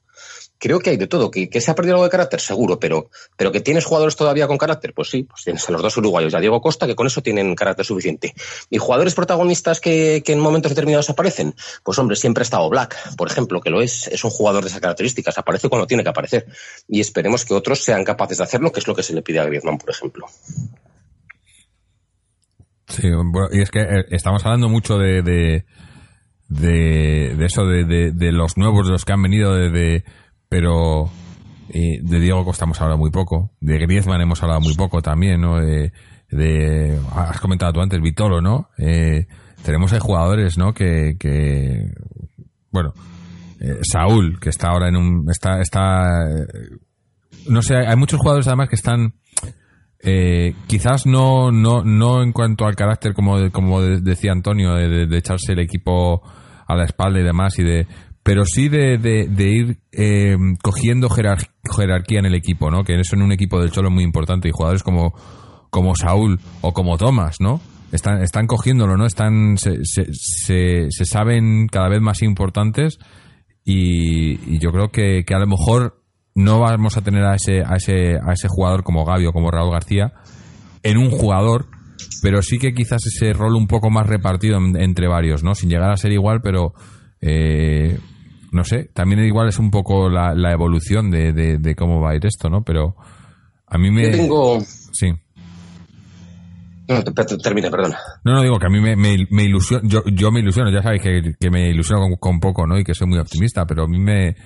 Creo 0.60 0.80
que 0.80 0.90
hay 0.90 0.96
de 0.96 1.06
todo. 1.06 1.30
¿Que, 1.30 1.48
se 1.60 1.70
ha 1.70 1.74
perdido 1.74 1.94
algo 1.94 2.04
de 2.04 2.10
carácter? 2.10 2.40
Seguro, 2.40 2.80
pero, 2.80 3.10
pero 3.36 3.52
que 3.52 3.60
tienes 3.60 3.84
jugadores 3.84 4.16
todavía 4.16 4.48
con 4.48 4.58
carácter, 4.58 4.92
pues 4.92 5.08
sí, 5.08 5.22
pues 5.22 5.44
tienes 5.44 5.68
a 5.68 5.72
los 5.72 5.82
dos 5.82 5.96
uruguayos, 5.96 6.34
a 6.34 6.40
Diego 6.40 6.60
Costa, 6.60 6.86
que 6.86 6.96
con 6.96 7.06
eso 7.06 7.22
tienen 7.22 7.54
carácter 7.54 7.86
suficiente. 7.86 8.34
Y 8.70 8.78
jugadores 8.78 9.14
protagonistas 9.14 9.80
que, 9.80 10.22
que 10.24 10.32
en 10.32 10.40
momentos 10.40 10.70
determinados 10.70 11.10
aparecen, 11.10 11.54
pues 11.84 11.98
hombre, 11.98 12.16
siempre 12.16 12.42
ha 12.42 12.44
estado 12.44 12.68
Black, 12.68 12.96
por 13.16 13.28
ejemplo, 13.28 13.60
que 13.60 13.70
lo 13.70 13.80
es, 13.82 14.08
es 14.08 14.24
un 14.24 14.30
jugador 14.30 14.64
de 14.64 14.70
esas 14.70 14.80
características, 14.80 15.38
aparece 15.38 15.68
cuando 15.68 15.86
tiene 15.86 16.02
que 16.02 16.10
aparecer. 16.10 16.46
Y 16.88 17.00
esperemos 17.00 17.44
que 17.44 17.54
otros 17.54 17.84
sean 17.84 18.04
capaces 18.04 18.38
de 18.38 18.44
hacerlo, 18.44 18.72
que 18.72 18.80
es 18.80 18.88
lo 18.88 18.96
que 18.96 19.04
se 19.04 19.12
le 19.12 19.22
pide 19.22 19.38
a 19.38 19.44
Griezmann, 19.44 19.78
por 19.78 19.90
ejemplo. 19.90 20.26
Sí, 22.88 23.08
y 23.52 23.60
es 23.60 23.70
que 23.70 23.80
eh, 23.80 24.04
estamos 24.10 24.44
hablando 24.44 24.68
mucho 24.68 24.98
de, 24.98 25.22
de, 25.22 25.64
de, 26.48 27.44
eso, 27.44 27.66
de, 27.66 27.84
de, 28.12 28.32
los 28.32 28.56
nuevos, 28.56 28.86
de 28.86 28.92
los 28.92 29.04
que 29.04 29.12
han 29.12 29.22
venido, 29.22 29.54
de, 29.54 30.04
pero 30.48 31.10
de 31.68 32.20
Diego 32.20 32.44
Costa 32.44 32.64
hemos 32.64 32.80
hablado 32.80 32.98
muy 32.98 33.10
poco, 33.10 33.52
de 33.60 33.78
Griezmann 33.78 34.22
hemos 34.22 34.42
hablado 34.42 34.60
muy 34.62 34.74
poco 34.74 35.02
también, 35.02 35.40
¿no? 35.40 35.60
De 35.60 35.92
has 37.14 37.40
comentado 37.40 37.72
tú 37.72 37.80
antes, 37.80 38.00
Vitolo, 38.00 38.40
¿no? 38.40 38.68
Eh, 38.78 39.26
tenemos 39.64 39.92
ahí 39.92 39.98
jugadores, 39.98 40.58
¿no? 40.58 40.74
Que, 40.74 41.16
que 41.18 41.90
bueno, 42.70 42.92
eh, 43.60 43.80
Saúl, 43.82 44.38
que 44.38 44.50
está 44.50 44.68
ahora 44.68 44.88
en 44.88 44.96
un, 44.96 45.30
está, 45.30 45.60
está, 45.60 46.26
no 47.48 47.62
sé, 47.62 47.76
hay 47.76 47.96
muchos 47.96 48.20
jugadores 48.20 48.46
además 48.46 48.68
que 48.68 48.76
están, 48.76 49.14
eh, 50.00 50.54
quizás 50.66 51.06
no, 51.06 51.50
no, 51.50 51.82
no 51.82 52.22
en 52.22 52.32
cuanto 52.32 52.66
al 52.66 52.76
carácter, 52.76 53.14
como, 53.14 53.50
como 53.50 53.80
decía 53.82 54.32
Antonio, 54.32 54.74
de, 54.74 55.16
echarse 55.16 55.52
el 55.52 55.58
equipo 55.58 56.22
a 56.66 56.76
la 56.76 56.84
espalda 56.84 57.20
y 57.20 57.24
demás, 57.24 57.58
y 57.58 57.64
de, 57.64 57.86
pero 58.22 58.44
sí 58.44 58.68
de, 58.68 58.98
de, 58.98 59.48
ir 59.48 59.78
eh, 59.92 60.36
cogiendo 60.62 61.08
jerarquía 61.10 62.20
en 62.20 62.26
el 62.26 62.34
equipo, 62.34 62.70
¿no? 62.70 62.84
Que 62.84 62.94
eso 63.00 63.16
en 63.16 63.22
un 63.22 63.32
equipo 63.32 63.60
del 63.60 63.72
Cholo 63.72 63.88
es 63.88 63.94
muy 63.94 64.04
importante 64.04 64.48
y 64.48 64.52
jugadores 64.52 64.82
como, 64.82 65.14
como 65.70 65.96
Saúl 65.96 66.38
o 66.60 66.72
como 66.72 66.96
Tomás, 66.96 67.40
¿no? 67.40 67.60
Están, 67.90 68.22
están 68.22 68.46
cogiéndolo, 68.46 68.96
¿no? 68.96 69.06
Están, 69.06 69.56
se, 69.56 69.78
se, 69.82 70.90
se, 70.90 71.04
saben 71.06 71.68
cada 71.68 71.88
vez 71.88 72.02
más 72.02 72.22
importantes 72.22 72.98
y, 73.64 74.58
yo 74.58 74.70
creo 74.72 74.90
que 74.90 75.24
a 75.34 75.38
lo 75.38 75.46
mejor 75.46 75.97
no 76.38 76.60
vamos 76.60 76.96
a 76.96 77.00
tener 77.00 77.24
a 77.24 77.34
ese, 77.34 77.64
a 77.66 77.74
ese, 77.74 78.16
a 78.16 78.32
ese 78.32 78.46
jugador 78.46 78.84
como 78.84 79.04
Gaby 79.04 79.26
o 79.26 79.32
como 79.32 79.50
Raúl 79.50 79.72
García 79.72 80.12
en 80.84 80.96
un 80.96 81.10
jugador, 81.10 81.66
pero 82.22 82.42
sí 82.42 82.60
que 82.60 82.72
quizás 82.72 83.04
ese 83.06 83.32
rol 83.32 83.56
un 83.56 83.66
poco 83.66 83.90
más 83.90 84.06
repartido 84.06 84.56
entre 84.76 85.08
varios, 85.08 85.42
¿no? 85.42 85.56
Sin 85.56 85.68
llegar 85.68 85.90
a 85.90 85.96
ser 85.96 86.12
igual, 86.12 86.40
pero 86.40 86.74
eh, 87.20 87.98
no 88.52 88.62
sé, 88.62 88.88
también 88.94 89.24
igual 89.24 89.48
es 89.48 89.58
un 89.58 89.72
poco 89.72 90.08
la, 90.08 90.52
evolución 90.52 91.10
de, 91.10 91.32
de, 91.32 91.74
cómo 91.74 92.00
va 92.00 92.12
a 92.12 92.14
ir 92.14 92.24
esto, 92.24 92.48
¿no? 92.48 92.62
Pero 92.62 92.94
a 93.66 93.76
mí 93.76 93.90
me... 93.90 94.04
Yo 94.04 94.10
tengo... 94.12 94.60
Sí. 94.92 95.12
No, 96.86 97.02
termina, 97.42 97.68
perdona. 97.68 97.98
No, 98.22 98.34
no, 98.34 98.42
digo 98.42 98.60
que 98.60 98.66
a 98.66 98.70
mí 98.70 98.80
me, 98.80 98.94
me, 98.96 99.42
ilusiona, 99.42 99.82
yo, 99.88 100.02
yo 100.06 100.30
me 100.30 100.38
ilusiono, 100.38 100.70
ya 100.70 100.82
sabéis 100.82 101.02
que, 101.02 101.34
que 101.38 101.50
me 101.50 101.68
ilusiono 101.68 102.02
con, 102.02 102.14
con, 102.16 102.38
poco, 102.38 102.64
¿no? 102.64 102.78
Y 102.78 102.84
que 102.84 102.94
soy 102.94 103.08
muy 103.08 103.18
optimista, 103.18 103.66
pero 103.66 103.82
a 103.84 103.88
mí 103.88 103.98
me, 103.98 104.36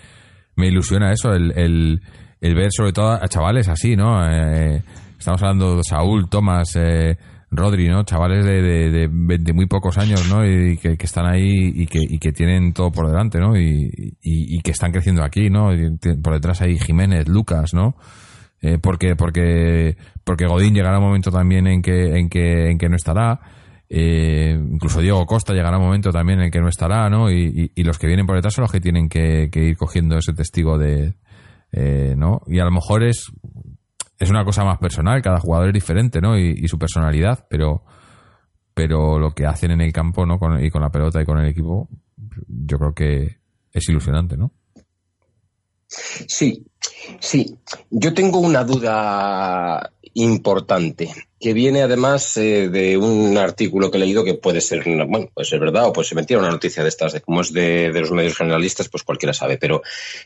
me 0.56 0.68
ilusiona 0.68 1.12
eso, 1.12 1.32
el, 1.32 1.52
el, 1.56 2.00
el 2.40 2.54
ver 2.54 2.70
sobre 2.70 2.92
todo 2.92 3.12
a 3.12 3.28
chavales 3.28 3.68
así, 3.68 3.96
¿no? 3.96 4.24
Eh, 4.28 4.82
estamos 5.18 5.42
hablando 5.42 5.76
de 5.76 5.82
Saúl, 5.84 6.28
Tomás, 6.28 6.76
eh, 6.76 7.16
Rodri, 7.50 7.88
¿no? 7.88 8.02
Chavales 8.04 8.44
de, 8.44 8.62
de, 8.62 9.08
de, 9.08 9.52
muy 9.52 9.66
pocos 9.66 9.98
años, 9.98 10.28
¿no? 10.28 10.44
Y 10.44 10.78
que, 10.78 10.96
que 10.96 11.06
están 11.06 11.26
ahí 11.26 11.72
y 11.74 11.86
que, 11.86 12.00
y 12.00 12.18
que, 12.18 12.32
tienen 12.32 12.72
todo 12.72 12.90
por 12.90 13.08
delante, 13.08 13.38
¿no? 13.38 13.56
Y, 13.56 13.90
y, 14.22 14.56
y, 14.56 14.60
que 14.62 14.70
están 14.70 14.90
creciendo 14.90 15.22
aquí, 15.22 15.50
¿no? 15.50 15.68
por 16.22 16.34
detrás 16.34 16.62
hay 16.62 16.78
Jiménez, 16.78 17.28
Lucas, 17.28 17.74
¿no? 17.74 17.94
Eh, 18.62 18.78
porque, 18.80 19.16
porque, 19.16 19.96
porque 20.24 20.46
Godín 20.46 20.74
llegará 20.74 20.98
un 20.98 21.04
momento 21.04 21.30
también 21.30 21.66
en 21.66 21.82
que, 21.82 22.16
en 22.16 22.28
que, 22.28 22.70
en 22.70 22.78
que 22.78 22.88
no 22.88 22.96
estará. 22.96 23.40
Eh, 23.94 24.58
incluso 24.58 25.02
Diego 25.02 25.26
Costa 25.26 25.52
llegará 25.52 25.76
un 25.76 25.84
momento 25.84 26.10
también 26.12 26.40
en 26.40 26.50
que 26.50 26.60
no 26.62 26.68
estará, 26.68 27.10
¿no? 27.10 27.30
Y, 27.30 27.70
los 27.76 27.98
que 27.98 28.06
vienen 28.06 28.24
por 28.24 28.36
detrás 28.36 28.54
son 28.54 28.62
los 28.62 28.72
que 28.72 28.80
tienen 28.80 29.10
que, 29.10 29.50
que 29.52 29.64
ir 29.64 29.76
cogiendo 29.76 30.16
ese 30.16 30.32
testigo 30.32 30.78
de, 30.78 31.16
eh, 31.72 32.14
¿no? 32.16 32.40
Y 32.46 32.58
a 32.58 32.64
lo 32.64 32.70
mejor 32.70 33.02
es, 33.02 33.30
es 34.18 34.30
una 34.30 34.46
cosa 34.46 34.64
más 34.64 34.78
personal, 34.78 35.20
cada 35.20 35.40
jugador 35.40 35.68
es 35.68 35.74
diferente, 35.74 36.22
¿no? 36.22 36.38
Y, 36.38 36.66
su 36.68 36.78
personalidad, 36.78 37.46
pero, 37.50 37.84
pero 38.72 39.18
lo 39.18 39.34
que 39.34 39.44
hacen 39.44 39.72
en 39.72 39.82
el 39.82 39.92
campo, 39.92 40.24
¿no? 40.24 40.38
Con, 40.38 40.64
y 40.64 40.70
con 40.70 40.80
la 40.80 40.90
pelota 40.90 41.20
y 41.20 41.26
con 41.26 41.36
el 41.36 41.48
equipo, 41.50 41.90
yo 42.48 42.78
creo 42.78 42.94
que 42.94 43.40
es 43.72 43.88
ilusionante, 43.90 44.38
¿no? 44.38 44.52
Sí, 45.86 46.64
sí. 47.20 47.58
Yo 47.90 48.14
tengo 48.14 48.38
una 48.38 48.64
duda 48.64 49.92
importante 50.14 51.12
que 51.40 51.52
viene 51.54 51.82
además 51.82 52.36
eh, 52.36 52.68
de 52.68 52.96
un 52.96 53.36
artículo 53.38 53.90
que 53.90 53.96
he 53.96 54.00
leído 54.00 54.24
que 54.24 54.34
puede 54.34 54.60
ser, 54.60 54.84
bueno, 54.84 55.28
puede 55.32 55.48
ser 55.48 55.58
verdad 55.58 55.86
o 55.86 55.92
puede 55.92 56.08
ser 56.08 56.16
mentira, 56.16 56.38
una 56.38 56.50
noticia 56.50 56.82
de 56.82 56.88
estas, 56.88 57.12
de 57.12 57.20
cómo 57.20 57.40
es 57.40 57.52
de, 57.52 57.90
los 57.94 58.10
medios 58.10 58.36
generalistas, 58.36 58.88
pues 58.88 59.02
cualquiera 59.02 59.32
sabe, 59.32 59.58
pero 59.58 59.82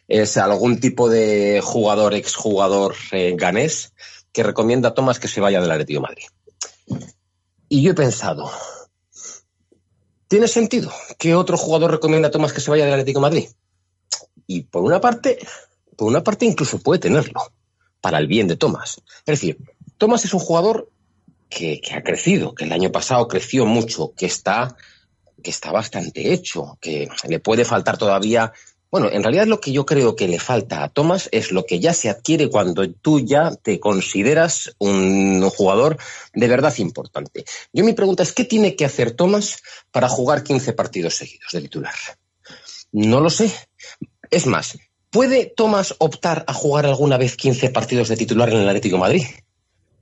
es 0.08 0.36
algún 0.36 0.80
tipo 0.80 1.08
de 1.08 1.60
jugador, 1.62 2.14
exjugador 2.14 2.94
eh, 3.12 3.34
ganés 3.36 3.92
que 4.32 4.42
recomienda 4.42 4.90
a 4.90 4.94
Tomás 4.94 5.18
que 5.18 5.28
se 5.28 5.40
vaya 5.40 5.60
del 5.60 5.70
Atlético 5.70 6.00
de 6.00 6.08
Madrid. 6.08 6.26
Y 7.68 7.82
yo 7.82 7.92
he 7.92 7.94
pensado, 7.94 8.50
¿tiene 10.28 10.48
sentido 10.48 10.92
que 11.18 11.34
otro 11.34 11.56
jugador 11.56 11.92
recomienda 11.92 12.28
a 12.28 12.30
Tomás 12.30 12.52
que 12.52 12.60
se 12.60 12.70
vaya 12.70 12.84
del 12.84 12.94
Atlético 12.94 13.20
de 13.20 13.22
Madrid? 13.22 13.48
Y 14.46 14.62
por 14.62 14.82
una 14.82 15.00
parte, 15.00 15.38
por 15.96 16.08
una 16.08 16.22
parte 16.22 16.44
incluso 16.44 16.78
puede 16.78 17.00
tenerlo, 17.00 17.40
para 18.06 18.18
el 18.18 18.28
bien 18.28 18.46
de 18.46 18.56
Tomás. 18.56 19.02
Es 19.24 19.40
decir, 19.40 19.58
Tomás 19.98 20.24
es 20.24 20.34
un 20.34 20.40
jugador 20.40 20.90
que, 21.48 21.80
ha 21.94 22.02
crecido, 22.02 22.54
que 22.54 22.64
el 22.64 22.72
año 22.72 22.92
pasado 22.92 23.28
creció 23.28 23.66
mucho, 23.66 24.12
que 24.16 24.26
está, 24.26 24.76
que 25.42 25.50
está 25.50 25.72
bastante 25.72 26.32
hecho, 26.32 26.78
que 26.80 27.08
le 27.28 27.40
puede 27.40 27.64
faltar 27.64 27.96
todavía. 27.96 28.52
Bueno, 28.90 29.10
en 29.10 29.22
realidad 29.22 29.46
lo 29.46 29.60
que 29.60 29.72
yo 29.72 29.86
creo 29.86 30.16
que 30.16 30.28
le 30.28 30.38
falta 30.38 30.82
a 30.82 30.88
Tomás 30.88 31.28
es 31.32 31.52
lo 31.52 31.64
que 31.64 31.80
ya 31.80 31.92
se 31.92 32.08
adquiere 32.08 32.50
cuando 32.50 32.88
tú 32.90 33.20
ya 33.20 33.54
te 33.54 33.80
consideras 33.80 34.74
un 34.78 35.48
jugador 35.50 35.98
de 36.34 36.48
verdad 36.48 36.74
importante. 36.78 37.44
Yo 37.72 37.84
mi 37.84 37.92
pregunta 37.92 38.22
es, 38.22 38.32
¿qué 38.32 38.44
tiene 38.44 38.76
que 38.76 38.84
hacer 38.84 39.12
Tomás 39.12 39.62
para 39.90 40.08
jugar 40.08 40.42
15 40.42 40.72
partidos 40.72 41.14
seguidos 41.14 41.52
de 41.52 41.62
titular? 41.62 41.94
No 42.92 43.20
lo 43.20 43.30
sé. 43.30 43.50
Es 44.30 44.46
más, 44.46 44.78
¿puede 45.10 45.46
Tomás 45.46 45.94
optar 45.98 46.44
a 46.46 46.54
jugar 46.54 46.86
alguna 46.86 47.18
vez 47.18 47.36
15 47.36 47.70
partidos 47.70 48.08
de 48.08 48.16
titular 48.16 48.48
en 48.50 48.58
el 48.58 48.68
Atlético 48.68 48.98
Madrid? 48.98 49.24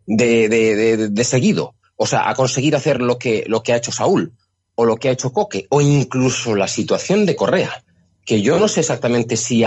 De, 0.07 0.49
de, 0.49 1.09
de, 1.09 1.25
seguido. 1.25 1.75
O 1.97 2.07
sea, 2.07 2.29
a 2.29 2.35
conseguir 2.35 2.75
hacer 2.77 3.01
lo 3.01 3.19
que, 3.19 3.45
lo 3.47 3.63
que 3.63 3.73
ha 3.73 3.77
hecho 3.77 3.93
Saúl, 3.93 4.33
o 4.75 4.85
lo 4.85 4.97
que 4.97 5.09
ha 5.09 5.13
hecho 5.13 5.33
Coque, 5.33 5.67
o 5.71 5.81
incluso 5.81 6.55
la 6.55 6.69
situación 6.69 7.27
de 7.27 7.37
Correa, 7.37 7.85
que 8.25 8.43
yo 8.43 8.59
no 8.59 8.69
sé 8.69 8.81
exactamente 8.81 9.37
si 9.37 9.65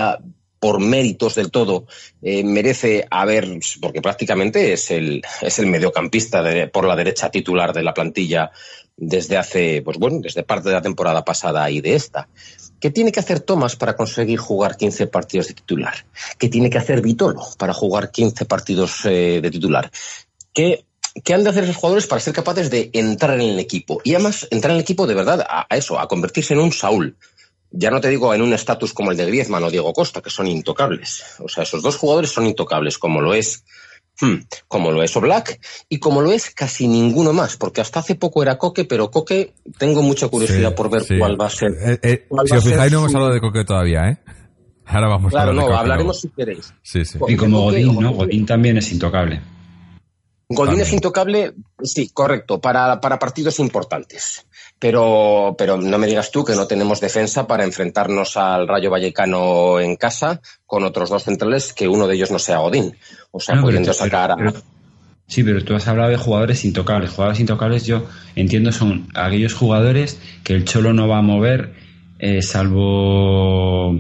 por 0.60 0.80
méritos 0.80 1.36
del 1.36 1.52
todo 1.52 1.86
eh, 2.22 2.44
merece 2.44 3.06
haber, 3.10 3.48
porque 3.82 4.02
prácticamente 4.02 4.74
es 4.74 4.92
el, 4.92 5.22
es 5.42 5.60
el 5.60 5.68
mediocampista 5.68 6.42
de, 6.42 6.68
por 6.68 6.86
la 6.86 6.96
derecha 6.96 7.30
titular 7.30 7.74
de 7.74 7.84
la 7.84 7.94
plantilla 7.94 8.52
desde 8.96 9.38
hace, 9.38 9.84
pues 9.84 9.98
bueno, 10.00 10.20
desde 10.22 10.44
parte 10.44 10.70
de 10.70 10.76
la 10.76 10.82
temporada 10.82 11.24
pasada 11.24 11.70
y 11.70 11.82
de 11.82 11.94
esta. 11.94 12.28
¿Qué 12.80 12.92
tiene 12.92 13.12
que 13.12 13.20
hacer 13.20 13.40
Tomás 13.40 13.76
para 13.76 13.96
conseguir 13.96 14.40
jugar 14.40 14.78
15 14.78 15.08
partidos 15.08 15.48
de 15.48 15.54
titular? 15.56 16.06
¿Qué 16.38 16.50
tiene 16.50 16.70
que 16.70 16.78
hacer 16.78 17.02
Vitolo 17.02 17.42
para 17.58 17.74
jugar 17.74 18.12
15 18.12 18.46
partidos 18.46 19.06
eh, 19.06 19.40
de 19.42 19.52
titular? 19.52 19.90
¿Qué, 20.58 21.34
han 21.34 21.44
de 21.44 21.52
hacer 21.52 21.66
esos 21.66 21.76
jugadores 21.76 22.08
para 22.08 22.20
ser 22.20 22.34
capaces 22.34 22.72
de 22.72 22.90
entrar 22.94 23.40
en 23.40 23.50
el 23.50 23.60
equipo? 23.60 24.02
Y 24.04 24.16
además, 24.16 24.48
entrar 24.50 24.72
en 24.72 24.78
el 24.78 24.82
equipo 24.82 25.06
de 25.06 25.14
verdad 25.14 25.46
a, 25.48 25.68
eso, 25.76 26.00
a 26.00 26.08
convertirse 26.08 26.56
en 26.56 26.62
un 26.62 26.72
Saúl. 26.72 27.16
Ya 27.70 27.92
no 27.92 28.02
te 28.02 28.10
digo 28.10 28.34
en 28.34 28.42
un 28.42 28.54
estatus 28.54 28.92
como 28.92 29.12
el 29.12 29.18
de 29.18 29.28
Griezmann 29.28 29.64
o 29.64 29.70
Diego 29.70 29.94
Costa, 29.94 30.22
que 30.22 30.32
son 30.32 30.48
intocables. 30.48 31.24
O 31.40 31.48
sea, 31.48 31.64
esos 31.64 31.84
dos 31.84 31.98
jugadores 31.98 32.32
son 32.32 32.48
intocables, 32.48 32.98
como 32.98 33.22
lo 33.22 33.36
es 33.36 33.66
hmm, 34.20 34.36
como 34.68 34.92
lo 34.92 35.04
es 35.04 35.16
Oblak 35.16 35.60
y 35.90 36.00
como 36.00 36.22
lo 36.22 36.32
es 36.32 36.50
casi 36.50 36.88
ninguno 36.88 37.34
más, 37.34 37.56
porque 37.58 37.82
hasta 37.82 38.00
hace 38.00 38.16
poco 38.16 38.42
era 38.42 38.58
Coque, 38.58 38.86
pero 38.86 39.12
Coque 39.12 39.54
tengo 39.78 40.02
mucha 40.02 40.28
curiosidad 40.28 40.74
por 40.74 40.90
ver 40.90 41.04
cuál 41.20 41.40
va 41.40 41.48
a 41.48 41.50
ser. 41.52 41.72
Eh, 41.80 42.00
eh, 42.02 42.28
si 42.46 42.56
os 42.56 42.64
fijáis, 42.64 42.92
no 42.92 43.00
hemos 43.00 43.14
hablado 43.14 43.34
de 43.34 43.42
Coque 43.42 43.64
todavía, 43.64 44.10
¿eh? 44.10 44.18
Ahora 44.86 45.10
vamos 45.10 45.36
a 45.36 45.42
hablar 45.42 45.56
no, 45.56 45.78
hablaremos 45.78 46.22
si 46.22 46.30
queréis. 46.30 46.74
Y 47.28 47.36
como 47.36 47.62
Godín, 47.62 48.00
¿no? 48.00 48.14
Godín 48.14 48.46
también 48.46 48.78
es 48.78 48.92
intocable. 48.92 49.42
Godín 50.50 50.80
es 50.80 50.94
intocable, 50.94 51.54
sí, 51.84 52.10
correcto, 52.14 52.62
para, 52.62 53.02
para 53.02 53.20
partidos 53.20 53.60
importantes. 53.60 54.48
Pero, 54.80 55.56
pero 55.58 55.78
no 55.78 55.98
me 55.98 56.08
digas 56.08 56.32
tú 56.32 56.46
que 56.46 56.56
no 56.56 56.68
tenemos 56.68 57.02
defensa 57.02 57.48
para 57.48 57.66
enfrentarnos 57.66 58.38
al 58.38 58.68
Rayo 58.68 58.90
Vallecano 58.90 59.80
en 59.80 59.98
casa 59.98 60.40
con 60.66 60.84
otros 60.84 61.10
dos 61.10 61.24
centrales 61.24 61.74
que 61.74 61.88
uno 61.88 62.08
de 62.08 62.16
ellos 62.16 62.32
no 62.32 62.40
sea 62.40 62.60
Godín. 62.60 62.96
O 63.32 63.40
sea, 63.40 63.60
pudiendo 63.60 63.92
sacar 63.92 64.32
a... 64.32 64.54
Sí, 65.26 65.44
pero 65.44 65.62
tú 65.66 65.76
has 65.76 65.88
hablado 65.90 66.12
de 66.12 66.18
jugadores 66.18 66.64
intocables. 66.64 67.12
Jugadores 67.12 67.42
intocables 67.42 67.86
yo 67.86 68.06
entiendo 68.36 68.72
son 68.72 69.10
aquellos 69.16 69.54
jugadores 69.54 70.18
que 70.46 70.54
el 70.54 70.64
Cholo 70.64 70.94
no 70.94 71.10
va 71.10 71.18
a 71.18 71.22
mover 71.22 71.74
eh, 72.20 72.42
salvo 72.42 74.00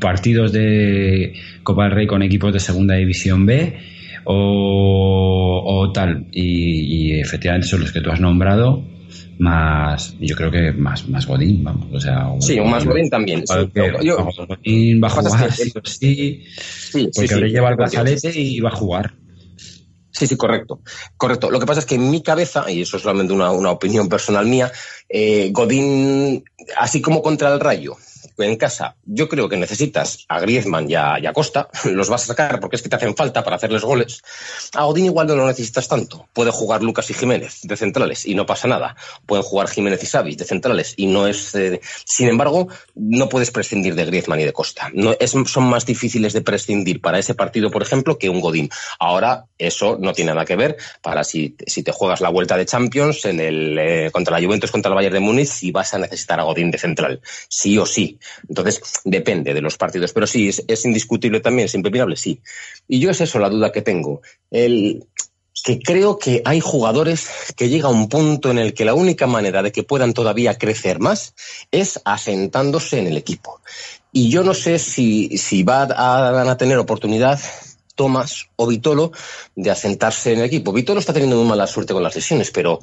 partidos 0.00 0.52
de 0.52 1.34
Copa 1.64 1.84
del 1.84 1.92
Rey 1.92 2.06
con 2.06 2.22
equipos 2.22 2.52
de 2.52 2.60
Segunda 2.60 2.94
División 2.94 3.44
B 3.44 3.97
o, 4.30 5.90
tal. 5.92 6.26
Y, 6.32 7.18
efectivamente 7.18 7.66
son 7.66 7.80
los 7.80 7.92
que 7.92 8.00
tú 8.00 8.10
has 8.10 8.20
nombrado, 8.20 8.82
más, 9.38 10.14
yo 10.20 10.36
creo 10.36 10.50
que 10.50 10.72
más, 10.72 11.08
más 11.08 11.26
Godín, 11.26 11.64
vamos. 11.64 11.86
O 11.92 12.00
sea, 12.00 12.28
sí, 12.40 12.58
un 12.58 12.70
más 12.70 12.84
Godín 12.84 13.08
también. 13.08 13.44
Sí. 13.46 13.54
Godín 13.74 15.02
va 15.02 15.08
a 15.08 15.10
jugar 15.10 15.52
sí 15.52 15.72
sí, 15.84 16.44
sí, 16.90 17.10
porque 17.14 17.36
le 17.36 17.48
lleva 17.48 17.70
el 17.70 17.76
brazalete 17.76 18.32
y 18.38 18.60
va 18.60 18.70
a 18.70 18.76
jugar. 18.76 19.14
Sí, 20.10 20.26
sí, 20.26 20.36
correcto. 20.36 20.80
Correcto. 21.16 21.50
Lo 21.50 21.60
que 21.60 21.66
pasa 21.66 21.80
es 21.80 21.86
que 21.86 21.94
en 21.94 22.10
mi 22.10 22.22
cabeza, 22.22 22.68
y 22.70 22.82
eso 22.82 22.96
es 22.96 23.02
solamente 23.04 23.32
una, 23.32 23.52
una 23.52 23.70
opinión 23.70 24.08
personal 24.08 24.46
mía, 24.46 24.72
eh, 25.08 25.50
Godín, 25.52 26.44
así 26.76 27.00
como 27.00 27.22
contra 27.22 27.52
el 27.54 27.60
Rayo, 27.60 27.96
en 28.46 28.56
casa 28.56 28.96
yo 29.04 29.28
creo 29.28 29.48
que 29.48 29.56
necesitas 29.56 30.24
a 30.28 30.40
Griezmann 30.40 30.90
y 30.90 30.94
a, 30.94 31.32
Costa, 31.32 31.68
los 31.84 32.08
vas 32.08 32.24
a 32.24 32.26
sacar 32.28 32.60
porque 32.60 32.76
es 32.76 32.82
que 32.82 32.88
te 32.88 32.96
hacen 32.96 33.16
falta 33.16 33.42
para 33.44 33.56
hacerles 33.56 33.82
goles. 33.82 34.22
A 34.74 34.86
Odín 34.86 35.06
igual 35.06 35.26
no 35.26 35.36
lo 35.36 35.46
necesitas 35.46 35.88
tanto. 35.88 36.28
Puede 36.32 36.50
jugar 36.50 36.82
Lucas 36.82 37.10
y 37.10 37.14
Jiménez 37.14 37.60
de 37.62 37.76
centrales 37.76 38.26
y 38.26 38.34
no 38.34 38.46
pasa 38.46 38.68
nada. 38.68 38.96
Pueden 39.26 39.42
jugar 39.42 39.68
Jiménez 39.68 40.02
y 40.02 40.06
Savic 40.06 40.38
de 40.38 40.44
centrales 40.44 40.94
y 40.96 41.06
no 41.06 41.26
es... 41.26 41.54
Eh, 41.54 41.80
sin 42.04 42.28
embargo, 42.28 42.68
no 42.94 43.28
puedes 43.28 43.50
prescindir 43.50 43.94
de 43.94 44.04
Griezmann 44.04 44.40
y 44.40 44.44
de 44.44 44.52
Costa. 44.52 44.90
Son 45.46 45.64
más 45.64 45.86
difíciles 45.86 46.32
de 46.32 46.42
prescindir 46.42 47.00
para 47.00 47.18
ese 47.18 47.34
partido, 47.34 47.70
por 47.70 47.82
ejemplo, 47.82 48.18
que 48.18 48.28
un 48.28 48.40
Godín. 48.40 48.70
Ahora, 48.98 49.46
eso 49.58 49.98
no 50.00 50.12
tiene 50.12 50.32
nada 50.32 50.44
que 50.44 50.56
ver 50.56 50.76
para 51.02 51.24
si, 51.24 51.56
si 51.66 51.82
te 51.82 51.92
juegas 51.92 52.20
la 52.20 52.28
vuelta 52.28 52.56
de 52.56 52.66
Champions 52.66 53.24
en 53.24 53.40
el, 53.40 53.78
eh, 53.78 54.10
contra 54.12 54.38
la 54.38 54.44
Juventus, 54.44 54.70
contra 54.70 54.90
el 54.90 54.94
Bayern 54.94 55.14
de 55.14 55.20
Múnich, 55.20 55.62
y 55.62 55.70
vas 55.70 55.94
a 55.94 55.98
necesitar 55.98 56.40
a 56.40 56.44
Godín 56.44 56.70
de 56.70 56.78
central. 56.78 57.20
Sí 57.48 57.78
o 57.78 57.86
sí. 57.86 58.18
Entonces, 58.48 58.80
depende 59.04 59.54
de 59.54 59.60
los 59.60 59.76
partidos. 59.76 60.12
Pero 60.12 60.26
sí, 60.26 60.48
es, 60.48 60.84
indiscutible 60.84 61.40
también, 61.40 61.66
es 61.66 61.74
impepinable, 61.74 62.16
sí. 62.16 62.40
Y 62.86 63.00
yo 63.00 63.10
es 63.10 63.20
eso 63.20 63.38
la 63.38 63.50
duda 63.50 63.72
que 63.72 63.82
tengo. 63.82 64.22
El, 64.50 65.06
que 65.64 65.80
creo 65.80 66.18
que 66.18 66.42
hay 66.44 66.60
jugadores 66.60 67.28
que 67.56 67.68
llega 67.68 67.88
a 67.88 67.92
un 67.92 68.08
punto 68.08 68.50
en 68.50 68.58
el 68.58 68.74
que 68.74 68.84
la 68.84 68.94
única 68.94 69.26
manera 69.26 69.62
de 69.62 69.72
que 69.72 69.82
puedan 69.82 70.14
todavía 70.14 70.56
crecer 70.56 71.00
más 71.00 71.34
es 71.70 72.00
asentándose 72.04 72.98
en 72.98 73.08
el 73.08 73.16
equipo. 73.16 73.60
Y 74.12 74.30
yo 74.30 74.42
no 74.42 74.54
sé 74.54 74.78
si, 74.78 75.36
si 75.36 75.64
van 75.64 75.92
a 75.92 76.56
tener 76.56 76.78
oportunidad 76.78 77.40
Tomás 77.98 78.46
o 78.54 78.68
Vitolo 78.68 79.10
de 79.56 79.72
asentarse 79.72 80.32
en 80.32 80.38
el 80.38 80.44
equipo. 80.44 80.72
Vitolo 80.72 81.00
está 81.00 81.12
teniendo 81.12 81.36
muy 81.36 81.48
mala 81.48 81.66
suerte 81.66 81.92
con 81.92 82.04
las 82.04 82.14
lesiones, 82.14 82.52
pero 82.52 82.78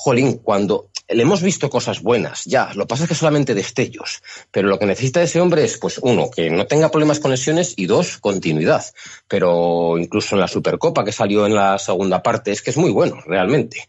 jolín, 0.00 0.38
cuando 0.38 0.90
le 1.08 1.22
hemos 1.22 1.42
visto 1.42 1.68
cosas 1.68 2.02
buenas, 2.02 2.44
ya, 2.44 2.72
lo 2.74 2.84
que 2.84 2.90
pasa 2.90 3.02
es 3.02 3.08
que 3.08 3.16
solamente 3.16 3.52
destellos, 3.52 4.22
pero 4.52 4.68
lo 4.68 4.78
que 4.78 4.86
necesita 4.86 5.20
ese 5.20 5.40
hombre 5.40 5.64
es, 5.64 5.76
pues, 5.76 5.98
uno, 6.02 6.30
que 6.30 6.50
no 6.50 6.68
tenga 6.68 6.88
problemas 6.88 7.18
con 7.18 7.32
lesiones 7.32 7.74
y 7.76 7.86
dos, 7.86 8.18
continuidad. 8.18 8.84
Pero 9.26 9.98
incluso 9.98 10.36
en 10.36 10.40
la 10.40 10.46
Supercopa 10.46 11.04
que 11.04 11.10
salió 11.10 11.46
en 11.46 11.54
la 11.56 11.78
segunda 11.78 12.22
parte, 12.22 12.52
es 12.52 12.62
que 12.62 12.70
es 12.70 12.76
muy 12.76 12.92
bueno, 12.92 13.20
realmente. 13.26 13.88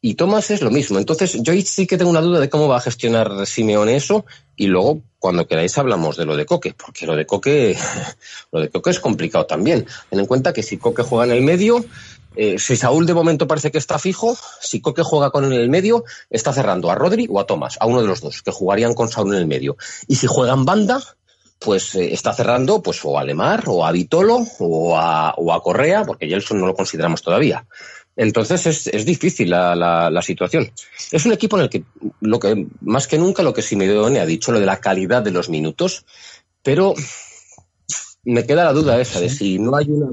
Y 0.00 0.14
Tomás 0.14 0.50
es 0.52 0.62
lo 0.62 0.70
mismo. 0.70 0.98
Entonces, 0.98 1.42
yo 1.42 1.52
sí 1.64 1.88
que 1.88 1.98
tengo 1.98 2.10
una 2.10 2.20
duda 2.20 2.38
de 2.38 2.48
cómo 2.48 2.68
va 2.68 2.76
a 2.76 2.80
gestionar 2.80 3.44
Simeone 3.46 3.96
eso. 3.96 4.24
Y 4.56 4.66
luego, 4.66 5.00
cuando 5.18 5.46
queráis, 5.48 5.76
hablamos 5.78 6.16
de 6.16 6.24
lo 6.24 6.36
de 6.36 6.46
Coque, 6.46 6.74
porque 6.74 7.06
lo 7.06 7.16
de 7.16 7.26
Coque, 7.26 7.76
lo 8.52 8.60
de 8.60 8.68
Coque 8.68 8.90
es 8.90 9.00
complicado 9.00 9.46
también. 9.46 9.86
Ten 10.10 10.20
en 10.20 10.26
cuenta 10.26 10.52
que 10.52 10.62
si 10.62 10.76
Coque 10.76 11.02
juega 11.02 11.24
en 11.24 11.30
el 11.32 11.42
medio, 11.42 11.84
eh, 12.36 12.58
si 12.58 12.76
Saúl 12.76 13.06
de 13.06 13.14
momento 13.14 13.46
parece 13.46 13.70
que 13.70 13.78
está 13.78 13.98
fijo, 13.98 14.36
si 14.60 14.80
Coque 14.80 15.02
juega 15.02 15.30
con 15.30 15.44
él 15.44 15.52
en 15.52 15.60
el 15.60 15.70
medio, 15.70 16.04
está 16.30 16.52
cerrando 16.52 16.90
a 16.90 16.94
Rodri 16.94 17.26
o 17.30 17.40
a 17.40 17.46
Tomás, 17.46 17.76
a 17.80 17.86
uno 17.86 18.00
de 18.00 18.06
los 18.06 18.20
dos, 18.20 18.42
que 18.42 18.50
jugarían 18.50 18.94
con 18.94 19.08
Saúl 19.08 19.34
en 19.34 19.40
el 19.40 19.46
medio. 19.46 19.76
Y 20.08 20.16
si 20.16 20.26
juega 20.26 20.54
en 20.54 20.64
banda, 20.64 21.00
pues 21.58 21.94
eh, 21.94 22.12
está 22.12 22.32
cerrando 22.32 22.82
pues 22.82 23.04
o 23.04 23.18
a 23.18 23.24
Lemar 23.24 23.64
o 23.66 23.84
a 23.84 23.92
Vitolo 23.92 24.46
o 24.58 24.96
a, 24.96 25.34
o 25.36 25.52
a 25.52 25.62
Correa, 25.62 26.04
porque 26.04 26.28
Gelson 26.28 26.60
no 26.60 26.66
lo 26.66 26.74
consideramos 26.74 27.22
todavía. 27.22 27.66
Entonces 28.16 28.66
es, 28.66 28.86
es 28.88 29.06
difícil 29.06 29.50
la, 29.50 29.74
la, 29.74 30.10
la, 30.10 30.22
situación. 30.22 30.70
Es 31.10 31.24
un 31.24 31.32
equipo 31.32 31.56
en 31.56 31.62
el 31.62 31.70
que, 31.70 31.84
lo 32.20 32.38
que 32.38 32.66
más 32.82 33.06
que 33.06 33.18
nunca, 33.18 33.42
lo 33.42 33.54
que 33.54 33.62
Simeone 33.62 34.20
ha 34.20 34.26
dicho, 34.26 34.52
lo 34.52 34.60
de 34.60 34.66
la 34.66 34.80
calidad 34.80 35.22
de 35.22 35.30
los 35.30 35.48
minutos, 35.48 36.04
pero 36.62 36.94
me 38.24 38.44
queda 38.44 38.64
la 38.64 38.72
duda 38.72 39.00
esa 39.00 39.18
de 39.18 39.30
si 39.30 39.58
no 39.58 39.76
hay 39.76 39.86
una 39.88 40.12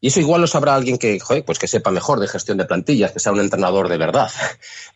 y 0.00 0.08
eso 0.08 0.20
igual 0.20 0.42
lo 0.42 0.46
sabrá 0.46 0.74
alguien 0.74 0.98
que, 0.98 1.18
joder, 1.18 1.44
pues 1.44 1.58
que 1.58 1.66
sepa 1.66 1.90
mejor 1.90 2.20
de 2.20 2.28
gestión 2.28 2.58
de 2.58 2.66
plantillas, 2.66 3.12
que 3.12 3.18
sea 3.18 3.32
un 3.32 3.40
entrenador 3.40 3.88
de 3.88 3.96
verdad, 3.96 4.30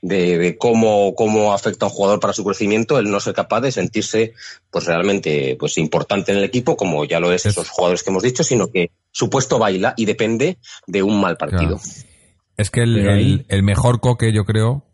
de, 0.02 0.38
de, 0.38 0.58
cómo, 0.58 1.14
cómo 1.14 1.54
afecta 1.54 1.86
a 1.86 1.88
un 1.88 1.94
jugador 1.94 2.20
para 2.20 2.34
su 2.34 2.44
crecimiento 2.44 2.98
el 2.98 3.10
no 3.10 3.18
ser 3.18 3.34
capaz 3.34 3.62
de 3.62 3.72
sentirse 3.72 4.34
pues 4.70 4.84
realmente 4.84 5.56
pues 5.58 5.78
importante 5.78 6.32
en 6.32 6.38
el 6.38 6.44
equipo, 6.44 6.76
como 6.76 7.04
ya 7.06 7.18
lo 7.18 7.32
es 7.32 7.46
esos 7.46 7.70
jugadores 7.70 8.02
que 8.02 8.10
hemos 8.10 8.22
dicho, 8.22 8.44
sino 8.44 8.70
que 8.70 8.90
su 9.10 9.30
puesto 9.30 9.58
baila 9.58 9.94
y 9.96 10.04
depende 10.04 10.58
de 10.86 11.02
un 11.02 11.20
mal 11.20 11.36
partido. 11.36 11.78
Claro. 11.78 12.10
Es 12.58 12.70
que 12.70 12.82
el, 12.82 12.98
el, 12.98 13.46
el, 13.48 13.62
mejor 13.62 14.00
coque, 14.00 14.34
yo 14.34 14.44
creo, 14.44 14.84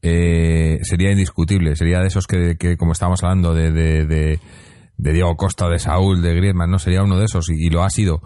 eh, 0.00 0.78
sería 0.82 1.10
indiscutible. 1.10 1.76
Sería 1.76 2.00
de 2.00 2.06
esos 2.06 2.26
que, 2.26 2.56
que 2.58 2.78
como 2.78 2.92
estábamos 2.92 3.22
hablando, 3.22 3.52
de, 3.52 3.70
de, 3.70 4.06
de, 4.06 4.40
de 4.96 5.12
Diego 5.12 5.36
Costa, 5.36 5.68
de 5.68 5.78
Saúl, 5.78 6.22
de 6.22 6.34
Griezmann, 6.34 6.70
¿no? 6.70 6.78
Sería 6.78 7.02
uno 7.02 7.18
de 7.18 7.26
esos 7.26 7.50
y, 7.50 7.66
y 7.66 7.68
lo 7.68 7.84
ha 7.84 7.90
sido 7.90 8.22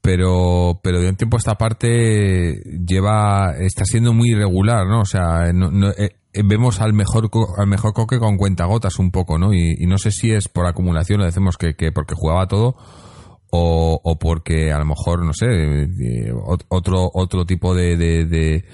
pero 0.00 0.80
pero 0.82 1.00
de 1.00 1.08
un 1.08 1.16
tiempo 1.16 1.36
a 1.36 1.38
esta 1.38 1.56
parte 1.56 2.60
lleva 2.86 3.54
está 3.58 3.84
siendo 3.84 4.12
muy 4.12 4.30
irregular 4.30 4.86
no 4.86 5.00
o 5.00 5.04
sea 5.04 5.52
no, 5.52 5.70
no, 5.70 5.90
eh, 5.90 6.16
vemos 6.44 6.80
al 6.80 6.92
mejor 6.92 7.28
al 7.58 7.66
mejor 7.66 7.92
coque 7.92 8.18
con 8.18 8.36
cuentagotas 8.36 8.98
un 8.98 9.10
poco 9.10 9.38
no 9.38 9.52
y, 9.52 9.74
no 9.86 9.98
sé 9.98 10.10
si 10.10 10.30
es 10.30 10.48
por 10.48 10.66
acumulación 10.66 11.20
lo 11.20 11.26
decimos 11.26 11.56
que, 11.56 11.74
que 11.74 11.92
porque 11.92 12.14
jugaba 12.14 12.46
todo 12.46 12.76
o, 13.50 14.00
o, 14.02 14.18
porque 14.18 14.72
a 14.72 14.78
lo 14.78 14.84
mejor 14.84 15.24
no 15.24 15.32
sé 15.32 15.46
eh, 15.46 16.32
otro 16.68 17.10
otro 17.12 17.46
tipo 17.46 17.74
de, 17.74 17.96
de, 17.96 18.26
de, 18.26 18.64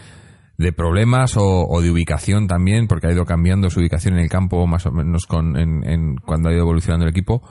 de 0.59 0.73
problemas 0.73 1.37
o, 1.37 1.67
o, 1.67 1.81
de 1.81 1.91
ubicación 1.91 2.49
también 2.49 2.89
porque 2.89 3.07
ha 3.07 3.13
ido 3.13 3.25
cambiando 3.25 3.71
su 3.71 3.81
ubicación 3.81 4.15
en 4.15 4.21
el 4.21 4.29
campo 4.29 4.67
más 4.67 4.85
o 4.87 4.91
menos 4.91 5.27
con 5.27 5.57
en, 5.57 5.89
en 5.89 6.17
cuando 6.17 6.49
ha 6.49 6.53
ido 6.53 6.63
evolucionando 6.63 7.05
el 7.05 7.11
equipo 7.11 7.43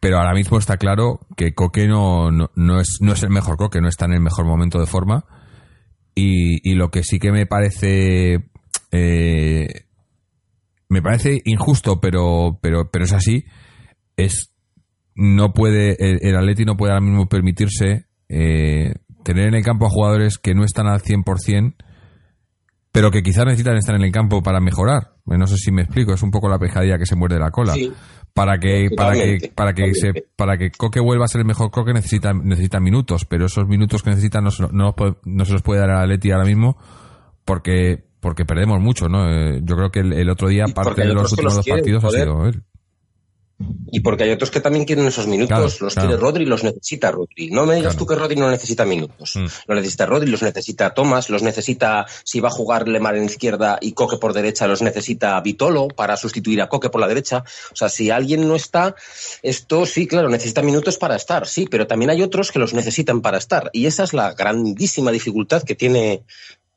pero 0.00 0.18
ahora 0.18 0.34
mismo 0.34 0.58
está 0.58 0.76
claro 0.76 1.20
que 1.36 1.54
Coque 1.54 1.88
no, 1.88 2.30
no, 2.30 2.50
no, 2.54 2.80
es, 2.80 2.98
no 3.00 3.12
es 3.12 3.22
el 3.22 3.30
mejor 3.30 3.56
Coque, 3.56 3.80
no 3.80 3.88
está 3.88 4.04
en 4.04 4.12
el 4.12 4.20
mejor 4.20 4.46
momento 4.46 4.78
de 4.78 4.86
forma. 4.86 5.24
Y, 6.14 6.68
y 6.68 6.74
lo 6.74 6.90
que 6.90 7.02
sí 7.02 7.18
que 7.18 7.32
me 7.32 7.46
parece. 7.46 8.50
Eh, 8.90 9.66
me 10.88 11.02
parece 11.02 11.40
injusto, 11.44 12.00
pero, 12.00 12.58
pero, 12.62 12.90
pero 12.90 13.04
es 13.04 13.12
así. 13.12 13.44
Es. 14.16 14.52
No 15.14 15.52
puede. 15.52 15.96
El, 15.98 16.18
el 16.22 16.36
Atleti 16.36 16.64
no 16.64 16.76
puede 16.76 16.92
ahora 16.92 17.04
mismo 17.04 17.28
permitirse 17.28 18.06
eh, 18.28 18.94
tener 19.24 19.48
en 19.48 19.54
el 19.54 19.64
campo 19.64 19.86
a 19.86 19.90
jugadores 19.90 20.38
que 20.38 20.54
no 20.54 20.64
están 20.64 20.86
al 20.86 21.02
100%, 21.02 21.74
pero 22.92 23.10
que 23.10 23.22
quizás 23.22 23.44
necesitan 23.44 23.76
estar 23.76 23.96
en 23.96 24.02
el 24.02 24.12
campo 24.12 24.42
para 24.42 24.60
mejorar. 24.60 25.16
No 25.26 25.46
sé 25.46 25.56
si 25.56 25.72
me 25.72 25.82
explico, 25.82 26.14
es 26.14 26.22
un 26.22 26.30
poco 26.30 26.48
la 26.48 26.58
pejadilla 26.58 26.98
que 26.98 27.04
se 27.04 27.16
muerde 27.16 27.38
la 27.38 27.50
cola. 27.50 27.74
Sí 27.74 27.92
para 28.38 28.58
que 28.60 28.88
para 28.96 29.12
que 29.14 29.52
para 29.52 29.74
que 29.74 29.94
se, 29.94 30.12
para 30.36 30.56
que 30.56 30.70
Coque 30.70 31.00
vuelva 31.00 31.24
a 31.24 31.28
ser 31.28 31.40
el 31.40 31.46
mejor 31.46 31.72
Coque 31.72 31.92
necesita 31.92 32.32
necesita 32.32 32.78
minutos 32.78 33.24
pero 33.24 33.46
esos 33.46 33.66
minutos 33.66 34.02
que 34.02 34.10
necesita 34.10 34.40
no, 34.40 34.50
no, 34.70 34.94
no 35.24 35.44
se 35.44 35.52
los 35.52 35.62
puede 35.62 35.80
dar 35.80 35.90
a 35.90 36.06
Leti 36.06 36.30
ahora 36.30 36.44
mismo 36.44 36.76
porque 37.44 38.04
porque 38.20 38.44
perdemos 38.44 38.80
mucho 38.80 39.08
no 39.08 39.28
eh, 39.28 39.60
yo 39.64 39.76
creo 39.76 39.90
que 39.90 40.00
el, 40.00 40.12
el 40.12 40.30
otro 40.30 40.48
día 40.48 40.66
parte 40.72 41.02
de 41.02 41.14
los 41.14 41.32
últimos 41.32 41.56
dos 41.56 41.66
partidos 41.66 42.04
ha 42.04 42.10
sido 42.10 42.46
él 42.46 42.62
y 43.90 44.00
porque 44.00 44.22
hay 44.24 44.30
otros 44.30 44.50
que 44.50 44.60
también 44.60 44.84
quieren 44.84 45.06
esos 45.06 45.26
minutos, 45.26 45.48
claro, 45.48 45.62
los 45.80 45.94
claro. 45.94 46.08
quiere 46.08 46.22
Rodri, 46.22 46.44
los 46.44 46.62
necesita 46.62 47.10
Rodri. 47.10 47.50
No 47.50 47.66
me 47.66 47.74
digas 47.74 47.94
claro. 47.94 47.98
tú 47.98 48.06
que 48.06 48.14
Rodri 48.14 48.36
no 48.36 48.50
necesita 48.50 48.84
minutos. 48.84 49.34
Mm. 49.34 49.46
Lo 49.66 49.74
necesita 49.74 50.06
Rodri, 50.06 50.30
los 50.30 50.42
necesita 50.42 50.94
Thomas, 50.94 51.28
los 51.28 51.42
necesita, 51.42 52.06
si 52.22 52.38
va 52.38 52.48
a 52.48 52.52
jugar 52.52 52.86
Lemar 52.86 53.16
en 53.16 53.24
izquierda 53.24 53.78
y 53.80 53.92
Coque 53.92 54.18
por 54.18 54.32
derecha, 54.32 54.68
los 54.68 54.80
necesita 54.80 55.40
Vitolo 55.40 55.88
para 55.88 56.16
sustituir 56.16 56.62
a 56.62 56.68
Coque 56.68 56.88
por 56.88 57.00
la 57.00 57.08
derecha. 57.08 57.42
O 57.72 57.76
sea, 57.76 57.88
si 57.88 58.10
alguien 58.10 58.46
no 58.46 58.54
está, 58.54 58.94
esto 59.42 59.86
sí, 59.86 60.06
claro, 60.06 60.28
necesita 60.28 60.62
minutos 60.62 60.96
para 60.96 61.16
estar, 61.16 61.46
sí, 61.46 61.66
pero 61.68 61.88
también 61.88 62.10
hay 62.10 62.22
otros 62.22 62.52
que 62.52 62.60
los 62.60 62.74
necesitan 62.74 63.22
para 63.22 63.38
estar. 63.38 63.70
Y 63.72 63.86
esa 63.86 64.04
es 64.04 64.12
la 64.12 64.34
grandísima 64.34 65.10
dificultad 65.10 65.64
que 65.64 65.74
tiene 65.74 66.22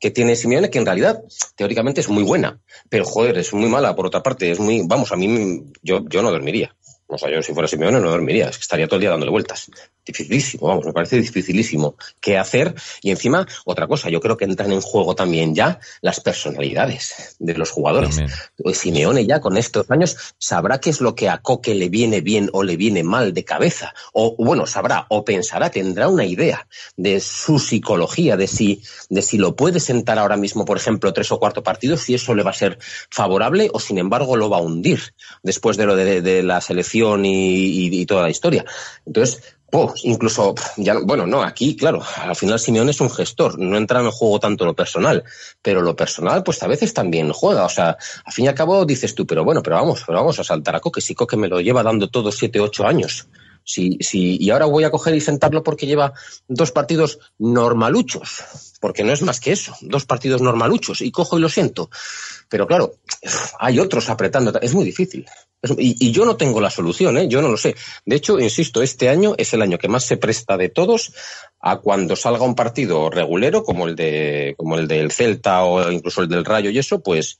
que 0.02 0.10
tiene 0.10 0.34
Simeone, 0.34 0.68
que 0.68 0.80
en 0.80 0.84
realidad 0.84 1.22
teóricamente 1.54 2.00
es 2.00 2.08
muy 2.08 2.24
buena, 2.24 2.60
pero 2.88 3.04
joder, 3.04 3.38
es 3.38 3.54
muy 3.54 3.68
mala 3.68 3.94
por 3.94 4.04
otra 4.04 4.20
parte, 4.20 4.50
es 4.50 4.58
muy, 4.58 4.82
vamos, 4.84 5.12
a 5.12 5.16
mí 5.16 5.62
yo, 5.80 6.00
yo 6.08 6.22
no 6.22 6.32
dormiría. 6.32 6.74
O 7.14 7.18
sea, 7.18 7.30
yo 7.30 7.42
si 7.42 7.52
fuera 7.52 7.68
Simeone 7.68 8.00
no 8.00 8.10
dormiría, 8.10 8.48
es 8.48 8.56
que 8.56 8.62
estaría 8.62 8.86
todo 8.86 8.96
el 8.96 9.02
día 9.02 9.10
dándole 9.10 9.30
vueltas. 9.30 9.70
Dificilísimo, 10.04 10.66
vamos, 10.66 10.86
me 10.86 10.92
parece 10.92 11.20
dificilísimo 11.20 11.96
qué 12.20 12.38
hacer. 12.38 12.74
Y 13.02 13.10
encima, 13.10 13.46
otra 13.66 13.86
cosa, 13.86 14.08
yo 14.08 14.20
creo 14.20 14.36
que 14.38 14.46
entran 14.46 14.72
en 14.72 14.80
juego 14.80 15.14
también 15.14 15.54
ya 15.54 15.78
las 16.00 16.20
personalidades 16.20 17.36
de 17.38 17.54
los 17.54 17.70
jugadores. 17.70 18.16
También. 18.16 18.74
Simeone 18.74 19.26
ya 19.26 19.40
con 19.40 19.58
estos 19.58 19.90
años 19.90 20.16
sabrá 20.38 20.80
qué 20.80 20.88
es 20.88 21.00
lo 21.02 21.14
que 21.14 21.28
a 21.28 21.38
Coque 21.38 21.74
le 21.74 21.90
viene 21.90 22.22
bien 22.22 22.48
o 22.54 22.62
le 22.62 22.76
viene 22.76 23.02
mal 23.04 23.34
de 23.34 23.44
cabeza. 23.44 23.94
O 24.14 24.34
bueno, 24.38 24.66
sabrá 24.66 25.06
o 25.10 25.24
pensará, 25.24 25.70
tendrá 25.70 26.08
una 26.08 26.24
idea 26.24 26.66
de 26.96 27.20
su 27.20 27.58
psicología, 27.58 28.38
de 28.38 28.46
si, 28.46 28.82
de 29.10 29.20
si 29.20 29.36
lo 29.36 29.54
puede 29.54 29.80
sentar 29.80 30.18
ahora 30.18 30.38
mismo, 30.38 30.64
por 30.64 30.78
ejemplo, 30.78 31.12
tres 31.12 31.30
o 31.30 31.38
cuatro 31.38 31.62
partidos, 31.62 32.00
si 32.00 32.14
eso 32.14 32.34
le 32.34 32.42
va 32.42 32.52
a 32.52 32.54
ser 32.54 32.78
favorable 33.10 33.68
o 33.72 33.80
sin 33.80 33.98
embargo 33.98 34.36
lo 34.36 34.48
va 34.48 34.56
a 34.56 34.62
hundir 34.62 35.14
después 35.42 35.76
de 35.76 35.86
lo 35.86 35.94
de, 35.94 36.22
de 36.22 36.42
la 36.42 36.60
selección 36.60 37.01
y, 37.24 38.06
toda 38.06 38.22
la 38.22 38.30
historia. 38.30 38.64
Entonces, 39.06 39.56
incluso, 40.02 40.54
ya, 40.76 40.98
bueno, 41.02 41.26
no, 41.26 41.42
aquí, 41.42 41.76
claro, 41.76 42.02
al 42.16 42.36
final 42.36 42.58
Simeone 42.58 42.90
es 42.90 43.00
un 43.00 43.10
gestor, 43.10 43.58
no 43.58 43.76
entra 43.76 44.00
en 44.00 44.10
juego 44.10 44.38
tanto 44.38 44.64
lo 44.64 44.74
personal, 44.74 45.24
pero 45.62 45.80
lo 45.80 45.96
personal, 45.96 46.42
pues 46.42 46.62
a 46.62 46.66
veces 46.66 46.92
también 46.92 47.32
juega, 47.32 47.64
o 47.64 47.68
sea, 47.68 47.96
al 48.24 48.32
fin 48.32 48.44
y 48.44 48.48
al 48.48 48.54
cabo 48.54 48.84
dices 48.84 49.14
tú, 49.14 49.26
pero 49.26 49.44
bueno, 49.44 49.62
pero 49.62 49.76
vamos, 49.76 50.02
pero 50.06 50.18
vamos 50.18 50.38
a 50.38 50.44
saltar 50.44 50.76
a 50.76 50.80
Coque, 50.80 51.00
si 51.00 51.14
Coque 51.14 51.36
me 51.36 51.48
lo 51.48 51.60
lleva 51.60 51.82
dando 51.82 52.08
todo 52.08 52.30
siete, 52.30 52.60
ocho 52.60 52.86
años, 52.86 53.28
si, 53.64 53.98
si, 54.00 54.36
y 54.38 54.50
ahora 54.50 54.66
voy 54.66 54.84
a 54.84 54.90
coger 54.90 55.14
y 55.14 55.20
sentarlo 55.20 55.62
porque 55.62 55.86
lleva 55.86 56.12
dos 56.48 56.72
partidos 56.72 57.18
normaluchos, 57.38 58.44
porque 58.80 59.04
no 59.04 59.12
es 59.12 59.22
más 59.22 59.40
que 59.40 59.52
eso, 59.52 59.74
dos 59.80 60.04
partidos 60.04 60.42
normaluchos, 60.42 61.00
y 61.00 61.10
cojo 61.10 61.38
y 61.38 61.40
lo 61.40 61.48
siento. 61.48 61.88
Pero 62.48 62.66
claro, 62.66 62.96
hay 63.58 63.78
otros 63.78 64.10
apretando, 64.10 64.52
es 64.60 64.74
muy 64.74 64.84
difícil. 64.84 65.26
Y, 65.78 66.10
yo 66.10 66.24
no 66.24 66.36
tengo 66.36 66.60
la 66.60 66.70
solución, 66.70 67.16
¿eh? 67.18 67.28
yo 67.28 67.40
no 67.40 67.48
lo 67.48 67.56
sé. 67.56 67.76
De 68.04 68.16
hecho, 68.16 68.40
insisto, 68.40 68.82
este 68.82 69.08
año 69.08 69.34
es 69.38 69.54
el 69.54 69.62
año 69.62 69.78
que 69.78 69.88
más 69.88 70.04
se 70.04 70.16
presta 70.16 70.56
de 70.56 70.68
todos 70.68 71.12
a 71.60 71.76
cuando 71.76 72.16
salga 72.16 72.44
un 72.44 72.56
partido 72.56 73.10
regulero 73.10 73.62
como 73.62 73.86
el 73.86 73.94
de 73.94 74.54
como 74.56 74.76
el 74.76 74.88
del 74.88 75.12
Celta 75.12 75.62
o 75.62 75.90
incluso 75.92 76.22
el 76.22 76.28
del 76.28 76.44
Rayo 76.44 76.70
y 76.70 76.78
eso, 76.78 77.00
pues 77.00 77.38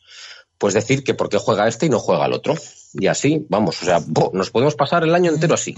pues 0.57 0.75
decir 0.75 1.03
que 1.03 1.15
por 1.15 1.29
qué 1.29 1.39
juega 1.39 1.67
este 1.67 1.87
y 1.87 1.89
no 1.89 1.99
juega 1.99 2.27
el 2.27 2.33
otro. 2.33 2.55
Y 2.95 3.09
así, 3.09 3.45
vamos, 3.49 3.83
o 3.83 3.85
sea, 3.85 3.99
nos 4.33 4.51
podemos 4.51 4.77
pasar 4.77 5.03
el 5.03 5.13
año 5.13 5.33
entero 5.33 5.55
así. 5.55 5.75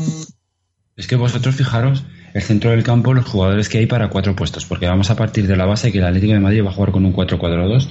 Es 0.95 1.07
que 1.07 1.16
vosotros 1.16 1.55
fijaros 1.55 2.05
el 2.34 2.42
centro 2.42 2.70
del 2.70 2.82
campo, 2.82 3.14
los 3.14 3.24
jugadores 3.24 3.70
que 3.70 3.78
hay 3.78 3.86
para 3.86 4.11
cuatro 4.11 4.36
puestos, 4.36 4.66
porque 4.66 4.86
vamos 4.86 5.11
a 5.11 5.16
partir 5.16 5.47
de 5.47 5.57
la 5.57 5.64
base 5.64 5.90
que 5.90 5.99
el 5.99 6.05
Atlético 6.05 6.34
de 6.34 6.40
Madrid 6.40 6.62
va 6.62 6.68
a 6.68 6.74
jugar 6.74 6.92
con 6.92 7.07
un 7.07 7.14
4-4-2, 7.14 7.88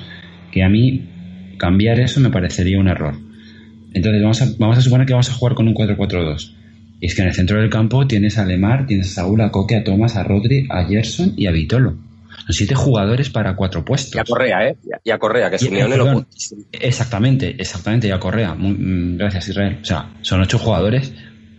que 0.51 0.63
a 0.63 0.69
mí 0.69 1.55
cambiar 1.57 1.99
eso 1.99 2.19
me 2.19 2.29
parecería 2.29 2.79
un 2.79 2.87
error. 2.87 3.15
Entonces 3.93 4.21
vamos 4.21 4.41
a, 4.41 4.47
vamos 4.57 4.77
a 4.77 4.81
suponer 4.81 5.05
que 5.05 5.13
vamos 5.13 5.29
a 5.29 5.33
jugar 5.33 5.55
con 5.55 5.67
un 5.67 5.73
4-4-2. 5.73 6.53
Y 6.99 7.07
es 7.07 7.15
que 7.15 7.21
en 7.21 7.27
el 7.27 7.33
centro 7.33 7.59
del 7.59 7.69
campo 7.69 8.07
tienes 8.07 8.37
a 8.37 8.45
Lemar, 8.45 8.87
tienes 8.87 9.11
a 9.11 9.15
Saúl, 9.21 9.41
a 9.41 9.51
Coque, 9.51 9.75
a 9.75 9.83
Tomás, 9.83 10.15
a 10.15 10.23
Rodri, 10.23 10.67
a 10.69 10.85
Gerson 10.85 11.33
y 11.35 11.47
a 11.47 11.51
Vitolo. 11.51 11.97
Son 12.45 12.53
siete 12.53 12.75
jugadores 12.75 13.29
para 13.29 13.55
cuatro 13.55 13.85
puestos. 13.85 14.15
Y 14.15 14.19
a 14.19 14.23
Correa, 14.23 14.67
¿eh? 14.67 14.77
Y 15.03 15.11
a 15.11 15.17
Correa, 15.17 15.49
que 15.49 15.57
Simeone 15.57 15.97
lo... 15.97 16.25
Exactamente, 16.71 17.55
exactamente, 17.57 18.07
y 18.07 18.11
a 18.11 18.19
Correa. 18.19 18.53
Muy, 18.53 18.73
mm, 18.73 19.17
gracias, 19.17 19.49
Israel. 19.49 19.79
O 19.81 19.85
sea, 19.85 20.13
son 20.21 20.41
ocho 20.41 20.57
jugadores 20.57 21.13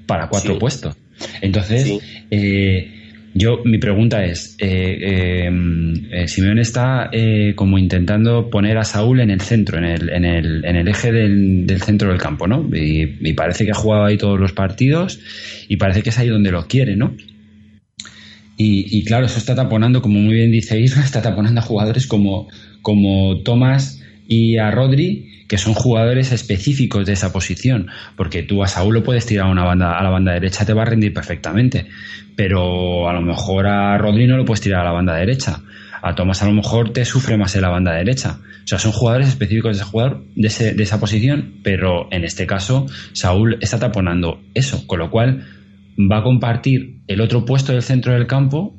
para 0.06 0.28
cuatro 0.28 0.54
sí. 0.54 0.60
puestos. 0.60 0.96
Entonces, 1.40 1.84
sí. 1.84 2.00
eh, 2.30 2.93
yo, 3.36 3.60
mi 3.64 3.78
pregunta 3.78 4.24
es, 4.24 4.56
eh, 4.60 5.48
eh, 5.50 6.28
Simeone 6.28 6.62
está 6.62 7.10
eh, 7.10 7.54
como 7.56 7.78
intentando 7.78 8.48
poner 8.48 8.78
a 8.78 8.84
Saúl 8.84 9.18
en 9.20 9.30
el 9.30 9.40
centro, 9.40 9.76
en 9.78 9.84
el, 9.84 10.08
en 10.08 10.24
el, 10.24 10.64
en 10.64 10.76
el 10.76 10.86
eje 10.86 11.10
del, 11.10 11.66
del, 11.66 11.82
centro 11.82 12.10
del 12.10 12.18
campo, 12.18 12.46
¿no? 12.46 12.68
Y, 12.72 13.18
y, 13.20 13.32
parece 13.32 13.64
que 13.64 13.72
ha 13.72 13.74
jugado 13.74 14.04
ahí 14.04 14.16
todos 14.16 14.38
los 14.38 14.52
partidos 14.52 15.18
y 15.68 15.78
parece 15.78 16.02
que 16.02 16.10
es 16.10 16.18
ahí 16.18 16.28
donde 16.28 16.52
lo 16.52 16.68
quiere, 16.68 16.94
¿no? 16.94 17.16
Y, 18.56 18.96
y 18.96 19.04
claro, 19.04 19.26
eso 19.26 19.38
está 19.38 19.56
taponando, 19.56 20.00
como 20.00 20.20
muy 20.20 20.34
bien 20.34 20.52
dice 20.52 20.78
Isla, 20.78 21.02
está 21.04 21.20
taponando 21.20 21.60
a 21.60 21.64
jugadores 21.64 22.06
como, 22.06 22.48
como 22.82 23.42
Tomás 23.42 24.00
y 24.28 24.58
a 24.58 24.70
Rodri, 24.70 25.33
que 25.48 25.58
son 25.58 25.74
jugadores 25.74 26.32
específicos 26.32 27.06
de 27.06 27.12
esa 27.12 27.32
posición, 27.32 27.88
porque 28.16 28.42
tú 28.42 28.62
a 28.62 28.68
Saúl 28.68 28.94
lo 28.94 29.02
puedes 29.02 29.26
tirar 29.26 29.46
a 29.46 29.50
una 29.50 29.64
banda 29.64 29.98
a 29.98 30.02
la 30.02 30.10
banda 30.10 30.32
derecha 30.32 30.64
te 30.64 30.72
va 30.72 30.82
a 30.82 30.86
rendir 30.86 31.12
perfectamente, 31.12 31.86
pero 32.36 33.08
a 33.08 33.12
lo 33.12 33.20
mejor 33.20 33.66
a 33.66 33.96
Rodri 33.98 34.26
no 34.26 34.36
lo 34.36 34.44
puedes 34.44 34.60
tirar 34.60 34.80
a 34.80 34.84
la 34.84 34.92
banda 34.92 35.14
derecha. 35.14 35.60
A 36.02 36.14
Tomás 36.14 36.42
a 36.42 36.46
lo 36.46 36.52
mejor 36.52 36.92
te 36.92 37.04
sufre 37.06 37.38
más 37.38 37.56
en 37.56 37.62
la 37.62 37.70
banda 37.70 37.92
derecha. 37.92 38.38
O 38.64 38.66
sea, 38.66 38.78
son 38.78 38.92
jugadores 38.92 39.28
específicos 39.28 39.74
de 39.74 39.82
ese 39.82 39.90
jugador, 39.90 40.24
de, 40.36 40.48
ese, 40.48 40.74
de 40.74 40.82
esa 40.82 41.00
posición, 41.00 41.54
pero 41.62 42.08
en 42.10 42.24
este 42.24 42.46
caso 42.46 42.86
Saúl 43.12 43.56
está 43.62 43.78
taponando 43.78 44.40
eso, 44.52 44.86
con 44.86 44.98
lo 44.98 45.10
cual 45.10 45.46
va 45.98 46.18
a 46.18 46.22
compartir 46.22 47.00
el 47.06 47.20
otro 47.20 47.44
puesto 47.44 47.72
del 47.72 47.82
centro 47.82 48.12
del 48.12 48.26
campo 48.26 48.74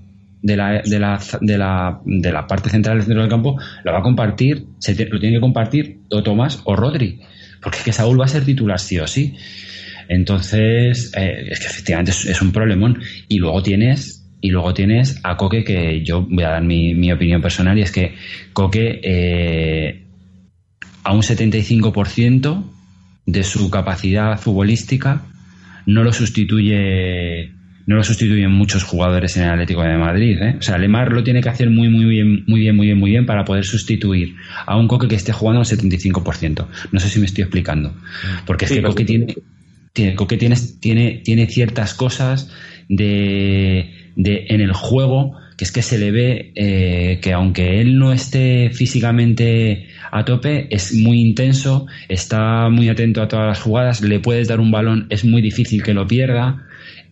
de 0.46 0.56
la, 0.56 0.82
de 0.84 1.00
la, 1.00 1.20
de 1.42 1.58
la, 1.58 2.02
de 2.06 2.32
la 2.32 2.46
parte 2.46 2.70
central 2.70 2.98
del 2.98 3.06
centro 3.06 3.22
del 3.22 3.32
campo 3.32 3.58
lo 3.84 3.92
va 3.92 3.98
a 3.98 4.04
compartir, 4.04 4.68
se 4.78 4.94
lo 4.94 5.20
tiene 5.20 5.38
que 5.38 5.42
compartir 5.42 6.02
o 6.12 6.22
Tomás 6.22 6.62
o 6.66 6.76
Rodri, 6.76 7.20
porque 7.64 7.80
es 7.80 7.84
que 7.84 7.92
Saúl 7.92 8.22
va 8.22 8.26
a 8.26 8.28
ser 8.28 8.46
titular 8.46 8.80
sí 8.80 9.00
o 9.00 9.08
sí. 9.08 9.34
Entonces, 10.08 11.12
eh, 11.18 11.48
es 11.50 11.60
que 11.60 11.66
efectivamente 11.66 12.12
es, 12.12 12.42
un 12.44 12.52
problemón. 12.52 13.02
Y 13.28 13.40
luego 13.40 13.64
tienes 13.64 14.24
y 14.40 14.52
luego 14.52 14.76
tienes 14.76 15.20
a 15.24 15.36
Coque, 15.36 15.64
que 15.64 16.04
yo 16.04 16.28
voy 16.30 16.44
a 16.44 16.50
dar 16.50 16.64
mi, 16.64 16.94
mi 16.94 17.12
opinión 17.12 17.42
personal, 17.42 17.80
y 17.80 17.82
es 17.82 17.92
que 17.92 18.14
Coque 18.54 19.00
eh, 19.02 20.06
a 21.04 21.12
un 21.12 21.24
75% 21.24 22.64
de 23.26 23.44
su 23.44 23.72
capacidad 23.72 24.38
futbolística 24.38 25.24
no 25.88 26.04
lo 26.04 26.14
sustituye 26.14 27.55
no 27.86 27.96
lo 27.96 28.04
sustituyen 28.04 28.52
muchos 28.52 28.84
jugadores 28.84 29.38
en 29.38 29.44
el 29.44 29.52
Atlético 29.52 29.84
de 29.84 29.98
Madrid. 29.98 30.42
¿eh? 30.42 30.56
O 30.58 30.62
sea, 30.62 30.78
Lemar 30.78 31.12
lo 31.12 31.24
tiene 31.24 31.42
que 31.42 31.50
hacer 31.50 31.70
muy, 31.70 31.90
muy 31.90 32.06
bien, 32.06 32.44
muy 32.48 32.62
bien, 32.62 32.76
muy 32.76 32.88
bien, 32.88 33.00
muy 33.00 33.12
bien 33.12 33.26
para 33.26 33.46
poder 33.46 33.64
sustituir 33.64 34.36
a 34.66 34.78
un 34.78 34.88
Coque 34.88 35.08
que 35.08 35.16
esté 35.16 35.32
jugando 35.32 35.60
al 35.60 35.66
75%. 35.66 36.66
No 36.92 37.00
sé 37.00 37.10
si 37.10 37.20
me 37.20 37.26
estoy 37.26 37.44
explicando. 37.44 37.94
Porque 38.46 38.66
es 38.66 38.72
que 38.72 38.82
Coque 38.82 39.06
tiene, 39.06 39.36
tiene, 39.94 40.16
Coque 40.16 40.38
tiene, 40.38 40.56
tiene, 40.80 41.22
tiene 41.24 41.48
ciertas 41.48 41.94
cosas 41.94 42.52
de, 42.90 44.12
de, 44.16 44.46
en 44.50 44.62
el 44.62 44.74
juego 44.74 45.38
que 45.58 45.64
es 45.64 45.72
que 45.72 45.82
se 45.82 45.98
le 45.98 46.12
ve 46.12 46.52
eh, 46.56 47.20
que 47.22 47.32
aunque 47.34 47.80
él 47.80 47.98
no 47.98 48.12
esté 48.12 48.72
físicamente 48.72 49.88
a 50.12 50.26
tope, 50.26 50.68
es 50.70 50.94
muy 50.94 51.22
intenso, 51.22 51.88
está 52.10 52.70
muy 52.70 52.90
atento 52.90 53.22
a 53.22 53.28
todas 53.28 53.48
las 53.48 53.62
jugadas, 53.62 54.02
le 54.02 54.20
puedes 54.20 54.48
dar 54.48 54.60
un 54.60 54.72
balón, 54.72 55.08
es 55.10 55.24
muy 55.24 55.42
difícil 55.42 55.82
que 55.82 55.94
lo 55.94 56.08
pierda. 56.08 56.65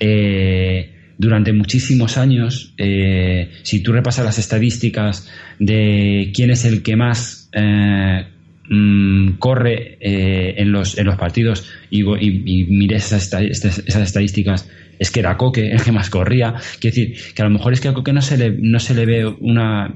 Eh, 0.05 0.89
durante 1.17 1.53
muchísimos 1.53 2.17
años, 2.17 2.73
eh, 2.77 3.51
si 3.61 3.81
tú 3.81 3.93
repasas 3.93 4.25
las 4.25 4.37
estadísticas 4.37 5.29
de 5.59 6.33
quién 6.35 6.51
es 6.51 6.65
el 6.65 6.83
que 6.83 6.97
más 6.97 7.49
eh, 7.53 8.25
mm, 8.67 9.33
corre 9.39 9.97
en, 10.01 10.73
los, 10.73 10.97
en 10.97 11.05
los 11.05 11.15
partidos 11.15 11.69
y, 11.89 12.01
y, 12.01 12.65
mires 12.65 13.13
esas, 13.13 13.31
esas, 13.33 13.95
estadísticas, 13.95 14.69
es 14.99 15.09
que 15.09 15.21
era 15.21 15.37
Coque 15.37 15.71
el 15.71 15.81
que 15.81 15.93
más 15.93 16.09
corría. 16.09 16.55
Quiero 16.81 16.95
decir, 16.95 17.15
que 17.33 17.41
a 17.41 17.45
lo 17.45 17.51
mejor 17.51 17.71
es 17.71 17.79
que 17.79 17.87
a 17.87 17.93
Coque 17.93 18.11
no 18.11 18.21
se 18.21 18.37
le, 18.37 18.51
no 18.51 18.79
se 18.79 18.93
le 18.93 19.05
ve 19.05 19.25
una, 19.25 19.95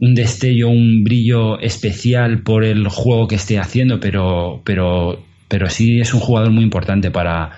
un 0.00 0.14
destello, 0.14 0.70
un 0.70 1.04
brillo 1.04 1.60
especial 1.60 2.42
por 2.42 2.64
el 2.64 2.88
juego 2.88 3.28
que 3.28 3.34
esté 3.34 3.58
haciendo, 3.58 4.00
pero, 4.00 4.62
pero, 4.64 5.26
pero 5.50 5.68
sí 5.68 6.00
es 6.00 6.14
un 6.14 6.20
jugador 6.20 6.50
muy 6.52 6.62
importante 6.64 7.10
para 7.10 7.50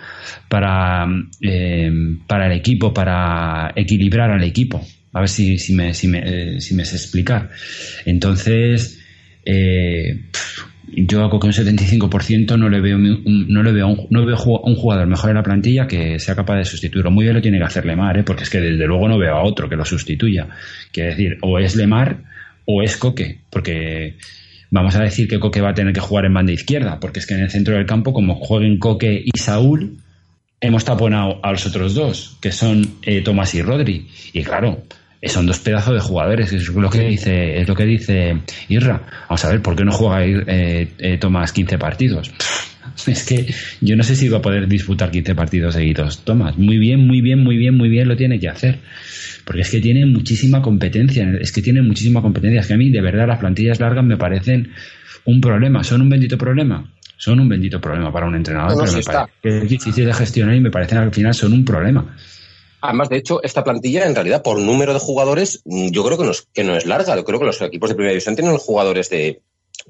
para, 0.52 1.06
eh, 1.40 1.90
para 2.26 2.46
el 2.46 2.52
equipo, 2.52 2.92
para 2.92 3.72
equilibrar 3.74 4.30
al 4.30 4.44
equipo. 4.44 4.84
A 5.14 5.20
ver 5.20 5.28
si, 5.30 5.56
si, 5.58 5.74
me, 5.74 5.94
si, 5.94 6.08
me, 6.08 6.22
eh, 6.24 6.60
si 6.60 6.74
me 6.74 6.84
sé 6.84 6.96
explicar. 6.96 7.48
Entonces, 8.04 9.00
eh, 9.46 10.24
yo 10.88 11.30
con 11.30 11.40
un 11.42 11.52
75% 11.52 12.58
no 12.58 12.68
le 12.68 12.80
veo, 12.82 12.98
no 12.98 13.62
le 13.62 13.72
veo, 13.72 13.88
un, 13.88 14.06
no 14.10 14.26
veo 14.26 14.36
un 14.64 14.74
jugador 14.74 15.06
mejor 15.06 15.30
en 15.30 15.36
la 15.36 15.42
plantilla 15.42 15.86
que 15.86 16.18
sea 16.18 16.34
capaz 16.34 16.56
de 16.56 16.66
sustituirlo. 16.66 17.10
Muy 17.10 17.24
bien 17.24 17.34
lo 17.34 17.40
tiene 17.40 17.56
que 17.56 17.64
hacer 17.64 17.86
Lemar, 17.86 18.18
¿eh? 18.18 18.22
porque 18.22 18.42
es 18.42 18.50
que 18.50 18.60
desde 18.60 18.86
luego 18.86 19.08
no 19.08 19.18
veo 19.18 19.34
a 19.34 19.42
otro 19.42 19.70
que 19.70 19.76
lo 19.76 19.86
sustituya. 19.86 20.48
Quiere 20.92 21.10
decir, 21.10 21.38
o 21.40 21.58
es 21.58 21.76
Lemar 21.76 22.24
o 22.66 22.82
es 22.82 22.98
Coque, 22.98 23.40
porque 23.48 24.16
vamos 24.72 24.96
a 24.96 25.02
decir 25.02 25.28
que 25.28 25.38
Coque 25.38 25.60
va 25.60 25.70
a 25.70 25.74
tener 25.74 25.92
que 25.92 26.00
jugar 26.00 26.24
en 26.24 26.34
banda 26.34 26.52
izquierda, 26.52 26.98
porque 26.98 27.20
es 27.20 27.26
que 27.26 27.34
en 27.34 27.40
el 27.40 27.50
centro 27.50 27.74
del 27.74 27.86
campo, 27.86 28.12
como 28.12 28.34
jueguen 28.34 28.78
Coque 28.78 29.22
y 29.24 29.38
Saúl, 29.38 29.98
hemos 30.60 30.84
taponado 30.84 31.38
a 31.42 31.52
los 31.52 31.66
otros 31.66 31.94
dos, 31.94 32.38
que 32.40 32.52
son 32.52 32.96
eh, 33.02 33.20
Tomás 33.20 33.54
y 33.54 33.62
Rodri. 33.62 34.08
Y 34.32 34.42
claro, 34.42 34.82
son 35.22 35.46
dos 35.46 35.58
pedazos 35.58 35.94
de 35.94 36.00
jugadores, 36.00 36.52
es 36.52 36.68
lo 36.68 36.88
que 36.88 37.00
dice, 37.00 37.60
es 37.60 37.68
lo 37.68 37.74
que 37.74 37.84
dice 37.84 38.38
Irra. 38.68 39.02
Vamos 39.28 39.44
a 39.44 39.50
ver, 39.50 39.60
¿por 39.60 39.76
qué 39.76 39.84
no 39.84 39.92
juega 39.92 40.24
eh, 40.24 40.88
eh, 40.98 41.18
Tomás 41.18 41.52
15 41.52 41.76
partidos? 41.78 42.32
Es 43.06 43.24
que 43.24 43.54
yo 43.80 43.96
no 43.96 44.02
sé 44.02 44.16
si 44.16 44.28
va 44.28 44.38
a 44.38 44.42
poder 44.42 44.68
disputar 44.68 45.10
15 45.10 45.34
partidos 45.34 45.74
seguidos. 45.74 46.24
Tomás, 46.24 46.58
muy 46.58 46.78
bien, 46.78 47.06
muy 47.06 47.20
bien, 47.20 47.42
muy 47.42 47.56
bien, 47.56 47.76
muy 47.76 47.88
bien 47.88 48.08
lo 48.08 48.16
tiene 48.16 48.38
que 48.38 48.48
hacer. 48.48 48.78
Porque 49.44 49.62
es 49.62 49.70
que 49.70 49.80
tiene 49.80 50.06
muchísima 50.06 50.62
competencia, 50.62 51.28
es 51.40 51.52
que 51.52 51.62
tiene 51.62 51.82
muchísima 51.82 52.22
competencia. 52.22 52.60
Es 52.60 52.66
que 52.66 52.74
a 52.74 52.76
mí, 52.76 52.90
de 52.90 53.00
verdad, 53.00 53.26
las 53.26 53.38
plantillas 53.38 53.80
largas 53.80 54.04
me 54.04 54.16
parecen 54.16 54.70
un 55.24 55.40
problema, 55.40 55.82
son 55.84 56.02
un 56.02 56.10
bendito 56.10 56.38
problema 56.38 56.88
son 57.22 57.38
un 57.38 57.48
bendito 57.48 57.80
problema 57.80 58.12
para 58.12 58.26
un 58.26 58.34
entrenador, 58.34 58.76
pero 58.84 58.92
me 58.96 59.02
parece 59.04 59.32
que 59.40 59.58
es 59.58 59.68
difícil 59.68 60.06
de 60.06 60.12
gestionar 60.12 60.56
y 60.56 60.60
me 60.60 60.72
parece 60.72 60.96
que 60.96 61.02
al 61.02 61.14
final 61.14 61.32
son 61.32 61.52
un 61.52 61.64
problema. 61.64 62.16
Además, 62.80 63.08
de 63.10 63.18
hecho, 63.18 63.40
esta 63.44 63.62
plantilla, 63.62 64.06
en 64.06 64.16
realidad, 64.16 64.42
por 64.42 64.58
número 64.58 64.92
de 64.92 64.98
jugadores, 64.98 65.62
yo 65.64 66.04
creo 66.04 66.18
que 66.18 66.24
no 66.24 66.32
es, 66.32 66.48
que 66.52 66.64
no 66.64 66.76
es 66.76 66.84
larga. 66.84 67.14
Yo 67.14 67.24
creo 67.24 67.38
que 67.38 67.46
los 67.46 67.62
equipos 67.62 67.90
de 67.90 67.94
primera 67.94 68.10
división 68.10 68.34
tienen 68.34 68.56
jugadores 68.56 69.08
de 69.08 69.40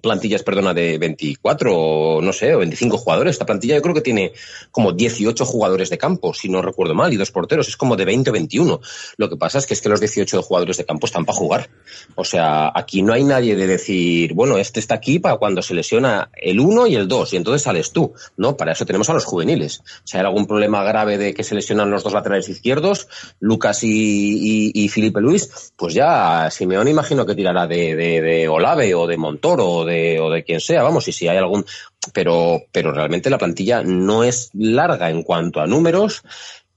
plantillas, 0.01 0.43
perdona, 0.43 0.75
de 0.75 0.99
24 0.99 1.75
o 1.75 2.23
no 2.23 2.33
sé, 2.33 2.55
o 2.55 2.59
25 2.59 2.99
jugadores. 2.99 3.33
Esta 3.33 3.47
plantilla 3.47 3.77
yo 3.77 3.83
creo 3.83 3.95
que 3.95 4.01
tiene 4.01 4.33
como 4.71 4.93
18 4.93 5.45
jugadores 5.45 5.91
de 5.91 5.99
campo, 5.99 6.33
si 6.35 6.49
no 6.49 6.63
recuerdo 6.63 6.95
mal, 6.95 7.13
y 7.13 7.17
dos 7.17 7.31
porteros. 7.31 7.69
Es 7.69 7.77
como 7.77 7.97
de 7.97 8.05
20 8.05 8.31
o 8.31 8.33
21. 8.33 8.81
Lo 9.17 9.29
que 9.29 9.37
pasa 9.37 9.59
es 9.59 9.67
que 9.67 9.75
es 9.75 9.81
que 9.81 9.89
los 9.89 10.01
18 10.01 10.43
jugadores 10.43 10.77
de 10.77 10.85
campo 10.85 11.07
están 11.07 11.25
para 11.25 11.39
jugar. 11.39 11.71
O 12.15 12.25
sea, 12.25 12.73
aquí 12.75 13.03
no 13.03 13.13
hay 13.13 13.25
nadie 13.25 13.57
de 13.57 13.67
decir, 13.67 14.35
bueno, 14.35 14.59
este 14.59 14.81
está 14.81 14.95
aquí 14.95 15.19
para 15.19 15.37
cuando 15.37 15.63
se 15.63 15.75
lesiona 15.75 16.31
el 16.35 16.61
1 16.61 16.87
y 16.87 16.97
el 16.97 17.09
2 17.09 17.33
y 17.33 17.37
entonces 17.37 17.63
sales 17.63 17.93
tú. 17.93 18.15
No, 18.37 18.57
para 18.57 18.73
eso 18.73 18.87
tenemos 18.87 19.09
a 19.11 19.15
los 19.15 19.25
juveniles. 19.25 19.83
Si 20.05 20.17
hay 20.17 20.25
algún 20.25 20.47
problema 20.47 20.83
grave 20.85 21.19
de 21.19 21.35
que 21.35 21.45
se 21.45 21.55
lesionan 21.55 21.91
los 21.91 22.03
dos 22.03 22.13
laterales 22.13 22.49
izquierdos, 22.49 23.09
Lucas 23.41 23.81
y, 23.83 24.89
Felipe 24.93 25.21
Luis, 25.21 25.73
pues 25.77 25.95
ya 25.95 26.51
Simeón 26.51 26.89
imagino 26.89 27.25
que 27.25 27.35
tirará 27.35 27.67
de 27.67 28.47
Olave 28.49 28.95
o 28.95 29.07
de 29.07 29.17
Montoro 29.17 29.72
de, 29.85 30.21
o 30.21 30.31
de 30.31 30.45
quien 30.45 30.61
sea, 30.61 30.83
vamos, 30.83 31.09
y 31.09 31.13
si 31.13 31.29
hay 31.29 31.37
algún, 31.37 31.65
pero, 32.13 32.63
pero 32.71 32.93
realmente 32.93 33.31
la 33.31 33.39
plantilla 33.39 33.83
no 33.83 34.25
es 34.25 34.51
larga 34.55 35.11
en 35.11 35.23
cuanto 35.23 35.61
a 35.61 35.67
números, 35.67 36.23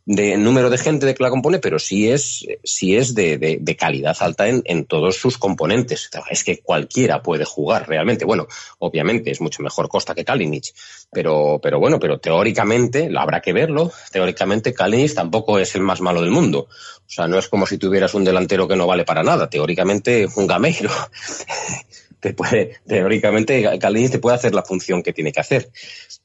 de 0.06 0.38
número 0.38 0.70
de 0.70 0.78
gente 0.78 1.06
de 1.08 1.16
que 1.16 1.24
la 1.24 1.32
compone, 1.32 1.58
pero 1.58 1.80
sí 1.80 2.12
es, 2.12 2.46
sí 2.64 2.96
es 2.96 3.16
de, 3.16 3.38
de, 3.38 3.76
calidad 3.76 4.16
alta 4.20 4.48
en, 4.48 4.62
en, 4.66 4.86
todos 4.86 5.18
sus 5.18 5.40
componentes. 5.40 6.10
Es 6.30 6.44
que 6.44 6.60
cualquiera 6.60 7.24
puede 7.24 7.44
jugar 7.44 7.88
realmente. 7.88 8.24
Bueno, 8.24 8.48
obviamente 8.78 9.32
es 9.32 9.42
mucho 9.42 9.64
mejor 9.64 9.90
Costa 9.90 10.14
que 10.14 10.24
Kalinic, 10.24 10.74
pero, 11.12 11.60
pero 11.62 11.80
bueno, 11.80 12.00
pero 12.00 12.20
teóricamente, 12.20 13.10
habrá 13.18 13.42
que 13.42 13.52
verlo, 13.52 13.92
teóricamente 14.12 14.74
Kalinic 14.74 15.16
tampoco 15.16 15.58
es 15.58 15.74
el 15.74 15.82
más 15.82 16.02
malo 16.02 16.22
del 16.22 16.32
mundo. 16.32 16.68
O 16.70 17.10
sea, 17.10 17.28
no 17.28 17.40
es 17.40 17.48
como 17.48 17.66
si 17.66 17.80
tuvieras 17.80 18.14
un 18.14 18.24
delantero 18.24 18.68
que 18.68 18.76
no 18.76 18.86
vale 18.86 19.06
para 19.06 19.24
nada. 19.24 19.50
Teóricamente, 19.50 20.28
un 20.36 20.46
gameiro. 20.46 20.92
te 22.26 22.34
puede, 22.34 22.80
teóricamente, 22.88 23.78
Kalinic 23.78 24.14
te 24.14 24.18
puede 24.18 24.36
hacer 24.36 24.56
la 24.56 24.64
función 24.64 25.04
que 25.04 25.14
tiene 25.14 25.32
que 25.32 25.42
hacer. 25.42 25.70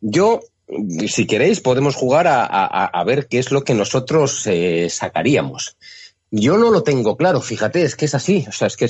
Yo, 0.01 0.41
si 1.07 1.27
queréis, 1.27 1.61
podemos 1.61 1.95
jugar 1.95 2.27
a, 2.27 2.47
a, 2.47 3.05
ver 3.05 3.29
qué 3.29 3.39
es 3.39 3.53
lo 3.53 3.65
que 3.65 3.75
nosotros 3.75 4.47
eh, 4.47 4.89
sacaríamos. 4.89 5.77
Yo 6.31 6.57
no 6.57 6.71
lo 6.71 6.83
tengo 6.83 7.19
claro, 7.19 7.43
fíjate, 7.43 7.83
es 7.83 7.97
que 7.97 8.07
es 8.07 8.15
así. 8.15 8.47
O 8.49 8.53
sea, 8.53 8.69
es 8.69 8.79
que, 8.79 8.89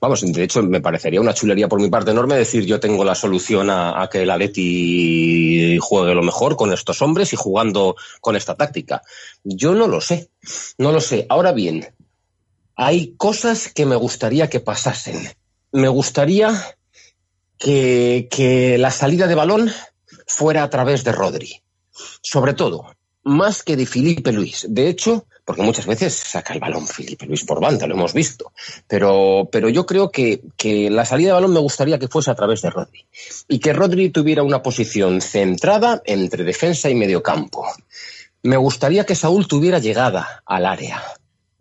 vamos, 0.00 0.20
de 0.20 0.44
hecho, 0.44 0.62
me 0.62 0.80
parecería 0.80 1.20
una 1.20 1.34
chulería 1.34 1.68
por 1.68 1.80
mi 1.80 1.90
parte 1.90 2.12
enorme 2.12 2.36
decir 2.36 2.64
yo 2.64 2.78
tengo 2.78 3.02
la 3.02 3.16
solución 3.16 3.68
a, 3.68 4.00
a, 4.00 4.08
que 4.08 4.22
el 4.22 4.30
Atleti 4.30 5.78
juegue 5.80 6.14
lo 6.14 6.22
mejor 6.22 6.54
con 6.54 6.72
estos 6.72 7.02
hombres 7.02 7.32
y 7.32 7.36
jugando 7.36 7.96
con 8.20 8.36
esta 8.36 8.54
táctica. 8.54 9.02
Yo 9.42 9.74
no 9.74 9.88
lo 9.88 10.00
sé, 10.00 10.30
no 10.78 10.92
lo 10.92 11.00
sé. 11.00 11.26
Ahora 11.28 11.50
bien, 11.50 11.92
hay 12.76 13.14
cosas 13.16 13.72
que 13.72 13.84
me 13.84 13.96
gustaría 13.96 14.48
que 14.48 14.60
pasasen 14.60 15.28
me 15.72 15.88
gustaría 15.88 16.76
que, 17.58 18.76
la 18.78 18.90
salida 18.90 19.26
de 19.26 19.34
balón 19.34 19.72
fuera 20.26 20.62
a 20.62 20.70
través 20.70 21.04
de 21.04 21.12
Rodri. 21.12 21.62
Sobre 22.22 22.54
todo, 22.54 22.94
más 23.24 23.62
que 23.62 23.76
de 23.76 23.86
Felipe 23.86 24.32
Luis. 24.32 24.66
De 24.68 24.88
hecho, 24.88 25.26
porque 25.44 25.62
muchas 25.62 25.86
veces 25.86 26.14
saca 26.14 26.54
el 26.54 26.60
balón 26.60 26.86
Felipe 26.86 27.26
Luis 27.26 27.44
por 27.44 27.60
banda, 27.60 27.86
lo 27.86 27.94
hemos 27.94 28.12
visto. 28.12 28.52
Pero, 28.86 29.48
pero 29.50 29.68
yo 29.68 29.86
creo 29.86 30.10
que, 30.10 30.42
que, 30.56 30.90
la 30.90 31.04
salida 31.04 31.28
de 31.28 31.34
balón 31.34 31.52
me 31.52 31.60
gustaría 31.60 31.98
que 31.98 32.08
fuese 32.08 32.30
a 32.30 32.34
través 32.34 32.62
de 32.62 32.70
Rodri. 32.70 33.06
Y 33.48 33.58
que 33.58 33.72
Rodri 33.72 34.10
tuviera 34.10 34.42
una 34.42 34.62
posición 34.62 35.20
centrada 35.20 36.02
entre 36.04 36.44
defensa 36.44 36.90
y 36.90 36.94
mediocampo. 36.94 37.66
Me 38.42 38.56
gustaría 38.56 39.06
que 39.06 39.14
Saúl 39.14 39.46
tuviera 39.46 39.78
llegada 39.78 40.42
al 40.46 40.66
área 40.66 41.02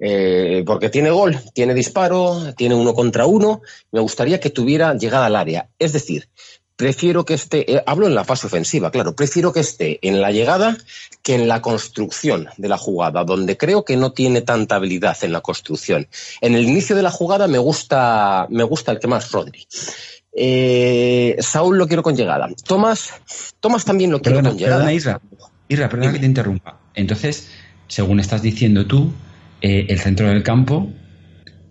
Eh, 0.04 0.64
porque 0.66 0.89
tiene 0.89 1.12
gol, 1.12 1.39
tiene 1.54 1.76
disparo, 1.76 2.54
tiene 2.58 2.74
uno 2.74 2.95
contra 2.95 3.28
uno. 3.28 3.62
Me 3.91 3.99
gustaría 3.99 4.39
que 4.39 4.49
tuviera 4.49 4.95
llegada 4.95 5.28
al 5.28 5.36
área. 5.36 5.70
Es 5.78 5.93
decir, 5.93 6.28
prefiero 6.76 7.24
que 7.24 7.36
esté, 7.36 7.72
eh, 7.72 7.84
hablo 7.86 8.08
en 8.08 8.16
la 8.16 8.24
fase 8.24 8.47
ofensiva, 8.47 8.89
claro, 8.89 9.16
prefiero 9.16 9.54
que 9.54 9.60
esté 9.60 9.99
en 10.02 10.20
la 10.20 10.32
llegada 10.32 10.76
que 11.22 11.36
en 11.36 11.47
la 11.47 11.62
construcción 11.62 12.49
de 12.58 12.68
la 12.68 12.80
jugada, 12.80 13.24
donde 13.24 13.56
creo 13.56 13.86
que 13.86 13.95
no 13.95 14.14
tiene 14.14 14.41
tanta 14.41 14.78
habilidad 14.78 15.16
en 15.22 15.34
la 15.34 15.41
construcción. 15.41 16.08
En 16.41 16.56
el 16.56 16.68
inicio 16.68 16.95
de 16.95 17.04
la 17.04 17.12
jugada 17.12 17.47
me 17.47 17.60
gusta, 17.60 18.47
me 18.49 18.64
gusta 18.64 18.91
el 18.91 18.99
que 18.99 19.08
más, 19.08 19.32
Rodri. 19.32 19.68
Eh, 20.34 21.36
Saúl 21.39 21.78
lo 21.78 21.88
quiero 21.88 22.02
con 22.02 22.16
llegada. 22.16 22.49
Tomás, 22.66 23.14
Tomás 23.60 23.86
también 23.86 24.10
lo 24.10 24.20
quiero 24.20 24.41
con 24.41 24.58
llegada. 24.58 24.78
Perdona, 24.78 24.93
Isra, 24.93 25.22
Isra, 25.68 25.88
perdona 25.88 26.14
que 26.14 26.20
te 26.20 26.26
interrumpa. 26.26 26.80
Entonces, 26.95 27.49
según 27.88 28.20
estás 28.20 28.41
diciendo 28.41 28.88
tú, 28.88 29.14
eh, 29.62 29.86
el 29.89 29.99
centro 29.99 30.28
del 30.28 30.43
campo, 30.43 30.91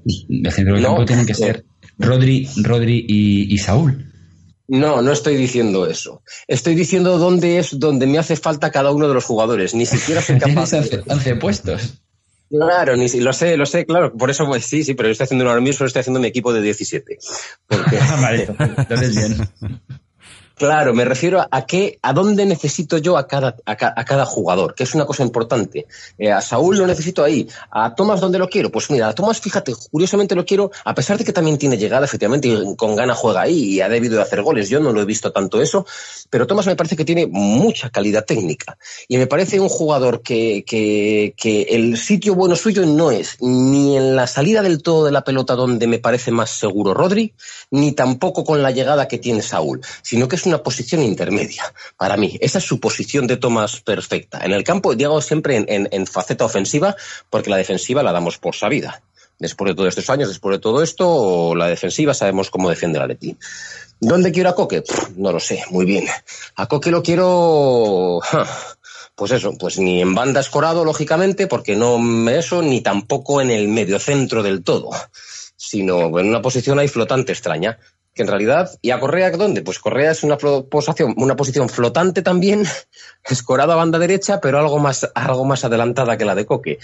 el 0.04 0.52
centro 0.52 0.74
del 0.74 0.84
campo 0.84 1.04
tiene 1.04 1.26
que 1.26 1.34
ser 1.34 1.64
Rodri, 1.98 2.48
Rodri 2.62 3.04
y, 3.08 3.58
Saúl. 3.58 4.06
No, 4.68 5.02
no 5.02 5.12
estoy 5.12 5.36
diciendo 5.36 5.86
eso. 5.86 6.22
Estoy 6.46 6.74
diciendo 6.74 7.18
dónde 7.18 7.58
es 7.58 7.78
donde 7.78 8.06
me 8.06 8.18
hace 8.18 8.36
falta 8.36 8.70
cada 8.70 8.92
uno 8.92 9.08
de 9.08 9.14
los 9.14 9.24
jugadores. 9.24 9.74
Ni 9.74 9.84
siquiera 9.84 10.22
soy 10.22 10.38
capaz 10.40 10.70
de... 10.70 11.02
11 11.06 11.36
puestos. 11.36 12.00
Claro, 12.48 12.96
ni, 12.96 13.08
lo 13.08 13.32
sé, 13.32 13.56
lo 13.56 13.66
sé, 13.66 13.86
claro. 13.86 14.12
Por 14.16 14.30
eso, 14.30 14.46
pues 14.46 14.64
sí, 14.64 14.82
sí, 14.82 14.94
pero 14.94 15.08
yo 15.08 15.12
estoy 15.12 15.24
haciendo 15.24 15.48
ahora 15.48 15.60
mismo, 15.60 15.86
estoy 15.86 16.00
haciendo 16.00 16.20
mi 16.20 16.28
equipo 16.28 16.52
de 16.52 16.62
17. 16.62 17.18
Porque... 17.66 17.98
vale, 18.20 18.48
entonces 18.76 19.16
bien. 19.16 19.48
Claro, 20.60 20.92
me 20.92 21.06
refiero 21.06 21.42
a 21.50 21.64
qué, 21.64 21.98
a 22.02 22.12
dónde 22.12 22.44
necesito 22.44 22.98
yo 22.98 23.16
a 23.16 23.26
cada, 23.26 23.56
a, 23.64 23.76
cada 24.04 24.26
jugador, 24.26 24.74
que 24.74 24.82
es 24.82 24.94
una 24.94 25.06
cosa 25.06 25.22
importante. 25.22 25.86
Eh, 26.18 26.30
a 26.30 26.42
Saúl 26.42 26.76
lo 26.76 26.86
necesito 26.86 27.24
ahí. 27.24 27.48
A 27.70 27.94
Tomás, 27.94 28.20
¿dónde 28.20 28.38
lo 28.38 28.46
quiero? 28.46 28.70
Pues 28.70 28.90
mira, 28.90 29.08
a 29.08 29.14
Tomás, 29.14 29.40
fíjate, 29.40 29.72
curiosamente 29.90 30.34
lo 30.34 30.44
quiero, 30.44 30.70
a 30.84 30.94
pesar 30.94 31.16
de 31.16 31.24
que 31.24 31.32
también 31.32 31.56
tiene 31.56 31.78
llegada, 31.78 32.04
efectivamente, 32.04 32.48
y 32.48 32.76
con 32.76 32.94
gana 32.94 33.14
juega 33.14 33.40
ahí 33.40 33.76
y 33.76 33.80
ha 33.80 33.88
debido 33.88 34.16
de 34.16 34.22
hacer 34.22 34.42
goles. 34.42 34.68
Yo 34.68 34.80
no 34.80 34.92
lo 34.92 35.00
he 35.00 35.06
visto 35.06 35.32
tanto 35.32 35.62
eso, 35.62 35.86
pero 36.28 36.46
Tomás 36.46 36.66
me 36.66 36.76
parece 36.76 36.94
que 36.94 37.06
tiene 37.06 37.26
mucha 37.26 37.88
calidad 37.88 38.26
técnica. 38.26 38.76
Y 39.08 39.16
me 39.16 39.26
parece 39.26 39.60
un 39.60 39.70
jugador 39.70 40.20
que, 40.20 40.62
que, 40.66 41.32
que 41.38 41.62
el 41.70 41.96
sitio 41.96 42.34
bueno 42.34 42.54
suyo 42.54 42.84
no 42.84 43.10
es 43.10 43.38
ni 43.40 43.96
en 43.96 44.14
la 44.14 44.26
salida 44.26 44.60
del 44.60 44.82
todo 44.82 45.06
de 45.06 45.12
la 45.12 45.24
pelota 45.24 45.54
donde 45.54 45.86
me 45.86 46.00
parece 46.00 46.32
más 46.32 46.50
seguro 46.50 46.92
Rodri, 46.92 47.32
ni 47.70 47.92
tampoco 47.92 48.44
con 48.44 48.62
la 48.62 48.72
llegada 48.72 49.08
que 49.08 49.16
tiene 49.16 49.40
Saúl, 49.40 49.80
sino 50.02 50.28
que 50.28 50.36
es 50.36 50.49
una 50.50 50.62
posición 50.62 51.02
intermedia 51.02 51.72
para 51.96 52.16
mí. 52.16 52.36
Esa 52.40 52.58
es 52.58 52.64
su 52.64 52.80
posición 52.80 53.26
de 53.26 53.36
Tomás 53.36 53.80
perfecta. 53.80 54.40
En 54.44 54.52
el 54.52 54.64
campo, 54.64 54.94
digo 54.94 55.20
siempre 55.20 55.64
en, 55.66 56.06
faceta 56.06 56.44
ofensiva, 56.44 56.94
porque 57.30 57.50
la 57.50 57.56
defensiva 57.56 58.02
la 58.02 58.12
damos 58.12 58.38
por 58.38 58.54
sabida. 58.54 59.02
Después 59.38 59.70
de 59.70 59.74
todos 59.74 59.88
estos 59.88 60.10
años, 60.10 60.28
después 60.28 60.56
de 60.56 60.60
todo 60.60 60.82
esto, 60.82 61.54
la 61.54 61.66
defensiva 61.68 62.12
sabemos 62.12 62.50
cómo 62.50 62.68
defiende 62.68 62.98
la 62.98 63.06
Leti. 63.06 63.36
¿Dónde 63.98 64.32
quiero 64.32 64.50
a 64.50 64.54
Coque? 64.54 64.82
no 65.16 65.32
lo 65.32 65.40
sé, 65.40 65.62
muy 65.70 65.86
bien. 65.86 66.06
A 66.56 66.66
Coque 66.66 66.90
lo 66.90 67.02
quiero. 67.02 68.20
Pues 69.14 69.32
eso, 69.32 69.52
pues 69.58 69.78
ni 69.78 70.00
en 70.00 70.14
banda 70.14 70.40
escorado, 70.40 70.82
lógicamente, 70.82 71.46
porque 71.46 71.76
no 71.76 71.98
eso, 72.30 72.62
ni 72.62 72.80
tampoco 72.80 73.42
en 73.42 73.50
el 73.50 73.68
medio 73.68 73.98
centro 73.98 74.42
del 74.42 74.64
todo, 74.64 74.88
sino 75.56 76.18
en 76.18 76.28
una 76.28 76.40
posición 76.40 76.78
ahí 76.78 76.88
flotante 76.88 77.32
extraña 77.32 77.78
que 78.14 78.22
en 78.22 78.28
realidad, 78.28 78.70
¿y 78.82 78.90
a 78.90 79.00
Correa 79.00 79.30
dónde? 79.30 79.62
Pues 79.62 79.78
Correa 79.78 80.10
es 80.10 80.22
una 80.22 80.36
posición, 80.36 81.14
una 81.16 81.36
posición 81.36 81.68
flotante 81.68 82.22
también, 82.22 82.64
escorada 83.24 83.74
a 83.74 83.76
banda 83.76 83.98
derecha, 83.98 84.40
pero 84.40 84.58
algo 84.58 84.78
más, 84.78 85.10
algo 85.14 85.44
más 85.44 85.64
adelantada 85.64 86.16
que 86.16 86.24
la 86.24 86.34
de 86.34 86.46
Coque. 86.46 86.78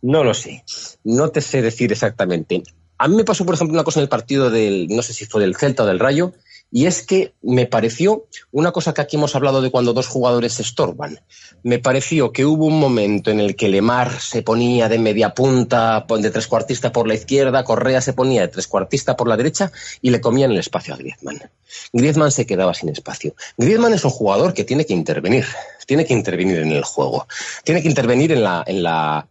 No 0.00 0.22
lo 0.22 0.34
sé, 0.34 0.64
no 1.04 1.30
te 1.30 1.40
sé 1.40 1.62
decir 1.62 1.92
exactamente. 1.92 2.62
A 2.98 3.08
mí 3.08 3.16
me 3.16 3.24
pasó, 3.24 3.44
por 3.44 3.54
ejemplo, 3.54 3.74
una 3.74 3.84
cosa 3.84 4.00
en 4.00 4.04
el 4.04 4.08
partido 4.08 4.50
del, 4.50 4.88
no 4.88 5.02
sé 5.02 5.12
si 5.12 5.24
fue 5.24 5.40
del 5.40 5.56
Celta 5.56 5.84
o 5.84 5.86
del 5.86 6.00
Rayo, 6.00 6.32
y 6.70 6.86
es 6.86 7.02
que 7.02 7.34
me 7.42 7.66
pareció 7.66 8.26
una 8.52 8.72
cosa 8.72 8.92
que 8.92 9.00
aquí 9.00 9.16
hemos 9.16 9.34
hablado 9.34 9.62
de 9.62 9.70
cuando 9.70 9.92
dos 9.92 10.06
jugadores 10.06 10.54
se 10.54 10.62
estorban. 10.62 11.20
Me 11.62 11.78
pareció 11.78 12.32
que 12.32 12.44
hubo 12.44 12.66
un 12.66 12.78
momento 12.78 13.30
en 13.30 13.40
el 13.40 13.56
que 13.56 13.68
Lemar 13.68 14.20
se 14.20 14.42
ponía 14.42 14.88
de 14.88 14.98
media 14.98 15.34
punta, 15.34 16.04
de 16.08 16.30
trescuartista 16.30 16.92
por 16.92 17.08
la 17.08 17.14
izquierda, 17.14 17.64
Correa 17.64 18.00
se 18.00 18.12
ponía 18.12 18.42
de 18.42 18.48
trescuartista 18.48 19.16
por 19.16 19.28
la 19.28 19.36
derecha 19.36 19.72
y 20.02 20.10
le 20.10 20.20
comían 20.20 20.50
el 20.50 20.58
espacio 20.58 20.94
a 20.94 20.96
Griezmann. 20.96 21.50
Griezmann 21.92 22.32
se 22.32 22.46
quedaba 22.46 22.74
sin 22.74 22.90
espacio. 22.90 23.34
Griezmann 23.56 23.94
es 23.94 24.04
un 24.04 24.10
jugador 24.10 24.52
que 24.52 24.64
tiene 24.64 24.84
que 24.84 24.94
intervenir, 24.94 25.46
tiene 25.88 26.04
que 26.04 26.12
intervenir 26.12 26.58
en 26.58 26.70
el 26.70 26.84
juego, 26.84 27.26
tiene 27.64 27.80
que 27.80 27.88
intervenir 27.88 28.30
en 28.32 28.42
la, 28.42 29.26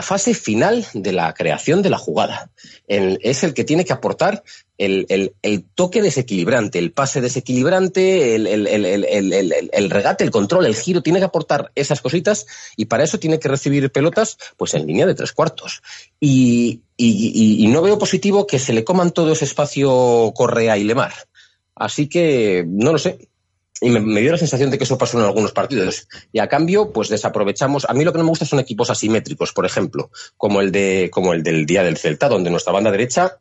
fase 0.00 0.34
final 0.34 0.86
de 0.94 1.12
la 1.12 1.34
creación 1.34 1.82
de 1.82 1.90
la 1.90 1.98
jugada. 1.98 2.48
es 2.86 3.42
el 3.42 3.52
que 3.52 3.64
tiene 3.64 3.84
que 3.84 3.92
aportar 3.92 4.44
el, 4.78 5.34
toque 5.74 6.00
desequilibrante, 6.00 6.78
el 6.78 6.92
pase 6.92 7.20
desequilibrante, 7.20 8.36
el, 8.36 9.90
regate, 9.90 10.22
el 10.22 10.30
control, 10.30 10.64
el 10.64 10.76
giro, 10.76 11.02
tiene 11.02 11.18
que 11.18 11.24
aportar 11.24 11.72
esas 11.74 12.00
cositas 12.00 12.46
y 12.76 12.84
para 12.84 13.02
eso 13.02 13.18
tiene 13.18 13.40
que 13.40 13.48
recibir 13.48 13.90
pelotas 13.90 14.38
pues 14.56 14.74
en 14.74 14.86
línea 14.86 15.06
de 15.06 15.16
tres 15.16 15.32
cuartos. 15.32 15.82
Y, 16.20 16.82
y, 16.96 17.64
y 17.64 17.66
no 17.66 17.82
veo 17.82 17.98
positivo 17.98 18.46
que 18.46 18.60
se 18.60 18.72
le 18.72 18.84
coman 18.84 19.10
todo 19.10 19.32
ese 19.32 19.44
espacio 19.44 20.32
Correa 20.36 20.78
y 20.78 20.84
Lemar. 20.84 21.14
Así 21.74 22.08
que 22.08 22.64
no 22.64 22.92
lo 22.92 22.98
sé. 22.98 23.28
Y 23.80 23.90
me, 23.90 24.20
dio 24.20 24.32
la 24.32 24.38
sensación 24.38 24.70
de 24.70 24.78
que 24.78 24.84
eso 24.84 24.96
pasó 24.96 25.18
en 25.18 25.24
algunos 25.24 25.52
partidos. 25.52 26.08
Y 26.32 26.38
a 26.38 26.48
cambio, 26.48 26.92
pues 26.92 27.08
desaprovechamos. 27.08 27.84
A 27.88 27.92
mí 27.92 28.04
lo 28.04 28.12
que 28.12 28.18
no 28.18 28.24
me 28.24 28.30
gusta 28.30 28.46
son 28.46 28.58
equipos 28.58 28.88
asimétricos, 28.90 29.52
por 29.52 29.66
ejemplo, 29.66 30.10
como 30.36 30.60
el 30.60 30.72
de, 30.72 31.10
como 31.12 31.34
el 31.34 31.42
del 31.42 31.66
día 31.66 31.82
del 31.82 31.98
Celta, 31.98 32.28
donde 32.28 32.50
nuestra 32.50 32.72
banda 32.72 32.90
derecha 32.90 33.38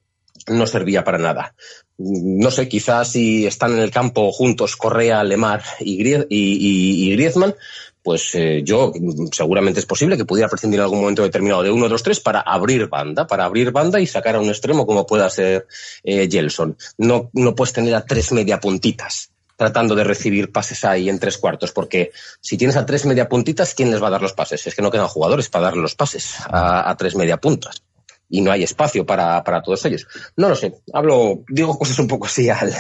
no 0.48 0.68
servía 0.68 1.04
para 1.04 1.18
nada. 1.18 1.56
No 1.98 2.52
sé, 2.52 2.68
quizás 2.68 3.12
si 3.12 3.46
están 3.46 3.74
en 3.74 3.80
el 3.80 3.92
campo 3.92 4.32
juntos 4.32 4.76
Correa, 4.76 5.24
Lemar 5.24 5.64
y, 5.80 7.12
Griezmann, 7.14 7.56
pues 8.04 8.36
eh, 8.36 8.62
yo 8.64 8.92
seguramente 9.32 9.80
es 9.80 9.86
posible 9.86 10.18
que 10.18 10.26
pudiera 10.26 10.50
prescindir 10.50 10.80
en 10.80 10.84
algún 10.84 11.00
momento 11.00 11.24
determinado 11.24 11.64
de 11.64 11.72
uno 11.72 11.86
de 11.86 11.92
los 11.92 12.04
tres 12.04 12.20
para 12.20 12.42
abrir 12.42 12.88
banda, 12.88 13.26
para 13.26 13.46
abrir 13.46 13.72
banda 13.72 14.00
y 14.00 14.06
sacar 14.06 14.36
a 14.36 14.40
un 14.40 14.50
extremo 14.50 14.86
como 14.86 15.08
pueda 15.08 15.30
ser 15.30 15.66
eh, 16.04 16.28
Gelson. 16.30 16.78
No, 16.98 17.30
no 17.34 17.56
puedes 17.56 17.74
tener 17.74 17.96
a 17.96 18.06
tres 18.06 18.32
media 18.34 18.60
puntitas 18.60 19.32
tratando 19.56 19.96
de 19.96 20.04
recibir 20.04 20.52
pases 20.52 20.84
ahí 20.86 21.10
en 21.10 21.20
tres 21.20 21.38
cuartos, 21.38 21.72
porque 21.72 22.12
si 22.42 22.58
tienes 22.58 22.76
a 22.76 22.86
tres 22.86 23.06
media 23.06 23.30
puntitas, 23.30 23.74
¿quién 23.74 23.92
les 23.92 24.02
va 24.02 24.08
a 24.08 24.12
dar 24.12 24.22
los 24.22 24.34
pases? 24.34 24.66
Es 24.68 24.76
que 24.76 24.82
no 24.82 24.92
quedan 24.92 25.08
jugadores 25.08 25.50
para 25.50 25.66
darle 25.66 25.82
los 25.82 25.96
pases 25.96 26.36
a 26.50 26.96
tres 26.98 27.16
media 27.16 27.38
puntas 27.38 27.82
y 28.30 28.42
no 28.42 28.52
hay 28.52 28.64
espacio 28.64 29.06
para, 29.06 29.44
para, 29.44 29.62
todos 29.62 29.86
ellos. 29.86 30.08
No 30.36 30.50
lo 30.50 30.56
sé, 30.56 30.74
hablo, 30.94 31.44
digo 31.48 31.78
cosas 31.78 32.00
un 32.00 32.08
poco 32.08 32.26
así 32.26 32.50
al, 32.50 32.72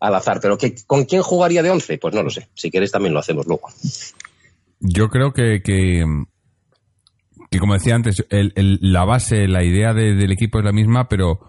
al 0.00 0.14
azar, 0.14 0.40
pero 0.40 0.58
que, 0.58 0.74
¿con 0.86 1.04
quién 1.04 1.22
jugaría 1.22 1.62
de 1.62 1.70
11? 1.70 1.98
Pues 1.98 2.14
no 2.14 2.22
lo 2.22 2.30
sé, 2.30 2.48
si 2.54 2.70
quieres 2.70 2.90
también 2.90 3.14
lo 3.14 3.20
hacemos 3.20 3.46
luego. 3.46 3.68
Yo 4.80 5.08
creo 5.08 5.32
que, 5.32 5.62
que, 5.62 6.04
como 7.58 7.74
decía 7.74 7.94
antes, 7.94 8.24
el, 8.30 8.52
el, 8.56 8.78
la 8.80 9.04
base, 9.04 9.46
la 9.46 9.62
idea 9.62 9.92
de, 9.92 10.14
del 10.14 10.32
equipo 10.32 10.58
es 10.58 10.64
la 10.64 10.72
misma, 10.72 11.08
pero 11.08 11.40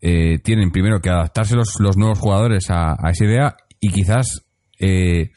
eh, 0.00 0.38
tienen 0.42 0.70
primero 0.70 1.00
que 1.00 1.10
adaptarse 1.10 1.56
los, 1.56 1.80
los 1.80 1.96
nuevos 1.96 2.18
jugadores 2.18 2.70
a, 2.70 2.92
a, 2.92 3.10
esa 3.10 3.24
idea 3.24 3.56
y 3.80 3.90
quizás 3.90 4.44
eh, 4.78 5.30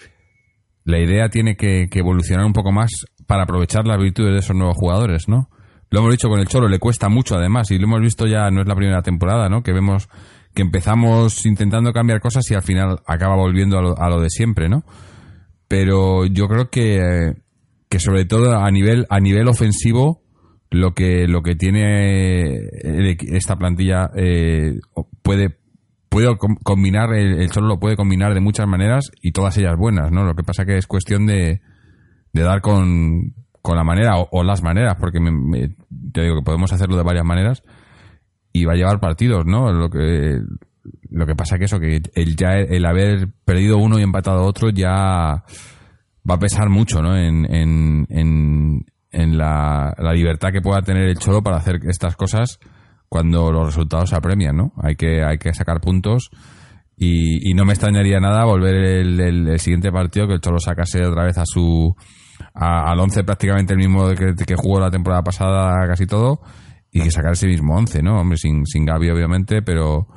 la 0.84 1.00
idea 1.00 1.30
tiene 1.30 1.56
que, 1.56 1.88
evolucionar 1.92 2.46
un 2.46 2.54
poco 2.54 2.72
más 2.72 2.92
para 3.28 3.44
aprovechar 3.44 3.86
las 3.86 4.02
virtudes 4.02 4.34
de 4.34 4.40
esos 4.40 4.56
nuevos 4.56 4.76
jugadores, 4.78 5.28
¿no? 5.28 5.50
Lo 5.90 6.00
hemos 6.00 6.12
dicho 6.12 6.30
con 6.30 6.40
el 6.40 6.48
Cholo, 6.48 6.70
le 6.70 6.80
cuesta 6.80 7.10
mucho 7.10 7.36
además, 7.36 7.70
y 7.72 7.78
lo 7.78 7.86
hemos 7.86 8.02
visto 8.02 8.26
ya, 8.26 8.50
no 8.50 8.62
es 8.62 8.68
la 8.68 8.76
primera 8.76 9.02
temporada, 9.02 9.50
¿no? 9.50 9.62
Que 9.62 9.74
vemos 9.74 10.10
que 10.54 10.62
empezamos 10.62 11.46
intentando 11.46 11.94
cambiar 11.94 12.20
cosas 12.20 12.50
y 12.52 12.56
al 12.56 12.62
final 12.62 13.00
acaba 13.06 13.36
volviendo 13.36 13.78
a 13.78 14.10
lo, 14.10 14.22
de 14.22 14.30
siempre, 14.30 14.70
¿no? 14.70 14.84
Pero 15.68 16.26
yo 16.26 16.48
creo 16.48 16.70
que, 16.70 17.36
que 17.90 18.00
sobre 18.00 18.26
todo 18.26 18.58
a 18.58 18.70
nivel, 18.72 19.06
a 19.10 19.20
nivel 19.20 19.48
ofensivo, 19.48 20.24
lo 20.70 20.94
que, 20.94 21.28
lo 21.28 21.42
que 21.42 21.56
tiene 21.56 22.60
esta 22.84 23.58
plantilla 23.58 24.10
eh, 24.16 24.80
puede, 25.22 25.58
puede 26.12 26.38
combinar, 26.38 27.14
el, 27.14 27.40
el 27.40 27.50
Cholo 27.52 27.68
lo 27.68 27.80
puede 27.80 27.96
combinar 27.96 28.34
de 28.34 28.42
muchas 28.42 28.68
maneras 28.68 29.10
y 29.22 29.32
todas 29.32 29.58
ellas 29.58 29.78
buenas, 29.78 30.12
¿no? 30.12 30.26
Lo 30.26 30.36
que 30.36 30.44
pasa 30.44 30.66
que 30.66 30.76
es 30.76 30.86
cuestión 30.86 31.26
de, 31.26 31.62
de 32.34 32.42
dar 32.44 32.60
con, 32.60 33.34
con 33.62 33.78
la 33.78 33.86
manera 33.86 34.18
o, 34.18 34.44
las 34.44 34.62
maneras, 34.62 34.98
porque 35.00 35.20
te 36.12 36.22
digo 36.22 36.36
que 36.36 36.44
podemos 36.44 36.74
hacerlo 36.74 36.98
de 36.98 37.04
varias 37.04 37.24
maneras 37.24 37.64
y 38.52 38.66
va 38.66 38.74
a 38.74 38.76
llevar 38.76 39.00
partidos, 39.00 39.46
¿no? 39.46 39.72
Lo 39.72 39.90
que 39.90 40.42
lo 41.12 41.26
que 41.26 41.36
pasa 41.36 41.58
que 41.58 41.66
eso 41.66 41.80
que 41.80 42.02
el 42.14 42.36
ya 42.36 42.56
el 42.56 42.86
haber 42.86 43.30
perdido 43.46 43.78
uno 43.78 43.98
y 43.98 44.04
empatado 44.04 44.44
otro 44.44 44.70
ya 44.70 44.92
va 46.30 46.36
a 46.36 46.40
pesar 46.40 46.68
mucho, 46.68 47.02
¿no? 47.02 47.16
En, 47.16 47.46
en, 47.54 48.06
en, 48.10 48.86
en 49.12 49.38
la, 49.38 49.96
la, 49.98 50.12
libertad 50.12 50.52
que 50.52 50.60
pueda 50.60 50.82
tener 50.82 51.08
el 51.08 51.20
Cholo 51.20 51.42
para 51.42 51.56
hacer 51.56 51.80
estas 51.88 52.18
cosas 52.18 52.60
cuando 53.12 53.52
los 53.52 53.66
resultados 53.66 54.14
apremian, 54.14 54.56
¿no? 54.56 54.72
Hay 54.82 54.96
que 54.96 55.22
hay 55.22 55.38
que 55.38 55.54
sacar 55.54 55.82
puntos 55.82 56.32
y, 56.96 57.54
no 57.56 57.66
me 57.66 57.74
extrañaría 57.74 58.22
nada 58.22 58.46
volver 58.46 58.74
el, 58.74 59.20
el, 59.20 59.60
siguiente 59.60 59.92
partido 59.92 60.28
que 60.28 60.36
el 60.36 60.40
Cholo 60.40 60.60
sacase 60.60 61.06
otra 61.06 61.26
vez 61.26 61.38
a 61.38 61.44
su 61.46 61.94
al 62.54 62.98
11 62.98 63.26
prácticamente 63.26 63.74
el 63.74 63.80
mismo 63.80 64.08
que, 64.12 64.34
que 64.34 64.56
jugó 64.56 64.80
la 64.80 64.90
temporada 64.90 65.24
pasada 65.24 65.86
casi 65.90 66.06
todo 66.06 66.40
y 66.90 67.02
que 67.02 67.12
sacar 67.12 67.34
ese 67.34 67.48
mismo 67.48 67.76
11, 67.76 68.02
¿no? 68.02 68.18
Hombre, 68.18 68.38
sin, 68.38 68.66
sin 68.66 68.86
Gaby 68.86 69.10
obviamente, 69.10 69.62
pero 69.62 70.08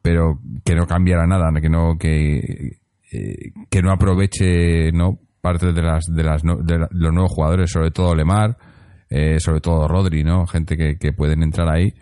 pero 0.00 0.38
que 0.64 0.74
no 0.74 0.86
cambiara 0.86 1.26
nada, 1.26 1.50
que 1.60 1.68
no 1.68 1.98
que 1.98 2.78
eh, 3.12 3.52
que 3.68 3.82
no 3.82 3.92
aproveche 3.92 4.92
no 4.92 5.18
parte 5.42 5.74
de 5.74 5.82
las 5.82 6.06
de 6.06 6.22
las 6.22 6.42
de 6.42 6.86
los 6.90 7.12
nuevos 7.12 7.32
jugadores, 7.32 7.70
sobre 7.70 7.90
todo 7.90 8.14
Lemar, 8.14 8.56
eh, 9.10 9.38
sobre 9.40 9.60
todo 9.60 9.86
Rodri, 9.88 10.24
¿no? 10.24 10.46
Gente 10.46 10.78
que, 10.78 10.96
que 10.96 11.12
pueden 11.12 11.42
entrar 11.42 11.68
ahí. 11.68 11.92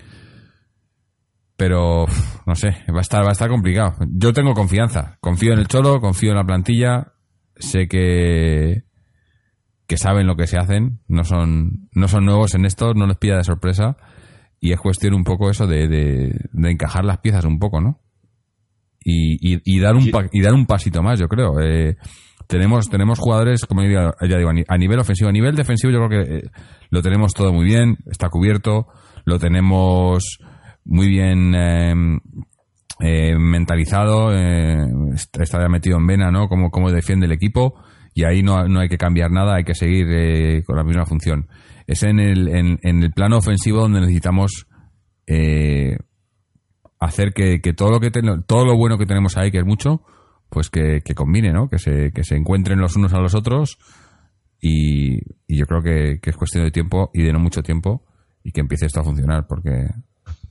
Pero 1.63 2.07
no 2.45 2.57
sé, 2.57 2.71
va 2.93 2.99
a 2.99 3.03
estar 3.03 3.25
va 3.25 3.29
a 3.29 3.33
estar 3.33 3.49
complicado. 3.49 3.95
Yo 4.09 4.33
tengo 4.33 4.53
confianza, 4.53 5.17
confío 5.21 5.53
en 5.53 5.61
el 5.61 5.69
Cholo, 5.69 6.01
confío 6.01 6.31
en 6.31 6.37
la 6.37 6.45
plantilla, 6.45 7.13
sé 7.55 7.87
que 7.87 8.83
que 9.87 9.97
saben 9.97 10.27
lo 10.27 10.35
que 10.35 10.49
se 10.49 10.59
hacen, 10.59 10.99
no 11.07 11.23
son, 11.23 11.89
no 11.93 12.09
son 12.09 12.25
nuevos 12.25 12.57
en 12.57 12.65
esto, 12.65 12.95
no 12.95 13.07
les 13.07 13.17
pilla 13.17 13.37
de 13.37 13.45
sorpresa. 13.45 13.97
Y 14.59 14.73
es 14.73 14.81
cuestión 14.81 15.15
un 15.15 15.23
poco 15.23 15.51
eso 15.51 15.69
de, 15.69 15.87
de, 15.87 16.69
encajar 16.69 17.05
las 17.05 17.19
piezas 17.19 17.45
un 17.45 17.61
poco, 17.61 17.81
¿no? 17.81 18.01
Y, 19.05 19.37
y, 19.41 19.79
dar, 19.79 19.95
un, 19.95 20.11
y 20.33 20.43
dar 20.43 20.55
un 20.55 20.67
pasito 20.67 21.01
más, 21.01 21.21
yo 21.21 21.29
creo. 21.29 21.61
Eh, 21.61 21.97
tenemos, 22.49 22.89
tenemos 22.89 23.21
jugadores, 23.21 23.67
como 23.67 23.83
ya 23.85 24.37
digo, 24.37 24.51
a 24.67 24.79
nivel 24.79 24.99
ofensivo, 24.99 25.31
a 25.31 25.33
nivel 25.33 25.55
defensivo, 25.55 25.93
yo 25.93 26.09
creo 26.09 26.25
que 26.25 26.37
eh, 26.39 26.43
lo 26.91 27.03
tenemos 27.03 27.33
todo 27.35 27.53
muy 27.53 27.67
bien, 27.67 27.99
está 28.11 28.31
cubierto, 28.31 28.89
lo 29.25 29.39
tenemos 29.39 30.41
muy 30.85 31.09
bien 31.09 31.55
em, 31.55 32.20
eh, 33.01 33.37
mentalizado, 33.39 34.33
ya 34.33 35.68
metido 35.68 35.99
en 35.99 36.07
vena, 36.07 36.30
¿no? 36.30 36.49
Como, 36.49 36.70
como 36.70 36.91
defiende 36.91 37.26
el 37.26 37.33
equipo 37.33 37.74
y 38.14 38.24
ahí 38.24 38.43
no, 38.43 38.68
no 38.68 38.80
hay 38.80 38.89
que 38.89 38.99
cambiar 38.99 39.30
nada, 39.30 39.57
hay 39.57 39.64
que 39.64 39.74
seguir 39.74 40.07
eh, 40.11 40.62
con 40.64 40.76
la 40.76 40.85
misma 40.85 41.07
función. 41.07 41.49
Es 41.87 42.03
en 42.03 42.20
el, 42.20 42.49
en, 42.49 42.78
el 42.83 43.12
plano 43.12 43.39
ofensivo 43.39 43.80
donde 43.80 44.01
necesitamos 44.01 44.66
eh, 45.26 45.97
hacer 47.01 47.33
que, 47.33 47.59
todo 47.74 47.91
lo 47.91 48.01
que 48.01 48.11
todo 48.47 48.64
lo 48.64 48.76
bueno 48.76 48.99
que 48.99 49.07
tenemos 49.07 49.37
ahí, 49.37 49.51
que 49.51 49.59
es 49.59 49.66
mucho, 49.66 50.03
pues 50.49 50.70
que, 50.70 51.01
que 51.05 51.14
combine, 51.14 51.53
¿no? 51.53 51.68
Que 51.68 51.78
se, 51.78 52.12
que 52.12 52.24
se 52.24 52.37
encuentren 52.37 52.78
los 52.78 52.97
unos 52.97 53.12
a 53.14 53.18
los 53.18 53.35
otros 53.35 53.78
y, 54.61 55.18
yo 55.49 55.66
creo 55.66 55.83
que, 55.83 56.20
que, 56.22 56.30
es 56.30 56.37
cuestión 56.37 56.64
de 56.64 56.70
tiempo 56.70 57.11
y 57.12 57.22
de 57.22 57.33
no 57.33 57.41
mucho 57.41 57.62
tiempo 57.62 58.05
y 58.45 58.53
que 58.53 58.61
empiece 58.61 58.87
esto 58.87 59.01
a 59.01 59.05
funcionar 59.05 59.47
porque 59.49 59.89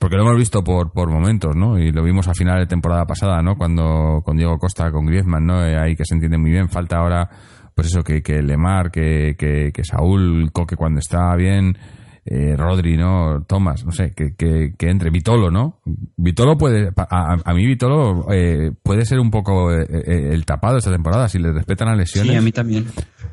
porque 0.01 0.15
lo 0.15 0.23
hemos 0.23 0.37
visto 0.37 0.63
por, 0.63 0.91
por 0.91 1.11
momentos, 1.11 1.55
¿no? 1.55 1.77
Y 1.77 1.91
lo 1.91 2.01
vimos 2.01 2.27
a 2.27 2.33
final 2.33 2.57
de 2.57 2.65
temporada 2.65 3.05
pasada, 3.05 3.43
¿no? 3.43 3.55
Cuando 3.55 4.23
con 4.25 4.35
Diego 4.35 4.57
Costa, 4.57 4.91
con 4.91 5.05
Griezmann, 5.05 5.45
¿no? 5.45 5.63
Eh, 5.63 5.77
ahí 5.77 5.95
que 5.95 6.05
se 6.05 6.15
entiende 6.15 6.39
muy 6.39 6.49
bien. 6.49 6.69
Falta 6.69 6.97
ahora, 6.97 7.29
pues 7.75 7.89
eso, 7.89 8.03
que, 8.03 8.23
que 8.23 8.41
Lemar, 8.41 8.89
que, 8.89 9.35
que, 9.37 9.71
que 9.71 9.83
Saúl, 9.83 10.49
Coque 10.51 10.75
cuando 10.75 10.99
está 10.99 11.35
bien, 11.35 11.77
eh, 12.25 12.55
Rodri, 12.57 12.97
¿no? 12.97 13.43
Tomás, 13.47 13.85
no 13.85 13.91
sé, 13.91 14.11
que, 14.15 14.35
que, 14.35 14.73
que, 14.75 14.89
entre. 14.89 15.11
Vitolo, 15.11 15.51
¿no? 15.51 15.81
Vitolo 16.17 16.57
puede, 16.57 16.89
a, 16.97 17.37
a 17.45 17.53
mí 17.53 17.67
Vitolo 17.67 18.25
eh, 18.33 18.71
puede 18.81 19.05
ser 19.05 19.19
un 19.19 19.29
poco 19.29 19.71
eh, 19.71 19.85
eh, 19.87 20.29
el 20.31 20.45
tapado 20.47 20.77
esta 20.77 20.91
temporada, 20.91 21.29
si 21.29 21.37
le 21.37 21.53
respetan 21.53 21.89
las 21.89 21.97
lesiones. 21.97 22.31
Sí, 22.31 22.37
a 22.37 22.41
mí 22.41 22.51
también. 22.51 22.87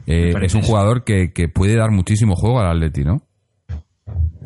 es 0.04 0.54
un 0.54 0.60
jugador 0.60 1.02
que, 1.02 1.32
que 1.32 1.48
puede 1.48 1.76
dar 1.76 1.90
muchísimo 1.92 2.34
juego 2.36 2.60
al 2.60 2.76
Atleti, 2.76 3.04
¿no? 3.04 3.22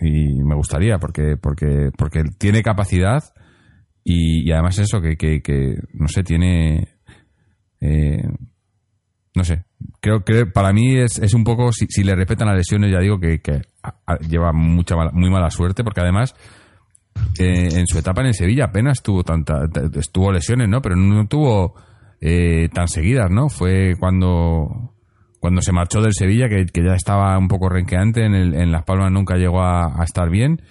Y 0.01 0.43
me 0.43 0.55
gustaría 0.55 0.99
porque 0.99 1.37
porque 1.37 1.91
porque 1.97 2.25
tiene 2.39 2.63
capacidad 2.63 3.23
y, 4.05 4.51
además 4.51 4.79
eso 4.81 5.01
que, 5.01 5.17
que, 5.17 5.77
no 5.93 6.09
sé 6.09 6.25
tiene 6.25 6.89
eh, 7.81 8.27
no 9.35 9.45
sé 9.45 9.65
creo 10.01 10.25
que 10.25 10.47
para 10.47 10.73
mí 10.73 10.97
es, 10.99 11.19
es 11.19 11.35
un 11.35 11.45
poco 11.45 11.71
si, 11.73 11.87
le 12.03 12.17
respetan 12.17 12.49
las 12.49 12.57
lesiones 12.57 12.91
ya 12.91 12.99
digo 12.99 13.21
que, 13.21 13.41
lleva 14.29 14.53
mucha 14.53 14.97
muy 15.13 15.31
mala 15.31 15.51
suerte 15.51 15.85
porque 15.85 16.01
además 16.01 16.35
eh, 17.39 17.69
en 17.73 17.87
su 17.87 17.99
etapa 17.99 18.23
en 18.23 18.29
el 18.29 18.35
Sevilla 18.35 18.65
apenas 18.67 19.03
tuvo 19.03 19.23
tanta 19.23 19.69
estuvo 19.95 20.33
lesiones 20.33 20.69
no 20.69 20.83
pero 20.83 20.97
no 20.97 21.27
tuvo 21.29 21.75
eh, 22.21 22.69
tan 22.73 22.89
seguidas 22.89 23.31
no 23.31 23.49
fue 23.49 23.95
cuando 23.99 24.95
cuando 25.43 25.61
se 25.61 25.73
marchó 25.73 26.01
del 26.01 26.15
Sevilla, 26.15 26.49
que, 26.49 26.65
ya 26.73 26.95
estaba 26.95 27.37
un 27.37 27.49
poco 27.49 27.69
renqueante, 27.69 28.25
en, 28.25 28.37
el, 28.37 28.55
en 28.55 28.71
Las 28.71 28.85
Palmas 28.85 29.11
nunca 29.11 29.35
llegó 29.35 29.61
a, 29.61 30.01
estar 30.05 30.31
bien 30.31 30.63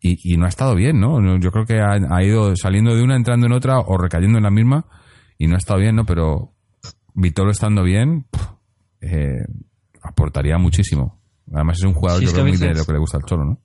y, 0.00 0.36
no 0.36 0.46
ha 0.46 0.48
estado 0.48 0.76
bien, 0.76 1.00
¿no? 1.00 1.18
Yo 1.40 1.50
creo 1.50 1.66
que 1.66 1.80
ha, 1.80 2.22
ido 2.22 2.54
saliendo 2.54 2.94
de 2.94 3.02
una, 3.02 3.16
entrando 3.16 3.46
en 3.46 3.52
otra 3.52 3.80
o 3.80 3.98
recayendo 3.98 4.38
en 4.38 4.44
la 4.44 4.52
misma 4.52 4.86
y 5.36 5.48
no 5.48 5.56
ha 5.56 5.58
estado 5.58 5.80
bien, 5.80 5.96
¿no? 5.96 6.06
Pero 6.06 6.54
Vitolo 7.12 7.50
estando 7.50 7.82
bien, 7.82 8.26
eh, 9.00 9.42
aportaría 10.00 10.58
muchísimo. 10.58 11.20
Además 11.52 11.78
es 11.78 11.84
un 11.86 11.94
jugador 11.94 12.22
yo 12.22 12.30
creo 12.30 12.44
muy 12.44 12.56
de 12.56 12.72
lo 12.72 12.84
que 12.84 12.92
le 12.92 12.98
gusta 13.00 13.16
al 13.16 13.24
Cholo, 13.24 13.44
¿no? 13.44 13.60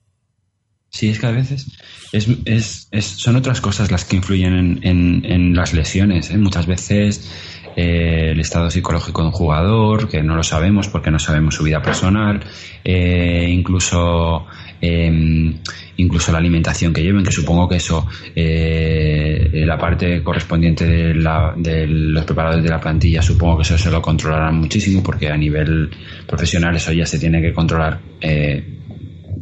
Sí, 0.90 1.10
es 1.10 1.20
que 1.20 1.26
a 1.26 1.30
veces 1.30 1.78
es, 2.10 2.28
es, 2.44 2.88
es, 2.90 3.04
son 3.04 3.36
otras 3.36 3.60
cosas 3.60 3.92
las 3.92 4.04
que 4.04 4.16
influyen 4.16 4.80
en, 4.82 5.24
en, 5.24 5.54
las 5.54 5.74
lesiones. 5.74 6.30
¿eh? 6.30 6.38
Muchas 6.38 6.66
veces 6.66 7.30
eh, 7.76 8.30
el 8.32 8.40
estado 8.40 8.70
psicológico 8.70 9.22
de 9.22 9.28
un 9.28 9.32
jugador, 9.32 10.08
que 10.08 10.22
no 10.22 10.34
lo 10.34 10.42
sabemos 10.42 10.88
porque 10.88 11.10
no 11.10 11.18
sabemos 11.18 11.54
su 11.54 11.64
vida 11.64 11.82
personal, 11.82 12.40
eh, 12.82 13.46
incluso 13.50 14.46
em, 14.80 15.58
incluso 15.96 16.32
la 16.32 16.38
alimentación 16.38 16.92
que 16.92 17.02
lleven, 17.02 17.24
que 17.24 17.32
supongo 17.32 17.68
que 17.68 17.76
eso, 17.76 18.06
eh, 18.34 19.62
la 19.66 19.78
parte 19.78 20.22
correspondiente 20.22 20.86
de, 20.86 21.14
de, 21.56 21.86
los 21.86 22.24
preparadores 22.24 22.62
de 22.62 22.70
la 22.70 22.80
plantilla, 22.80 23.22
supongo 23.22 23.58
que 23.58 23.62
eso 23.62 23.78
se 23.78 23.90
lo 23.90 24.02
controlarán 24.02 24.56
muchísimo, 24.56 25.02
porque 25.02 25.28
a 25.28 25.36
nivel 25.36 25.90
profesional 26.26 26.76
eso 26.76 26.92
ya 26.92 27.06
se 27.06 27.18
tiene 27.18 27.40
que 27.40 27.52
controlar 27.52 28.00
eh, 28.20 28.62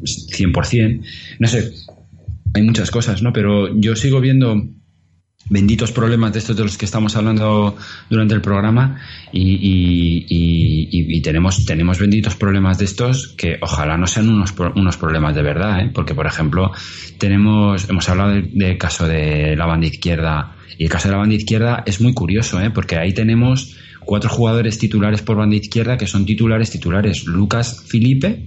100%. 0.03 1.05
No 1.39 1.49
sé, 1.49 1.73
hay 2.55 2.63
muchas 2.63 2.91
cosas, 2.91 3.23
¿no? 3.23 3.33
Pero 3.33 3.75
yo 3.77 3.97
sigo 3.97 4.21
viendo 4.21 4.55
benditos 5.49 5.93
problemas 5.93 6.33
de 6.33 6.39
estos 6.39 6.57
de 6.57 6.63
los 6.63 6.79
que 6.79 6.87
estamos 6.87 7.17
hablando 7.17 7.77
durante 8.09 8.35
el 8.35 8.41
programa 8.41 9.01
y, 9.33 11.21
tenemos 11.23 11.65
tenemos 11.65 11.99
benditos 11.99 12.35
problemas 12.35 12.79
de 12.79 12.85
estos 12.85 13.29
que 13.29 13.57
ojalá 13.61 13.97
no 13.97 14.07
sean 14.07 14.29
unos, 14.29 14.55
unos 14.75 14.97
problemas 14.97 15.35
de 15.35 15.43
verdad 15.43 15.81
¿eh? 15.81 15.91
porque 15.93 16.15
por 16.15 16.27
ejemplo 16.27 16.73
tenemos 17.19 17.89
hemos 17.89 18.09
hablado 18.09 18.33
del, 18.33 18.79
caso 18.79 19.07
de 19.07 19.57
la 19.57 19.67
banda 19.67 19.87
izquierda 19.87 20.57
y 20.77 20.85
el 20.85 20.91
caso 20.91 21.09
de 21.09 21.13
la 21.13 21.19
banda 21.19 21.35
izquierda 21.35 21.83
es 21.87 22.01
muy 22.01 22.13
curioso 22.13 22.61
¿eh? 22.61 22.71
porque 22.71 22.97
ahí 22.97 23.15
tenemos 23.15 23.77
cuatro 24.01 24.29
jugadores 24.29 24.79
titulares 24.79 25.23
por 25.23 25.37
banda 25.37 25.57
izquierda 25.57 25.97
que 25.97 26.07
son 26.07 26.27
titulares 26.27 26.71
titulares 26.71 27.25
Lucas 27.25 27.85
Felipe 27.87 28.47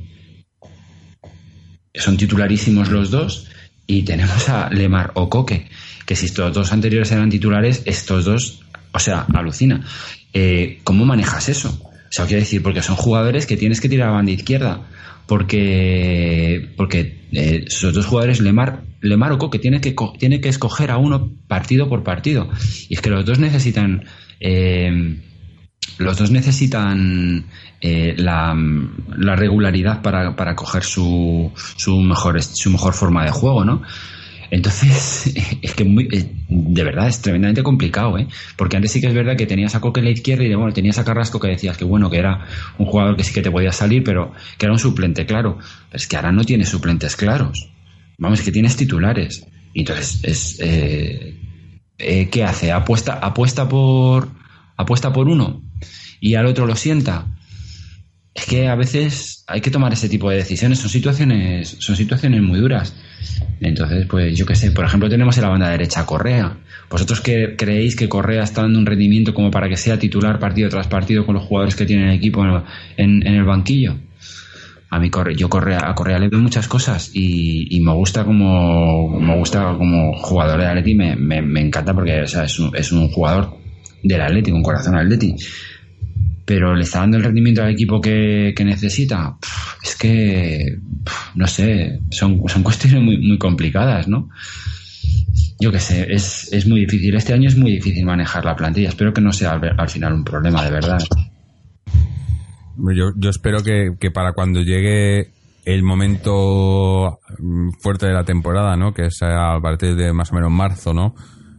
son 1.96 2.18
titularísimos 2.18 2.90
los 2.90 3.10
dos 3.10 3.48
y 3.88 4.04
tenemos 4.04 4.50
a 4.50 4.70
Lemar 4.70 5.12
Ocoque 5.16 5.68
que 6.08 6.16
si 6.16 6.28
estos 6.28 6.54
dos 6.54 6.72
anteriores 6.72 7.12
eran 7.12 7.30
titulares, 7.30 7.84
estos 7.86 8.24
dos, 8.24 8.62
o 8.94 9.00
sea, 9.00 9.26
alucina. 9.34 9.86
Eh, 10.32 10.80
¿Cómo 10.86 11.06
manejas 11.06 11.50
eso? 11.50 11.78
O 11.84 12.12
sea, 12.12 12.26
quiero 12.26 12.40
decir, 12.40 12.64
porque 12.64 12.82
son 12.82 12.96
jugadores 12.96 13.46
que 13.46 13.58
tienes 13.58 13.82
que 13.82 13.90
tirar 13.90 14.08
a 14.08 14.12
banda 14.14 14.32
izquierda. 14.32 14.88
Porque, 15.28 16.70
porque 16.78 17.20
eh, 17.34 17.66
esos 17.68 17.94
dos 17.94 18.06
jugadores, 18.06 18.40
Lemar, 18.40 18.84
Lemar 19.02 19.34
o 19.34 19.50
que 19.50 19.60
tiene 19.60 19.82
que 19.82 19.94
tiene 20.18 20.40
que 20.40 20.48
escoger 20.48 20.92
a 20.92 20.98
uno 20.98 21.30
partido 21.50 21.90
por 21.90 22.04
partido. 22.04 22.50
Y 22.88 22.94
es 22.96 23.02
que 23.02 23.10
los 23.10 23.26
dos 23.26 23.38
necesitan. 23.38 24.06
Eh, 24.40 25.20
los 25.98 26.18
dos 26.18 26.32
necesitan 26.32 27.48
la, 27.82 28.56
la, 29.18 29.36
regularidad 29.36 30.02
para, 30.02 30.36
para 30.36 30.56
coger 30.56 30.84
su, 30.84 31.52
su, 31.56 32.00
mejor, 32.02 32.42
su 32.42 32.70
mejor 32.70 32.94
forma 32.94 33.26
de 33.26 33.32
juego, 33.32 33.66
¿no? 33.66 33.82
Entonces, 34.52 35.34
es 35.62 35.74
que 35.74 35.84
muy, 35.84 36.08
eh, 36.12 36.30
de 36.50 36.84
verdad 36.84 37.08
es 37.08 37.22
tremendamente 37.22 37.64
complicado, 37.64 38.18
¿eh? 38.18 38.28
Porque 38.56 38.78
antes 38.78 38.92
sí 38.92 39.02
que 39.02 39.08
es 39.08 39.14
verdad 39.14 39.36
que 39.36 39.46
tenías 39.46 39.76
a 39.76 39.82
Coque 39.82 40.00
en 40.00 40.06
la 40.06 40.12
izquierda 40.12 40.44
y 40.44 40.54
bueno, 40.56 40.74
tenías 40.74 40.98
a 40.98 41.06
Carrasco 41.06 41.40
que 41.40 41.48
decías 41.48 41.78
que 41.78 41.86
bueno, 41.86 42.10
que 42.10 42.18
era 42.18 42.46
un 42.78 42.86
jugador 42.86 43.16
que 43.16 43.24
sí 43.24 43.34
que 43.34 43.42
te 43.42 43.52
podía 43.52 43.72
salir, 43.72 44.04
pero 44.04 44.34
que 44.58 44.66
era 44.66 44.74
un 44.74 44.80
suplente 44.80 45.26
claro. 45.26 45.58
Pero 45.58 45.98
es 45.98 46.08
que 46.08 46.16
ahora 46.16 46.32
no 46.32 46.44
tienes 46.44 46.70
suplentes 46.70 47.16
claros. 47.16 47.70
Vamos, 48.18 48.42
que 48.42 48.52
tienes 48.52 48.76
titulares. 48.76 49.46
Y 49.74 49.82
entonces, 49.82 50.20
es, 50.24 50.60
eh, 50.60 51.38
eh, 52.00 52.30
¿qué 52.30 52.44
hace? 52.44 52.72
¿Apuesta, 52.72 53.14
apuesta, 53.14 53.70
por, 53.70 54.30
¿Apuesta 54.76 55.12
por 55.12 55.28
uno? 55.28 55.62
Y 56.20 56.36
al 56.36 56.46
otro 56.46 56.66
lo 56.66 56.76
sienta. 56.76 57.28
Es 58.34 58.46
que 58.46 58.68
a 58.68 58.76
veces 58.76 59.44
hay 59.48 59.62
que 59.62 59.72
tomar 59.72 59.94
ese 59.94 60.08
tipo 60.08 60.30
de 60.30 60.38
decisiones. 60.38 60.80
Son 60.80 60.90
situaciones, 60.90 61.78
son 61.80 61.96
situaciones 61.96 62.42
muy 62.42 62.60
duras. 62.60 62.96
Entonces, 63.60 64.06
pues 64.08 64.38
yo 64.38 64.46
qué 64.46 64.56
sé, 64.56 64.72
por 64.72 64.86
ejemplo, 64.86 65.10
tenemos 65.10 65.38
en 65.38 65.44
la 65.44 65.50
banda 65.50 65.70
derecha 65.70 66.06
Correa. 66.06 66.58
¿Vosotros 66.90 67.22
que 67.22 67.56
creéis 67.58 67.96
que 67.96 68.08
Correa 68.08 68.44
está 68.44 68.62
dando 68.62 68.80
un 68.80 68.86
rendimiento 68.86 69.34
como 69.34 69.52
para 69.52 69.68
que 69.68 69.76
sea 69.76 70.00
titular 70.00 70.40
partido 70.40 70.70
tras 70.70 70.88
partido 70.88 71.26
con 71.26 71.36
los 71.36 71.44
jugadores 71.44 71.76
que 71.76 71.86
tiene 71.86 72.06
el 72.06 72.16
equipo 72.16 72.44
en, 72.96 73.28
el 73.28 73.44
banquillo? 73.44 73.96
A 74.90 75.00
mí 75.00 75.12
yo 75.36 75.50
Correa, 75.50 75.82
a 75.84 75.94
Correa 75.96 76.18
le 76.18 76.30
veo 76.30 76.40
muchas 76.40 76.68
cosas 76.68 77.12
y, 77.14 77.78
me 77.82 77.92
gusta 77.92 78.24
como 78.24 79.20
me 79.20 79.36
gusta 79.38 79.76
como 79.78 80.14
jugador 80.14 80.62
de 80.62 80.68
Atleti, 80.68 80.96
me, 80.96 81.16
me, 81.16 81.62
encanta 81.62 81.94
porque 81.94 82.22
es, 82.22 82.60
un, 82.60 82.74
es 82.74 82.92
un 82.94 83.10
jugador 83.10 83.58
del 84.02 84.22
Atleti, 84.22 84.52
con 84.52 84.64
corazón 84.64 84.96
Atleti 84.96 85.36
pero 86.48 86.74
le 86.74 86.84
está 86.84 87.00
dando 87.00 87.18
el 87.18 87.24
rendimiento 87.26 87.62
al 87.62 87.72
equipo 87.72 88.00
que, 88.00 88.56
necesita. 88.64 89.38
es 89.84 89.98
que, 89.98 90.80
no 91.36 91.46
sé, 91.46 92.00
son, 92.10 92.42
son 92.48 92.64
cuestiones 92.64 93.02
muy, 93.04 93.18
muy 93.18 93.38
complicadas, 93.38 94.08
¿no? 94.08 94.30
Yo 95.60 95.74
qué 95.74 95.80
sé, 95.82 96.08
es, 96.10 96.48
es 96.54 96.66
muy 96.66 96.80
difícil. 96.80 97.14
Este 97.16 97.34
año 97.34 97.50
es 97.50 97.58
muy 97.58 97.72
difícil 97.72 98.06
manejar 98.06 98.46
la 98.46 98.56
plantilla. 98.56 98.88
Espero 98.88 99.12
que 99.12 99.20
no 99.20 99.34
sea 99.34 99.60
al, 99.78 99.90
final 99.90 100.14
un 100.14 100.24
problema 100.24 100.64
de 100.64 100.72
verdad. 100.72 101.00
Yo, 102.96 103.12
yo 103.18 103.30
espero 103.30 103.62
que, 103.62 103.96
que 104.00 104.10
para 104.10 104.32
cuando 104.32 104.62
llegue 104.62 105.32
el 105.66 105.84
momento 105.84 107.20
mm, 107.40 107.72
fuerte 107.82 108.08
de 108.08 108.14
la 108.14 108.24
temporada, 108.24 108.78
¿no? 108.78 108.94
Que 108.94 109.08
es 109.08 109.22
a 109.22 109.60
partir 109.62 109.98
de 109.98 110.14
más 110.14 110.32
o 110.32 110.36
menos 110.36 110.52
marzo, 110.52 110.94
¿no? 110.94 111.14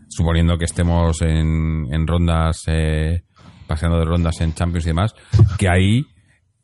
Suponiendo 0.08 0.56
que 0.56 0.64
estemos 0.64 1.20
en, 1.20 1.88
en 1.92 2.06
rondas, 2.06 2.62
eh, 2.68 3.24
paseando 3.68 3.98
de 3.98 4.04
rondas 4.04 4.40
en 4.40 4.54
Champions 4.54 4.86
y 4.86 4.88
demás, 4.88 5.14
que 5.56 5.68
ahí 5.68 6.06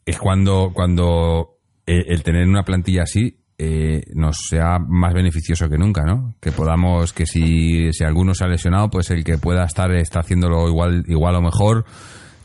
es 0.05 0.19
cuando, 0.19 0.73
cuando 0.75 1.59
eh, 1.87 2.05
el, 2.09 2.23
tener 2.23 2.49
una 2.49 2.65
plantilla 2.65 3.03
así 3.03 3.39
eh, 3.57 4.03
nos 4.15 4.39
sea 4.49 4.79
más 4.81 5.15
beneficioso 5.15 5.69
que 5.69 5.79
nunca, 5.79 6.03
¿no? 6.03 6.35
Que 6.41 6.51
podamos, 6.51 7.13
que 7.13 7.27
si, 7.27 7.93
si 7.93 8.03
alguno 8.03 8.35
se 8.35 8.45
ha 8.45 8.49
lesionado, 8.49 8.91
pues 8.91 9.11
el 9.11 9.23
que 9.23 9.39
pueda 9.39 9.65
estar 9.65 9.93
está 9.93 10.21
haciéndolo 10.21 10.69
igual, 10.69 11.05
igual 11.07 11.37
o 11.37 11.43
mejor 11.43 11.85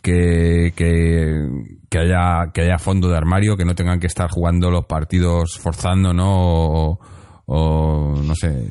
que, 0.02 0.74
que, 0.76 1.98
haya, 1.98 2.52
que 2.54 2.62
haya 2.62 2.78
fondo 2.78 3.10
de 3.10 3.18
armario, 3.18 3.58
que 3.58 3.66
no 3.66 3.76
tengan 3.76 4.00
que 4.00 4.08
estar 4.08 4.30
jugando 4.30 4.70
los 4.70 4.86
partidos 4.86 5.58
forzando, 5.58 6.14
¿no? 6.14 7.00
O, 7.52 8.22
no 8.24 8.36
sé, 8.36 8.68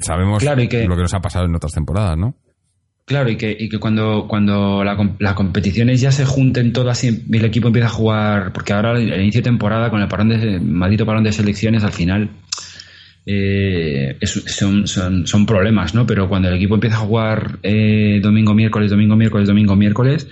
sabemos 0.00 0.42
lo 0.42 0.56
que 0.56 0.86
nos 0.86 1.14
ha 1.14 1.20
pasado 1.20 1.46
en 1.46 1.54
otras 1.54 1.72
temporadas, 1.72 2.18
¿no? 2.18 2.34
Claro, 3.10 3.28
y 3.28 3.34
que, 3.34 3.56
y 3.58 3.68
que 3.68 3.78
cuando, 3.78 4.26
cuando 4.28 4.84
las 4.84 5.34
competiciones 5.34 6.00
ya 6.00 6.12
se 6.12 6.24
junten 6.24 6.72
todas 6.72 7.02
y 7.02 7.08
el 7.08 7.44
equipo 7.44 7.66
empieza 7.66 7.88
a 7.88 7.90
jugar, 7.90 8.52
porque 8.52 8.72
ahora 8.72 8.92
el 8.92 9.20
inicio 9.20 9.40
de 9.40 9.46
temporada 9.46 9.90
con 9.90 10.00
el 10.00 10.06
parón 10.06 10.28
de, 10.28 10.60
maldito 10.60 11.04
parón 11.04 11.24
de 11.24 11.32
selecciones, 11.32 11.82
al 11.82 11.90
final 11.90 12.30
eh, 13.26 14.16
son, 14.22 14.86
son, 14.86 15.44
problemas, 15.44 15.92
¿no? 15.92 16.06
Pero 16.06 16.28
cuando 16.28 16.50
el 16.50 16.54
equipo 16.54 16.76
empieza 16.76 16.98
a 16.98 17.00
jugar 17.00 17.58
eh, 17.64 18.20
domingo, 18.22 18.54
miércoles, 18.54 18.92
domingo, 18.92 19.16
miércoles, 19.16 19.48
domingo, 19.48 19.74
miércoles, 19.74 20.28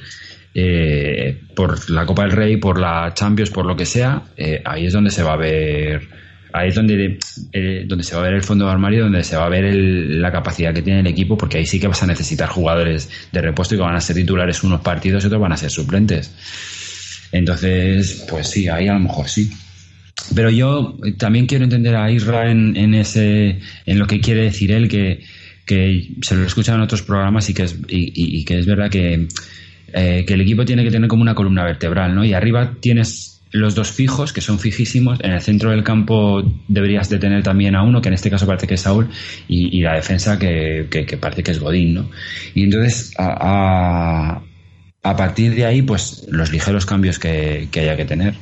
eh, 0.54 1.36
por 1.56 1.90
la 1.90 2.06
Copa 2.06 2.22
del 2.22 2.30
Rey, 2.30 2.58
por 2.58 2.78
la 2.78 3.12
Champions, 3.12 3.50
por 3.50 3.66
lo 3.66 3.74
que 3.74 3.86
sea, 3.86 4.22
ahí 4.64 4.86
es 4.86 4.92
donde 4.92 5.10
se 5.10 5.24
va 5.24 5.32
a 5.32 5.36
ver, 5.36 6.08
ahí 6.52 6.68
es 6.68 6.74
donde, 6.74 7.18
donde 7.86 8.04
se 8.04 8.14
va 8.14 8.22
a 8.22 8.24
ver 8.24 8.34
el 8.34 8.42
fondo 8.42 8.64
de 8.64 8.70
armario, 8.70 9.04
donde 9.04 9.22
se 9.24 9.36
va 9.36 9.46
a 9.46 9.48
ver 9.48 9.74
la 9.74 10.32
capacidad 10.32 10.72
que 10.72 10.82
tiene 10.82 11.00
el 11.00 11.06
equipo, 11.06 11.36
porque 11.36 11.58
ahí 11.58 11.66
sí 11.66 11.78
que 11.78 11.88
vas 11.88 12.02
a 12.02 12.06
necesitar 12.06 12.48
jugadores 12.48 13.10
de 13.32 13.40
repuesto 13.40 13.74
y 13.74 13.78
que 13.78 13.84
van 13.84 13.96
a 13.96 14.00
ser 14.00 14.16
titulares 14.16 14.62
unos 14.62 14.80
partidos 14.80 15.24
y 15.24 15.26
otros 15.26 15.40
van 15.40 15.52
a 15.52 15.56
ser 15.56 15.70
suplentes. 15.70 16.32
Entonces, 17.32 18.26
pues 18.28 18.48
sí, 18.48 18.68
ahí 18.68 18.88
a 18.88 18.94
lo 18.94 19.00
mejor 19.00 19.28
sí. 19.28 19.50
Pero 20.34 20.50
yo 20.50 20.96
también 21.16 21.46
quiero 21.46 21.64
entender 21.64 21.96
a 21.96 22.10
Isra 22.10 22.50
en, 22.50 22.94
ese, 22.94 23.60
en 23.86 23.98
lo 23.98 24.06
que 24.06 24.20
quiere 24.20 24.42
decir 24.42 24.72
él, 24.72 24.88
que, 24.88 25.20
se 26.22 26.34
lo 26.34 26.42
he 26.42 26.46
escuchado 26.46 26.78
en 26.78 26.84
otros 26.84 27.02
programas 27.02 27.48
y 27.50 27.54
que 27.54 27.62
es, 27.64 27.76
y, 27.88 28.44
que 28.44 28.58
es 28.58 28.66
verdad 28.66 28.90
que, 28.90 29.28
eh, 29.92 30.24
que 30.26 30.34
el 30.34 30.40
equipo 30.40 30.64
tiene 30.64 30.84
que 30.84 30.90
tener 30.90 31.08
como 31.08 31.22
una 31.22 31.34
columna 31.34 31.64
vertebral, 31.64 32.14
¿no? 32.14 32.24
Y 32.24 32.32
arriba 32.32 32.74
tienes 32.80 33.37
los 33.50 33.74
dos 33.74 33.90
fijos, 33.90 34.32
que 34.32 34.40
son 34.40 34.58
fijísimos. 34.58 35.20
En 35.20 35.32
el 35.32 35.40
centro 35.40 35.70
del 35.70 35.84
campo 35.84 36.42
deberías 36.68 37.08
de 37.08 37.18
tener 37.18 37.42
también 37.42 37.74
a 37.74 37.82
uno, 37.82 38.00
que 38.00 38.08
en 38.08 38.14
este 38.14 38.30
caso 38.30 38.46
parece 38.46 38.66
que 38.66 38.74
es 38.74 38.80
Saúl, 38.80 39.08
y, 39.48 39.80
la 39.80 39.94
defensa 39.94 40.38
que, 40.38 40.86
parece 41.20 41.42
que 41.42 41.50
es 41.52 41.60
Godín, 41.60 41.94
¿no? 41.94 42.10
Y 42.54 42.64
entonces, 42.64 43.12
a, 43.18 44.42
a, 45.02 45.16
partir 45.16 45.54
de 45.54 45.64
ahí, 45.64 45.82
pues 45.82 46.26
los 46.30 46.52
ligeros 46.52 46.86
cambios 46.86 47.18
que 47.18 47.68
haya 47.74 47.96
que 47.96 48.04
tener. 48.04 48.34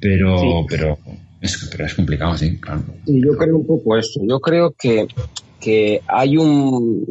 Pero, 0.00 0.66
pero, 0.68 0.98
es, 1.40 1.68
pero 1.70 1.86
es 1.86 1.94
complicado, 1.94 2.36
sí, 2.36 2.58
claro. 2.58 2.82
Yo 3.06 3.36
creo 3.38 3.56
un 3.56 3.66
poco 3.66 3.96
eso. 3.96 4.20
Yo 4.28 4.40
creo 4.40 4.74
que, 4.78 5.06
que 5.60 6.02
hay 6.06 6.36
un. 6.36 7.06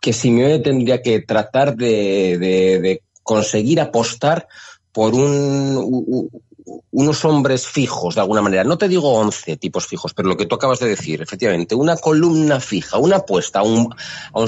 que 0.00 0.12
Simeone 0.12 0.58
tendría 0.58 1.00
que 1.00 1.20
tratar 1.20 1.74
de, 1.74 2.38
de, 2.38 2.80
de 2.80 3.02
conseguir 3.22 3.80
apostar 3.80 4.46
por 4.92 5.14
un, 5.14 6.30
unos 6.90 7.24
hombres 7.24 7.66
fijos, 7.66 8.14
de 8.14 8.20
alguna 8.20 8.42
manera. 8.42 8.64
No 8.64 8.78
te 8.78 8.88
digo 8.88 9.12
11 9.14 9.56
tipos 9.56 9.86
fijos, 9.86 10.14
pero 10.14 10.28
lo 10.28 10.36
que 10.36 10.46
tú 10.46 10.54
acabas 10.54 10.78
de 10.78 10.88
decir, 10.88 11.22
efectivamente, 11.22 11.74
una 11.74 11.96
columna 11.96 12.60
fija, 12.60 12.98
una 12.98 13.16
apuesta, 13.16 13.60
aun, 13.60 13.94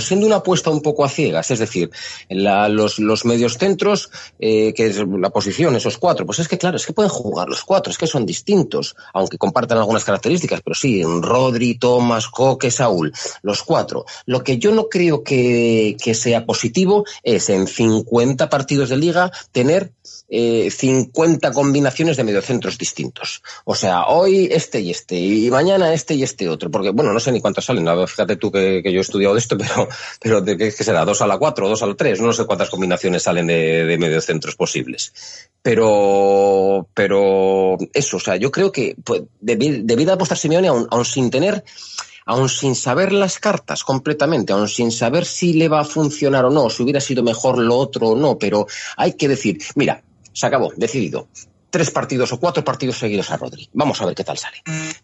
siendo 0.01 0.27
una 0.27 0.37
apuesta 0.37 0.71
un 0.71 0.83
poco 0.83 1.05
a 1.05 1.09
ciegas, 1.09 1.51
es 1.51 1.59
decir, 1.59 1.91
la, 2.29 2.69
los, 2.69 2.99
los 2.99 3.25
medios 3.25 3.59
centros, 3.59 4.11
eh, 4.39 4.73
que 4.75 4.87
es 4.87 4.99
la 4.99 5.31
posición, 5.31 5.77
esos 5.77 5.99
cuatro, 5.99 6.27
pues 6.27 6.39
es 6.39 6.49
que 6.49 6.59
claro, 6.59 6.77
es 6.77 6.87
que 6.87 6.93
pueden 6.93 7.11
jugar 7.11 7.49
los 7.49 7.65
cuatro, 7.65 7.91
es 7.91 7.99
que 7.99 8.07
son 8.07 8.27
distintos, 8.27 8.97
aunque 9.13 9.39
compartan 9.39 9.79
algunas 9.79 10.05
características, 10.05 10.61
pero 10.63 10.75
sí, 10.75 11.03
Rodri, 11.03 11.79
Tomás, 11.79 12.29
Coque, 12.29 12.71
Saúl, 12.71 13.13
los 13.43 13.63
cuatro. 13.63 14.05
Lo 14.27 14.45
que 14.45 14.59
yo 14.59 14.73
no 14.73 14.89
creo 14.89 15.23
que 15.23 15.97
sea 16.15 16.47
positivo 16.47 17.05
es 17.23 17.49
en 17.49 17.67
50 17.67 18.49
partidos 18.49 18.89
de 18.89 18.97
liga 18.97 19.33
tener 19.53 19.93
eh, 20.29 20.71
50 20.71 21.53
combinaciones 21.53 22.17
de 22.17 22.25
mediocentros 22.25 22.79
distintos. 22.79 23.43
O 23.65 23.75
sea, 23.75 24.07
hoy 24.07 24.49
este 24.51 24.81
y 24.81 24.91
este, 24.91 25.17
y 25.17 25.51
mañana 25.51 25.93
este 25.93 26.15
y 26.15 26.23
este 26.23 26.49
otro. 26.49 26.71
Porque, 26.71 26.91
bueno, 26.91 27.13
no 27.13 27.21
sé 27.21 27.31
ni 27.31 27.41
cuántos 27.41 27.65
salen. 27.65 27.87
Fíjate 28.09 28.37
tú 28.37 28.51
que, 28.51 28.83
yo 28.83 28.99
he 28.99 29.01
estudiado 29.01 29.35
de 29.35 29.41
esto, 29.41 29.59
pero, 29.59 29.89
pero 30.21 30.41
¿de 30.41 30.57
qué, 30.57 30.71
será? 30.71 31.05
¿Dos 31.05 31.21
a 31.23 31.27
la 31.27 31.39
cuatro, 31.39 31.69
dos 31.69 31.83
a 31.83 31.87
la 31.87 31.95
tres? 31.95 32.21
No 32.21 32.33
sé 32.33 32.47
cuántas 32.47 32.71
combinaciones 32.71 33.23
salen 33.23 33.47
de, 33.47 33.97
mediocentros 33.99 34.57
posibles. 34.57 35.13
Pero, 35.63 36.89
pero 36.95 37.77
eso, 37.93 38.17
o 38.17 38.21
sea, 38.21 38.37
yo 38.37 38.51
creo 38.51 38.73
que 38.73 38.97
pues, 39.03 39.23
debido 39.41 40.13
a 40.13 40.15
apostar 40.15 40.37
Simeone 40.37 40.69
aún, 40.69 40.87
aún 40.91 41.05
sin 41.05 41.31
tener 41.31 41.65
aún 42.27 42.49
sin 42.49 42.75
saber 42.75 43.13
las 43.13 43.39
cartas 43.39 43.85
completamente, 43.85 44.53
aún 44.53 44.69
sin 44.69 44.91
saber 44.91 45.27
si 45.27 45.53
le 45.53 45.69
va 45.69 45.81
a 45.81 45.85
funcionar 45.85 46.47
o 46.47 46.51
no, 46.51 46.71
si 46.71 46.83
hubiera 46.83 47.01
sido 47.01 47.23
mejor 47.23 47.59
lo 47.59 47.77
otro 47.77 48.09
o 48.09 48.17
no, 48.17 48.39
pero 48.39 48.67
hay 48.97 49.13
que 49.13 49.29
decir, 49.29 49.59
mira, 49.75 50.03
se 50.35 50.47
acabó, 50.47 50.73
decidido 50.77 51.29
tres 51.75 51.91
partidos 51.91 52.33
o 52.33 52.39
cuatro 52.39 52.63
partidos 52.63 52.99
seguidos 52.99 53.33
a 53.33 53.37
Rodri. 53.37 53.69
Vamos 53.73 54.01
a 54.01 54.07
ver 54.07 54.15
qué 54.15 54.23
tal 54.23 54.39
sale. 54.39 54.59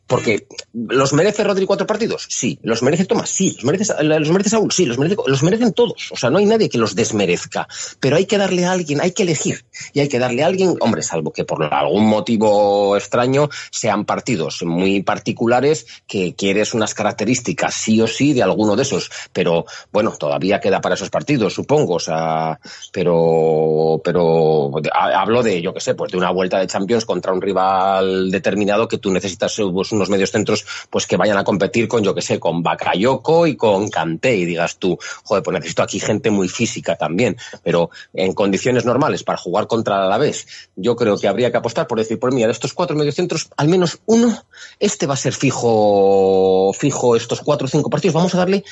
Porque, 0.06 0.46
¿los 0.72 1.12
merece 1.12 1.42
Rodri 1.42 1.66
cuatro 1.66 1.84
partidos? 1.84 2.28
Sí. 2.28 2.60
¿Los 2.62 2.84
merece 2.84 3.06
Tomás? 3.06 3.28
Sí. 3.28 3.56
¿Los 3.56 3.64
merece, 3.64 3.92
los 4.04 4.30
merece 4.30 4.50
Saúl? 4.50 4.70
Sí. 4.70 4.86
Los, 4.86 4.96
merece, 4.96 5.16
los 5.26 5.42
merecen 5.42 5.72
todos. 5.72 6.12
O 6.12 6.16
sea, 6.16 6.30
no 6.30 6.38
hay 6.38 6.46
nadie 6.46 6.68
que 6.68 6.78
los 6.78 6.94
desmerezca. 6.94 7.66
Pero 7.98 8.14
hay 8.14 8.26
que 8.26 8.38
darle 8.38 8.66
a 8.66 8.70
alguien, 8.70 9.00
hay 9.00 9.10
que 9.10 9.24
elegir. 9.24 9.64
Y 9.92 9.98
hay 9.98 10.08
que 10.08 10.20
darle 10.20 10.44
a 10.44 10.46
alguien, 10.46 10.76
hombre, 10.78 11.02
salvo 11.02 11.32
que 11.32 11.44
por 11.44 11.64
algún 11.74 12.06
motivo 12.06 12.96
extraño 12.96 13.48
sean 13.72 14.04
partidos 14.04 14.62
muy 14.62 15.02
particulares 15.02 15.86
que 16.06 16.36
quieres 16.36 16.72
unas 16.72 16.94
características 16.94 17.74
sí 17.74 18.00
o 18.00 18.06
sí 18.06 18.32
de 18.32 18.44
alguno 18.44 18.76
de 18.76 18.82
esos. 18.82 19.10
Pero, 19.32 19.64
bueno, 19.90 20.12
todavía 20.16 20.60
queda 20.60 20.80
para 20.80 20.94
esos 20.94 21.10
partidos, 21.10 21.52
supongo. 21.52 21.94
O 21.94 22.00
sea, 22.00 22.60
pero, 22.92 24.00
pero 24.04 24.70
hablo 24.94 25.42
de, 25.42 25.60
yo 25.60 25.74
qué 25.74 25.80
sé, 25.80 25.96
pues 25.96 26.12
de 26.12 26.18
una 26.18 26.30
vuelta 26.30 26.59
de 26.60 26.66
Champions 26.66 27.04
contra 27.04 27.32
un 27.32 27.40
rival 27.40 28.30
determinado 28.30 28.88
que 28.88 28.98
tú 28.98 29.10
necesitas 29.10 29.56
pues, 29.72 29.92
unos 29.92 30.08
medios 30.08 30.30
centros 30.30 30.64
pues 30.90 31.06
que 31.06 31.16
vayan 31.16 31.38
a 31.38 31.44
competir 31.44 31.88
con, 31.88 32.02
yo 32.02 32.14
que 32.14 32.22
sé, 32.22 32.38
con 32.38 32.62
Bakayoko 32.62 33.46
y 33.46 33.56
con 33.56 33.88
Kanté. 33.88 34.36
Y 34.36 34.44
digas 34.44 34.76
tú, 34.76 34.98
joder, 35.24 35.42
pues 35.42 35.54
necesito 35.54 35.82
aquí 35.82 36.00
gente 36.00 36.30
muy 36.30 36.48
física 36.48 36.96
también, 36.96 37.36
pero 37.62 37.90
en 38.14 38.32
condiciones 38.32 38.84
normales 38.84 39.22
para 39.22 39.38
jugar 39.38 39.66
contra 39.66 40.06
la 40.06 40.18
vez, 40.18 40.46
yo 40.76 40.96
creo 40.96 41.18
que 41.18 41.28
habría 41.28 41.50
que 41.50 41.58
apostar 41.58 41.86
por 41.86 41.98
decir, 41.98 42.18
por 42.18 42.32
mí, 42.32 42.44
de 42.44 42.50
estos 42.50 42.72
cuatro 42.72 42.96
mediocentros, 42.96 43.48
al 43.56 43.68
menos 43.68 44.00
uno, 44.06 44.44
este 44.78 45.06
va 45.06 45.14
a 45.14 45.16
ser 45.16 45.32
fijo, 45.32 46.72
fijo 46.72 47.16
estos 47.16 47.40
cuatro 47.40 47.66
o 47.66 47.68
cinco 47.68 47.90
partidos, 47.90 48.14
vamos 48.14 48.34
a 48.34 48.38
darle 48.38 48.64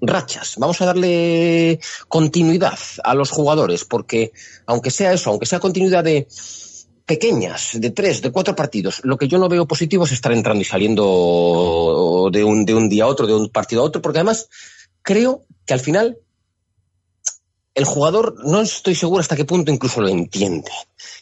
rachas, 0.00 0.54
vamos 0.58 0.80
a 0.80 0.86
darle 0.86 1.80
continuidad 2.08 2.78
a 3.04 3.14
los 3.14 3.30
jugadores, 3.30 3.84
porque 3.84 4.32
aunque 4.66 4.90
sea 4.90 5.12
eso, 5.12 5.30
aunque 5.30 5.46
sea 5.46 5.60
continuidad 5.60 6.04
de 6.04 6.26
pequeñas, 7.06 7.70
de 7.74 7.90
tres, 7.90 8.20
de 8.20 8.32
cuatro 8.32 8.56
partidos. 8.56 9.00
Lo 9.04 9.16
que 9.16 9.28
yo 9.28 9.38
no 9.38 9.48
veo 9.48 9.66
positivo 9.66 10.04
es 10.04 10.12
estar 10.12 10.32
entrando 10.32 10.60
y 10.60 10.64
saliendo 10.64 12.28
de 12.32 12.44
un, 12.44 12.64
de 12.64 12.74
un 12.74 12.88
día 12.88 13.04
a 13.04 13.06
otro, 13.06 13.26
de 13.26 13.34
un 13.34 13.48
partido 13.48 13.82
a 13.82 13.84
otro, 13.84 14.02
porque 14.02 14.18
además 14.18 14.48
creo 15.02 15.44
que 15.64 15.74
al 15.74 15.80
final 15.80 16.18
el 17.76 17.84
jugador 17.84 18.36
no 18.44 18.62
estoy 18.62 18.94
seguro 18.94 19.20
hasta 19.20 19.36
qué 19.36 19.44
punto 19.44 19.70
incluso 19.70 20.00
lo 20.00 20.08
entiende 20.08 20.70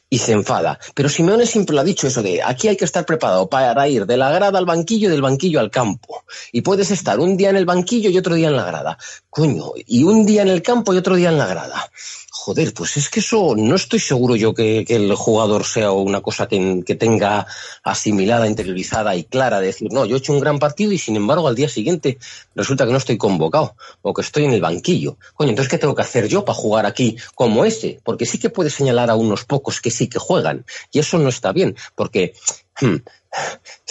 y 0.09 0.19
se 0.19 0.31
enfada. 0.31 0.78
Pero 0.94 1.09
Simeone 1.09 1.47
siempre 1.47 1.74
lo 1.74 1.81
ha 1.81 1.85
dicho 1.85 2.06
eso 2.06 2.23
de 2.23 2.40
aquí 2.43 2.69
hay 2.69 2.77
que 2.77 2.85
estar 2.85 3.05
preparado 3.05 3.48
para 3.51 3.89
ir 3.89 4.06
de 4.06 4.16
la 4.16 4.31
grada 4.31 4.56
al 4.56 4.65
banquillo 4.65 5.09
y 5.09 5.11
del 5.11 5.20
banquillo 5.20 5.59
al 5.59 5.73
campo. 5.73 6.23
Y 6.52 6.61
puedes 6.61 6.93
estar 6.93 7.19
un 7.19 7.36
día 7.36 7.51
en 7.51 7.56
el 7.56 7.66
banquillo 7.66 8.09
y 8.09 8.19
otro 8.19 8.36
día 8.36 8.48
en 8.48 8.56
la 8.56 8.65
grada. 8.65 8.97
Coño, 9.28 9.73
y 9.85 10.05
un 10.05 10.24
día 10.24 10.43
en 10.43 10.48
el 10.48 10.62
campo 10.62 10.94
y 10.94 10.98
otro 10.98 11.16
día 11.16 11.31
en 11.31 11.39
la 11.39 11.47
grada. 11.47 11.90
Joder, 12.36 12.74
pues 12.74 12.97
es 12.97 13.09
que 13.09 13.20
eso 13.20 13.55
no 13.56 13.77
estoy 13.77 14.01
seguro 14.01 14.35
yo 14.35 14.52
que, 14.55 14.85
el 14.89 15.15
jugador 15.15 15.65
sea 15.65 15.93
una 15.93 16.20
cosa 16.20 16.48
que, 16.48 16.82
que, 16.85 16.97
tenga 16.97 17.47
asimilada, 17.85 18.48
interiorizada 18.48 19.15
y 19.15 19.23
clara 19.23 19.61
de 19.61 19.69
decir, 19.69 19.93
no, 19.93 20.05
yo 20.05 20.16
he 20.16 20.19
hecho 20.19 20.32
un 20.32 20.40
gran 20.40 20.59
partido 20.59 20.90
y 20.90 20.98
sin 20.98 21.15
embargo 21.15 21.47
al 21.47 21.55
día 21.55 21.69
siguiente 21.69 22.19
resulta 22.56 22.86
que 22.86 22.93
no 22.93 22.98
estoy 22.98 23.19
convocado 23.19 23.77
o 24.02 24.12
que 24.12 24.23
estoy 24.23 24.47
en 24.47 24.52
el 24.52 24.61
banquillo. 24.61 25.16
Coño, 25.35 25.51
entonces 25.51 25.70
¿qué 25.70 25.78
tengo 25.78 25.94
que 25.94 26.02
hacer 26.02 26.27
yo 26.27 26.44
para 26.44 26.59
jugar 26.59 26.86
aquí 26.86 27.16
como 27.36 27.65
ese? 27.65 28.01
Porque 28.02 28.27
sí 28.27 28.39
que 28.39 28.51
puede 28.51 28.69
señalar 28.69 29.11
a 29.11 29.15
unos 29.15 29.44
pocos 29.44 29.81
que 29.81 29.93
sí 29.93 30.09
que 30.09 30.19
juegan 30.19 30.66
y 30.90 30.98
eso 30.98 31.19
no 31.19 31.28
está 31.28 31.52
bien, 31.52 31.77
porque 31.94 32.35
hmm, 32.81 32.97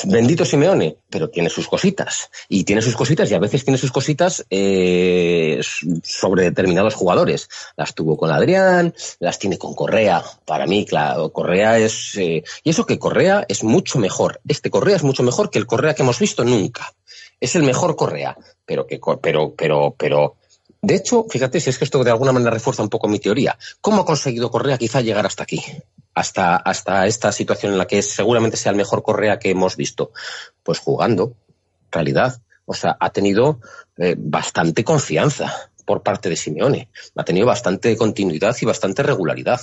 Bendito 0.06 0.46
Simeone, 0.46 0.98
pero 1.10 1.30
tiene 1.30 1.50
sus 1.50 1.68
cositas. 1.68 2.30
Y 2.50 2.64
tiene 2.64 2.82
sus 2.82 2.96
cositas 2.96 3.30
y 3.30 3.34
a 3.34 3.40
veces 3.40 3.64
tiene 3.64 3.78
sus 3.78 3.92
cositas 3.92 4.46
eh, 4.50 5.62
sobre 6.04 6.44
determinados 6.44 6.96
jugadores. 6.96 7.50
Las 7.78 7.94
tuvo 7.94 8.18
con 8.18 8.32
Adrián, 8.32 8.94
las 9.20 9.40
tiene 9.40 9.58
con 9.58 9.74
Correa. 9.76 10.24
Para 10.46 10.66
mí, 10.66 10.86
claro, 10.86 11.32
Correa 11.32 11.78
es... 11.78 12.16
Eh, 12.16 12.44
y 12.64 12.70
eso 12.70 12.86
que 12.86 13.00
Correa 13.00 13.46
es 13.48 13.64
mucho 13.64 14.00
mejor. 14.00 14.42
Este 14.48 14.70
Correa 14.70 14.96
es 14.96 15.04
mucho 15.04 15.24
mejor 15.24 15.50
que 15.50 15.60
el 15.60 15.68
Correa 15.68 15.94
que 15.94 16.04
hemos 16.04 16.20
visto 16.20 16.44
nunca. 16.44 16.94
Es 17.40 17.56
el 17.56 17.64
mejor 17.64 17.96
Correa. 17.96 18.38
Pero 18.66 18.88
que... 18.88 19.00
Pero, 19.22 19.54
pero, 19.56 19.96
pero... 19.98 20.36
De 20.84 20.96
hecho, 20.96 21.26
fíjate 21.28 21.60
si 21.60 21.72
es 21.72 21.80
que 21.80 21.86
esto 21.86 22.04
de 22.04 22.12
alguna 22.12 22.32
manera 22.32 22.52
refuerza 22.52 22.84
un 22.84 22.90
poco 22.90 23.08
mi 23.08 23.18
teoría. 23.18 23.58
¿Cómo 23.82 24.02
ha 24.02 24.06
conseguido 24.06 24.52
Correa 24.52 24.78
quizá 24.78 25.02
llegar 25.02 25.26
hasta 25.26 25.44
aquí? 25.44 25.64
hasta, 26.14 26.56
hasta 26.56 27.08
esta 27.08 27.32
situación 27.32 27.74
en 27.74 27.78
la 27.78 27.88
que 27.88 28.02
seguramente 28.02 28.58
sea 28.58 28.72
el 28.72 28.78
mejor 28.78 29.04
Correa 29.04 29.40
que 29.40 29.52
hemos 29.52 29.76
visto? 29.76 30.12
Pues 30.64 30.80
jugando, 30.80 31.34
realidad. 31.92 32.42
O 32.66 32.74
sea, 32.74 32.96
ha 33.00 33.10
tenido 33.10 33.60
eh, 33.98 34.16
bastante 34.18 34.84
confianza 34.84 35.54
por 35.86 36.02
parte 36.02 36.30
de 36.30 36.38
Simeone. 36.38 36.90
Ha 37.16 37.26
tenido 37.26 37.46
bastante 37.48 37.98
continuidad 37.98 38.56
y 38.62 38.66
bastante 38.66 39.04
regularidad. 39.04 39.60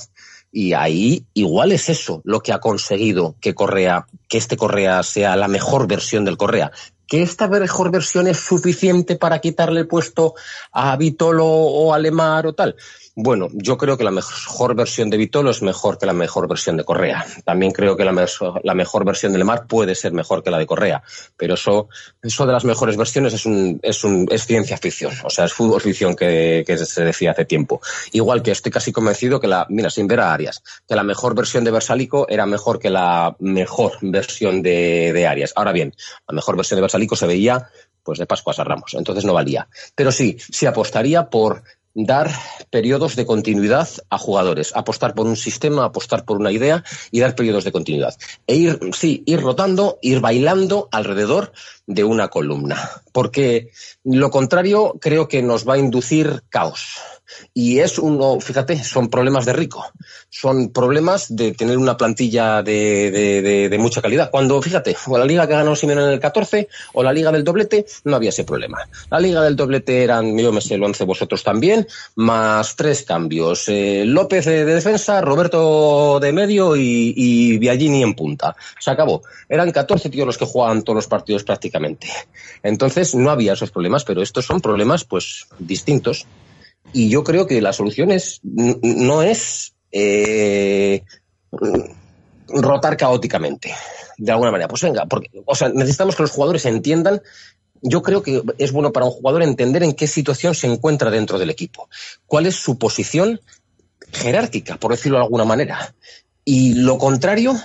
Y 0.53 0.75
ahí 0.75 1.25
igual 1.33 1.73
es 1.73 1.89
eso 1.89 2.21
lo 2.25 2.41
que 2.41 2.53
ha 2.53 2.59
conseguido 2.59 3.37
que 3.41 3.55
Correa, 3.55 4.07
que 4.29 4.37
este 4.37 4.57
Correa 4.57 5.03
sea 5.03 5.37
la 5.37 5.49
mejor 5.49 5.87
versión 5.87 6.25
del 6.25 6.37
Correa. 6.37 6.73
Que 7.11 7.23
esta 7.23 7.49
mejor 7.49 7.91
versión 7.91 8.27
es 8.29 8.39
suficiente 8.39 9.17
para 9.17 9.41
quitarle 9.41 9.81
el 9.81 9.89
puesto 9.89 10.35
a 10.73 10.97
Vitolo 10.97 11.45
o 11.47 11.93
a 11.93 11.99
Lemar 11.99 12.47
o 12.47 12.55
tal. 12.55 12.77
Bueno, 13.17 13.49
yo 13.53 13.77
creo 13.77 13.99
que 13.99 14.05
la 14.05 14.13
mejor 14.13 14.77
versión 14.77 15.11
de 15.11 15.17
Vitolo 15.17 15.51
es 15.51 15.63
mejor 15.63 15.99
que 15.99 16.07
la 16.07 16.13
mejor 16.13 16.49
versión 16.49 16.77
de 16.77 16.85
Correa. 16.85 17.27
También 17.45 17.73
creo 17.73 17.97
que 17.97 18.05
la, 18.05 18.13
mejor 18.75 19.05
versión 19.05 19.33
de 19.33 19.39
Lemar 19.39 19.67
puede 19.67 19.97
ser 19.97 20.13
mejor 20.13 20.45
que 20.45 20.51
la 20.51 20.59
de 20.59 20.67
Correa. 20.67 21.03
Pero 21.37 21.55
eso, 21.55 21.89
eso 22.23 22.47
de 22.47 22.53
las 22.53 22.65
mejores 22.65 22.97
versiones 22.97 23.35
es, 23.35 23.47
un, 23.47 23.81
es, 23.83 24.05
un, 24.05 24.29
es 24.31 24.47
ciencia 24.47 24.77
ficción. 24.77 25.13
O 25.25 25.31
sea, 25.31 25.45
es 25.45 25.53
fútbol 25.53 25.81
ficción 25.81 26.15
que, 26.15 26.65
se 26.87 27.05
decía 27.05 27.33
hace 27.33 27.45
tiempo. 27.45 27.81
Igual 28.13 28.43
que 28.43 28.53
estoy 28.53 28.71
casi 28.71 28.93
convencido 28.93 29.41
que 29.41 29.49
la, 29.49 29.67
mira, 29.69 29.91
sin 29.91 30.07
ver 30.07 30.21
a 30.21 30.33
Arias, 30.33 30.63
que 30.89 30.95
la 30.95 31.03
mejor 31.03 31.35
versión 31.35 31.65
de 31.65 31.73
Versalico 31.73 32.27
era 32.29 32.47
mejor 32.47 32.79
que 32.79 32.91
la 32.91 33.35
mejor 33.41 33.95
versión 34.03 34.63
de, 34.63 35.13
de 35.13 35.27
Arias. 35.27 35.53
Ahora 35.57 35.73
bien, 35.73 35.93
la 36.29 36.35
mejor 36.35 36.57
versión 36.57 36.77
de 36.77 36.83
Versalico 36.83 37.17
se 37.17 37.27
veía 37.27 37.69
pues 38.03 38.19
de 38.19 38.27
Pascuas 38.27 38.59
a 38.59 38.65
Ramos. 38.65 38.95
Entonces 38.95 39.25
no 39.25 39.35
valía. 39.35 39.69
Pero 39.95 40.11
sí, 40.13 40.37
sí 40.39 40.67
apostaría 40.67 41.29
por 41.29 41.63
dar 41.95 42.31
periodos 42.71 43.17
de 43.17 43.27
continuidad 43.27 43.89
a 44.11 44.19
jugadores, 44.19 44.73
apostar 44.75 45.15
por 45.15 45.27
un 45.27 45.37
sistema, 45.37 45.85
apostar 45.85 46.25
por 46.25 46.39
una 46.39 46.53
idea 46.53 46.85
y 47.11 47.21
dar 47.21 47.35
periodos 47.35 47.65
de 47.65 47.73
continuidad. 47.73 48.17
E 48.47 48.57
ir, 48.57 48.79
sí, 48.93 49.23
ir 49.27 49.41
rotando, 49.41 49.99
ir 50.03 50.21
bailando 50.21 50.89
alrededor 50.93 51.53
de 51.87 52.05
una 52.05 52.29
columna. 52.29 52.91
Porque 53.13 53.71
lo 54.05 54.31
contrario 54.31 54.97
creo 55.01 55.29
que 55.29 55.43
nos 55.43 55.69
va 55.69 55.75
a 55.75 55.79
inducir 55.79 56.43
caos. 56.49 56.99
Y 57.55 57.81
es 57.81 57.99
uno, 57.99 58.41
fíjate, 58.41 58.83
son 58.83 59.09
problemas 59.09 59.45
de 59.47 59.53
rico, 59.53 59.85
son 60.29 60.71
problemas 60.71 61.35
de 61.35 61.53
tener 61.53 61.79
una 61.79 61.97
plantilla 61.97 62.63
de, 62.63 63.77
mucha 63.79 64.03
calidad. 64.03 64.31
Cuando, 64.31 64.61
fíjate, 64.61 64.97
o 65.07 65.19
la 65.19 65.25
liga 65.25 65.47
que 65.47 65.55
ganó 65.55 65.75
Simeone 65.75 66.05
en 66.05 66.11
el 66.11 66.21
14 66.21 66.69
o 66.95 67.03
la 67.03 67.13
liga 67.13 67.33
del 67.33 67.45
doblete, 67.45 67.87
no 68.05 68.17
había 68.17 68.31
ese 68.31 68.45
problema. 68.45 68.79
La 69.11 69.21
liga 69.21 69.43
del 69.43 69.57
doblete 69.57 70.03
eran, 70.03 70.37
yo 70.39 70.53
me 70.53 70.61
sé, 70.61 70.75
el 70.75 70.85
11 70.85 71.05
vosotros 71.05 71.43
también, 71.43 71.87
más 72.17 72.77
tres 72.77 73.03
cambios. 73.03 73.69
Eh, 73.69 74.05
López 74.07 74.45
de, 74.45 74.65
defensa, 74.65 75.21
Roberto 75.21 76.21
de 76.21 76.33
medio 76.33 76.77
y, 76.77 77.15
y 77.17 77.59
Biagini 77.59 78.03
en 78.03 78.15
punta. 78.15 78.55
Se 78.79 78.91
acabó. 78.91 79.23
Eran 79.49 79.71
14 79.71 80.11
tíos 80.11 80.27
los 80.27 80.39
que 80.39 80.47
jugaban 80.47 80.83
todos 80.83 80.97
los 80.97 81.07
partidos 81.07 81.45
prácticamente. 81.45 82.09
Entonces 82.63 83.15
no 83.15 83.31
había 83.31 83.55
esos 83.55 83.71
problemas, 83.71 84.05
pero 84.05 84.23
estos 84.23 84.47
son 84.47 84.61
problemas 84.61 85.05
pues 85.05 85.47
distintos. 85.59 86.27
Y 86.93 87.09
yo 87.09 87.25
creo 87.25 87.47
que 87.47 87.61
la 87.61 87.73
solución 87.73 88.11
es, 88.11 88.41
no 88.43 89.23
es 89.23 89.75
eh, 89.93 91.03
rotar 92.49 92.97
caóticamente, 92.97 93.73
de 94.19 94.33
alguna 94.33 94.51
manera. 94.51 94.69
Pues 94.69 94.83
venga, 94.83 95.07
porque, 95.07 95.31
o 95.45 95.55
sea, 95.55 95.69
necesitamos 95.69 96.17
que 96.17 96.23
los 96.23 96.33
jugadores 96.33 96.65
entiendan. 96.67 97.23
Yo 97.83 98.03
creo 98.03 98.23
que 98.23 98.43
es 98.59 98.73
bueno 98.73 98.93
para 98.93 99.07
un 99.07 99.13
jugador 99.13 99.43
entender 99.43 99.83
en 99.83 99.95
qué 99.95 100.07
situación 100.07 100.55
se 100.55 100.67
encuentra 100.67 101.11
dentro 101.11 101.39
del 101.39 101.49
equipo, 101.49 101.89
cuál 102.27 102.47
es 102.47 102.57
su 102.57 102.77
posición 102.77 103.41
jerárquica, 104.13 104.77
por 104.77 104.91
decirlo 104.91 105.19
de 105.19 105.25
alguna 105.25 105.45
manera. 105.45 105.95
Y 106.45 106.75
lo 106.75 106.99
contrario, 106.99 107.57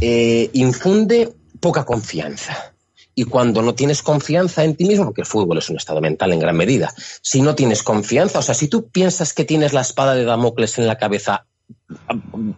eh, 0.00 0.50
infunde 0.52 1.32
poca 1.60 1.84
confianza. 1.84 2.73
Y 3.14 3.24
cuando 3.24 3.62
no 3.62 3.74
tienes 3.74 4.02
confianza 4.02 4.64
en 4.64 4.76
ti 4.76 4.84
mismo, 4.84 5.06
porque 5.06 5.20
el 5.20 5.26
fútbol 5.26 5.58
es 5.58 5.70
un 5.70 5.76
estado 5.76 6.00
mental 6.00 6.32
en 6.32 6.40
gran 6.40 6.56
medida, 6.56 6.92
si 7.22 7.42
no 7.42 7.54
tienes 7.54 7.82
confianza, 7.82 8.40
o 8.40 8.42
sea, 8.42 8.54
si 8.54 8.68
tú 8.68 8.88
piensas 8.88 9.32
que 9.32 9.44
tienes 9.44 9.72
la 9.72 9.82
espada 9.82 10.14
de 10.14 10.24
Damocles 10.24 10.78
en 10.78 10.86
la 10.86 10.98
cabeza 10.98 11.46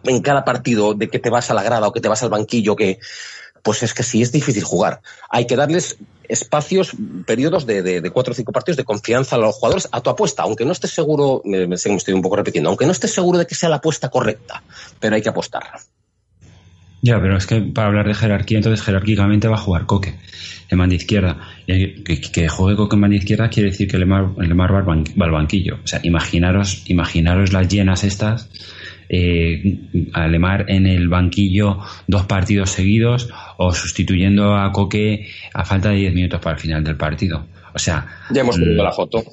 en 0.03 0.21
cada 0.21 0.43
partido, 0.43 0.93
de 0.93 1.09
que 1.09 1.19
te 1.19 1.29
vas 1.29 1.49
a 1.49 1.53
la 1.53 1.63
grada 1.63 1.87
o 1.87 1.91
que 1.91 2.01
te 2.01 2.09
vas 2.09 2.23
al 2.23 2.29
banquillo, 2.29 2.75
que 2.75 2.99
pues 3.63 3.83
es 3.83 3.93
que 3.93 4.03
sí 4.03 4.21
es 4.21 4.31
difícil 4.31 4.63
jugar. 4.63 5.01
Hay 5.29 5.45
que 5.45 5.55
darles 5.55 5.97
espacios, 6.29 6.91
periodos 7.25 7.65
de, 7.65 8.09
cuatro 8.13 8.31
o 8.31 8.35
cinco 8.35 8.51
partidos 8.51 8.77
de 8.77 8.83
confianza 8.83 9.35
a 9.35 9.39
los 9.39 9.55
jugadores 9.55 9.87
a 9.91 10.01
tu 10.01 10.09
apuesta, 10.09 10.43
aunque 10.43 10.65
no 10.65 10.71
estés 10.71 10.91
seguro, 10.91 11.41
me, 11.45 11.67
me 11.67 11.75
estoy 11.75 12.13
un 12.13 12.21
poco 12.21 12.35
repitiendo, 12.35 12.69
aunque 12.69 12.85
no 12.85 12.91
estés 12.91 13.13
seguro 13.13 13.37
de 13.37 13.47
que 13.47 13.55
sea 13.55 13.69
la 13.69 13.77
apuesta 13.77 14.09
correcta, 14.09 14.63
pero 14.99 15.15
hay 15.15 15.21
que 15.21 15.29
apostar. 15.29 15.63
Ya, 17.07 17.21
pero 17.21 17.37
es 17.37 17.47
que 17.47 17.61
para 17.61 17.87
hablar 17.87 18.05
de 18.05 18.13
jerarquía, 18.13 18.57
entonces 18.57 18.85
jerárquicamente 18.85 19.47
va 19.47 19.55
a 19.55 19.59
jugar 19.59 19.85
Coque, 19.85 20.15
en 20.67 20.77
banda 20.77 20.93
izquierda. 20.93 21.37
Y 21.65 22.03
que, 22.03 22.49
juegue 22.49 22.75
Coque 22.75 22.97
en 22.97 23.01
banda 23.01 23.15
izquierda 23.15 23.47
quiere 23.47 23.69
decir 23.69 23.87
que 23.87 23.97
Lemar, 23.97 24.31
Lemar 24.37 24.73
va, 24.73 24.93
al 25.25 25.31
banquillo. 25.31 25.75
O 25.81 25.87
sea, 25.87 26.01
imaginaros, 26.03 26.83
imaginaros 26.89 27.53
las 27.53 27.69
llenas 27.69 28.03
estas, 28.03 28.49
eh, 29.07 29.79
a 30.11 30.27
Lemar 30.27 30.65
en 30.67 30.85
el 30.85 31.07
banquillo 31.07 31.77
dos 32.07 32.25
partidos 32.25 32.71
seguidos 32.71 33.29
o 33.55 33.71
sustituyendo 33.71 34.57
a 34.57 34.69
Coque 34.73 35.29
a 35.53 35.63
falta 35.63 35.91
de 35.91 35.99
10 35.99 36.13
minutos 36.13 36.41
para 36.41 36.57
el 36.57 36.61
final 36.61 36.83
del 36.83 36.97
partido. 36.97 37.47
O 37.73 37.79
sea... 37.79 38.05
Ya 38.31 38.41
hemos 38.41 38.57
tenido 38.57 38.83
mm, 38.83 38.85
la 38.85 38.91
foto. 38.91 39.23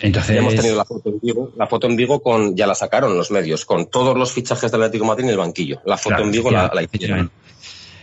Entonces... 0.00 0.34
Ya 0.34 0.40
hemos 0.40 0.54
tenido 0.54 0.76
la 0.76 0.84
foto 0.84 1.08
en 1.10 1.20
Vigo, 1.20 1.52
la 1.56 1.66
foto 1.66 1.86
en 1.86 1.96
Vigo 1.96 2.22
con, 2.22 2.56
ya 2.56 2.66
la 2.66 2.74
sacaron 2.74 3.16
los 3.16 3.30
medios, 3.30 3.64
con 3.64 3.90
todos 3.90 4.16
los 4.16 4.32
fichajes 4.32 4.70
del 4.70 4.82
Atlético 4.82 5.04
de 5.04 5.08
Madrid 5.08 5.24
en 5.24 5.30
el 5.30 5.36
banquillo. 5.36 5.80
La 5.84 5.96
foto 5.96 6.22
en 6.22 6.30
Vigo 6.30 6.50
la, 6.50 6.70
la 6.74 6.82
hicieron. 6.82 7.30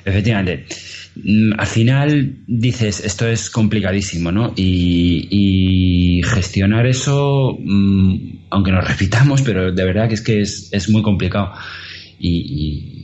Efectivamente. 0.06 0.68
Mm, 1.16 1.54
al 1.58 1.68
final 1.68 2.44
dices, 2.46 3.00
esto 3.04 3.28
es 3.28 3.50
complicadísimo, 3.50 4.32
¿no? 4.32 4.54
Y, 4.56 6.22
gestionar 6.26 6.86
eso, 6.86 7.58
mm, 7.60 8.48
aunque 8.50 8.72
nos 8.72 8.88
repitamos, 8.88 9.42
pero 9.42 9.72
de 9.72 9.84
verdad 9.84 10.08
que 10.08 10.16
es 10.16 10.22
que 10.22 10.42
es, 10.42 10.90
muy 10.90 11.02
complicado. 11.02 11.54
Y, 12.20 13.02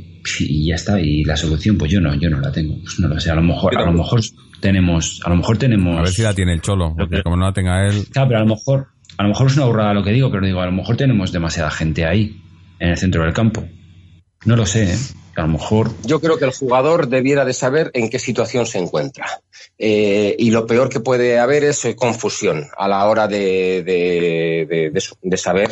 ya 0.65 0.75
está. 0.75 0.99
Y 0.99 1.23
la 1.23 1.35
solución, 1.35 1.77
pues 1.77 1.91
yo 1.91 1.99
no, 1.99 2.13
yo 2.15 2.29
no 2.29 2.39
la 2.39 2.51
tengo. 2.51 2.77
Pues 2.81 2.99
no 2.99 3.07
lo 3.07 3.19
sé. 3.19 3.31
A 3.31 3.35
lo 3.35 3.41
mejor, 3.41 3.77
a 3.77 3.85
lo 3.85 3.93
mejor 3.93 4.21
tenemos, 4.61 5.19
a 5.25 5.29
lo 5.29 5.35
mejor 5.35 5.57
tenemos. 5.57 5.97
A 5.97 6.01
ver 6.01 6.11
si 6.11 6.21
la 6.21 6.33
tiene 6.33 6.53
el 6.53 6.61
cholo, 6.61 6.95
porque 6.97 7.21
como 7.23 7.35
no 7.35 7.45
la 7.45 7.53
tenga 7.53 7.87
él. 7.87 8.05
Claro, 8.11 8.29
pero 8.29 8.39
a 8.39 8.43
lo 8.43 8.55
mejor, 8.55 8.87
a 9.17 9.23
lo 9.23 9.29
mejor 9.29 9.47
es 9.47 9.57
una 9.57 9.65
burrada 9.65 9.93
lo 9.93 10.03
que 10.03 10.11
digo, 10.11 10.31
pero 10.31 10.45
digo, 10.45 10.61
a 10.61 10.65
lo 10.65 10.71
mejor 10.71 10.95
tenemos 10.95 11.31
demasiada 11.31 11.71
gente 11.71 12.05
ahí, 12.05 12.41
en 12.79 12.89
el 12.89 12.97
centro 12.97 13.23
del 13.23 13.33
campo. 13.33 13.65
No 14.45 14.55
lo 14.55 14.65
sé, 14.65 14.93
¿eh? 14.93 14.97
A 15.35 15.41
lo 15.43 15.49
mejor. 15.49 15.91
Yo 16.03 16.19
creo 16.19 16.37
que 16.37 16.45
el 16.45 16.51
jugador 16.51 17.07
debiera 17.07 17.45
de 17.45 17.53
saber 17.53 17.89
en 17.93 18.09
qué 18.09 18.19
situación 18.19 18.65
se 18.65 18.79
encuentra. 18.79 19.25
Eh, 19.77 20.35
y 20.37 20.51
lo 20.51 20.65
peor 20.65 20.89
que 20.89 20.99
puede 20.99 21.39
haber 21.39 21.63
es 21.63 21.85
eh, 21.85 21.95
confusión 21.95 22.67
a 22.77 22.87
la 22.87 23.05
hora 23.05 23.27
de, 23.27 23.83
de, 23.83 24.91
de, 24.91 25.37
saber 25.37 25.71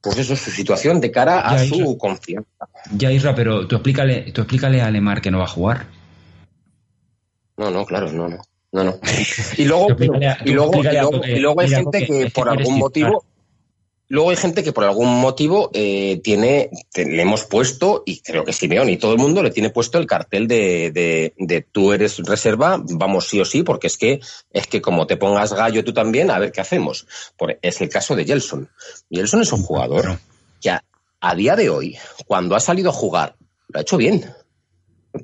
pues 0.00 0.18
eso 0.18 0.32
es 0.32 0.40
su 0.40 0.50
situación 0.50 1.00
de 1.00 1.10
cara 1.10 1.40
a 1.40 1.58
su 1.58 1.98
confianza. 1.98 2.48
Ya, 2.92 3.12
Isra, 3.12 3.34
pero 3.34 3.66
tú 3.66 3.76
explícale, 3.76 4.32
tú 4.32 4.42
explícale 4.42 4.80
a 4.80 4.90
Lemar 4.90 5.20
que 5.20 5.30
no 5.30 5.38
va 5.38 5.44
a 5.44 5.48
jugar. 5.48 5.86
No, 7.58 7.70
no, 7.70 7.84
claro, 7.84 8.10
no, 8.12 8.28
no. 8.28 8.38
No, 8.70 8.84
no. 8.84 9.00
Y 9.56 9.64
luego, 9.66 9.88
y 10.44 10.52
luego, 10.52 10.80
y 11.26 11.40
luego, 11.40 11.60
hay 11.60 11.68
gente 11.68 12.06
que 12.06 12.30
por 12.30 12.48
algún 12.48 12.78
motivo. 12.78 13.24
Luego 14.10 14.30
hay 14.30 14.36
gente 14.36 14.64
que 14.64 14.72
por 14.72 14.84
algún 14.84 15.20
motivo 15.20 15.70
eh, 15.74 16.18
tiene, 16.24 16.70
le 16.94 17.20
hemos 17.20 17.44
puesto, 17.44 18.04
y 18.06 18.20
creo 18.20 18.42
que 18.42 18.54
Simeón 18.54 18.88
y 18.88 18.96
todo 18.96 19.12
el 19.12 19.18
mundo 19.18 19.42
le 19.42 19.50
tiene 19.50 19.68
puesto 19.68 19.98
el 19.98 20.06
cartel 20.06 20.48
de, 20.48 20.90
de, 20.92 21.34
de, 21.36 21.60
tú 21.60 21.92
eres 21.92 22.16
reserva, 22.24 22.82
vamos 22.82 23.28
sí 23.28 23.38
o 23.38 23.44
sí, 23.44 23.62
porque 23.62 23.88
es 23.88 23.98
que, 23.98 24.20
es 24.50 24.66
que 24.66 24.80
como 24.80 25.06
te 25.06 25.18
pongas 25.18 25.52
gallo 25.52 25.84
tú 25.84 25.92
también, 25.92 26.30
a 26.30 26.38
ver 26.38 26.52
qué 26.52 26.62
hacemos. 26.62 27.06
Por, 27.36 27.58
es 27.60 27.82
el 27.82 27.90
caso 27.90 28.16
de 28.16 28.24
Gelson. 28.24 28.70
Gelson 29.10 29.42
es 29.42 29.52
un 29.52 29.62
jugador 29.62 30.18
que 30.58 30.70
a, 30.70 30.82
a 31.20 31.34
día 31.34 31.54
de 31.54 31.68
hoy, 31.68 31.98
cuando 32.26 32.56
ha 32.56 32.60
salido 32.60 32.88
a 32.88 32.94
jugar, 32.94 33.36
lo 33.68 33.78
ha 33.78 33.82
hecho 33.82 33.98
bien 33.98 34.24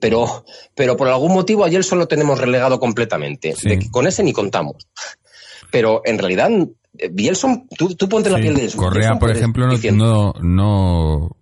pero, 0.00 0.44
pero 0.74 0.96
por 0.96 1.08
algún 1.08 1.32
motivo 1.34 1.64
a 1.64 1.70
Gelson 1.70 1.98
lo 1.98 2.08
tenemos 2.08 2.38
relegado 2.40 2.78
completamente. 2.80 3.54
Sí. 3.54 3.68
De 3.68 3.78
que 3.78 3.90
con 3.90 4.06
ese 4.06 4.22
ni 4.22 4.32
contamos. 4.32 4.86
Pero 5.70 6.02
en 6.04 6.18
realidad, 6.18 6.50
eh, 6.98 7.08
Bielson, 7.12 7.66
tú, 7.76 7.94
tú 7.94 8.08
ponte 8.08 8.30
la 8.30 8.36
Sí. 8.36 8.42
piel 8.42 8.54
de 8.54 8.60
Bielson. 8.62 8.78
Correa, 8.80 9.00
Bielson 9.12 9.18
por 9.18 9.30
ejemplo, 9.30 9.66
no, 9.66 9.74
no, 9.92 10.34
no- 10.42 11.36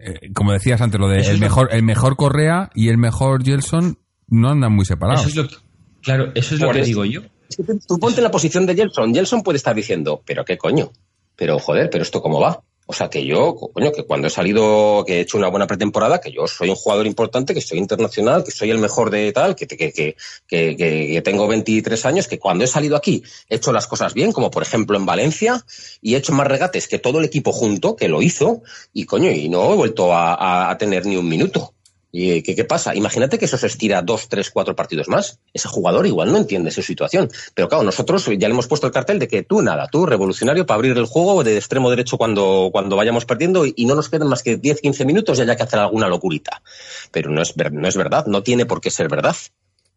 eh, 0.00 0.32
como 0.34 0.52
decías 0.52 0.80
antes, 0.80 1.00
lo 1.00 1.08
de 1.08 1.18
Eso 1.20 1.30
el 1.30 1.36
es 1.36 1.40
lo- 1.40 1.46
mejor, 1.46 1.68
el 1.72 1.82
mejor 1.82 2.16
Correa 2.16 2.70
y 2.74 2.88
el 2.88 2.98
mejor 2.98 3.44
Gelson 3.44 3.98
no 4.28 4.50
andan 4.50 4.72
muy 4.72 4.84
separados. 4.84 5.20
Eso 5.20 5.28
es 5.30 5.36
lo 5.36 5.48
que- 5.48 5.56
claro, 6.02 6.32
eso 6.34 6.54
es 6.54 6.60
lo 6.60 6.70
que 6.70 6.78
eso. 6.80 6.86
digo 6.86 7.04
yo. 7.04 7.20
es 7.48 7.56
que 7.56 7.62
tú, 7.62 7.78
tú 7.86 7.98
ponte 7.98 8.20
en 8.20 8.24
la 8.24 8.30
posición 8.30 8.64
de 8.66 8.74
Gelson. 8.74 9.14
Gelson 9.14 9.42
puede 9.42 9.56
estar 9.58 9.74
diciendo, 9.74 10.22
pero 10.26 10.44
qué 10.44 10.56
coño. 10.58 10.90
Pero 11.36 11.58
joder, 11.58 11.90
pero 11.90 12.02
esto 12.02 12.22
cómo 12.22 12.40
va. 12.40 12.62
O 12.86 12.92
sea, 12.92 13.08
que 13.08 13.24
yo, 13.24 13.54
coño, 13.56 13.92
que 13.92 14.04
cuando 14.04 14.26
he 14.26 14.30
salido, 14.30 15.04
que 15.06 15.14
he 15.16 15.20
hecho 15.20 15.38
una 15.38 15.48
buena 15.48 15.66
pretemporada, 15.66 16.20
que 16.20 16.30
yo 16.30 16.46
soy 16.46 16.68
un 16.68 16.76
jugador 16.76 17.06
importante, 17.06 17.54
que 17.54 17.60
soy 17.62 17.78
internacional, 17.78 18.44
que 18.44 18.50
soy 18.50 18.70
el 18.70 18.78
mejor 18.78 19.10
de 19.10 19.32
tal, 19.32 19.56
que, 19.56 19.66
que, 19.66 19.76
que, 19.76 20.16
que, 20.46 20.76
que- 20.76 21.22
tengo 21.24 21.46
23 21.48 22.04
años, 22.06 22.28
que 22.28 22.38
cuando 22.38 22.64
he 22.64 22.66
salido 22.66 22.96
aquí 22.96 23.22
he 23.48 23.56
hecho 23.56 23.72
las 23.72 23.86
cosas 23.86 24.12
bien, 24.12 24.32
como 24.32 24.50
por 24.50 24.62
ejemplo 24.62 24.96
en 24.98 25.06
Valencia, 25.06 25.64
y 26.02 26.14
he 26.14 26.18
hecho 26.18 26.32
más 26.32 26.46
regates 26.46 26.86
que 26.88 26.98
todo 26.98 27.18
el 27.20 27.24
equipo 27.24 27.52
junto, 27.52 27.96
que 27.96 28.08
lo 28.08 28.20
hizo, 28.22 28.62
y 28.92 29.04
coño, 29.06 29.30
y 29.30 29.48
no 29.48 29.72
he 29.72 29.76
vuelto 29.76 30.12
a, 30.12 30.34
a- 30.34 30.70
a 30.70 30.78
tener 30.78 31.06
ni 31.06 31.16
un 31.16 31.28
minuto. 31.28 31.73
¿Y 32.16 32.42
qué, 32.42 32.54
qué 32.54 32.64
pasa? 32.64 32.94
Imagínate 32.94 33.40
que 33.40 33.46
eso 33.46 33.58
se 33.58 33.66
estira 33.66 34.00
dos, 34.00 34.28
tres, 34.28 34.48
cuatro 34.48 34.76
partidos 34.76 35.08
más. 35.08 35.40
Ese 35.52 35.66
jugador 35.66 36.06
igual 36.06 36.30
no 36.30 36.38
entiende 36.38 36.70
esa 36.70 36.80
situación. 36.80 37.28
Pero 37.54 37.68
claro, 37.68 37.82
nosotros 37.82 38.26
ya 38.38 38.46
le 38.46 38.52
hemos 38.52 38.68
puesto 38.68 38.86
el 38.86 38.92
cartel 38.92 39.18
de 39.18 39.26
que 39.26 39.42
tú 39.42 39.62
nada, 39.62 39.88
tú 39.90 40.06
revolucionario 40.06 40.64
para 40.64 40.76
abrir 40.76 40.96
el 40.96 41.06
juego 41.06 41.42
de 41.42 41.56
extremo 41.56 41.90
derecho 41.90 42.16
cuando, 42.16 42.68
cuando 42.70 42.94
vayamos 42.94 43.24
perdiendo 43.24 43.66
y, 43.66 43.84
no 43.84 43.96
nos 43.96 44.08
quedan 44.08 44.28
más 44.28 44.44
que 44.44 44.58
10, 44.58 44.80
15 44.80 45.04
minutos 45.04 45.38
y 45.38 45.42
haya 45.42 45.56
que 45.56 45.64
hacer 45.64 45.80
alguna 45.80 46.06
locurita. 46.06 46.62
Pero 47.10 47.30
no 47.30 47.42
es, 47.42 47.52
no 47.56 47.88
es 47.88 47.96
verdad, 47.96 48.26
no 48.26 48.44
tiene 48.44 48.64
por 48.64 48.80
qué 48.80 48.92
ser 48.92 49.08
verdad. 49.08 49.34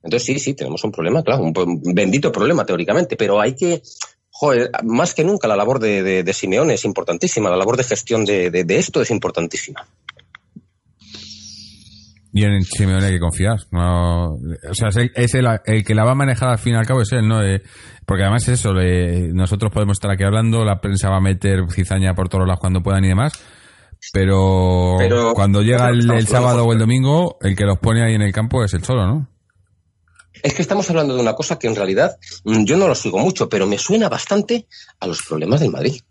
Entonces 0.01 0.25
sí, 0.25 0.39
sí, 0.39 0.55
tenemos 0.55 0.83
un 0.83 0.91
problema, 0.91 1.21
claro, 1.21 1.43
un, 1.43 1.53
bendito 1.93 2.31
problema 2.31 2.65
teóricamente, 2.65 3.15
pero 3.15 3.39
hay 3.39 3.53
que, 3.53 3.83
joder, 4.31 4.71
más 4.83 5.13
que 5.13 5.23
nunca 5.23 5.47
la 5.47 5.55
labor 5.55 5.77
de, 5.77 6.23
de, 6.23 6.33
Simeone 6.33 6.73
es 6.73 6.83
importantísima, 6.83 7.51
la 7.51 7.57
labor 7.57 7.77
de 7.77 7.83
gestión 7.83 8.25
de 8.25 8.65
esto 8.69 9.03
es 9.03 9.11
importantísima. 9.11 9.87
Y 12.33 12.43
en 12.43 12.61
Simeone 12.61 13.05
hay 13.05 13.13
que 13.13 13.19
confiar. 13.19 13.57
No, 13.71 14.33
o 14.33 14.73
sea, 14.73 14.89
es, 14.89 14.97
el, 14.97 15.11
es 15.15 15.33
el- 15.33 15.47
el 15.65 15.83
que 15.83 15.95
la 15.95 16.03
va 16.03 16.11
a 16.11 16.15
manejar 16.15 16.49
al 16.49 16.57
fin 16.59 16.73
y 16.73 16.77
al 16.77 16.85
cabo 16.85 17.01
es 17.01 17.11
él, 17.13 17.27
¿no? 17.27 17.41
Eh, 17.43 17.61
porque 18.05 18.23
además 18.23 18.43
es 18.47 18.59
eso, 18.59 18.73
le- 18.73 19.29
nosotros 19.33 19.71
podemos 19.71 19.95
estar 19.97 20.11
aquí 20.11 20.23
hablando, 20.23 20.63
la 20.65 20.79
prensa 20.81 21.09
va 21.09 21.17
a 21.17 21.21
meter 21.21 21.61
cizaña 21.71 22.13
por 22.13 22.29
todos 22.29 22.45
lados 22.45 22.59
cuando 22.59 22.81
puedan 22.83 23.03
y 23.05 23.09
demás. 23.09 23.33
Pero, 24.13 24.95
Pero- 24.99 25.33
cuando 25.33 25.61
llega 25.63 25.89
el, 25.89 26.09
el 26.11 26.27
sábado 26.27 26.65
o 26.65 26.73
el 26.73 26.79
domingo, 26.79 27.37
el 27.41 27.55
que 27.55 27.65
los 27.65 27.79
pone 27.79 28.03
ahí 28.03 28.13
en 28.13 28.21
el 28.21 28.31
campo 28.31 28.63
es 28.63 28.73
el 28.73 28.81
Cholo, 28.81 29.07
¿no? 29.07 29.27
Es 30.43 30.53
que 30.53 30.61
estamos 30.61 30.89
hablando 30.89 31.15
de 31.15 31.21
una 31.21 31.33
cosa 31.33 31.57
que 31.59 31.67
en 31.67 31.75
realidad 31.75 32.17
mm, 32.43 32.63
yo 32.63 32.77
no 32.77 32.87
lo 32.87 32.95
sigo 32.95 33.17
mucho, 33.17 33.49
pero 33.49 33.67
me 33.67 33.77
suena 33.77 34.09
bastante 34.09 34.67
a 34.99 35.07
los 35.07 35.21
problemas 35.21 35.59
del 35.59 35.71
Madrid. 35.71 36.01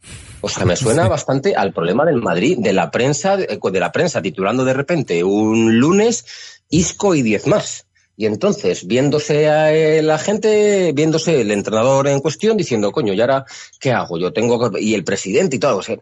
O 0.41 0.49
sea, 0.49 0.65
me 0.65 0.77
suena 0.77 1.09
bastante 1.09 1.55
al 1.55 1.73
problema 1.73 2.05
del 2.05 2.23
Madrid, 2.23 2.59
de 2.59 2.73
la 2.73 2.91
prensa, 2.91 3.37
de, 3.37 3.59
de 3.61 3.81
la 3.81 3.93
prensa 3.93 4.23
titulando 4.23 4.65
de 4.65 4.75
repente 4.75 5.25
un 5.25 5.79
lunes 5.79 6.25
Isco 6.69 7.15
y 7.15 7.23
10 7.23 7.47
más. 7.47 7.87
Y 8.19 8.25
entonces, 8.25 8.87
viéndose 8.87 9.51
a 9.51 9.75
eh, 9.75 10.03
la 10.03 10.17
gente, 10.17 10.93
viéndose 10.95 11.43
el 11.43 11.51
entrenador 11.51 12.09
en 12.09 12.21
cuestión, 12.21 12.57
diciendo, 12.57 12.91
coño, 12.91 13.13
¿y 13.13 13.21
ahora 13.21 13.45
qué 13.79 13.93
hago? 13.93 14.19
Yo 14.19 14.33
tengo, 14.33 14.71
que-". 14.71 14.81
y 14.81 14.95
el 14.95 15.05
presidente 15.05 15.57
y 15.57 15.59
todo, 15.59 15.79
o 15.79 15.83
sea, 15.83 15.99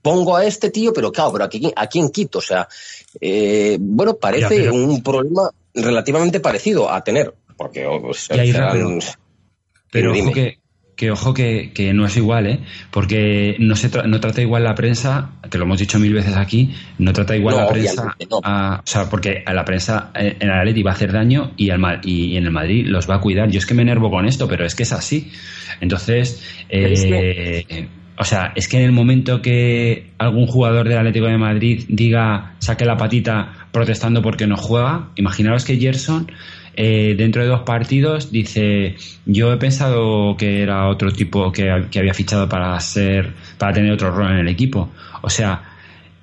pongo 0.00 0.36
a 0.36 0.44
este 0.44 0.70
tío, 0.70 0.92
pero 0.92 1.10
claro, 1.10 1.32
pero 1.32 1.44
aquí, 1.44 1.72
¿a 1.74 1.88
quién 1.88 2.10
quito? 2.10 2.38
O 2.38 2.42
sea, 2.42 2.68
eh, 3.20 3.78
bueno, 3.80 4.14
parece 4.14 4.70
un 4.70 5.02
problema 5.02 5.50
relativamente 5.74 6.38
parecido 6.38 6.88
a 6.88 7.02
tener, 7.02 7.34
porque 7.56 7.86
o 7.86 8.12
sea, 8.14 8.36
serán- 8.44 8.98
pero- 9.90 10.12
ojo 10.12 10.32
que, 10.32 10.58
que 10.96 11.10
ojo 11.10 11.34
que, 11.34 11.72
que 11.74 11.92
no 11.92 12.06
es 12.06 12.16
igual, 12.16 12.46
¿eh? 12.46 12.60
Porque 12.90 13.56
no 13.58 13.76
se 13.76 13.90
tra- 13.90 14.06
no 14.06 14.18
trata 14.18 14.40
igual 14.40 14.64
la 14.64 14.74
prensa, 14.74 15.30
que 15.50 15.58
lo 15.58 15.64
hemos 15.64 15.78
dicho 15.78 15.98
mil 15.98 16.14
veces 16.14 16.36
aquí, 16.36 16.74
no 16.98 17.12
trata 17.12 17.36
igual 17.36 17.54
No, 17.56 17.60
la 17.62 17.68
prensa, 17.68 17.92
obviamente 18.02 18.26
no. 18.30 18.40
a- 18.42 18.80
o 18.82 18.86
sea, 18.86 19.08
porque 19.10 19.42
a 19.44 19.52
la 19.52 19.64
prensa 19.64 20.10
en 20.14 20.36
el 20.40 20.50
Atleti 20.50 20.82
va 20.82 20.92
a 20.92 20.94
hacer 20.94 21.12
daño 21.12 21.52
y, 21.56 21.68
al, 21.70 22.00
y 22.02 22.36
en 22.36 22.44
el 22.44 22.50
Madrid 22.50 22.86
los 22.86 23.08
va 23.08 23.16
a 23.16 23.20
cuidar. 23.20 23.50
Yo 23.50 23.58
es 23.58 23.66
que 23.66 23.74
me 23.74 23.82
enervo 23.82 24.10
con 24.10 24.26
esto, 24.26 24.48
pero 24.48 24.64
es 24.64 24.74
que 24.74 24.84
es 24.84 24.92
así. 24.92 25.30
Entonces, 25.82 26.42
es 26.70 27.04
eh, 27.04 27.66
eh, 27.68 27.88
o 28.18 28.24
sea, 28.24 28.52
es 28.56 28.66
que 28.66 28.78
en 28.78 28.84
el 28.84 28.92
momento 28.92 29.42
que 29.42 30.12
algún 30.16 30.46
jugador 30.46 30.88
del 30.88 30.96
Atlético 30.96 31.26
de 31.26 31.36
Madrid 31.36 31.84
diga, 31.88 32.54
saque 32.58 32.86
la 32.86 32.96
patita 32.96 33.68
protestando 33.70 34.22
porque 34.22 34.46
no 34.46 34.56
juega, 34.56 35.10
imaginaros 35.16 35.66
que 35.66 35.76
Gerson 35.76 36.32
eh, 36.76 37.14
dentro 37.16 37.42
de 37.42 37.48
dos 37.48 37.62
partidos 37.62 38.30
dice 38.30 38.96
yo 39.24 39.52
he 39.52 39.56
pensado 39.56 40.36
que 40.36 40.62
era 40.62 40.88
otro 40.88 41.10
tipo 41.10 41.50
que, 41.50 41.86
que 41.90 41.98
había 41.98 42.12
fichado 42.14 42.48
para 42.48 42.78
ser 42.80 43.32
para 43.58 43.72
tener 43.72 43.92
otro 43.92 44.10
rol 44.10 44.30
en 44.32 44.38
el 44.38 44.48
equipo 44.48 44.90
o 45.22 45.30
sea 45.30 45.62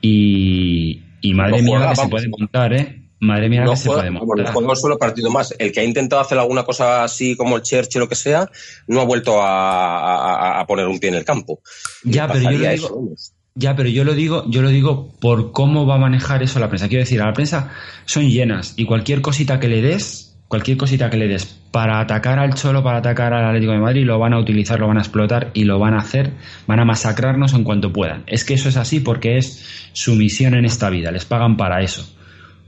y, 0.01 1.01
y 1.21 1.34
madre 1.34 1.61
No 1.61 1.80
mía 1.80 1.89
que 1.89 1.95
se 1.95 2.07
puede 2.07 2.27
montar 2.30 2.73
eh 2.73 2.99
madre 3.19 3.47
mía 3.49 3.63
no 3.63 3.71
que 3.71 3.77
se 3.77 3.88
puede 3.89 4.09
bueno, 4.09 4.25
montar 4.43 4.57
un 4.57 4.75
solo 4.75 4.97
partido 4.97 5.31
más. 5.31 5.55
El 5.57 5.71
que 5.71 5.80
ha 5.80 5.84
intentado 5.84 6.21
hacer 6.21 6.38
alguna 6.38 6.63
cosa 6.63 7.03
así 7.05 7.38
como 7.38 7.55
el 7.55 7.61
Churchill 7.63 8.01
o 8.01 8.05
lo 8.05 8.09
que 8.09 8.15
sea, 8.15 8.49
no 8.88 8.99
ha 8.99 9.05
vuelto 9.05 9.41
a, 9.41 10.57
a- 10.57 10.59
a 10.59 10.67
poner 10.67 10.88
un 10.88 10.99
pie 10.99 11.09
en 11.09 11.15
el 11.15 11.23
campo. 11.23 11.61
Ya, 12.03 12.27
pero 12.27 12.51
yo 12.51 12.57
lo 12.57 12.69
digo-. 12.69 13.15
Ya, 13.55 13.75
pero 13.75 13.88
yo 13.88 14.03
lo 14.03 14.13
digo, 14.13 14.43
yo 14.49 14.61
lo 14.61 14.69
digo 14.69 15.13
por 15.21 15.51
cómo 15.53 15.85
va 15.85 15.95
a 15.95 15.99
manejar 15.99 16.41
eso 16.43 16.59
la 16.59 16.67
prensa. 16.67 16.89
Quiero 16.89 17.03
decir, 17.03 17.21
a 17.21 17.27
la 17.27 17.34
prensa 17.34 17.71
son 18.05 18.27
llenas 18.27 18.73
y 18.75 18.85
cualquier 18.85 19.21
cosita 19.21 19.59
que 19.59 19.69
le 19.69 19.81
des, 19.81 20.23
cualquier 20.53 20.77
cosita 20.77 21.09
que 21.09 21.17
le 21.17 21.27
des 21.27 21.45
para 21.71 21.99
atacar 21.99 22.38
al 22.38 22.53
Cholo, 22.53 22.84
para 22.84 22.99
atacar 22.99 23.34
al 23.34 23.43
Atlético 23.45 23.71
de 23.71 23.80
Madrid, 23.80 24.05
lo 24.05 24.19
van 24.19 24.34
a 24.34 24.39
utilizar, 24.39 24.80
lo 24.80 24.88
van 24.88 24.97
a 24.97 25.01
explotar 25.01 25.49
y 25.55 25.63
lo 25.63 25.80
van 25.80 25.95
a 25.95 25.97
hacer, 25.97 26.30
van 26.67 26.80
a 26.80 26.85
masacrarnos 26.85 27.55
en 27.55 27.63
cuanto 27.63 27.91
puedan. 27.91 28.23
Es 28.27 28.43
que 28.45 28.53
eso 28.53 28.69
es 28.69 28.77
así 28.77 28.99
porque 28.99 29.38
es 29.38 29.65
su 29.93 30.13
misión 30.13 30.53
en 30.53 30.65
esta 30.65 30.91
vida, 30.91 31.09
les 31.11 31.25
pagan 31.25 31.57
para 31.57 31.81
eso. 31.81 32.07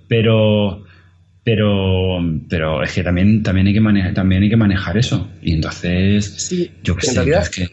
Pero 0.08 0.84
pero 1.44 2.20
pero 2.50 2.82
es 2.82 2.92
que 2.92 3.04
también 3.04 3.44
también 3.44 3.68
hay 3.68 3.74
que 3.74 3.82
manejar 3.82 4.14
también 4.16 4.42
hay 4.42 4.50
que 4.50 4.58
manejar 4.58 4.98
eso 4.98 5.30
y 5.44 5.54
entonces 5.54 6.26
Sí, 6.42 6.72
yo 6.84 6.96
qué 6.96 7.06
en 7.06 7.14
sé 7.14 7.20
realidad- 7.20 7.44
es 7.44 7.50
que 7.52 7.68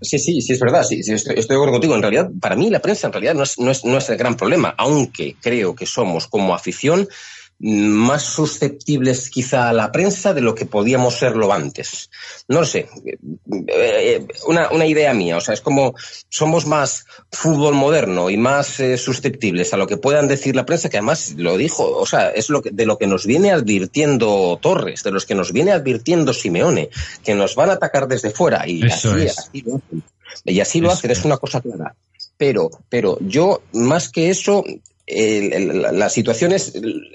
Sí, 0.00 0.18
sí, 0.18 0.40
sí, 0.42 0.52
es 0.52 0.60
verdad, 0.60 0.82
sí, 0.82 1.02
sí, 1.02 1.14
estoy, 1.14 1.34
estoy 1.38 1.54
de 1.54 1.56
acuerdo 1.56 1.72
contigo. 1.72 1.94
En 1.94 2.02
realidad, 2.02 2.28
para 2.38 2.56
mí 2.56 2.68
la 2.68 2.80
prensa 2.80 3.06
en 3.06 3.12
realidad 3.14 3.32
no 3.34 3.42
es, 3.42 3.58
no 3.58 3.70
es, 3.70 3.86
no 3.86 3.96
es 3.96 4.10
el 4.10 4.18
gran 4.18 4.34
problema, 4.36 4.74
aunque 4.76 5.36
creo 5.40 5.74
que 5.74 5.86
somos 5.86 6.26
como 6.26 6.54
afición 6.54 7.08
más 7.66 8.22
susceptibles 8.22 9.30
quizá 9.30 9.70
a 9.70 9.72
la 9.72 9.90
prensa 9.90 10.34
de 10.34 10.42
lo 10.42 10.54
que 10.54 10.66
podíamos 10.66 11.18
serlo 11.18 11.50
antes. 11.50 12.10
No 12.46 12.60
lo 12.60 12.66
sé, 12.66 12.90
eh, 13.10 13.18
eh, 13.68 14.26
una, 14.46 14.68
una 14.68 14.86
idea 14.86 15.14
mía, 15.14 15.38
o 15.38 15.40
sea, 15.40 15.54
es 15.54 15.62
como 15.62 15.94
somos 16.28 16.66
más 16.66 17.06
fútbol 17.32 17.72
moderno 17.72 18.28
y 18.28 18.36
más 18.36 18.80
eh, 18.80 18.98
susceptibles 18.98 19.72
a 19.72 19.78
lo 19.78 19.86
que 19.86 19.96
puedan 19.96 20.28
decir 20.28 20.54
la 20.54 20.66
prensa, 20.66 20.90
que 20.90 20.98
además 20.98 21.36
lo 21.38 21.56
dijo, 21.56 21.90
o 21.90 22.04
sea, 22.04 22.28
es 22.28 22.50
lo 22.50 22.60
que, 22.60 22.70
de 22.70 22.84
lo 22.84 22.98
que 22.98 23.06
nos 23.06 23.24
viene 23.24 23.50
advirtiendo 23.50 24.58
Torres, 24.60 25.02
de 25.02 25.12
los 25.12 25.24
que 25.24 25.34
nos 25.34 25.50
viene 25.50 25.72
advirtiendo 25.72 26.34
Simeone, 26.34 26.90
que 27.24 27.34
nos 27.34 27.54
van 27.54 27.70
a 27.70 27.74
atacar 27.74 28.08
desde 28.08 28.30
fuera 28.30 28.68
y 28.68 28.84
Eso 28.84 29.12
así, 29.12 29.22
es. 29.22 29.38
así 29.38 29.62
lo 29.62 29.76
hacen. 29.76 30.02
Y 30.44 30.60
así 30.60 30.80
lo 30.82 30.90
hacen, 30.90 31.10
es. 31.10 31.24
una 31.24 31.38
cosa 31.38 31.62
clara. 31.62 31.94
Pero, 32.36 32.68
pero 32.90 33.16
yo, 33.20 33.62
más 33.72 34.10
que 34.10 34.28
eso, 34.28 34.64
el- 35.06 35.82
la, 35.98 36.08
situación 36.08 36.52
es 36.52 36.74
el- 36.74 37.10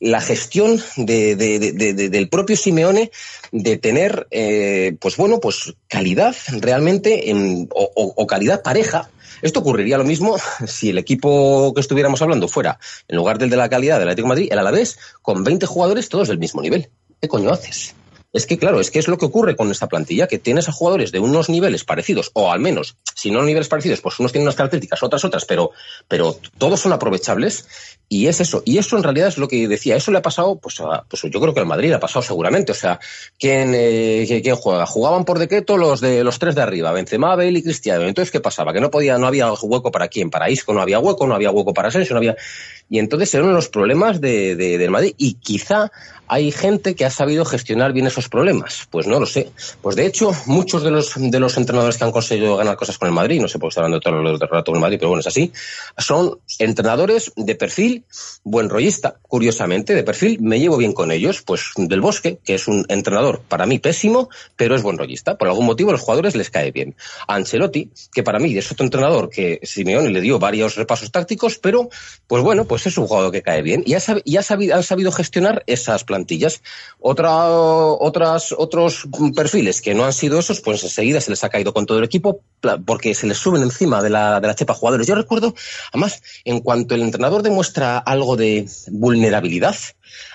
la 0.00 0.20
gestión 0.20 0.80
de- 0.96 1.36
de- 1.36 1.58
de- 1.58 1.72
de- 1.72 1.94
de- 1.94 2.08
del 2.08 2.28
propio 2.28 2.56
Simeone 2.56 3.10
de 3.52 3.76
tener, 3.76 4.26
eh, 4.30 4.96
pues 5.00 5.16
bueno, 5.16 5.40
pues 5.40 5.74
calidad 5.88 6.34
realmente 6.50 7.30
en- 7.30 7.68
o 7.74 8.26
calidad 8.26 8.62
pareja. 8.62 9.10
Esto 9.42 9.60
ocurriría 9.60 9.98
lo 9.98 10.04
mismo 10.04 10.36
si 10.66 10.90
el 10.90 10.98
equipo 10.98 11.72
que 11.74 11.80
estuviéramos 11.80 12.20
hablando 12.22 12.48
fuera, 12.48 12.78
en 13.06 13.16
lugar 13.16 13.38
del 13.38 13.50
de 13.50 13.56
la 13.56 13.68
calidad 13.68 13.98
del 13.98 14.08
Atlético 14.08 14.26
de 14.26 14.34
Madrid, 14.34 14.48
el 14.50 14.58
Alavés, 14.58 14.98
con 15.22 15.44
20 15.44 15.66
jugadores 15.66 16.08
todos 16.08 16.28
del 16.28 16.38
mismo 16.38 16.60
nivel. 16.60 16.88
¿Qué 17.20 17.28
coño 17.28 17.50
haces? 17.50 17.94
Es 18.32 18.46
que, 18.46 18.58
claro, 18.58 18.78
es 18.78 18.90
que 18.90 18.98
es 18.98 19.08
lo 19.08 19.16
que 19.16 19.24
ocurre 19.24 19.56
con 19.56 19.70
esta 19.70 19.88
plantilla, 19.88 20.26
que 20.26 20.38
tienes 20.38 20.68
a 20.68 20.72
jugadores 20.72 21.12
de 21.12 21.18
unos 21.18 21.48
niveles 21.48 21.84
parecidos, 21.84 22.30
o 22.34 22.52
al 22.52 22.60
menos, 22.60 22.96
si 23.14 23.30
no 23.30 23.42
niveles 23.42 23.68
parecidos, 23.68 24.02
pues 24.02 24.18
unos 24.18 24.32
tienen 24.32 24.46
unas 24.46 24.54
características, 24.54 25.02
otras 25.02 25.24
otras, 25.24 25.44
pero, 25.46 25.70
pero 26.08 26.38
todos 26.58 26.80
son 26.80 26.92
aprovechables, 26.92 27.66
y 28.10 28.26
es 28.26 28.40
eso. 28.40 28.62
Y 28.64 28.78
eso 28.78 28.96
en 28.96 29.02
realidad 29.02 29.28
es 29.28 29.36
lo 29.38 29.48
que 29.48 29.68
decía, 29.68 29.94
eso 29.96 30.10
le 30.10 30.18
ha 30.18 30.22
pasado, 30.22 30.56
pues, 30.56 30.76
pues 31.08 31.22
yo 31.22 31.40
creo 31.40 31.52
que 31.52 31.60
al 31.60 31.66
Madrid 31.66 31.90
le 31.90 31.96
ha 31.96 32.00
pasado 32.00 32.22
seguramente. 32.22 32.72
O 32.72 32.74
sea, 32.74 32.98
¿quién, 33.38 33.72
eh, 33.74 34.40
¿quién 34.42 34.56
juega? 34.56 34.86
Jugaban 34.86 35.24
por 35.24 35.38
decreto 35.38 35.76
los 35.76 36.00
de 36.00 36.24
los 36.24 36.38
tres 36.38 36.54
de 36.54 36.62
arriba, 36.62 36.90
Benzema, 36.92 37.36
Bale 37.36 37.58
y 37.58 37.62
Cristiano. 37.62 38.04
Entonces, 38.04 38.32
¿qué 38.32 38.40
pasaba? 38.40 38.72
Que 38.72 38.80
no 38.80 38.90
podía, 38.90 39.18
no 39.18 39.26
había 39.26 39.52
hueco 39.52 39.92
para 39.92 40.08
quién, 40.08 40.30
para 40.30 40.50
Isco 40.50 40.72
no 40.72 40.80
había 40.80 40.98
hueco, 40.98 41.26
no 41.26 41.34
había 41.34 41.50
hueco 41.50 41.74
para 41.74 41.88
Asensio, 41.88 42.14
no 42.14 42.18
había... 42.18 42.36
Y 42.88 42.98
entonces 42.98 43.34
eran 43.34 43.52
los 43.52 43.68
problemas 43.68 44.22
de, 44.22 44.56
de, 44.56 44.78
del 44.78 44.90
Madrid. 44.90 45.14
Y 45.18 45.34
quizá 45.34 45.92
hay 46.26 46.50
gente 46.50 46.94
que 46.94 47.04
ha 47.04 47.10
sabido 47.10 47.44
gestionar 47.44 47.92
bien 47.92 48.06
problemas. 48.26 48.88
Pues 48.90 49.06
no 49.06 49.20
lo 49.20 49.26
sé. 49.26 49.50
Pues 49.82 49.96
de 49.96 50.06
hecho, 50.06 50.32
muchos 50.46 50.82
de 50.82 50.90
los, 50.90 51.12
de 51.14 51.38
los 51.38 51.58
entrenadores 51.58 51.98
que 51.98 52.04
han 52.04 52.12
conseguido 52.12 52.56
ganar 52.56 52.76
cosas 52.76 52.96
con 52.96 53.08
el 53.08 53.14
Madrid, 53.14 53.38
no 53.38 53.48
sé 53.48 53.58
por 53.58 53.68
qué 53.68 53.80
estoy 53.80 53.84
hablando 53.84 54.22
los 54.22 54.40
de 54.40 54.46
rato 54.46 54.72
con 54.72 54.76
el 54.76 54.80
Madrid, 54.80 54.96
pero 54.98 55.10
bueno, 55.10 55.20
es 55.20 55.26
así, 55.26 55.52
son 55.98 56.38
entrenadores 56.58 57.32
de 57.36 57.54
perfil 57.54 58.04
buen 58.44 58.70
rollista. 58.70 59.16
Curiosamente, 59.22 59.94
de 59.94 60.02
perfil 60.02 60.38
me 60.40 60.58
llevo 60.58 60.78
bien 60.78 60.92
con 60.92 61.12
ellos. 61.12 61.42
Pues 61.42 61.72
del 61.76 62.00
Bosque, 62.00 62.38
que 62.44 62.54
es 62.54 62.68
un 62.68 62.86
entrenador 62.88 63.42
para 63.46 63.66
mí 63.66 63.78
pésimo, 63.78 64.30
pero 64.56 64.74
es 64.74 64.82
buen 64.82 64.96
rollista. 64.96 65.36
Por 65.36 65.48
algún 65.48 65.66
motivo 65.66 65.90
a 65.90 65.92
los 65.92 66.00
jugadores 66.00 66.34
les 66.34 66.50
cae 66.50 66.70
bien. 66.70 66.94
Ancelotti, 67.26 67.90
que 68.12 68.22
para 68.22 68.38
mí 68.38 68.56
es 68.56 68.70
otro 68.72 68.84
entrenador 68.84 69.28
que 69.28 69.60
Simeone 69.62 70.10
le 70.10 70.20
dio 70.20 70.38
varios 70.38 70.76
repasos 70.76 71.10
tácticos, 71.10 71.58
pero 71.58 71.88
pues 72.26 72.42
bueno, 72.42 72.64
pues 72.64 72.86
es 72.86 72.96
un 72.98 73.06
jugador 73.06 73.32
que 73.32 73.42
cae 73.42 73.62
bien. 73.62 73.82
Y 73.84 73.94
ha, 73.94 74.00
y 74.24 74.36
ha 74.36 74.42
sabido, 74.42 74.76
han 74.76 74.82
sabido 74.82 75.12
gestionar 75.12 75.64
esas 75.66 76.04
plantillas. 76.04 76.62
Otra, 77.00 77.46
otras, 78.08 78.54
otros 78.56 79.06
perfiles 79.34 79.80
que 79.80 79.94
no 79.94 80.04
han 80.04 80.12
sido 80.12 80.38
esos, 80.38 80.60
pues 80.60 80.82
enseguida 80.82 81.20
se 81.20 81.30
les 81.30 81.44
ha 81.44 81.48
caído 81.48 81.72
con 81.72 81.86
todo 81.86 81.98
el 81.98 82.04
equipo 82.04 82.40
porque 82.84 83.14
se 83.14 83.26
les 83.26 83.38
suben 83.38 83.62
encima 83.62 84.02
de 84.02 84.10
la, 84.10 84.40
de 84.40 84.46
la 84.46 84.54
chepa 84.54 84.74
jugadores. 84.74 85.06
Yo 85.06 85.14
recuerdo, 85.14 85.54
además, 85.92 86.22
en 86.44 86.60
cuanto 86.60 86.94
el 86.94 87.02
entrenador 87.02 87.42
demuestra 87.42 87.98
algo 87.98 88.36
de 88.36 88.68
vulnerabilidad, 88.88 89.76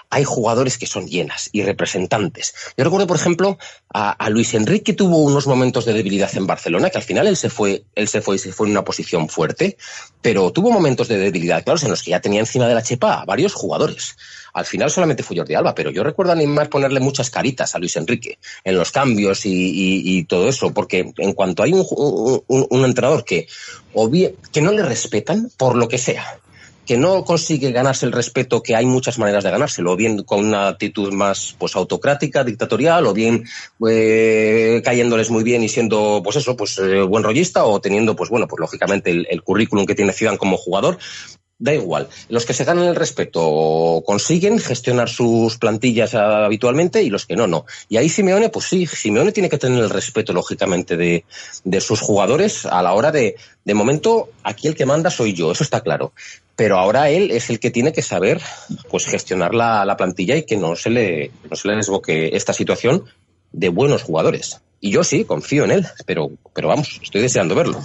hay 0.09 0.23
jugadores 0.23 0.77
que 0.77 0.85
son 0.85 1.07
llenas 1.07 1.49
y 1.51 1.63
representantes. 1.63 2.53
Yo 2.77 2.83
recuerdo, 2.83 3.07
por 3.07 3.17
ejemplo, 3.17 3.57
a, 3.91 4.11
a, 4.11 4.29
Luis 4.29 4.53
Enrique 4.53 4.93
tuvo 4.93 5.17
unos 5.17 5.47
momentos 5.47 5.85
de 5.85 5.93
debilidad 5.93 6.29
en 6.37 6.45
Barcelona, 6.45 6.91
que 6.91 6.99
al 6.99 7.03
final 7.03 7.25
él 7.25 7.35
se 7.35 7.49
fue, 7.49 7.85
él 7.95 8.07
se 8.07 8.21
fue 8.21 8.35
y 8.35 8.39
se 8.39 8.53
fue 8.53 8.67
en 8.67 8.71
una 8.73 8.83
posición 8.83 9.27
fuerte, 9.27 9.75
pero 10.21 10.51
tuvo 10.51 10.71
momentos 10.71 11.07
de 11.07 11.17
debilidad, 11.17 11.63
claro, 11.63 11.79
en 11.81 11.89
los 11.89 12.03
que 12.03 12.11
ya 12.11 12.21
tenía 12.21 12.41
encima 12.41 12.67
de 12.67 12.75
la 12.75 12.83
chepa 12.83 13.21
a 13.21 13.25
varios 13.25 13.55
jugadores. 13.55 14.15
Al 14.53 14.65
final 14.65 14.91
solamente 14.91 15.23
fue 15.23 15.35
Jordi 15.35 15.55
Alba, 15.55 15.73
pero 15.73 15.89
yo 15.89 16.03
recuerdo 16.03 16.31
a 16.31 16.35
Neymar 16.35 16.69
ponerle 16.69 16.99
muchas 16.99 17.31
caritas 17.31 17.73
a 17.73 17.79
Luis 17.79 17.95
Enrique 17.95 18.37
en 18.63 18.77
los 18.77 18.91
cambios 18.91 19.41
y, 19.45 20.23
todo 20.25 20.47
eso, 20.47 20.73
porque 20.73 21.11
en 21.17 21.33
cuanto 21.33 21.63
hay 21.63 21.73
un, 21.73 22.85
entrenador 22.85 23.25
que, 23.25 23.47
o 23.93 24.07
bien, 24.09 24.35
que 24.51 24.61
no 24.61 24.71
le 24.71 24.83
respetan 24.83 25.49
por 25.57 25.75
lo 25.75 25.87
que 25.87 25.97
sea, 25.97 26.39
que 26.85 26.97
no 26.97 27.23
consigue 27.23 27.71
ganarse 27.71 28.05
el 28.05 28.11
respeto, 28.11 28.61
que 28.61 28.75
hay 28.75 28.85
muchas 28.85 29.17
maneras 29.17 29.43
de 29.43 29.51
ganárselo, 29.51 29.93
o 29.93 29.95
bien 29.95 30.23
con 30.23 30.45
una 30.45 30.67
actitud 30.67 31.11
más 31.11 31.55
pues 31.57 31.75
autocrática, 31.75 32.43
dictatorial, 32.43 33.07
o 33.07 33.13
bien 33.13 33.45
eh, 33.87 34.81
cayéndoles 34.83 35.29
muy 35.29 35.43
bien 35.43 35.63
y 35.63 35.69
siendo 35.69 36.21
pues 36.23 36.35
eso, 36.37 36.55
pues 36.55 36.77
eh, 36.77 37.01
buen 37.01 37.23
rollista, 37.23 37.65
o 37.65 37.81
teniendo 37.81 38.15
pues 38.15 38.29
bueno, 38.29 38.47
pues 38.47 38.59
lógicamente 38.59 39.11
el, 39.11 39.27
el 39.29 39.41
currículum 39.41 39.85
que 39.85 39.95
tiene 39.95 40.13
Zidane 40.13 40.37
como 40.37 40.57
jugador, 40.57 40.97
da 41.59 41.73
igual. 41.73 42.09
Los 42.29 42.45
que 42.45 42.53
se 42.53 42.65
ganan 42.65 42.85
el 42.85 42.95
respeto 42.95 44.03
consiguen 44.05 44.59
gestionar 44.59 45.09
sus 45.09 45.57
plantillas 45.57 46.13
habitualmente 46.15 47.03
y 47.03 47.09
los 47.09 47.25
que 47.25 47.35
no, 47.35 47.47
no. 47.47 47.65
Y 47.89 47.97
ahí 47.97 48.09
Simeone, 48.09 48.49
pues 48.49 48.65
sí, 48.65 48.85
Simeone 48.85 49.31
tiene 49.31 49.49
que 49.49 49.57
tener 49.57 49.81
el 49.81 49.89
respeto, 49.89 50.33
lógicamente, 50.33 50.97
de, 50.97 51.25
de 51.63 51.81
sus 51.81 52.01
jugadores 52.01 52.65
a 52.65 52.81
la 52.81 52.93
hora 52.93 53.11
de, 53.11 53.35
de 53.63 53.73
momento, 53.73 54.29
aquí 54.43 54.67
el 54.67 54.75
que 54.75 54.85
manda 54.85 55.09
soy 55.09 55.33
yo, 55.33 55.51
eso 55.51 55.63
está 55.63 55.81
claro. 55.81 56.13
Pero 56.55 56.77
ahora 56.77 57.09
él 57.09 57.31
es 57.31 57.49
el 57.49 57.59
que 57.59 57.71
tiene 57.71 57.93
que 57.93 58.01
saber, 58.01 58.41
pues, 58.89 59.05
gestionar 59.05 59.55
la, 59.55 59.85
la 59.85 59.97
plantilla 59.97 60.35
y 60.35 60.43
que 60.43 60.57
no 60.57 60.75
se 60.75 60.89
le, 60.89 61.31
no 61.49 61.55
se 61.55 61.67
le 61.67 61.75
desboque 61.75 62.35
esta 62.35 62.53
situación 62.53 63.05
de 63.51 63.69
buenos 63.69 64.03
jugadores. 64.03 64.61
Y 64.79 64.91
yo 64.91 65.03
sí, 65.03 65.23
confío 65.23 65.63
en 65.63 65.71
él, 65.71 65.87
pero, 66.05 66.29
pero 66.53 66.67
vamos, 66.67 66.99
estoy 67.01 67.21
deseando 67.21 67.55
verlo. 67.55 67.81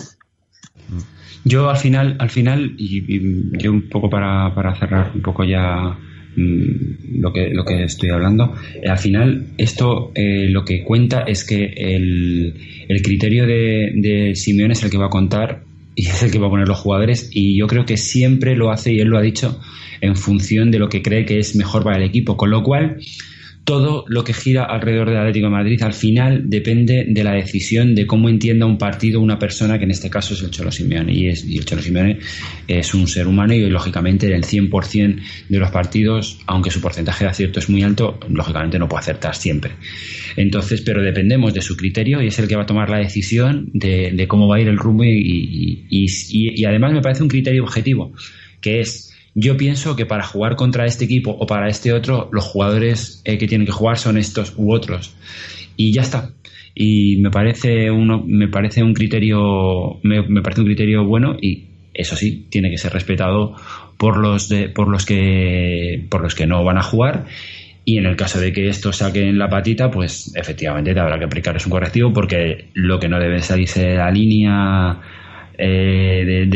Yo 1.49 1.71
al 1.71 1.79
final, 1.79 2.17
al 2.19 2.29
final, 2.29 2.75
y, 2.77 3.59
yo 3.59 3.73
un 3.73 3.89
poco 3.89 4.11
para, 4.11 4.55
para, 4.55 4.75
cerrar 4.75 5.13
un 5.15 5.23
poco 5.23 5.45
ya 5.45 5.97
mmm, 6.37 7.21
lo 7.21 7.33
que 7.33 7.49
lo 7.51 7.65
que 7.65 7.85
estoy 7.85 8.11
hablando, 8.11 8.55
eh, 8.83 8.89
al 8.89 8.99
final 8.99 9.47
esto 9.57 10.13
eh, 10.15 10.49
lo 10.51 10.65
que 10.65 10.85
cuenta 10.85 11.23
es 11.23 11.45
que 11.45 11.65
el, 11.65 12.55
el 12.89 13.03
criterio 13.03 13.47
de, 13.47 13.93
de 13.95 14.35
Simeone 14.35 14.75
es 14.75 14.83
el 14.83 14.91
que 14.91 14.99
va 14.99 15.07
a 15.07 15.11
contar 15.11 15.63
y 15.95 16.07
es 16.07 16.23
el 16.23 16.31
que 16.31 16.39
va 16.39 16.49
a 16.49 16.51
poner 16.51 16.69
los 16.69 16.79
jugadores 16.79 17.31
y 17.33 17.59
yo 17.59 17.67
creo 17.67 17.87
que 17.87 17.97
siempre 17.97 18.55
lo 18.55 18.71
hace 18.71 18.93
y 18.93 19.01
él 19.01 19.09
lo 19.09 19.17
ha 19.17 19.23
dicho 19.23 19.59
en 20.01 20.17
función 20.17 20.71
de 20.71 20.79
lo 20.79 20.89
que 20.89 21.03
cree 21.03 21.25
que 21.25 21.39
es 21.39 21.57
mejor 21.57 21.83
para 21.83 21.97
el 21.97 22.05
equipo, 22.05 22.37
con 22.37 22.51
lo 22.51 22.63
cual 22.63 22.99
todo 23.69 24.07
lo 24.09 24.25
que 24.25 24.33
gira 24.33 24.65
alrededor 24.65 25.11
del 25.11 25.19
Atlético 25.19 25.49
de 25.49 25.53
Madrid 25.53 25.83
al 25.83 25.93
final 25.93 26.49
depende 26.49 27.05
de 27.07 27.23
la 27.23 27.33
decisión 27.33 27.95
de 27.95 28.07
cómo 28.07 28.31
entienda 28.31 28.65
un 28.65 28.79
partido 28.79 29.21
una 29.21 29.39
persona 29.39 29.77
que 29.77 29.85
en 29.85 29.91
este 29.91 30.09
caso 30.09 30.33
es 30.33 30.41
el 30.41 30.51
Cholo 30.51 30.73
Simeone 30.73 31.13
y, 31.13 31.29
es, 31.29 31.45
y 31.45 31.59
el 31.59 31.67
Cholo 31.67 31.83
Simeone 31.83 32.19
es 32.67 32.95
un 32.95 33.07
ser 33.07 33.27
humano 33.27 33.53
y 33.53 33.69
lógicamente 33.69 34.25
en 34.25 34.33
el 34.33 34.45
100% 34.45 35.21
de 35.51 35.59
los 35.59 35.71
partidos 35.71 36.39
aunque 36.47 36.71
su 36.71 36.81
porcentaje 36.81 37.25
de 37.25 37.31
acierto 37.31 37.59
es 37.59 37.69
muy 37.69 37.83
alto 37.83 38.19
lógicamente 38.31 38.79
no 38.79 38.89
puede 38.89 39.01
acertar 39.01 39.35
siempre. 39.35 39.73
Entonces 40.37 40.81
pero 40.81 41.03
dependemos 41.03 41.53
de 41.53 41.61
su 41.61 41.77
criterio 41.77 42.23
y 42.23 42.29
es 42.29 42.39
el 42.39 42.49
que 42.49 42.57
va 42.57 42.63
a 42.63 42.67
tomar 42.67 42.89
la 42.89 43.01
decisión 43.01 43.69
de, 43.75 44.13
de 44.15 44.27
cómo 44.27 44.49
va 44.49 44.57
a 44.57 44.61
ir 44.61 44.69
el 44.69 44.79
rumbo 44.79 45.05
y, 45.05 46.65
además 46.67 46.95
me 46.95 47.03
parece 47.03 47.23
un 47.23 47.29
criterio 47.29 47.65
objetivo 47.65 48.15
que 48.63 48.81
es 48.81 49.08
yo 49.41 49.57
pienso 49.57 49.95
que 49.95 50.05
para 50.05 50.25
jugar 50.25 50.57
contra 50.57 50.85
este 50.85 51.05
equipo 51.05 51.31
o 51.31 51.47
para 51.47 51.69
este 51.69 51.93
otro, 51.93 52.29
los 52.33 52.45
jugadores 52.45 53.23
eh, 53.25 53.39
que 53.39 53.47
tienen 53.47 53.67
que 53.67 53.73
jugar 53.73 53.97
son 53.97 54.19
estos 54.19 54.55
u 54.57 54.73
otros. 54.73 55.15
Y 55.77 55.93
ya 55.93 56.03
está. 56.03 56.33
Y 56.75 57.19
me 57.19 57.31
parece 57.31 57.91
uno, 57.91 58.23
me 58.27 58.49
parece 58.49 58.83
un 58.83 58.95
criterio, 58.95 60.01
me, 60.03 60.43
parece 60.43 60.63
un 60.63 60.67
criterio 60.67 61.05
bueno 61.05 61.37
y 61.41 61.67
eso 61.95 62.17
sí, 62.17 62.47
tiene 62.51 62.71
que 62.71 62.79
ser 62.79 62.93
respetado 62.93 63.55
por 63.97 64.17
los 64.17 64.49
de, 64.49 64.69
por 64.69 64.89
los 64.89 65.07
que 65.07 66.05
por 66.11 66.21
los 66.21 66.35
que 66.35 66.47
no 66.47 66.65
van 66.65 66.79
a 66.79 66.83
jugar 66.83 67.27
y 67.85 67.99
en 67.99 68.07
el 68.07 68.17
caso 68.17 68.39
de 68.39 68.53
que 68.53 68.69
estos 68.69 68.97
saquen 68.97 69.39
la 69.39 69.49
patita, 69.49 69.91
pues 69.91 70.33
efectivamente 70.37 70.95
te 70.95 71.01
habrá 71.01 71.19
que 71.19 71.25
aplicarles 71.25 71.65
un 71.67 71.71
correctivo 71.71 72.13
porque 72.13 72.69
lo 72.75 73.01
que 73.01 73.09
no 73.09 73.19
debe 73.19 73.41
salirse 73.41 73.83
de 73.83 73.97
la 73.97 74.11
línea 74.11 75.01
eh, 75.61 76.25
de, 76.25 76.47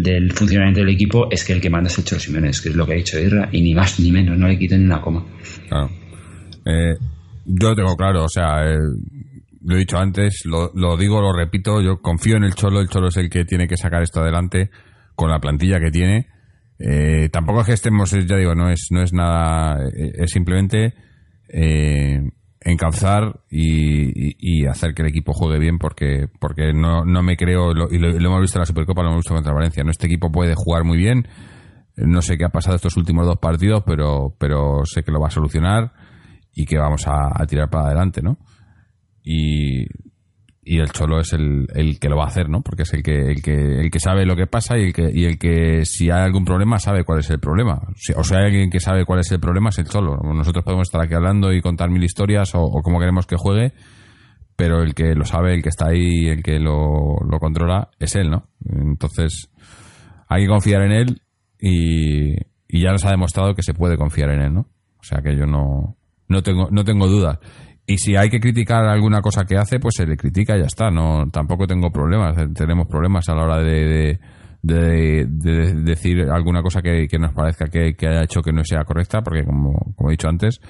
del, 0.00 0.32
funcionamiento 0.32 0.80
del 0.80 0.90
equipo 0.90 1.28
es 1.28 1.44
que 1.44 1.54
el 1.54 1.60
que 1.60 1.68
manda 1.68 1.88
es 1.88 1.98
el 1.98 2.04
Cholo 2.04 2.20
Simenes, 2.20 2.60
que 2.60 2.68
es 2.68 2.76
lo 2.76 2.86
que 2.86 2.92
ha 2.92 2.96
dicho 2.96 3.18
Irra, 3.18 3.48
y 3.50 3.60
ni 3.60 3.74
más 3.74 3.98
ni 3.98 4.12
menos, 4.12 4.38
no 4.38 4.46
le 4.46 4.56
quiten 4.56 4.84
una 4.84 5.00
coma. 5.00 5.24
Claro. 5.68 5.90
Eh, 6.64 6.94
yo 7.46 7.70
lo 7.70 7.74
tengo 7.74 7.96
claro, 7.96 8.24
o 8.24 8.28
sea, 8.28 8.64
eh, 8.64 8.78
lo 9.64 9.74
he 9.74 9.78
dicho 9.80 9.98
antes, 9.98 10.44
lo, 10.46 10.96
digo, 10.96 11.20
lo 11.20 11.32
repito, 11.32 11.82
yo 11.82 12.00
confío 12.00 12.36
en 12.36 12.44
el 12.44 12.54
Cholo, 12.54 12.80
el 12.80 12.88
Cholo 12.88 13.08
es 13.08 13.16
el 13.16 13.28
que 13.28 13.44
tiene 13.44 13.66
que 13.66 13.76
sacar 13.76 14.02
esto 14.02 14.20
adelante 14.20 14.70
con 15.16 15.30
la 15.30 15.40
plantilla 15.40 15.80
que 15.80 15.90
tiene. 15.90 16.28
Tampoco 17.32 17.62
es 17.62 17.66
que 17.66 17.72
estemos, 17.72 18.12
ya 18.12 18.36
digo, 18.36 18.54
no 18.54 18.70
es, 18.70 18.86
no 18.92 19.02
es 19.02 19.12
nada, 19.12 19.80
es 19.92 20.30
simplemente 20.30 20.94
encauzar 22.70 23.40
y, 23.50 24.36
y, 24.38 24.66
hacer 24.66 24.94
que 24.94 25.02
el 25.02 25.08
equipo 25.08 25.32
juegue 25.32 25.58
bien 25.58 25.78
porque 25.78 26.28
porque 26.38 26.72
no, 26.72 27.04
no 27.04 27.22
me 27.22 27.36
creo 27.36 27.72
lo, 27.72 27.90
y 27.90 27.98
lo, 27.98 28.10
lo, 28.10 28.28
hemos 28.28 28.40
visto 28.42 28.58
en 28.58 28.60
la 28.60 28.66
Supercopa 28.66 29.02
lo 29.02 29.08
hemos 29.08 29.20
visto 29.20 29.34
contra 29.34 29.52
Valencia 29.52 29.82
no 29.84 29.90
este 29.90 30.06
equipo 30.06 30.30
puede 30.30 30.54
jugar 30.54 30.84
muy 30.84 30.98
bien. 30.98 31.26
No 31.96 32.22
sé 32.22 32.36
qué 32.38 32.44
ha 32.44 32.50
pasado 32.50 32.76
estos 32.76 32.96
últimos 32.96 33.26
dos 33.26 33.38
partidos 33.38 33.82
pero 33.86 34.34
pero 34.38 34.84
sé 34.84 35.02
que 35.02 35.10
lo 35.10 35.20
va 35.20 35.28
a 35.28 35.30
solucionar 35.30 35.92
y 36.54 36.66
que 36.66 36.78
vamos 36.78 37.06
a, 37.06 37.28
a 37.34 37.46
tirar 37.46 37.70
para 37.70 37.86
adelante 37.86 38.22
no 38.22 38.38
y 39.24 39.86
y 40.68 40.80
el 40.80 40.90
Cholo 40.92 41.18
es 41.20 41.32
el, 41.32 41.66
el, 41.74 41.98
que 41.98 42.10
lo 42.10 42.16
va 42.16 42.24
a 42.24 42.26
hacer, 42.26 42.50
¿no? 42.50 42.60
Porque 42.60 42.82
es 42.82 42.92
el 42.92 43.02
que, 43.02 43.30
el 43.30 43.40
que, 43.40 43.80
el 43.80 43.90
que 43.90 44.00
sabe 44.00 44.26
lo 44.26 44.36
que 44.36 44.46
pasa 44.46 44.76
y 44.76 44.84
el 44.84 44.92
que, 44.92 45.10
y 45.10 45.24
el 45.24 45.38
que 45.38 45.86
si 45.86 46.10
hay 46.10 46.20
algún 46.20 46.44
problema 46.44 46.78
sabe 46.78 47.04
cuál 47.04 47.20
es 47.20 47.30
el 47.30 47.40
problema. 47.40 47.80
O 48.16 48.22
sea, 48.22 48.40
alguien 48.40 48.68
que 48.68 48.78
sabe 48.78 49.06
cuál 49.06 49.20
es 49.20 49.32
el 49.32 49.40
problema 49.40 49.70
es 49.70 49.78
el 49.78 49.86
Cholo. 49.86 50.18
Nosotros 50.22 50.62
podemos 50.62 50.88
estar 50.88 51.00
aquí 51.00 51.14
hablando 51.14 51.52
y 51.54 51.62
contar 51.62 51.88
mil 51.88 52.04
historias 52.04 52.54
o, 52.54 52.60
o 52.60 52.82
como 52.82 53.00
queremos 53.00 53.26
que 53.26 53.36
juegue, 53.36 53.72
pero 54.56 54.82
el 54.82 54.94
que 54.94 55.14
lo 55.14 55.24
sabe, 55.24 55.54
el 55.54 55.62
que 55.62 55.70
está 55.70 55.86
ahí, 55.88 56.28
el 56.28 56.42
que 56.42 56.58
lo, 56.58 57.16
lo 57.26 57.38
controla 57.38 57.88
es 57.98 58.14
él, 58.16 58.28
¿no? 58.28 58.48
Entonces, 58.68 59.50
hay 60.28 60.42
que 60.42 60.48
confiar 60.48 60.82
en 60.82 60.92
él 60.92 61.22
y, 61.58 62.34
y 62.68 62.82
ya 62.82 62.92
nos 62.92 63.06
ha 63.06 63.10
demostrado 63.10 63.54
que 63.54 63.62
se 63.62 63.72
puede 63.72 63.96
confiar 63.96 64.30
en 64.30 64.42
él, 64.42 64.52
¿no? 64.52 64.60
O 64.98 65.02
sea 65.02 65.22
que 65.22 65.34
yo 65.34 65.46
no, 65.46 65.96
no 66.28 66.42
tengo, 66.42 66.68
no 66.70 66.84
tengo 66.84 67.06
dudas. 67.06 67.38
Y 67.90 67.96
si 67.96 68.16
hay 68.16 68.28
que 68.28 68.38
criticar 68.38 68.84
alguna 68.84 69.22
cosa 69.22 69.46
que 69.46 69.56
hace, 69.56 69.80
pues 69.80 69.94
se 69.96 70.06
le 70.06 70.18
critica 70.18 70.54
y 70.54 70.60
ya 70.60 70.66
está. 70.66 70.90
No, 70.90 71.30
tampoco 71.30 71.66
tengo 71.66 71.90
problemas. 71.90 72.36
Tenemos 72.52 72.86
problemas 72.86 73.26
a 73.30 73.34
la 73.34 73.44
hora 73.44 73.62
de, 73.62 74.20
de 74.62 75.24
decir 75.74 76.28
alguna 76.30 76.62
cosa 76.62 76.82
que, 76.82 77.08
que 77.08 77.18
nos 77.18 77.32
parezca 77.32 77.64
que, 77.68 77.94
que, 77.94 78.06
haya 78.06 78.24
hecho 78.24 78.42
que 78.42 78.52
no 78.52 78.62
sea 78.62 78.84
correcta, 78.84 79.22
porque 79.22 79.42
como, 79.42 79.94
como 79.96 80.10
he 80.10 80.12
dicho 80.12 80.28
antes, 80.28 80.60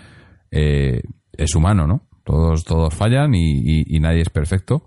eh, 0.52 1.02
es 1.32 1.56
humano, 1.56 1.88
¿no? 1.88 2.06
Todos, 2.22 2.62
todos 2.62 2.94
fallan 2.94 3.34
y, 3.34 3.98
nadie 3.98 4.20
es 4.20 4.30
perfecto. 4.30 4.84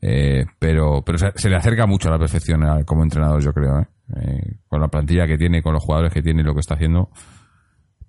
Eh, 0.00 0.44
pero 0.58 1.04
pero 1.06 1.16
se, 1.16 1.48
le 1.48 1.54
acerca 1.54 1.86
mucho 1.86 2.08
a 2.08 2.10
la 2.10 2.18
perfección 2.18 2.62
como 2.84 3.04
entrenador, 3.04 3.40
yo 3.40 3.52
creo. 3.52 3.78
¿eh? 3.78 3.86
Eh, 4.20 4.56
con 4.66 4.80
la 4.80 4.88
plantilla 4.88 5.28
que 5.28 5.38
tiene, 5.38 5.62
con 5.62 5.74
los 5.74 5.84
jugadores 5.84 6.12
que 6.12 6.22
tiene 6.22 6.42
y 6.42 6.44
lo 6.44 6.54
que 6.54 6.60
está 6.60 6.74
haciendo. 6.74 7.10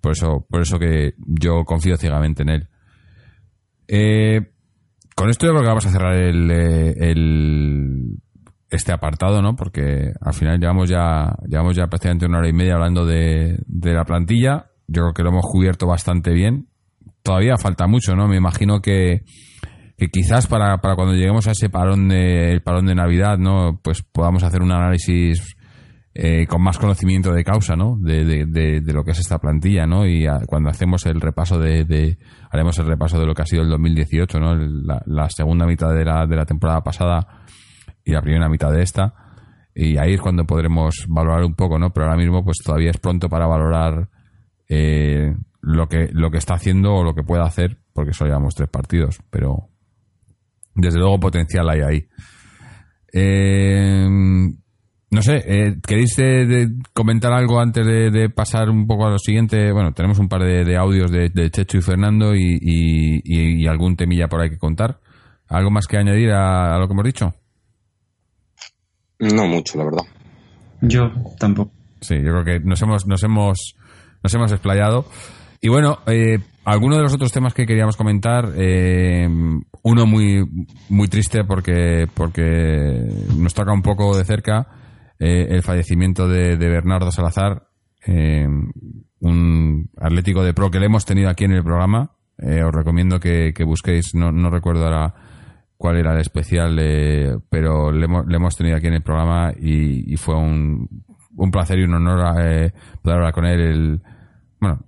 Por 0.01 0.13
eso, 0.13 0.43
por 0.49 0.61
eso 0.61 0.79
que 0.79 1.13
yo 1.19 1.63
confío 1.65 1.97
ciegamente 1.97 2.41
en 2.41 2.49
él. 2.49 2.69
Con 5.15 5.29
esto 5.29 5.45
yo 5.45 5.51
creo 5.51 5.61
que 5.61 5.67
vamos 5.67 5.85
a 5.85 5.91
cerrar 5.91 6.15
el, 6.15 6.49
el, 6.51 8.17
este 8.69 8.91
apartado, 8.91 9.41
¿no? 9.41 9.55
Porque 9.55 10.11
al 10.19 10.33
final 10.33 10.59
llevamos 10.59 10.89
ya, 10.89 11.35
llevamos 11.47 11.75
ya 11.75 11.87
prácticamente 11.87 12.25
una 12.25 12.39
hora 12.39 12.49
y 12.49 12.53
media 12.53 12.75
hablando 12.75 13.05
de, 13.05 13.57
de 13.65 13.93
la 13.93 14.05
plantilla. 14.05 14.67
Yo 14.87 15.03
creo 15.03 15.13
que 15.13 15.23
lo 15.23 15.29
hemos 15.29 15.45
cubierto 15.45 15.87
bastante 15.87 16.31
bien 16.31 16.67
todavía 17.23 17.57
falta 17.57 17.87
mucho, 17.87 18.15
¿no? 18.15 18.27
Me 18.27 18.37
imagino 18.37 18.81
que, 18.81 19.23
que 19.97 20.07
quizás 20.07 20.45
para, 20.45 20.77
para 20.79 20.95
cuando 20.95 21.13
lleguemos 21.15 21.47
a 21.47 21.51
ese 21.51 21.69
parón 21.69 22.09
de, 22.09 22.51
el 22.51 22.61
parón 22.61 22.85
de 22.85 22.93
Navidad, 22.93 23.37
¿no? 23.37 23.79
Pues 23.81 24.03
podamos 24.03 24.43
hacer 24.43 24.61
un 24.61 24.71
análisis 24.71 25.55
eh, 26.15 26.45
con 26.45 26.61
más 26.61 26.77
conocimiento 26.77 27.33
de 27.33 27.43
causa, 27.43 27.75
¿no? 27.75 27.97
De, 27.99 28.23
de, 28.23 28.81
de, 28.81 28.93
lo 28.93 29.03
que 29.03 29.11
es 29.11 29.19
esta 29.19 29.39
plantilla, 29.39 29.87
¿no? 29.87 30.05
Y 30.05 30.27
cuando 30.45 30.69
hacemos 30.69 31.05
el 31.07 31.19
repaso 31.19 31.57
de, 31.57 32.17
haremos 32.51 32.77
el 32.77 32.85
repaso 32.85 33.19
de 33.19 33.25
lo 33.25 33.33
que 33.33 33.41
ha 33.41 33.45
sido 33.47 33.63
el 33.63 33.69
2018, 33.69 34.39
¿no? 34.39 34.55
La, 34.55 35.01
la, 35.07 35.29
segunda 35.29 35.65
mitad 35.65 35.91
de 35.91 36.05
la, 36.05 36.27
de 36.27 36.35
la 36.35 36.45
temporada 36.45 36.81
pasada 36.81 37.43
y 38.05 38.11
la 38.11 38.21
primera 38.21 38.47
mitad 38.47 38.71
de 38.71 38.83
esta. 38.83 39.15
Y 39.73 39.97
ahí 39.97 40.13
es 40.13 40.21
cuando 40.21 40.45
podremos 40.45 41.05
valorar 41.07 41.43
un 41.43 41.55
poco, 41.55 41.79
¿no? 41.79 41.91
Pero 41.91 42.05
ahora 42.05 42.17
mismo, 42.17 42.43
pues 42.43 42.59
todavía 42.63 42.91
es 42.91 42.99
pronto 42.99 43.27
para 43.27 43.47
valorar 43.47 44.07
eh, 44.69 45.35
lo 45.61 45.87
que, 45.87 46.09
lo 46.11 46.29
que 46.29 46.37
está 46.37 46.53
haciendo 46.53 46.93
o 46.93 47.03
lo 47.03 47.15
que 47.15 47.23
pueda 47.23 47.43
hacer, 47.43 47.79
porque 47.91 48.13
solo 48.13 48.29
llevamos 48.29 48.53
tres 48.53 48.69
partidos, 48.69 49.19
pero 49.31 49.69
desde 50.75 50.99
luego 50.99 51.19
potencial 51.19 51.67
hay 51.69 51.81
ahí. 51.81 52.07
Eh, 53.11 54.07
no 55.13 55.21
sé, 55.21 55.43
eh, 55.45 55.75
¿queréis 55.85 56.17
comentar 56.91 57.31
algo 57.33 57.59
antes 57.59 57.85
de, 57.85 58.29
pasar 58.29 58.69
un 58.71 58.87
poco 58.87 59.05
a 59.05 59.11
lo 59.11 59.19
siguiente? 59.19 59.71
Bueno, 59.71 59.93
tenemos 59.93 60.17
un 60.17 60.27
par 60.27 60.41
de, 60.41 60.75
audios 60.75 61.11
de, 61.11 61.51
Checho 61.51 61.77
y 61.77 61.81
Fernando 61.81 62.33
y, 62.35 63.67
algún 63.67 63.95
temilla 63.95 64.27
por 64.27 64.41
ahí 64.41 64.49
que 64.49 64.57
contar. 64.57 64.99
¿Algo 65.47 65.69
más 65.69 65.85
que 65.85 65.97
añadir 65.97 66.31
a, 66.31 66.79
lo 66.79 66.87
que 66.87 66.93
hemos 66.93 67.05
dicho? 67.05 67.33
No 69.19 69.45
mucho, 69.45 69.77
la 69.77 69.85
verdad. 69.85 70.03
Yo 70.81 71.11
tampoco. 71.37 71.71
Sí, 72.01 72.15
yo 72.15 72.31
creo 72.31 72.43
que 72.43 72.59
nos 72.61 72.81
hemos, 72.81 73.05
nos 73.05 73.21
hemos, 73.23 73.75
nos 74.23 74.33
hemos 74.33 74.51
explayado. 74.51 75.05
Y 75.61 75.69
bueno, 75.69 75.99
eh, 76.07 76.39
algunos 76.65 76.97
de 76.97 77.03
los 77.03 77.13
otros 77.13 77.31
temas 77.31 77.53
que 77.53 77.67
queríamos 77.67 77.97
comentar, 77.97 78.51
eh, 78.57 79.27
uno 79.83 80.05
muy, 80.07 80.43
muy 80.89 81.07
triste 81.07 81.43
porque, 81.43 82.07
porque 82.15 83.07
nos 83.37 83.53
toca 83.53 83.71
un 83.71 83.83
poco 83.83 84.17
de 84.17 84.25
cerca 84.25 84.67
eh, 85.25 85.55
el 85.55 85.63
fallecimiento 85.63 86.27
de, 86.27 86.57
Bernardo 86.57 87.09
Salazar, 87.09 87.69
eh, 88.05 88.45
un 89.21 89.89
atlético 89.97 90.43
de 90.43 90.53
pro 90.53 90.69
que 90.69 90.81
le 90.81 90.87
hemos 90.87 91.05
tenido 91.05 91.29
aquí 91.29 91.45
en 91.45 91.53
el 91.53 91.63
programa. 91.63 92.11
os 92.37 92.75
recomiendo 92.75 93.21
que, 93.21 93.53
busquéis, 93.65 94.15
no, 94.15 94.33
no, 94.33 94.49
recuerdo 94.49 94.83
ahora 94.83 95.13
cuál 95.77 95.95
era 95.95 96.11
el 96.13 96.19
especial, 96.19 96.75
pero 97.49 97.93
le 97.93 98.03
hemos, 98.03 98.27
le 98.27 98.35
hemos, 98.35 98.57
tenido 98.57 98.75
aquí 98.75 98.87
en 98.87 98.95
el 98.95 99.01
programa 99.01 99.53
y, 99.57 100.17
fue 100.17 100.35
un, 100.35 100.89
un, 101.37 101.51
placer 101.51 101.79
y 101.79 101.83
un 101.83 101.93
honor 101.93 102.73
poder 103.01 103.17
hablar 103.17 103.33
con 103.33 103.45
él. 103.45 103.61
El, 103.61 104.01
bueno, 104.59 104.83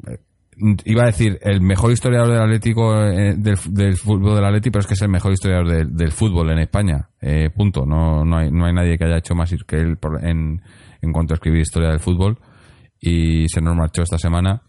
iba 0.57 1.03
a 1.03 1.07
decir 1.07 1.37
el 1.41 1.61
mejor 1.61 1.91
historiador 1.91 2.29
del 2.29 2.41
Atlético 2.41 2.95
eh, 3.03 3.35
del, 3.37 3.57
fútbol 3.97 4.35
del 4.35 4.45
Atlético, 4.45 4.73
pero 4.73 4.81
es 4.81 4.87
que 4.87 4.93
es 4.93 5.01
el 5.01 5.09
mejor 5.09 5.33
historiador 5.33 5.87
del 5.87 6.11
fútbol 6.11 6.51
en 6.51 6.59
España. 6.59 7.09
Eh, 7.21 7.49
punto. 7.55 7.85
No, 7.85 8.23
no, 8.23 8.37
hay, 8.37 8.51
no 8.51 8.65
hay 8.65 8.73
nadie 8.73 8.97
que 8.97 9.05
haya 9.05 9.17
hecho 9.17 9.35
más 9.35 9.53
que 9.67 9.77
él 9.77 9.97
en, 10.21 10.61
en 11.01 11.11
cuanto 11.11 11.33
a 11.33 11.35
escribir 11.35 11.61
historia 11.61 11.89
del 11.89 11.99
fútbol. 11.99 12.37
Y 12.99 13.47
se 13.49 13.61
nos 13.61 13.75
marchó 13.75 14.03
esta 14.03 14.17
semana. 14.17 14.61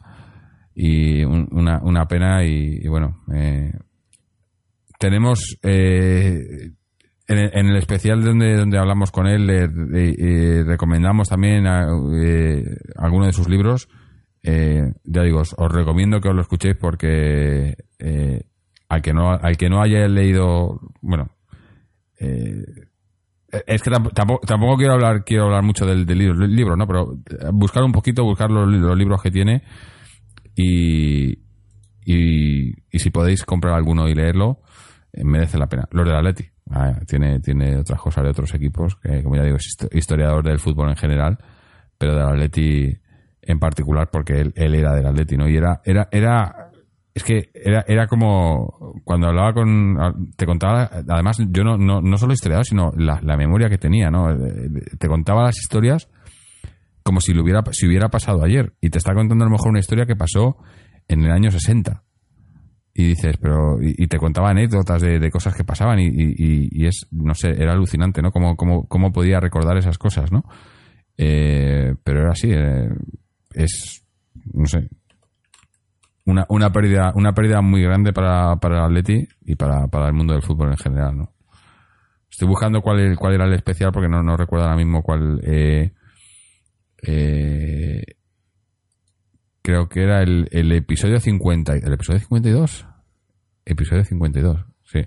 Y 0.74 1.24
una, 1.24 1.80
una 1.82 2.06
pena. 2.06 2.44
Y, 2.44 2.86
bueno, 2.88 3.24
eh, 3.32 3.72
tenemos 4.98 5.56
en, 5.62 6.76
el, 7.28 7.76
especial 7.76 8.22
donde, 8.22 8.56
donde 8.56 8.78
hablamos 8.78 9.10
con 9.10 9.26
él, 9.26 9.46
le, 9.46 10.64
recomendamos 10.64 11.28
también 11.28 11.66
algunos 11.66 13.26
de 13.26 13.32
sus 13.32 13.48
libros 13.48 13.88
eh, 14.48 14.92
ya 15.02 15.22
digo, 15.22 15.40
os, 15.40 15.72
recomiendo 15.72 16.20
que 16.20 16.28
os 16.28 16.34
lo 16.34 16.42
escuchéis 16.42 16.76
porque 16.76 17.74
eh, 17.98 18.42
al, 18.88 19.02
que 19.02 19.12
no, 19.12 19.32
al 19.32 19.56
que 19.56 19.68
no 19.68 19.82
haya 19.82 20.06
leído, 20.06 20.80
bueno, 21.00 21.30
eh, 22.20 22.64
es 23.66 23.82
que 23.82 23.90
tampoco, 23.90 24.76
quiero 24.76 24.92
hablar 24.92 25.24
quiero 25.24 25.46
hablar 25.46 25.64
mucho 25.64 25.84
del, 25.84 26.06
libro, 26.06 26.76
¿no? 26.76 26.86
Pero 26.86 27.18
buscar 27.54 27.82
un 27.82 27.90
poquito, 27.90 28.22
buscar 28.22 28.48
los, 28.52 28.68
libros 28.96 29.20
que 29.20 29.32
tiene 29.32 29.64
y, 30.54 31.40
y, 32.04 32.72
si 32.92 33.10
podéis 33.10 33.44
comprar 33.44 33.74
alguno 33.74 34.08
y 34.08 34.14
leerlo, 34.14 34.60
merece 35.12 35.58
la 35.58 35.66
pena. 35.66 35.88
Los 35.90 36.06
de 36.06 36.14
Atleti. 36.14 36.44
Ah, 36.70 37.00
tiene, 37.04 37.40
tiene 37.40 37.78
otras 37.78 38.00
cosas 38.00 38.22
de 38.22 38.30
otros 38.30 38.54
equipos, 38.54 38.94
que 38.96 39.24
como 39.24 39.34
ya 39.34 39.42
digo, 39.42 39.56
es 39.56 39.76
historiador 39.92 40.44
del 40.44 40.60
fútbol 40.60 40.90
en 40.90 40.96
general, 40.96 41.38
pero 41.98 42.14
de 42.14 42.22
Atleti 42.22 43.05
en 43.46 43.58
particular 43.58 44.10
porque 44.10 44.34
él, 44.40 44.52
él 44.56 44.74
era 44.74 44.94
del 44.94 45.06
Atleti, 45.06 45.36
¿no? 45.36 45.48
Y 45.48 45.56
era, 45.56 45.80
era, 45.84 46.08
era, 46.10 46.70
es 47.14 47.22
que 47.22 47.50
era, 47.54 47.84
era 47.86 48.06
como 48.06 49.00
cuando 49.04 49.28
hablaba 49.28 49.54
con, 49.54 50.32
te 50.36 50.44
contaba, 50.44 50.90
además 51.08 51.38
yo 51.50 51.64
no, 51.64 51.78
no, 51.78 52.00
no 52.00 52.16
solo 52.18 52.32
historiador, 52.32 52.66
sino 52.66 52.92
la, 52.96 53.20
la 53.22 53.36
memoria 53.36 53.68
que 53.68 53.78
tenía, 53.78 54.10
¿no? 54.10 54.28
Te 54.98 55.08
contaba 55.08 55.44
las 55.44 55.58
historias 55.58 56.08
como 57.02 57.20
si 57.20 57.32
lo 57.32 57.42
hubiera, 57.42 57.62
si 57.70 57.86
hubiera 57.86 58.08
pasado 58.08 58.42
ayer 58.42 58.74
y 58.80 58.90
te 58.90 58.98
está 58.98 59.14
contando 59.14 59.44
a 59.44 59.48
lo 59.48 59.52
mejor 59.52 59.70
una 59.70 59.78
historia 59.78 60.06
que 60.06 60.16
pasó 60.16 60.56
en 61.06 61.24
el 61.24 61.30
año 61.30 61.52
60 61.52 62.02
y 62.98 63.08
dices, 63.08 63.36
pero, 63.36 63.76
y, 63.80 64.06
te 64.08 64.16
contaba 64.16 64.50
anécdotas 64.50 65.02
de, 65.02 65.18
de, 65.18 65.30
cosas 65.30 65.54
que 65.54 65.64
pasaban 65.64 66.00
y, 66.00 66.06
y, 66.06 66.68
y, 66.70 66.86
es, 66.86 67.06
no 67.10 67.34
sé, 67.34 67.50
era 67.50 67.74
alucinante, 67.74 68.22
¿no? 68.22 68.30
Cómo, 68.32 68.56
cómo, 68.56 68.88
cómo 68.88 69.12
podía 69.12 69.38
recordar 69.38 69.76
esas 69.76 69.98
cosas, 69.98 70.32
¿no? 70.32 70.44
Eh, 71.18 71.94
pero 72.02 72.22
era 72.22 72.30
así, 72.30 72.48
eh, 72.50 72.88
es, 73.56 74.04
no 74.52 74.66
sé, 74.66 74.88
una, 76.24 76.44
una 76.48 76.70
pérdida 76.70 77.12
una 77.14 77.32
pérdida 77.32 77.60
muy 77.62 77.82
grande 77.82 78.12
para, 78.12 78.56
para 78.56 78.78
el 78.78 78.84
Atleti 78.84 79.26
y 79.42 79.56
para, 79.56 79.88
para 79.88 80.08
el 80.08 80.12
mundo 80.12 80.34
del 80.34 80.42
fútbol 80.42 80.70
en 80.70 80.76
general, 80.76 81.16
¿no? 81.16 81.32
Estoy 82.30 82.48
buscando 82.48 82.82
cuál, 82.82 83.16
cuál 83.16 83.34
era 83.34 83.46
el 83.46 83.54
especial 83.54 83.92
porque 83.92 84.10
no, 84.10 84.22
no 84.22 84.36
recuerdo 84.36 84.66
ahora 84.66 84.76
mismo 84.76 85.02
cuál. 85.02 85.40
Eh, 85.42 85.92
eh, 87.02 88.02
creo 89.62 89.88
que 89.88 90.02
era 90.02 90.22
el, 90.22 90.46
el 90.50 90.70
episodio 90.72 91.18
50. 91.18 91.76
¿El 91.76 91.94
episodio 91.94 92.20
52? 92.20 92.86
Episodio 93.64 94.04
52, 94.04 94.64
sí. 94.84 95.00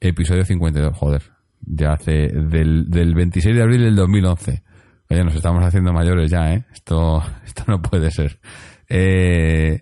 Episodio 0.00 0.44
52, 0.46 0.96
joder. 0.96 1.22
Ya 1.60 1.92
hace. 1.92 2.28
Del, 2.28 2.88
del 2.88 3.14
26 3.14 3.54
de 3.54 3.62
abril 3.62 3.82
del 3.82 3.96
2011. 3.96 4.63
Oye, 5.10 5.24
nos 5.24 5.34
estamos 5.34 5.62
haciendo 5.64 5.92
mayores 5.92 6.30
ya, 6.30 6.52
¿eh? 6.52 6.64
Esto, 6.72 7.22
esto 7.46 7.64
no 7.66 7.80
puede 7.80 8.10
ser. 8.10 8.38
Eh, 8.88 9.80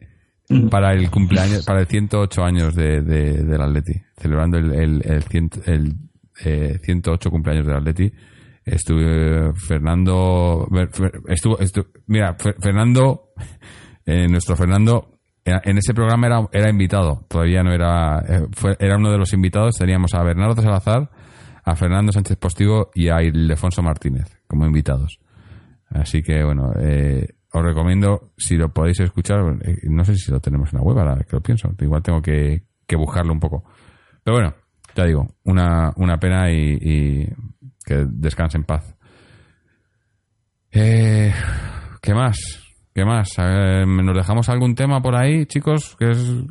para 0.70 0.92
el 0.92 1.10
cumpleaños, 1.10 1.64
para 1.64 1.80
el 1.80 1.86
108 1.86 2.44
años 2.44 2.74
de, 2.74 3.02
de, 3.02 3.42
del 3.44 3.60
Atleti, 3.60 3.94
celebrando 4.16 4.58
el, 4.58 4.72
el, 4.72 5.02
el, 5.04 5.94
el 6.44 6.80
108 6.80 7.28
eh, 7.28 7.30
cumpleaños 7.30 7.66
del 7.66 7.76
Atleti, 7.76 8.12
estuve 8.64 9.52
Fernando, 9.54 10.68
estuvo, 11.28 11.58
mira, 12.06 12.36
Fernando, 12.60 13.32
eh, 14.04 14.28
nuestro 14.28 14.56
Fernando, 14.56 15.18
en 15.44 15.78
ese 15.78 15.92
programa 15.94 16.26
era, 16.26 16.48
era 16.52 16.70
invitado, 16.70 17.24
todavía 17.28 17.62
no 17.62 17.72
era, 17.72 18.20
eh, 18.28 18.46
fue, 18.52 18.76
era 18.78 18.96
uno 18.96 19.10
de 19.10 19.18
los 19.18 19.32
invitados, 19.32 19.76
teníamos 19.76 20.14
a 20.14 20.22
Bernardo 20.22 20.60
Salazar, 20.60 21.10
a 21.64 21.76
Fernando 21.76 22.12
Sánchez 22.12 22.36
Postigo 22.36 22.90
y 22.94 23.08
a 23.08 23.22
Ildefonso 23.22 23.82
Martínez 23.82 24.40
como 24.46 24.66
invitados. 24.66 25.20
Así 25.90 26.22
que 26.22 26.42
bueno, 26.42 26.72
eh, 26.78 27.28
os 27.52 27.62
recomiendo, 27.62 28.32
si 28.36 28.56
lo 28.56 28.72
podéis 28.72 29.00
escuchar, 29.00 29.40
eh, 29.62 29.76
no 29.84 30.04
sé 30.04 30.16
si 30.16 30.30
lo 30.30 30.40
tenemos 30.40 30.72
en 30.72 30.78
la 30.78 30.84
web, 30.84 30.98
ahora 30.98 31.22
que 31.24 31.36
lo 31.36 31.42
pienso, 31.42 31.70
igual 31.80 32.02
tengo 32.02 32.22
que, 32.22 32.62
buscarlo 32.96 33.32
un 33.32 33.40
poco. 33.40 33.64
Pero 34.22 34.36
bueno, 34.36 34.54
ya 34.94 35.04
digo, 35.04 35.26
una, 35.44 35.92
una 35.96 36.18
pena 36.18 36.50
y, 36.50 37.26
que 37.84 38.06
descanse 38.08 38.58
en 38.58 38.64
paz. 38.64 38.94
Eh, 40.70 41.32
¿Qué 42.02 42.14
más? 42.14 42.36
¿Qué 42.94 43.04
más? 43.04 43.28
¿Nos 43.38 44.16
dejamos 44.16 44.48
algún 44.50 44.74
tema 44.74 45.00
por 45.00 45.16
ahí, 45.16 45.46
chicos? 45.46 45.96
Que 45.98 46.10
es 46.10 46.44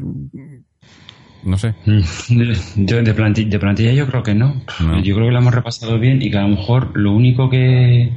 no 1.43 1.57
sé. 1.57 1.73
Yo 2.76 3.03
de, 3.03 3.13
plantilla, 3.13 3.93
yo 3.93 4.07
creo 4.07 4.23
que 4.23 4.34
no. 4.34 4.61
Yo 5.03 5.15
creo 5.15 5.27
que 5.27 5.34
lo 5.34 5.39
hemos 5.39 5.53
repasado 5.53 5.99
bien 5.99 6.22
y 6.22 6.30
que 6.30 6.38
a 6.38 6.43
lo 6.43 6.49
mejor 6.49 6.91
lo 6.97 7.13
único 7.13 7.49
que 7.49 8.11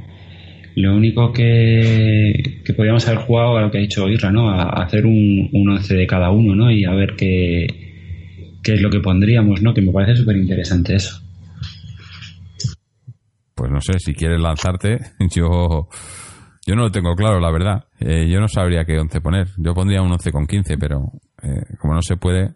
lo 0.77 0.97
único 0.97 1.33
que, 1.33 2.61
que 2.65 2.75
podríamos 2.75 3.07
haber 3.07 3.21
jugado 3.21 3.57
a 3.57 3.61
lo 3.63 3.71
que 3.71 3.79
ha 3.79 3.81
dicho 3.81 4.09
Irra, 4.09 4.33
¿no? 4.33 4.51
A, 4.51 4.83
hacer 4.83 5.07
un, 5.07 5.49
un 5.53 5.69
once 5.69 5.95
de 5.95 6.07
cada 6.07 6.31
uno, 6.31 6.57
¿no? 6.57 6.71
Y 6.71 6.85
a 6.85 6.93
ver 6.93 7.15
qué, 7.17 7.69
qué 8.63 8.75
es 8.75 8.81
lo 8.81 8.91
que 8.91 9.01
pondríamos, 9.01 9.63
¿no? 9.63 9.73
Que 9.73 9.83
me 9.83 9.93
parece 9.93 10.17
súper 10.17 10.37
interesante 10.37 10.97
eso. 10.97 11.21
Pues 13.55 13.71
no 13.71 13.81
sé, 13.81 14.01
si 14.01 14.15
quieres 14.15 14.41
lanzarte, 14.41 14.99
yo 15.35 15.89
yo 16.67 16.75
no 16.75 16.83
lo 16.83 16.91
tengo 16.91 17.15
claro, 17.15 17.41
la 17.41 17.53
verdad. 17.53 17.85
Eh, 18.01 18.29
yo 18.29 18.41
no 18.41 18.49
sabría 18.49 18.85
qué 18.85 18.99
11 18.99 19.21
poner. 19.21 19.49
Yo 19.59 19.75
pondría 19.75 20.03
un 20.03 20.13
11 20.13 20.33
con 20.33 20.47
15, 20.47 20.79
pero 20.79 21.13
eh, 21.43 21.77
como 21.79 21.95
no 21.95 22.03
se 22.03 22.17
puede, 22.17 22.55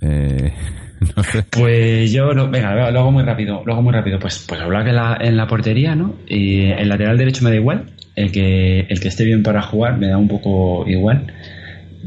eh. 0.00 0.52
Pues 1.50 2.12
yo, 2.12 2.34
no, 2.34 2.50
venga, 2.50 2.90
lo 2.90 3.00
hago 3.00 3.12
muy 3.12 3.22
rápido. 3.22 3.62
Lo 3.64 3.72
hago 3.72 3.82
muy 3.82 3.92
rápido. 3.92 4.18
Pues, 4.18 4.44
pues 4.48 4.60
hablar 4.60 4.88
en 4.88 4.96
la, 4.96 5.18
en 5.20 5.36
la 5.36 5.46
portería, 5.46 5.94
¿no? 5.94 6.16
Y 6.26 6.66
el 6.70 6.88
lateral 6.88 7.18
derecho 7.18 7.44
me 7.44 7.50
da 7.50 7.56
igual. 7.56 7.84
El 8.16 8.32
que, 8.32 8.80
el 8.80 9.00
que 9.00 9.08
esté 9.08 9.24
bien 9.24 9.42
para 9.42 9.62
jugar 9.62 9.96
me 9.98 10.08
da 10.08 10.18
un 10.18 10.28
poco 10.28 10.88
igual. 10.88 11.32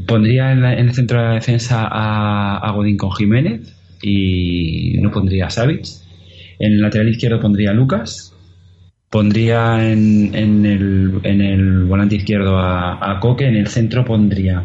Pondría 0.06 0.52
en, 0.52 0.62
el 0.64 0.92
centro 0.94 1.18
de 1.20 1.28
la 1.28 1.34
defensa 1.34 1.88
a, 1.90 2.70
Godín 2.72 2.96
con 2.96 3.12
Jiménez 3.12 3.74
y 4.02 4.98
no 5.00 5.10
pondría 5.10 5.46
a 5.46 5.50
Savic. 5.50 5.86
En 6.58 6.72
el 6.72 6.82
lateral 6.82 7.08
izquierdo 7.08 7.40
pondría 7.40 7.70
a 7.70 7.74
Lucas. 7.74 8.34
Pondría 9.08 9.90
en, 9.90 10.34
en, 10.34 10.66
el, 10.66 11.20
en 11.22 11.40
el 11.40 11.84
volante 11.84 12.16
izquierdo 12.16 12.58
a, 12.58 13.10
a 13.10 13.20
Coque. 13.20 13.46
En 13.46 13.56
el 13.56 13.68
centro 13.68 14.04
pondría 14.04 14.64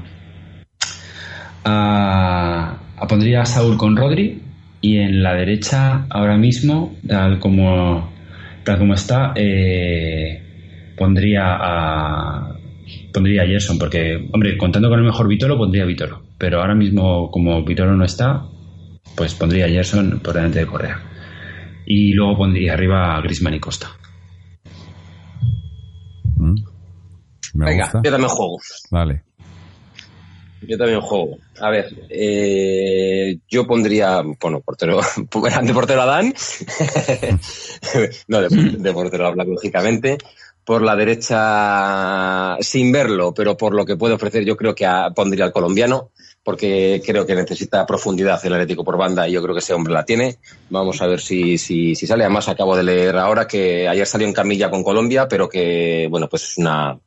a, 1.64 2.78
pondría 3.06 3.42
a 3.42 3.46
Saúl 3.46 3.78
con 3.78 3.96
Rodri. 3.96 4.42
Y 4.80 4.98
en 4.98 5.24
la 5.24 5.34
derecha, 5.34 6.06
ahora 6.10 6.38
mismo, 6.38 6.96
tal 7.08 7.40
como, 7.40 8.12
tal 8.64 8.78
como 8.78 8.94
está, 8.94 9.34
eh, 9.36 10.94
pondría 10.98 11.58
a 11.60 12.54
pondría 13.14 13.44
a 13.44 13.48
Gerson, 13.48 13.80
porque, 13.80 14.30
hombre, 14.32 14.58
contando 14.58 14.90
con 14.90 15.00
el 15.00 15.06
mejor 15.06 15.28
Vitolo, 15.28 15.58
pondría 15.58 15.84
a 15.84 15.88
Vitolo. 15.88 16.22
Pero 16.38 16.62
ahora 16.62 16.76
mismo, 16.76 17.32
como 17.32 17.64
Vitolo 17.64 17.96
no 17.96 18.06
está, 18.06 18.46
pues 19.16 19.34
pondría 19.34 19.66
a 19.66 19.70
Gerson 19.70 20.20
por 20.24 20.36
delante 20.36 20.60
de 20.60 20.68
Correa. 20.68 21.02
Y 21.86 22.14
luego 22.14 22.38
pondría 22.38 22.74
arriba 22.74 23.16
a 23.16 23.22
Grisman 23.22 23.56
y 23.56 23.60
Costa. 23.60 23.88
Mm. 26.38 26.56
Me 27.56 27.66
Venga, 27.66 27.84
gusta. 27.86 28.02
yo 28.04 28.12
también 28.12 28.30
juego. 28.30 28.58
Vale. 28.92 29.24
Yo 30.62 30.78
también 30.78 31.02
juego. 31.02 31.38
A 31.60 31.70
ver, 31.70 31.94
eh, 32.10 33.38
yo 33.50 33.68
pondría, 33.68 34.22
bueno, 34.40 34.62
portero, 34.62 35.00
de 35.62 35.74
portero 35.74 36.02
a 36.02 36.06
Dan. 36.06 36.34
no, 38.28 38.42
de, 38.42 38.50
de, 38.50 38.94
portero 38.94 39.28
a 39.28 39.32
Black, 39.32 39.48
lógicamente. 39.48 40.18
Por 40.64 40.82
la 40.82 40.96
derecha, 40.96 42.58
sin 42.60 42.92
verlo, 42.92 43.34
pero 43.34 43.56
por 43.56 43.74
lo 43.74 43.86
que 43.86 43.96
puede 43.96 44.16
ofrecer, 44.16 44.44
yo 44.44 44.58
creo 44.58 44.76
que 44.76 44.86
pondría 45.16 45.46
al 45.46 45.54
colombiano, 45.54 46.10
porque 46.44 47.02
creo 47.06 47.26
que 47.26 47.36
necesita 47.36 47.86
profundidad 47.86 48.46
el 48.46 48.54
Atlético 48.54 48.84
por 48.84 48.98
banda 48.98 49.30
y 49.30 49.32
yo 49.32 49.42
creo 49.42 49.56
que 49.56 49.60
ese 49.60 49.74
hombre 49.74 49.94
la 49.94 50.04
tiene. 50.04 50.40
Vamos 50.70 51.02
a 51.02 51.08
ver 51.08 51.22
si, 51.22 51.58
si, 51.58 51.96
si 51.96 52.06
sale. 52.06 52.26
Además, 52.26 52.50
acabo 52.50 52.76
de 52.76 52.84
leer 52.84 53.16
ahora 53.16 53.48
que 53.48 53.88
ayer 53.88 54.06
salió 54.06 54.28
en 54.28 54.34
camilla 54.34 54.70
con 54.70 54.84
Colombia, 54.84 55.28
pero 55.30 55.48
que, 55.48 56.08
bueno, 56.10 56.28
pues 56.28 56.44
es 56.44 56.58
una, 56.58 57.00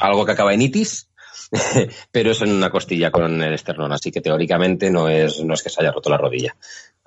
algo 0.00 0.24
que 0.24 0.32
acaba 0.32 0.52
en 0.54 0.62
itis 0.62 1.07
pero 2.10 2.30
es 2.30 2.42
en 2.42 2.52
una 2.52 2.70
costilla 2.70 3.10
con 3.10 3.40
el 3.42 3.54
esternón, 3.54 3.92
así 3.92 4.10
que 4.10 4.20
teóricamente 4.20 4.90
no 4.90 5.08
es, 5.08 5.42
no 5.44 5.54
es 5.54 5.62
que 5.62 5.70
se 5.70 5.80
haya 5.80 5.92
roto 5.92 6.10
la 6.10 6.18
rodilla. 6.18 6.56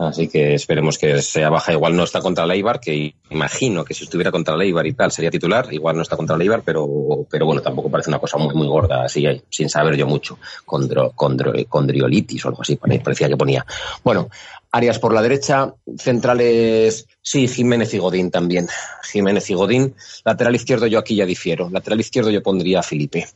Así 0.02 0.28
que 0.28 0.56
esperemos 0.56 0.98
que 0.98 1.22
sea 1.22 1.50
baja. 1.50 1.74
Igual 1.74 1.96
no 1.96 2.04
está 2.04 2.22
contra 2.22 2.46
Leibar, 2.46 2.80
que 2.80 3.14
imagino 3.30 3.86
que 3.86 3.94
si 3.94 4.06
estuviera 4.06 4.32
contra 4.32 4.58
Leibar 4.58 4.88
y 4.88 4.94
tal 4.94 5.12
sería 5.12 5.30
titular. 5.30 5.72
Igual 5.72 5.96
no 5.96 6.02
está 6.02 6.18
contra 6.18 6.36
Leibar, 6.36 6.64
pero, 6.66 6.88
pero 7.30 7.46
bueno, 7.46 7.62
tampoco 7.62 7.92
parece 7.92 8.10
una 8.10 8.18
cosa 8.18 8.38
muy, 8.40 8.56
muy 8.56 8.68
gorda, 8.68 9.04
así 9.04 9.24
sin 9.50 9.70
saber 9.70 9.96
yo 9.96 10.08
mucho. 10.08 10.40
Condro, 10.66 11.12
condro, 11.12 11.54
condriolitis 11.70 12.44
o 12.46 12.48
algo 12.48 12.64
así, 12.64 12.78
parecía 12.78 13.30
que 13.30 13.38
ponía. 13.38 13.64
Bueno, 14.04 14.28
Arias 14.72 14.98
por 14.98 15.14
la 15.14 15.22
derecha, 15.22 15.76
centrales, 15.98 17.06
sí, 17.22 17.48
Jiménez 17.48 17.94
y 17.94 18.00
Godín 18.00 18.32
también. 18.32 18.70
Jiménez 19.04 19.50
y 19.50 19.54
Godín. 19.54 19.94
Lateral 20.24 20.56
izquierdo 20.56 20.88
yo 20.88 20.98
aquí 20.98 21.16
ya 21.16 21.26
difiero. 21.26 21.70
Lateral 21.70 22.00
izquierdo 22.00 22.32
yo 22.32 22.42
pondría 22.42 22.80
a 22.80 22.84
Felipe. 22.84 23.28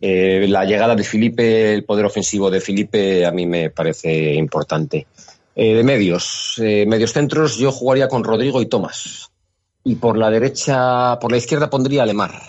Eh, 0.00 0.46
la 0.48 0.64
llegada 0.64 0.96
de 0.96 1.04
Felipe, 1.04 1.74
el 1.74 1.84
poder 1.84 2.06
ofensivo 2.06 2.50
de 2.50 2.60
Felipe 2.60 3.26
a 3.26 3.30
mí 3.30 3.46
me 3.46 3.70
parece 3.70 4.34
importante. 4.34 5.06
Eh, 5.54 5.74
de 5.74 5.82
medios, 5.82 6.54
eh, 6.62 6.86
medios 6.86 7.12
centros, 7.12 7.56
yo 7.56 7.72
jugaría 7.72 8.08
con 8.08 8.24
Rodrigo 8.24 8.62
y 8.62 8.66
Tomás. 8.66 9.30
Y 9.82 9.96
por 9.96 10.16
la 10.16 10.30
derecha, 10.30 11.18
por 11.18 11.32
la 11.32 11.38
izquierda 11.38 11.68
pondría 11.68 12.04
a 12.04 12.06
Lemar. 12.06 12.40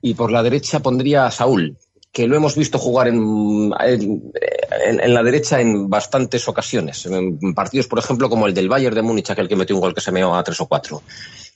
Y 0.00 0.14
por 0.14 0.30
la 0.30 0.42
derecha 0.42 0.80
pondría 0.80 1.26
a 1.26 1.30
Saúl, 1.30 1.76
que 2.12 2.26
lo 2.26 2.36
hemos 2.36 2.56
visto 2.56 2.78
jugar 2.78 3.08
en, 3.08 3.72
en, 3.80 5.14
la 5.14 5.22
derecha 5.22 5.60
en 5.60 5.90
bastantes 5.90 6.48
ocasiones. 6.48 7.04
En 7.06 7.54
partidos, 7.54 7.88
por 7.88 7.98
ejemplo, 7.98 8.30
como 8.30 8.46
el 8.46 8.54
del 8.54 8.68
Bayern 8.68 8.94
de 8.94 9.02
Múnich, 9.02 9.30
aquel 9.30 9.48
que 9.48 9.56
metió 9.56 9.76
un 9.76 9.82
gol 9.82 9.94
que 9.94 10.00
se 10.00 10.12
meó 10.12 10.34
a 10.34 10.44
tres 10.44 10.60
o 10.60 10.66
cuatro. 10.66 11.02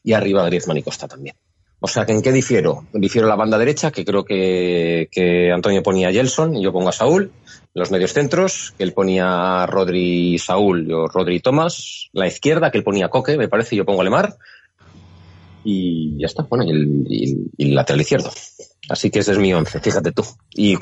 Y 0.02 0.12
arriba 0.12 0.44
Griezmann 0.44 0.77
y 0.77 0.82
Costa 0.82 1.06
también. 1.06 1.36
O 1.84 1.88
sea, 1.88 2.04
¿en 2.06 2.22
qué 2.22 2.30
difiero? 2.30 2.84
Difiero 2.92 3.26
la 3.26 3.34
banda 3.34 3.59
derecha, 3.59 3.90
que 3.90 4.04
creo 4.04 4.24
que, 4.24 5.09
que 5.10 5.50
Antonio 5.50 5.82
ponía 5.82 6.09
a 6.09 6.12
Gelson 6.12 6.54
y 6.54 6.62
yo 6.62 6.72
pongo 6.72 6.88
a 6.88 6.92
Saúl. 6.92 7.32
Los 7.74 7.90
medios 7.90 8.12
centros, 8.12 8.72
que 8.78 8.84
él 8.84 8.92
ponía 8.92 9.62
a 9.62 9.66
Rodri 9.66 10.38
Saúl, 10.38 10.86
yo 10.86 11.09
Rodri 11.09 11.40
Tomás. 11.40 12.09
La 12.12 12.28
izquierda, 12.28 12.70
que 12.70 12.78
él 12.78 12.84
ponía 12.84 13.06
a 13.06 13.09
Coque, 13.09 13.36
me 13.36 13.48
parece, 13.48 13.74
y 13.74 13.78
yo 13.78 13.84
pongo 13.84 14.00
a 14.00 14.04
Lemar. 14.04 14.36
Y 15.64 16.20
ya 16.20 16.26
está, 16.26 16.44
bueno, 16.44 16.64
y 16.64 17.50
el, 17.59 17.74
lateral 17.74 18.00
izquierdo. 18.00 18.30
Así 18.88 19.10
que 19.10 19.18
ese 19.18 19.32
es 19.32 19.38
mi 19.38 19.52
once, 19.52 19.80
fíjate 19.80 20.12
tú. 20.12 20.22
Y, 20.54 20.76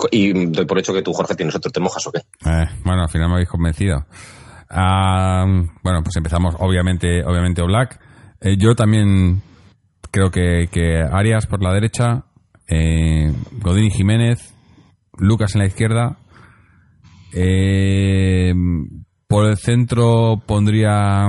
doy 0.51 0.66
por 0.66 0.78
hecho 0.78 0.93
que 0.93 1.01
tú, 1.02 1.14
Jorge, 1.14 1.35
tienes 1.35 1.55
otro, 1.55 1.70
¿te 1.70 1.81
mojas 1.81 2.06
o 2.09 2.12
qué? 2.12 2.18
Eh, 2.18 2.68
bueno, 2.85 3.05
al 3.05 3.09
final 3.09 3.28
me 3.28 3.35
habéis 3.36 3.48
convencido. 3.48 4.05
Uh, 4.70 5.66
bueno, 5.82 6.02
pues 6.02 6.14
empezamos, 6.16 6.56
obviamente, 6.59 7.24
obviamente 7.24 7.62
Black. 7.62 7.98
Eh, 8.43 8.56
yo 8.59 8.74
también 8.74 9.43
creo 10.11 10.31
que, 10.31 10.69
que, 10.70 11.01
Arias 11.01 11.47
por 11.47 11.62
la 11.62 11.73
derecha, 11.73 12.24
eh, 12.69 13.32
Godín 13.62 13.91
Jiménez, 13.91 14.55
Lucas 15.19 15.55
en 15.55 15.61
la 15.61 15.66
izquierda. 15.66 16.19
Eh, 17.32 18.53
por 19.28 19.47
el 19.47 19.57
centro 19.57 20.43
pondría 20.45 21.28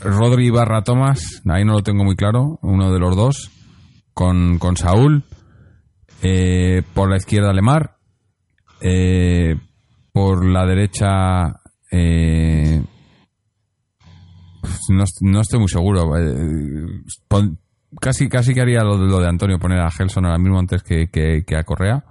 Rodri 0.00 0.50
barra 0.50 0.82
Tomás, 0.82 1.42
ahí 1.48 1.64
no 1.64 1.74
lo 1.74 1.82
tengo 1.82 2.04
muy 2.04 2.16
claro, 2.16 2.58
uno 2.62 2.92
de 2.92 2.98
los 2.98 3.14
dos, 3.14 3.50
con, 4.14 4.58
con 4.58 4.76
Saúl. 4.76 5.24
Eh, 6.22 6.82
por 6.94 7.10
la 7.10 7.16
izquierda 7.16 7.52
Lemar. 7.52 7.96
Eh, 8.80 9.56
por 10.12 10.44
la 10.44 10.66
derecha 10.66 11.60
eh, 11.90 12.82
no, 14.88 15.04
no, 15.20 15.40
estoy 15.40 15.58
muy 15.58 15.68
seguro. 15.68 16.16
Eh, 16.16 17.02
Pon, 17.28 17.58
casi 18.00 18.28
casi 18.28 18.54
que 18.54 18.60
haría 18.60 18.82
lo, 18.82 18.96
lo, 18.96 19.20
de 19.20 19.28
Antonio, 19.28 19.58
poner 19.58 19.80
a 19.80 19.90
Gelson 19.90 20.24
ahora 20.24 20.38
mismo 20.38 20.58
antes 20.58 20.82
que, 20.82 21.08
que, 21.08 21.44
que, 21.46 21.56
a 21.56 21.64
Correa. 21.64 22.04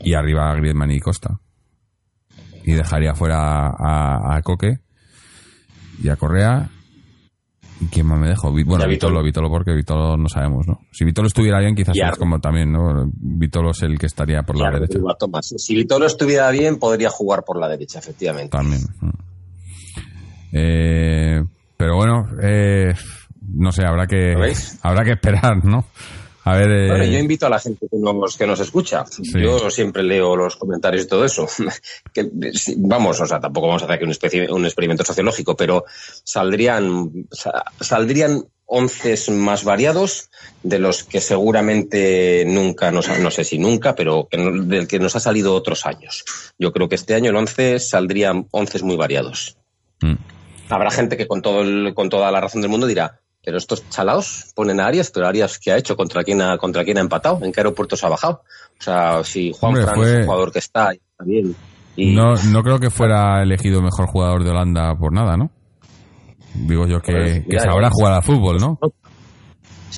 Y 0.00 0.14
arriba 0.14 0.50
a 0.50 0.54
Griezmann 0.54 0.90
y 0.90 1.00
Costa. 1.00 1.40
Y 2.64 2.72
dejaría 2.72 3.14
fuera 3.14 3.66
a, 3.66 3.68
a, 3.68 4.36
a 4.36 4.42
Coque 4.42 4.78
y 6.02 6.08
a 6.08 6.16
Correa. 6.16 6.70
¿Y 7.80 7.86
quién 7.86 8.06
más 8.06 8.18
me 8.18 8.28
dejo? 8.28 8.50
Bueno, 8.50 8.88
Vitolo, 8.88 9.22
Vitolo, 9.22 9.48
porque 9.48 9.72
Vitolo 9.72 10.16
no 10.16 10.28
sabemos, 10.28 10.66
¿no? 10.66 10.80
Si 10.90 11.04
Vitolo 11.04 11.28
estuviera 11.28 11.60
bien, 11.60 11.76
quizás 11.76 11.94
es 11.96 12.18
como 12.18 12.40
también, 12.40 12.72
¿no? 12.72 13.08
Vitolo 13.12 13.70
es 13.70 13.82
el 13.82 13.98
que 13.98 14.06
estaría 14.06 14.42
por 14.42 14.58
la 14.58 14.70
derecha. 14.70 14.98
Si 15.56 15.74
Vitolo 15.76 16.06
estuviera 16.06 16.50
bien, 16.50 16.78
podría 16.78 17.08
jugar 17.08 17.44
por 17.44 17.60
la 17.60 17.68
derecha, 17.68 18.00
efectivamente. 18.00 18.50
También. 18.50 18.82
Eh, 20.52 21.42
pero 21.76 21.96
bueno, 21.96 22.28
eh, 22.42 22.94
no 23.54 23.72
sé, 23.72 23.84
habrá 23.84 24.06
que 24.06 24.34
habrá 24.82 25.04
que 25.04 25.12
esperar, 25.12 25.64
¿no? 25.64 25.86
A 26.48 26.56
ver, 26.56 26.70
eh... 26.70 26.88
bueno, 26.88 27.04
yo 27.04 27.18
invito 27.18 27.46
a 27.46 27.50
la 27.50 27.58
gente 27.58 27.86
que 27.90 27.98
nos, 27.98 28.36
que 28.38 28.46
nos 28.46 28.58
escucha. 28.60 29.04
Sí. 29.04 29.22
Yo 29.34 29.68
siempre 29.68 30.02
leo 30.02 30.34
los 30.34 30.56
comentarios 30.56 31.04
y 31.04 31.06
todo 31.06 31.26
eso. 31.26 31.46
que, 32.12 32.30
vamos, 32.78 33.20
o 33.20 33.26
sea, 33.26 33.38
tampoco 33.38 33.66
vamos 33.66 33.82
a 33.82 33.84
hacer 33.84 33.96
aquí 33.96 34.04
un, 34.04 34.12
especie, 34.12 34.50
un 34.50 34.64
experimento 34.64 35.04
sociológico, 35.04 35.54
pero 35.54 35.84
saldrían, 36.24 37.28
saldrían 37.80 38.44
once 38.64 39.16
más 39.30 39.64
variados 39.64 40.30
de 40.62 40.78
los 40.78 41.04
que 41.04 41.20
seguramente 41.20 42.44
nunca, 42.46 42.90
nos, 42.92 43.08
no 43.18 43.30
sé 43.30 43.44
si 43.44 43.58
nunca, 43.58 43.94
pero 43.94 44.28
que 44.30 44.38
no, 44.38 44.64
del 44.64 44.88
que 44.88 44.98
nos 44.98 45.16
ha 45.16 45.20
salido 45.20 45.54
otros 45.54 45.84
años. 45.84 46.24
Yo 46.58 46.72
creo 46.72 46.88
que 46.88 46.94
este 46.94 47.14
año 47.14 47.30
el 47.30 47.36
once 47.36 47.78
saldrían 47.78 48.46
once 48.52 48.82
muy 48.82 48.96
variados. 48.96 49.58
Mm. 50.00 50.14
Habrá 50.70 50.90
gente 50.90 51.16
que 51.16 51.26
con, 51.26 51.42
todo 51.42 51.62
el, 51.62 51.94
con 51.94 52.08
toda 52.08 52.30
la 52.30 52.40
razón 52.40 52.60
del 52.60 52.70
mundo 52.70 52.86
dirá, 52.86 53.20
pero 53.44 53.56
estos 53.56 53.88
chalaos 53.88 54.52
ponen 54.54 54.80
a 54.80 54.86
Arias, 54.86 55.10
pero 55.10 55.26
Arias 55.26 55.58
¿qué 55.58 55.72
ha 55.72 55.78
hecho? 55.78 55.96
¿Contra 55.96 56.22
quién 56.24 56.42
ha, 56.42 56.58
contra 56.58 56.84
quién 56.84 56.98
ha 56.98 57.00
empatado? 57.00 57.42
¿En 57.42 57.52
qué 57.52 57.60
aeropuerto 57.60 57.96
se 57.96 58.06
ha 58.06 58.10
bajado? 58.10 58.42
O 58.78 58.82
sea, 58.82 59.24
si 59.24 59.52
Juan 59.52 59.70
Hombre, 59.70 59.84
Fran 59.84 59.96
fue... 59.96 60.10
es 60.10 60.18
un 60.18 60.24
jugador 60.24 60.52
que 60.52 60.58
está 60.58 60.92
también. 61.16 61.56
Y... 61.96 62.14
No, 62.14 62.34
no 62.34 62.62
creo 62.62 62.78
que 62.78 62.90
fuera 62.90 63.42
elegido 63.42 63.80
mejor 63.80 64.06
jugador 64.06 64.44
de 64.44 64.50
Holanda 64.50 64.94
por 64.96 65.12
nada, 65.12 65.36
¿no? 65.36 65.50
Digo 66.54 66.86
yo 66.86 67.00
que, 67.00 67.12
pues, 67.12 67.44
que 67.48 67.60
sabrá 67.60 67.88
jugar 67.90 68.14
a 68.14 68.22
fútbol, 68.22 68.58
¿no? 68.58 68.78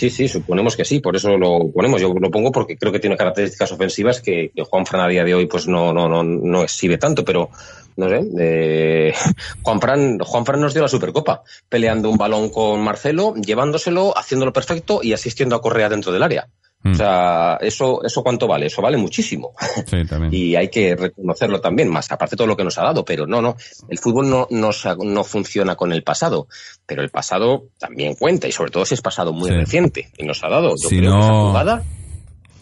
Sí, 0.01 0.09
sí, 0.09 0.29
suponemos 0.29 0.77
que 0.77 0.87
sí, 0.87 1.01
por 1.01 1.15
eso 1.15 1.37
lo 1.37 1.71
ponemos. 1.71 2.01
Yo 2.01 2.15
lo 2.19 2.31
pongo 2.31 2.51
porque 2.51 2.79
creo 2.79 2.91
que 2.91 3.01
tiene 3.01 3.19
características 3.19 3.71
ofensivas 3.73 4.23
que, 4.23 4.51
Juan 4.71 4.87
Fran 4.87 5.03
a 5.03 5.09
día 5.09 5.25
de 5.25 5.35
hoy 5.35 5.45
pues 5.45 5.69
no, 5.69 5.93
no, 5.93 6.09
no, 6.09 6.23
no 6.25 6.63
exhibe 6.63 6.97
tanto, 6.97 7.23
pero 7.23 7.51
no 7.99 8.09
sé. 8.09 8.23
Eh, 8.39 9.13
Juan, 9.63 9.79
Fran, 9.79 10.19
Juan 10.21 10.47
Fran 10.47 10.59
nos 10.63 10.73
dio 10.73 10.81
la 10.81 10.89
Supercopa, 10.89 11.43
peleando 11.69 12.09
un 12.09 12.17
balón 12.17 12.49
con 12.49 12.81
Marcelo, 12.81 13.35
llevándoselo, 13.35 14.17
haciéndolo 14.17 14.55
perfecto 14.55 15.01
y 15.03 15.13
asistiendo 15.13 15.55
a 15.55 15.61
Correa 15.61 15.91
dentro 15.91 16.13
del 16.13 16.23
área. 16.23 16.49
O 16.83 16.95
sea, 16.95 17.59
eso, 17.61 18.03
eso 18.03 18.23
cuánto 18.23 18.49
vale? 18.49 18.67
Eso 18.67 18.81
vale 18.81 18.97
muchísimo. 18.97 19.53
Sí, 19.87 20.05
también. 20.09 20.33
y 20.33 20.57
hay 20.57 20.69
que 20.69 20.97
reconocerlo 20.97 21.61
también, 21.61 21.91
más 21.91 22.11
aparte 22.11 22.33
de 22.33 22.39
todo 22.39 22.47
lo 22.47 22.57
que 22.57 22.65
nos 22.65 22.79
ha 22.79 22.85
dado. 22.85 23.05
Pero 23.05 23.27
no, 23.27 23.43
no, 23.43 23.57
el 23.89 23.99
fútbol 23.99 24.31
no, 24.31 24.47
no, 24.51 24.71
no 25.05 25.25
funciona 25.25 25.77
con 25.77 25.93
el 25.93 26.03
pasado, 26.03 26.49
pero 26.87 27.03
el 27.03 27.11
pasado 27.11 27.65
también 27.79 28.15
cuenta 28.15 28.49
y 28.49 28.53
sobre 28.53 28.71
todo 28.71 28.87
si 28.87 28.95
es 28.95 29.03
pasado 29.03 29.33
muy 29.33 29.51
reciente 29.51 30.11
y 30.17 30.25
nos 30.25 30.43
ha 30.43 30.49
dado. 30.49 30.71
Yo 30.71 30.89
si 30.89 30.99
creo 30.99 31.11
no, 31.11 31.19
que 31.19 31.25
esa 31.27 31.35
jugada. 31.35 31.83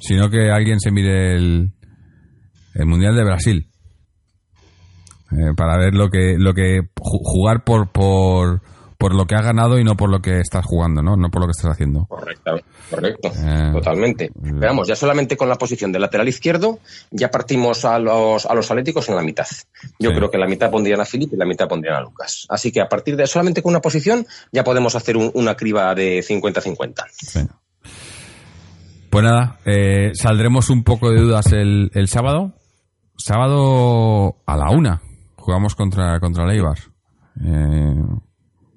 Sino 0.00 0.30
que 0.30 0.50
alguien 0.50 0.80
se 0.80 0.90
mire 0.90 1.36
el, 1.36 1.72
el 2.74 2.86
Mundial 2.86 3.14
de 3.14 3.24
Brasil 3.24 3.68
eh, 5.30 5.52
para 5.56 5.76
ver 5.76 5.94
lo 5.94 6.08
que, 6.10 6.36
lo 6.38 6.54
que 6.54 6.80
jugar 6.96 7.62
por, 7.62 7.90
por 7.92 8.62
por 8.98 9.14
lo 9.14 9.26
que 9.26 9.36
has 9.36 9.44
ganado 9.44 9.78
y 9.78 9.84
no 9.84 9.96
por 9.96 10.10
lo 10.10 10.20
que 10.20 10.40
estás 10.40 10.66
jugando, 10.66 11.02
¿no? 11.02 11.16
No 11.16 11.30
por 11.30 11.42
lo 11.42 11.46
que 11.46 11.52
estás 11.52 11.70
haciendo. 11.70 12.04
Correcto, 12.06 12.58
correcto, 12.90 13.28
eh, 13.28 13.70
totalmente. 13.72 14.30
Veamos, 14.34 14.88
ya 14.88 14.96
solamente 14.96 15.36
con 15.36 15.48
la 15.48 15.54
posición 15.54 15.92
de 15.92 16.00
lateral 16.00 16.28
izquierdo 16.28 16.80
ya 17.12 17.30
partimos 17.30 17.84
a 17.84 18.00
los, 18.00 18.44
a 18.44 18.54
los 18.54 18.68
atléticos 18.70 19.08
en 19.08 19.14
la 19.14 19.22
mitad. 19.22 19.46
Yo 20.00 20.10
creo 20.12 20.30
que 20.30 20.36
la 20.38 20.48
mitad 20.48 20.70
pondrían 20.70 21.00
a 21.00 21.04
Filipe 21.04 21.36
y 21.36 21.38
la 21.38 21.46
mitad 21.46 21.68
pondrían 21.68 21.94
a 21.94 22.00
Lucas. 22.00 22.46
Así 22.48 22.72
que 22.72 22.80
a 22.80 22.88
partir 22.88 23.16
de 23.16 23.28
solamente 23.28 23.62
con 23.62 23.70
una 23.70 23.80
posición 23.80 24.26
ya 24.50 24.64
podemos 24.64 24.96
hacer 24.96 25.16
una 25.16 25.54
criba 25.54 25.94
de 25.94 26.18
50-50. 26.18 27.48
Pues 29.10 29.24
nada, 29.24 29.60
eh, 29.64 30.10
saldremos 30.12 30.70
un 30.70 30.82
poco 30.82 31.10
de 31.10 31.20
dudas 31.20 31.52
el, 31.52 31.90
el 31.94 32.08
sábado. 32.08 32.52
Sábado 33.16 34.36
a 34.44 34.56
la 34.56 34.70
una 34.70 35.02
jugamos 35.36 35.74
contra, 35.76 36.18
contra 36.20 36.46
Leibar. 36.46 36.78
Eh, 37.44 37.94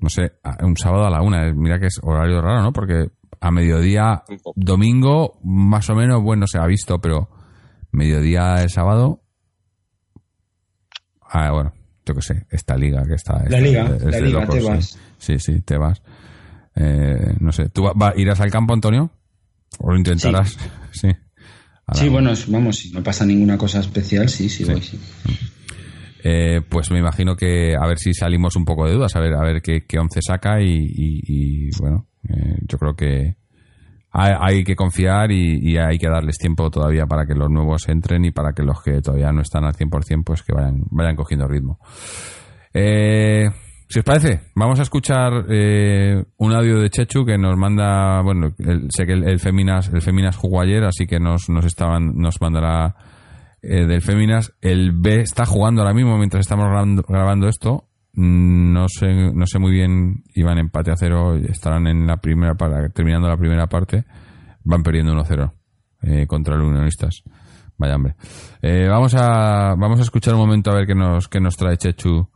no 0.02 0.10
sé, 0.10 0.34
un 0.64 0.76
sábado 0.76 1.06
a 1.06 1.10
la 1.10 1.22
una. 1.22 1.54
Mira 1.54 1.80
que 1.80 1.88
es 1.88 2.00
horario 2.04 2.42
raro, 2.42 2.62
¿no? 2.62 2.74
Porque 2.74 3.10
a 3.40 3.52
mediodía, 3.52 4.24
domingo, 4.56 5.40
más 5.44 5.90
o 5.90 5.96
menos, 5.96 6.22
bueno, 6.22 6.48
se 6.48 6.58
ha 6.58 6.66
visto, 6.66 7.00
pero 7.00 7.30
mediodía 7.92 8.56
de 8.56 8.70
sábado. 8.70 9.22
Ah, 11.22 11.52
bueno, 11.52 11.74
yo 12.06 12.16
qué 12.16 12.22
sé, 12.22 12.46
esta 12.50 12.76
liga 12.76 13.04
que 13.04 13.14
está. 13.14 13.44
La 13.48 13.60
liga, 13.60 13.84
la 13.84 14.20
liga, 14.20 14.48
te 14.48 14.62
vas. 14.62 14.98
Sí, 15.18 15.40
sí, 15.40 15.62
te 15.62 15.78
vas. 15.78 16.02
Eh, 16.76 17.36
no 17.40 17.52
sé, 17.52 17.70
¿tú 17.70 17.84
va, 17.84 18.14
irás 18.16 18.42
al 18.42 18.52
campo, 18.52 18.74
Antonio? 18.74 19.12
¿O 19.80 19.92
lo 19.92 19.98
intentarás? 19.98 20.58
Sí. 20.92 21.10
Sí, 21.94 22.08
bueno, 22.08 22.32
vamos, 22.48 22.78
si 22.78 22.92
no 22.92 23.04
pasa 23.04 23.26
ninguna 23.26 23.58
cosa 23.58 23.82
especial, 23.82 24.30
sí, 24.30 24.48
sí, 24.48 24.64
sí. 24.64 24.72
voy, 24.72 24.82
sí. 24.82 24.98
Eh, 26.24 26.62
pues 26.70 26.92
me 26.92 27.00
imagino 27.00 27.36
que 27.36 27.76
a 27.76 27.88
ver 27.88 27.98
si 27.98 28.14
salimos 28.14 28.56
un 28.56 28.64
poco 28.64 28.86
de 28.86 28.94
dudas, 28.94 29.16
a 29.16 29.20
ver, 29.20 29.34
a 29.34 29.42
ver 29.42 29.62
qué, 29.62 29.84
once 30.00 30.20
saca 30.22 30.62
y, 30.62 31.70
bueno, 31.80 32.06
eh, 32.30 32.58
yo 32.62 32.78
creo 32.78 32.96
que 32.96 33.36
hay, 34.12 34.64
que 34.64 34.76
confiar 34.76 35.32
y, 35.32 35.78
hay 35.78 35.98
que 35.98 36.10
darles 36.10 36.38
tiempo 36.38 36.70
todavía 36.70 37.08
para 37.08 37.26
que 37.26 37.34
los 37.34 37.50
nuevos 37.50 37.88
entren 37.90 38.26
y 38.26 38.32
para 38.32 38.54
que 38.54 38.62
los 38.62 38.84
que 38.84 39.02
todavía 39.02 39.32
no 39.32 39.42
están 39.42 39.64
al 39.64 39.74
100% 39.74 40.24
pues 40.24 40.44
que 40.44 40.54
vayan, 40.54 40.84
vayan 40.92 41.16
cogiendo 41.16 41.48
ritmo. 41.48 41.80
Eh, 42.74 43.50
si 43.90 44.00
os 44.00 44.06
parece, 44.06 44.42
vamos 44.56 44.80
a 44.80 44.84
escuchar 44.84 45.34
un 45.34 46.54
audio 46.54 46.80
de 46.80 46.90
Chechu 46.90 47.26
que 47.26 47.38
nos 47.38 47.58
manda, 47.58 48.22
bueno, 48.22 48.54
sé 48.90 49.06
que 49.06 49.14
el, 49.14 49.40
Feminas, 49.40 49.90
el 49.92 50.02
Feminas 50.02 50.38
jugó 50.38 50.62
ayer, 50.62 50.84
así 50.84 51.08
que 51.08 51.20
nos, 51.20 51.50
nos 51.50 51.66
estaban, 51.66 52.14
nos 52.16 52.40
mandará 52.40 52.96
eh, 53.62 53.86
del 53.86 54.02
Féminas. 54.02 54.54
El 54.62 54.92
B 54.92 55.22
está 55.22 55.46
jugando 55.46 55.82
ahora 55.82 55.94
mismo 55.94 56.18
mientras 56.18 56.42
estamos 56.42 56.66
grabando, 57.08 57.48
esto. 57.48 57.88
Mm, 58.14 58.74
no 58.74 58.88
sé, 58.90 59.32
no 59.34 59.46
sé 59.46 59.60
muy 59.60 59.72
bien, 59.72 60.24
iban 60.34 60.58
empate 60.58 60.92
a 60.92 60.98
cero, 60.98 61.36
estarán 61.36 61.88
en 61.88 62.08
la 62.08 62.18
primera 62.18 62.56
para 62.56 62.90
terminando 62.90 63.30
la 63.30 63.38
primera 63.38 63.68
parte, 63.68 64.06
van 64.64 64.84
perdiendo 64.84 65.14
1-0 65.14 65.54
eh, 66.02 66.28
contra 66.28 66.58
los 66.58 66.68
unionistas. 66.68 67.24
Vaya 67.78 67.96
hombre. 67.96 68.16
Eh, 68.62 68.88
vamos 68.88 69.16
a 69.16 69.76
vamos 69.76 70.00
a 70.00 70.04
escuchar 70.04 70.36
un 70.36 70.42
momento 70.42 70.72
a 70.72 70.76
ver 70.76 70.86
qué 70.86 70.94
nos 70.94 71.28
qué 71.28 71.40
nos 71.40 71.58
trae 71.58 71.78
Chechu 71.78 72.30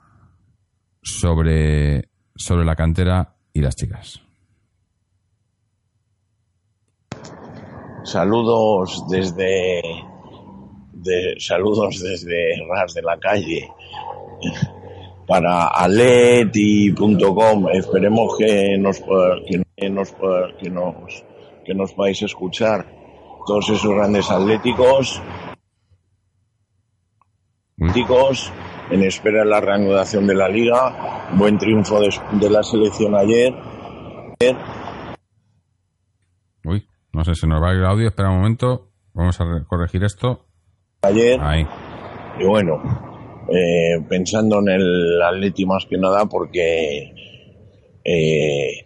sobre 1.01 2.09
sobre 2.35 2.65
la 2.65 2.75
cantera 2.75 3.35
y 3.53 3.61
las 3.61 3.75
chicas. 3.75 4.21
Saludos 8.03 9.05
desde 9.09 10.14
de 11.05 11.35
saludos 11.39 12.01
desde 12.01 12.55
Ras 12.67 12.93
de 12.93 13.03
la 13.03 13.17
Calle 13.17 13.69
para 15.27 15.67
aleti.com. 15.67 17.69
Esperemos 17.69 18.37
que 18.37 18.77
nos, 18.77 18.99
que 18.99 19.89
nos, 19.89 20.15
que 20.59 20.69
nos, 20.69 21.25
que 21.63 21.73
nos 21.73 21.93
podáis 21.93 22.21
escuchar 22.23 22.85
todos 23.45 23.69
esos 23.69 23.93
grandes 23.93 24.29
atléticos. 24.29 25.21
En 28.89 29.03
espera 29.03 29.43
de 29.43 29.49
la 29.49 29.61
reanudación 29.61 30.27
de 30.27 30.35
la 30.35 30.49
liga. 30.49 31.29
Buen 31.33 31.57
triunfo 31.57 31.99
de, 31.99 32.09
de 32.33 32.49
la 32.49 32.63
selección 32.63 33.15
ayer. 33.15 33.53
Uy, 36.63 36.87
no 37.13 37.23
sé, 37.23 37.35
si 37.35 37.47
nos 37.47 37.61
va 37.61 37.71
el 37.71 37.85
audio. 37.85 38.07
Espera 38.07 38.29
un 38.29 38.37
momento. 38.37 38.91
Vamos 39.13 39.39
a 39.39 39.45
corregir 39.67 40.03
esto 40.03 40.44
ayer. 41.05 41.39
Y 42.39 42.43
bueno, 42.43 42.81
eh, 43.49 44.01
pensando 44.09 44.59
en 44.59 44.69
el 44.69 45.21
Atleti 45.21 45.65
más 45.65 45.85
que 45.85 45.97
nada 45.97 46.25
porque 46.25 47.13
eh, 48.03 48.85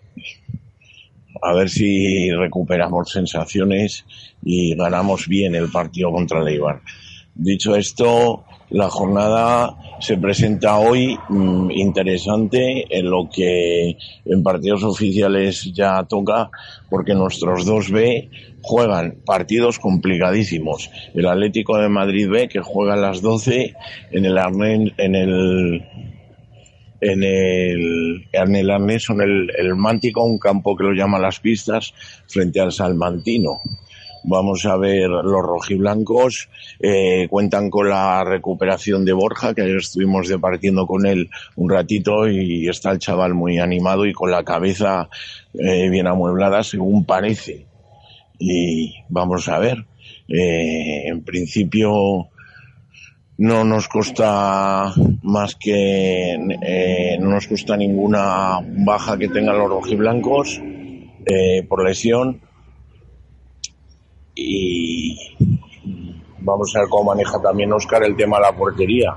a 1.41 1.53
ver 1.53 1.69
si 1.69 2.29
recuperamos 2.31 3.11
sensaciones 3.11 4.05
y 4.43 4.75
ganamos 4.75 5.27
bien 5.27 5.55
el 5.55 5.71
partido 5.71 6.11
contra 6.11 6.41
el 6.41 6.47
Eibar. 6.49 6.81
Dicho 7.33 7.75
esto, 7.75 8.43
la 8.69 8.89
jornada 8.89 9.75
se 9.99 10.17
presenta 10.17 10.77
hoy 10.77 11.17
mm, 11.27 11.71
interesante 11.71 12.85
en 12.89 13.09
lo 13.09 13.29
que 13.29 13.97
en 14.25 14.43
partidos 14.43 14.83
oficiales 14.83 15.71
ya 15.73 16.03
toca, 16.03 16.49
porque 16.89 17.13
nuestros 17.13 17.65
dos 17.65 17.91
B 17.91 18.29
juegan 18.61 19.17
partidos 19.25 19.79
complicadísimos. 19.79 20.89
El 21.13 21.27
Atlético 21.27 21.77
de 21.77 21.89
Madrid 21.89 22.29
B, 22.29 22.47
que 22.47 22.61
juega 22.61 22.93
a 22.93 22.97
las 22.97 23.21
12 23.21 23.73
en 24.11 24.25
el 24.25 24.37
Arnés, 24.37 24.91
en 24.97 25.15
el 25.15 25.85
en 27.01 27.23
el, 27.23 28.27
el 29.57 29.75
Mántico, 29.75 30.23
un 30.23 30.37
campo 30.37 30.75
que 30.75 30.83
lo 30.83 30.93
llama 30.93 31.17
Las 31.17 31.39
Pistas, 31.39 31.93
frente 32.27 32.59
al 32.59 32.73
Salmantino. 32.73 33.61
Vamos 34.23 34.65
a 34.65 34.75
ver 34.77 35.09
los 35.09 35.43
rojiblancos. 35.43 36.49
Eh, 36.79 37.27
cuentan 37.29 37.69
con 37.69 37.89
la 37.89 38.23
recuperación 38.23 39.05
de 39.05 39.13
Borja, 39.13 39.53
que 39.53 39.61
ayer 39.61 39.77
estuvimos 39.77 40.27
departiendo 40.27 40.85
con 40.85 41.05
él 41.05 41.29
un 41.55 41.69
ratito 41.69 42.27
y 42.27 42.67
está 42.67 42.91
el 42.91 42.99
chaval 42.99 43.33
muy 43.33 43.59
animado 43.59 44.05
y 44.05 44.13
con 44.13 44.31
la 44.31 44.43
cabeza 44.43 45.09
eh, 45.53 45.89
bien 45.89 46.07
amueblada, 46.07 46.63
según 46.63 47.05
parece. 47.05 47.65
Y 48.37 48.93
vamos 49.09 49.47
a 49.47 49.59
ver. 49.59 49.85
Eh, 50.27 51.07
en 51.07 51.23
principio 51.23 52.29
no 53.39 53.63
nos 53.63 53.87
cuesta 53.87 54.93
más 55.23 55.55
que 55.55 56.33
eh, 56.61 57.17
no 57.19 57.29
nos 57.29 57.47
cuesta 57.47 57.77
ninguna 57.77 58.59
baja 58.61 59.17
que 59.17 59.29
tengan 59.29 59.57
los 59.57 59.69
rojiblancos 59.69 60.61
eh, 61.25 61.63
por 61.67 61.83
lesión 61.83 62.41
y 64.39 65.17
vamos 66.39 66.75
a 66.75 66.79
ver 66.79 66.89
cómo 66.89 67.11
maneja 67.11 67.41
también 67.41 67.71
Oscar 67.73 68.03
el 68.03 68.15
tema 68.15 68.37
de 68.37 68.43
la 68.43 68.55
portería. 68.55 69.13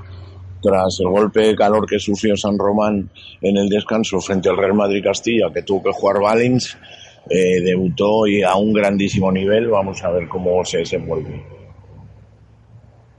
Tras 0.61 0.99
el 1.01 1.09
golpe 1.09 1.41
de 1.41 1.55
calor 1.55 1.85
que 1.85 1.99
sufrió 1.99 2.37
San 2.37 2.57
Román 2.57 3.09
en 3.41 3.57
el 3.57 3.67
descanso 3.67 4.21
frente 4.21 4.49
al 4.49 4.57
Real 4.57 4.73
Madrid 4.73 5.03
Castilla, 5.03 5.51
que 5.53 5.63
tuvo 5.63 5.83
que 5.83 5.91
jugar 5.91 6.21
Valens, 6.21 6.77
eh, 7.29 7.61
debutó 7.61 8.27
y 8.27 8.43
a 8.43 8.55
un 8.55 8.71
grandísimo 8.71 9.31
nivel. 9.31 9.67
Vamos 9.67 10.01
a 10.03 10.11
ver 10.11 10.27
cómo 10.29 10.63
se 10.63 10.79
desenvuelve. 10.79 11.43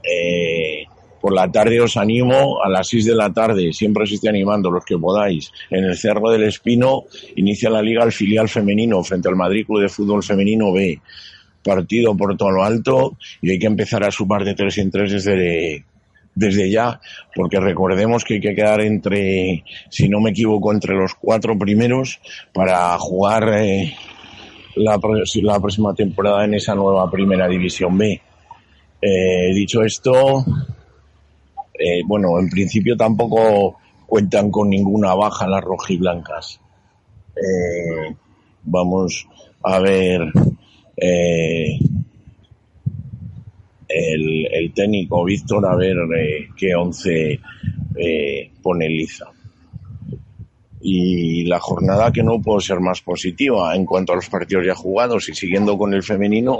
Eh, 0.01 0.85
por 1.21 1.33
la 1.33 1.51
tarde 1.51 1.79
os 1.79 1.97
animo 1.97 2.63
a 2.63 2.69
las 2.69 2.87
6 2.87 3.05
de 3.05 3.15
la 3.15 3.31
tarde, 3.31 3.73
siempre 3.73 4.03
os 4.03 4.11
estoy 4.11 4.29
animando 4.29 4.71
los 4.71 4.85
que 4.85 4.97
podáis. 4.97 5.51
En 5.69 5.83
el 5.83 5.97
Cerro 5.97 6.29
del 6.31 6.43
Espino 6.43 7.03
inicia 7.35 7.69
la 7.69 7.81
liga 7.81 8.03
el 8.03 8.11
filial 8.11 8.49
femenino 8.49 9.03
frente 9.03 9.29
al 9.29 9.35
Madrid 9.35 9.65
Club 9.65 9.81
de 9.81 9.89
Fútbol 9.89 10.23
Femenino 10.23 10.71
B 10.71 10.99
partido 11.65 12.15
por 12.15 12.37
todo 12.37 12.51
lo 12.51 12.63
alto 12.63 13.17
y 13.41 13.51
hay 13.51 13.59
que 13.59 13.65
empezar 13.65 14.03
a 14.03 14.11
sumar 14.11 14.45
de 14.45 14.53
tres 14.53 14.77
en 14.77 14.91
tres 14.91 15.11
desde, 15.11 15.83
desde 16.35 16.69
ya, 16.69 17.01
porque 17.33 17.59
recordemos 17.59 18.23
que 18.23 18.35
hay 18.35 18.41
que 18.41 18.55
quedar 18.55 18.81
entre, 18.81 19.63
si 19.89 20.07
no 20.07 20.21
me 20.21 20.29
equivoco, 20.29 20.71
entre 20.71 20.95
los 20.95 21.15
cuatro 21.15 21.57
primeros 21.57 22.19
para 22.53 22.97
jugar 22.99 23.49
eh, 23.57 23.93
la, 24.75 24.99
la 25.41 25.59
próxima 25.59 25.93
temporada 25.93 26.45
en 26.45 26.53
esa 26.53 26.75
nueva 26.75 27.09
primera 27.09 27.47
división 27.47 27.97
B. 27.97 28.21
Eh, 29.01 29.53
dicho 29.53 29.81
esto, 29.83 30.45
eh, 31.73 32.01
bueno, 32.05 32.39
en 32.39 32.49
principio 32.49 32.95
tampoco 32.95 33.77
cuentan 34.05 34.51
con 34.51 34.69
ninguna 34.69 35.15
baja 35.15 35.47
las 35.47 35.63
rojiblancas. 35.63 36.61
Vamos 38.63 39.27
a 39.61 39.79
ver 39.79 40.21
eh, 40.97 41.79
el, 43.95 44.71
técnico 44.73 45.23
Víctor 45.23 45.65
a 45.65 45.75
ver 45.75 45.95
eh, 46.17 46.49
qué 46.55 46.75
once 46.75 47.39
eh, 47.95 48.51
pone 48.61 48.89
Liza. 48.89 49.25
Y 50.81 51.45
la 51.45 51.59
jornada 51.59 52.11
que 52.11 52.21
no 52.21 52.41
puede 52.41 52.61
ser 52.61 52.79
más 52.79 53.01
positiva 53.01 53.75
en 53.75 53.85
cuanto 53.85 54.13
a 54.13 54.15
los 54.15 54.29
partidos 54.29 54.67
ya 54.67 54.75
jugados 54.75 55.29
y 55.29 55.33
siguiendo 55.33 55.77
con 55.77 55.93
el 55.93 56.03
femenino, 56.03 56.59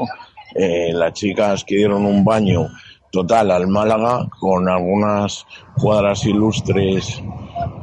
eh, 0.55 0.91
las 0.93 1.13
chicas 1.13 1.63
que 1.63 1.75
dieron 1.75 2.05
un 2.05 2.23
baño 2.23 2.69
total 3.11 3.51
al 3.51 3.67
Málaga 3.67 4.27
con 4.39 4.67
algunas 4.67 5.45
jugadoras 5.75 6.25
ilustres 6.25 7.21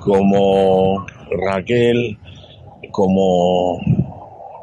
como 0.01 1.07
Raquel, 1.31 2.19
como, 2.91 3.79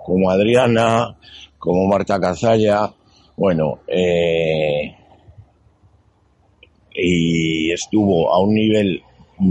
como 0.05 0.29
Adriana, 0.29 1.15
como 1.60 1.88
Marta 1.88 2.19
Cazalla, 2.19 2.91
bueno, 3.36 3.80
eh, 3.88 4.95
y 6.95 7.72
estuvo 7.72 8.34
a 8.34 8.40
un 8.40 8.53
nivel, 8.53 9.02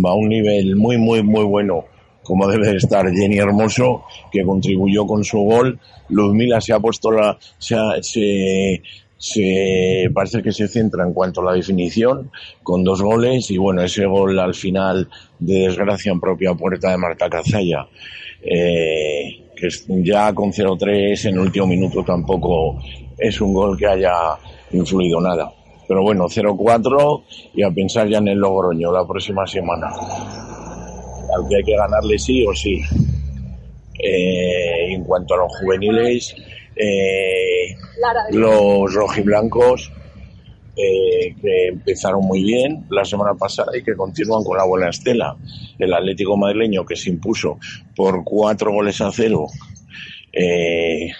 a 0.04 0.14
un 0.14 0.28
nivel 0.28 0.76
muy, 0.76 0.98
muy, 0.98 1.22
muy 1.22 1.44
bueno, 1.44 1.84
como 2.22 2.46
debe 2.48 2.68
de 2.68 2.76
estar 2.76 3.10
Jenny 3.10 3.38
Hermoso, 3.38 4.04
que 4.30 4.42
contribuyó 4.42 5.06
con 5.06 5.24
su 5.24 5.38
gol. 5.38 5.78
Luzmila 6.10 6.60
se 6.60 6.72
ha 6.72 6.80
puesto 6.80 7.10
la, 7.10 7.38
se, 7.58 7.74
ha, 7.74 8.02
se, 8.02 8.82
se 9.16 10.10
parece 10.12 10.42
que 10.42 10.52
se 10.52 10.68
centra 10.68 11.04
en 11.04 11.12
cuanto 11.12 11.40
a 11.40 11.44
la 11.44 11.52
definición 11.52 12.30
con 12.62 12.84
dos 12.84 13.02
goles 13.02 13.50
y 13.50 13.58
bueno 13.58 13.82
ese 13.82 14.06
gol 14.06 14.38
al 14.38 14.54
final 14.54 15.08
de 15.38 15.66
desgracia 15.66 16.12
en 16.12 16.20
propia 16.20 16.54
puerta 16.54 16.90
de 16.90 16.98
Marta 16.98 17.28
Cazalla 17.28 17.88
eh, 18.42 19.47
que 19.58 19.68
ya 20.02 20.32
con 20.32 20.52
0-3 20.52 21.28
en 21.28 21.34
el 21.34 21.40
último 21.40 21.66
minuto 21.66 22.02
tampoco 22.04 22.78
es 23.16 23.40
un 23.40 23.52
gol 23.52 23.76
que 23.76 23.86
haya 23.86 24.36
influido 24.72 25.20
nada. 25.20 25.52
Pero 25.86 26.02
bueno 26.02 26.26
0-4 26.26 27.22
y 27.54 27.62
a 27.62 27.70
pensar 27.70 28.08
ya 28.08 28.18
en 28.18 28.28
el 28.28 28.38
Logroño 28.38 28.92
la 28.92 29.06
próxima 29.06 29.46
semana. 29.46 29.88
Al 29.88 31.48
que 31.48 31.56
hay 31.56 31.64
que 31.64 31.76
ganarle 31.76 32.18
sí 32.18 32.44
o 32.46 32.54
sí. 32.54 32.80
Eh, 34.00 34.94
en 34.94 35.02
cuanto 35.02 35.34
a 35.34 35.38
los 35.38 35.58
juveniles 35.58 36.36
eh, 36.76 37.74
los 38.30 38.94
rojiblancos 38.94 39.90
que 40.78 41.68
empezaron 41.68 42.24
muy 42.24 42.42
bien 42.42 42.86
la 42.90 43.04
semana 43.04 43.34
pasada 43.34 43.76
y 43.76 43.82
que 43.82 43.96
continúan 43.96 44.44
con 44.44 44.56
la 44.56 44.64
buena 44.64 44.90
estela. 44.90 45.36
El 45.78 45.92
Atlético 45.92 46.36
madrileño 46.36 46.84
que 46.84 46.96
se 46.96 47.10
impuso 47.10 47.58
por 47.96 48.22
cuatro 48.24 48.72
goles 48.72 49.00
a 49.00 49.10
cero 49.10 49.46
eh, 50.32 51.10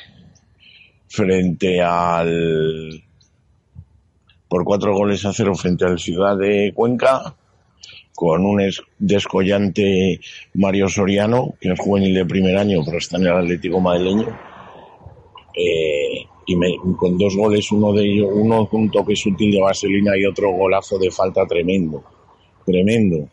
frente 1.09 1.81
al 1.83 3.03
por 4.49 4.65
cuatro 4.65 4.95
goles 4.95 5.25
a 5.25 5.33
cero 5.33 5.55
frente 5.55 5.85
al 5.85 5.99
Ciudad 5.99 6.37
de 6.37 6.73
Cuenca 6.75 7.35
con 8.15 8.45
un 8.45 8.61
descollante 8.99 10.21
Mario 10.55 10.89
Soriano, 10.89 11.55
que 11.61 11.71
es 11.71 11.79
juvenil 11.79 12.15
de 12.15 12.25
primer 12.25 12.57
año, 12.57 12.81
pero 12.85 12.99
está 12.99 13.17
en 13.17 13.27
el 13.27 13.33
Atlético 13.33 13.79
madrileño 13.79 14.37
eh, 15.55 16.18
y 16.49 16.57
me, 16.57 16.79
con 16.97 17.19
dos 17.19 17.37
goles, 17.37 17.71
uno 17.73 17.93
de 17.93 18.05
ellos, 18.05 18.31
uno 18.33 18.67
con 18.67 18.81
un 18.81 18.91
toque 18.91 19.15
sutil 19.15 19.53
de 19.53 19.61
vaselina 19.61 20.17
y 20.17 20.25
otro 20.25 20.51
golazo 20.51 20.99
de 20.99 21.11
falta 21.11 21.47
tremendo, 21.47 22.03
tremendo. 22.65 23.29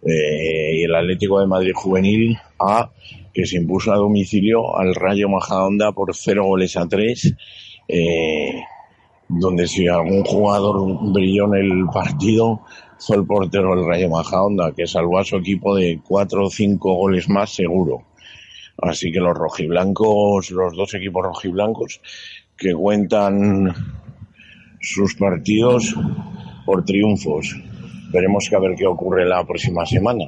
Eh, 0.00 0.76
y 0.76 0.84
el 0.84 0.94
Atlético 0.94 1.40
de 1.40 1.48
Madrid 1.48 1.72
Juvenil 1.74 2.38
A, 2.60 2.88
que 3.32 3.44
se 3.44 3.56
impuso 3.56 3.92
a 3.92 3.96
domicilio 3.96 4.76
al 4.76 4.94
Rayo 4.94 5.28
Majadahonda 5.28 5.90
por 5.90 6.14
cero 6.14 6.44
goles 6.44 6.76
a 6.76 6.86
tres, 6.86 7.34
eh, 7.88 8.62
donde 9.28 9.66
si 9.66 9.88
algún 9.88 10.22
jugador 10.22 11.12
brilló 11.12 11.52
en 11.52 11.64
el 11.64 11.86
partido 11.92 12.60
fue 12.96 13.16
el 13.16 13.26
portero 13.26 13.74
del 13.74 13.86
Rayo 13.86 14.08
Majadahonda, 14.08 14.70
que 14.70 14.86
salvó 14.86 15.18
a 15.18 15.24
su 15.24 15.34
equipo 15.34 15.74
de 15.74 15.98
cuatro 16.06 16.46
o 16.46 16.50
cinco 16.50 16.94
goles 16.94 17.28
más 17.28 17.50
seguro. 17.50 18.04
Así 18.78 19.12
que 19.12 19.20
los 19.20 19.36
rojiblancos, 19.36 20.50
los 20.50 20.76
dos 20.76 20.94
equipos 20.94 21.24
rojiblancos 21.24 22.00
que 22.56 22.72
cuentan 22.72 23.72
sus 24.80 25.14
partidos 25.14 25.94
por 26.66 26.84
triunfos. 26.84 27.56
Veremos 28.12 28.48
que 28.48 28.56
a 28.56 28.60
ver 28.60 28.74
qué 28.76 28.86
ocurre 28.86 29.26
la 29.26 29.44
próxima 29.44 29.84
semana. 29.86 30.24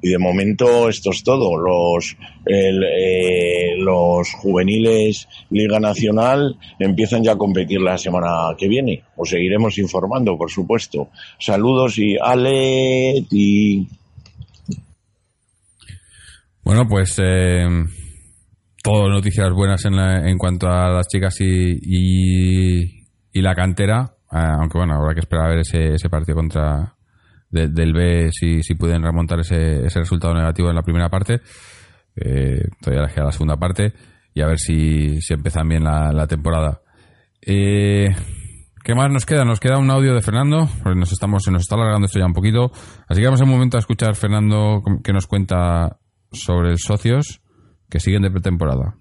Y 0.00 0.10
de 0.10 0.18
momento 0.18 0.90
esto 0.90 1.10
es 1.12 1.22
todo. 1.22 1.56
Los, 1.56 2.14
el, 2.44 2.84
eh, 2.84 3.76
los 3.78 4.30
juveniles 4.34 5.26
Liga 5.48 5.80
Nacional 5.80 6.58
empiezan 6.78 7.24
ya 7.24 7.32
a 7.32 7.38
competir 7.38 7.80
la 7.80 7.96
semana 7.96 8.54
que 8.58 8.68
viene. 8.68 9.02
Os 9.16 9.30
seguiremos 9.30 9.78
informando, 9.78 10.36
por 10.36 10.50
supuesto. 10.50 11.08
Saludos 11.38 11.98
y 11.98 12.18
Ale. 12.20 13.24
Bueno, 16.64 16.86
pues 16.88 17.14
eh, 17.22 17.66
todo 18.82 19.10
noticias 19.10 19.52
buenas 19.52 19.84
en, 19.84 19.96
la, 19.96 20.26
en 20.26 20.38
cuanto 20.38 20.66
a 20.66 20.88
las 20.88 21.06
chicas 21.08 21.38
y, 21.40 21.78
y, 21.82 23.06
y 23.32 23.42
la 23.42 23.54
cantera. 23.54 24.14
Eh, 24.32 24.38
aunque 24.38 24.78
bueno, 24.78 24.94
habrá 24.94 25.12
que 25.12 25.20
esperar 25.20 25.46
a 25.46 25.50
ver 25.50 25.58
ese, 25.58 25.94
ese 25.94 26.08
partido 26.08 26.36
contra 26.36 26.96
de, 27.50 27.68
del 27.68 27.92
B 27.92 28.30
si, 28.32 28.62
si 28.62 28.74
pueden 28.76 29.02
remontar 29.02 29.40
ese, 29.40 29.84
ese 29.84 29.98
resultado 30.00 30.32
negativo 30.34 30.70
en 30.70 30.74
la 30.74 30.82
primera 30.82 31.10
parte. 31.10 31.42
Eh, 32.16 32.62
todavía 32.80 33.04
les 33.04 33.14
queda 33.14 33.26
la 33.26 33.32
segunda 33.32 33.56
parte 33.58 33.92
y 34.32 34.40
a 34.40 34.46
ver 34.46 34.58
si, 34.58 35.20
si 35.20 35.34
empiezan 35.34 35.68
bien 35.68 35.84
la, 35.84 36.12
la 36.12 36.26
temporada. 36.26 36.80
Eh, 37.42 38.08
¿Qué 38.82 38.94
más 38.94 39.10
nos 39.10 39.26
queda? 39.26 39.44
Nos 39.44 39.60
queda 39.60 39.78
un 39.78 39.90
audio 39.90 40.14
de 40.14 40.22
Fernando, 40.22 40.68
porque 40.82 40.98
nos 40.98 41.12
estamos, 41.12 41.42
se 41.42 41.50
nos 41.50 41.62
está 41.62 41.74
alargando 41.74 42.06
esto 42.06 42.18
ya 42.18 42.26
un 42.26 42.32
poquito. 42.32 42.70
Así 43.06 43.20
que 43.20 43.26
vamos 43.26 43.40
un 43.42 43.50
momento 43.50 43.76
a 43.76 43.80
escuchar 43.80 44.14
Fernando 44.14 44.82
que 45.02 45.12
nos 45.12 45.26
cuenta 45.26 45.98
sobre 46.34 46.76
socios 46.78 47.40
que 47.88 48.00
siguen 48.00 48.22
de 48.22 48.30
pretemporada. 48.30 48.96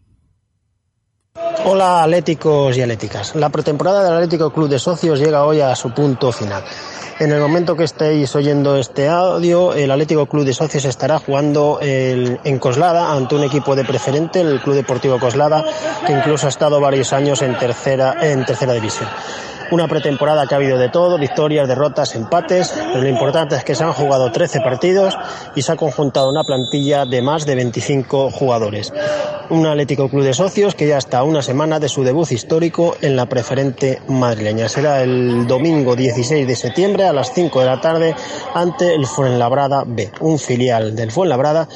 Hola 1.65 2.03
atléticos 2.03 2.77
y 2.77 2.81
atléticas. 2.81 3.35
La 3.35 3.49
pretemporada 3.49 4.03
del 4.03 4.14
Atlético 4.14 4.51
Club 4.51 4.69
de 4.69 4.80
Socios 4.80 5.19
llega 5.19 5.45
hoy 5.45 5.61
a 5.61 5.76
su 5.76 5.93
punto 5.93 6.31
final. 6.31 6.64
En 7.19 7.31
el 7.31 7.39
momento 7.39 7.76
que 7.76 7.84
estéis 7.84 8.35
oyendo 8.35 8.76
este 8.76 9.07
audio, 9.07 9.73
el 9.73 9.89
Atlético 9.91 10.26
Club 10.26 10.45
de 10.45 10.53
Socios 10.53 10.84
estará 10.85 11.19
jugando 11.19 11.80
el, 11.81 12.39
en 12.43 12.60
Coslada 12.60 13.14
ante 13.14 13.35
un 13.35 13.43
equipo 13.43 13.76
de 13.76 13.85
preferente, 13.85 14.41
el 14.41 14.61
Club 14.61 14.76
Deportivo 14.76 15.19
Coslada, 15.19 15.64
que 16.05 16.11
incluso 16.11 16.47
ha 16.47 16.49
estado 16.49 16.81
varios 16.81 17.14
años 17.14 17.41
en 17.41 17.57
tercera, 17.57 18.18
en 18.19 18.45
tercera 18.45 18.73
división. 18.73 19.07
Una 19.73 19.87
pretemporada 19.87 20.45
que 20.45 20.53
ha 20.53 20.57
habido 20.57 20.77
de 20.77 20.89
todo, 20.89 21.17
victorias, 21.17 21.67
derrotas, 21.67 22.13
empates, 22.13 22.71
pero 22.77 23.01
lo 23.01 23.09
importante 23.09 23.55
es 23.55 23.63
que 23.63 23.73
se 23.73 23.83
han 23.83 23.91
jugado 23.91 24.31
13 24.31 24.59
partidos 24.59 25.17
y 25.55 25.63
se 25.63 25.71
ha 25.71 25.75
conjuntado 25.75 26.29
una 26.29 26.43
plantilla 26.43 27.05
de 27.07 27.23
más 27.23 27.47
de 27.47 27.55
25 27.55 28.29
jugadores. 28.29 28.93
Un 29.49 29.65
Atlético 29.65 30.09
Club 30.09 30.25
de 30.25 30.35
Socios 30.35 30.75
que 30.75 30.87
ya 30.87 30.99
está 30.99 31.17
a 31.17 31.23
una 31.23 31.41
semana 31.41 31.79
de 31.79 31.89
su 31.89 32.03
debut 32.03 32.31
histórico 32.31 32.97
en 33.01 33.15
la 33.15 33.25
preferente 33.25 33.99
madrileña. 34.07 34.69
Será 34.69 35.01
el 35.01 35.47
domingo 35.47 35.95
16 35.95 36.45
de 36.45 36.55
septiembre 36.55 37.05
a 37.05 37.13
las 37.13 37.33
5 37.33 37.59
de 37.59 37.65
la 37.65 37.81
tarde 37.81 38.15
ante 38.53 38.93
el 38.93 39.07
Fuenlabrada 39.07 39.85
B, 39.87 40.11
un 40.19 40.37
filial 40.37 40.95
del 40.95 41.11
Fuenlabrada 41.11 41.67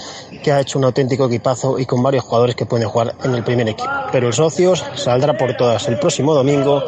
que 0.43 0.51
ha 0.51 0.59
hecho 0.59 0.77
un 0.77 0.85
auténtico 0.85 1.25
equipazo 1.25 1.79
y 1.79 1.87
con 1.87 2.03
varios 2.03 2.25
jugadores 2.25 2.55
que 2.55 2.67
pueden 2.67 2.87
jugar 2.87 3.15
en 3.23 3.33
el 3.33 3.43
primer 3.43 3.67
equipo. 3.67 3.89
Pero 4.11 4.27
el 4.27 4.33
Socios 4.33 4.85
saldrá 4.93 5.35
por 5.35 5.57
todas 5.57 5.87
el 5.87 5.97
próximo 5.97 6.35
domingo 6.35 6.83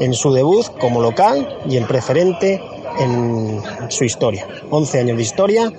en 0.00 0.14
su 0.14 0.32
debut 0.32 0.66
como 0.80 1.00
local 1.00 1.60
y 1.68 1.76
en 1.76 1.86
preferente 1.86 2.60
en 2.98 3.60
su 3.88 4.04
historia. 4.04 4.46
11 4.70 5.00
años 5.00 5.16
de 5.16 5.22
historia 5.22 5.72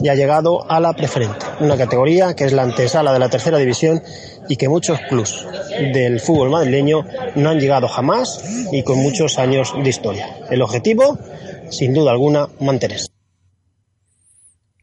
y 0.00 0.08
ha 0.08 0.14
llegado 0.14 0.70
a 0.70 0.80
la 0.80 0.92
preferente, 0.92 1.44
una 1.60 1.76
categoría 1.76 2.34
que 2.34 2.44
es 2.44 2.52
la 2.52 2.62
antesala 2.62 3.12
de 3.12 3.18
la 3.18 3.28
tercera 3.28 3.58
división 3.58 4.00
y 4.48 4.56
que 4.56 4.68
muchos 4.68 4.98
clubs 5.08 5.46
del 5.92 6.20
fútbol 6.20 6.50
madrileño 6.50 7.04
no 7.36 7.50
han 7.50 7.58
llegado 7.58 7.88
jamás 7.88 8.68
y 8.72 8.82
con 8.82 8.98
muchos 8.98 9.38
años 9.38 9.74
de 9.74 9.88
historia. 9.88 10.26
El 10.50 10.62
objetivo, 10.62 11.18
sin 11.70 11.94
duda 11.94 12.12
alguna, 12.12 12.46
mantenerse. 12.60 13.08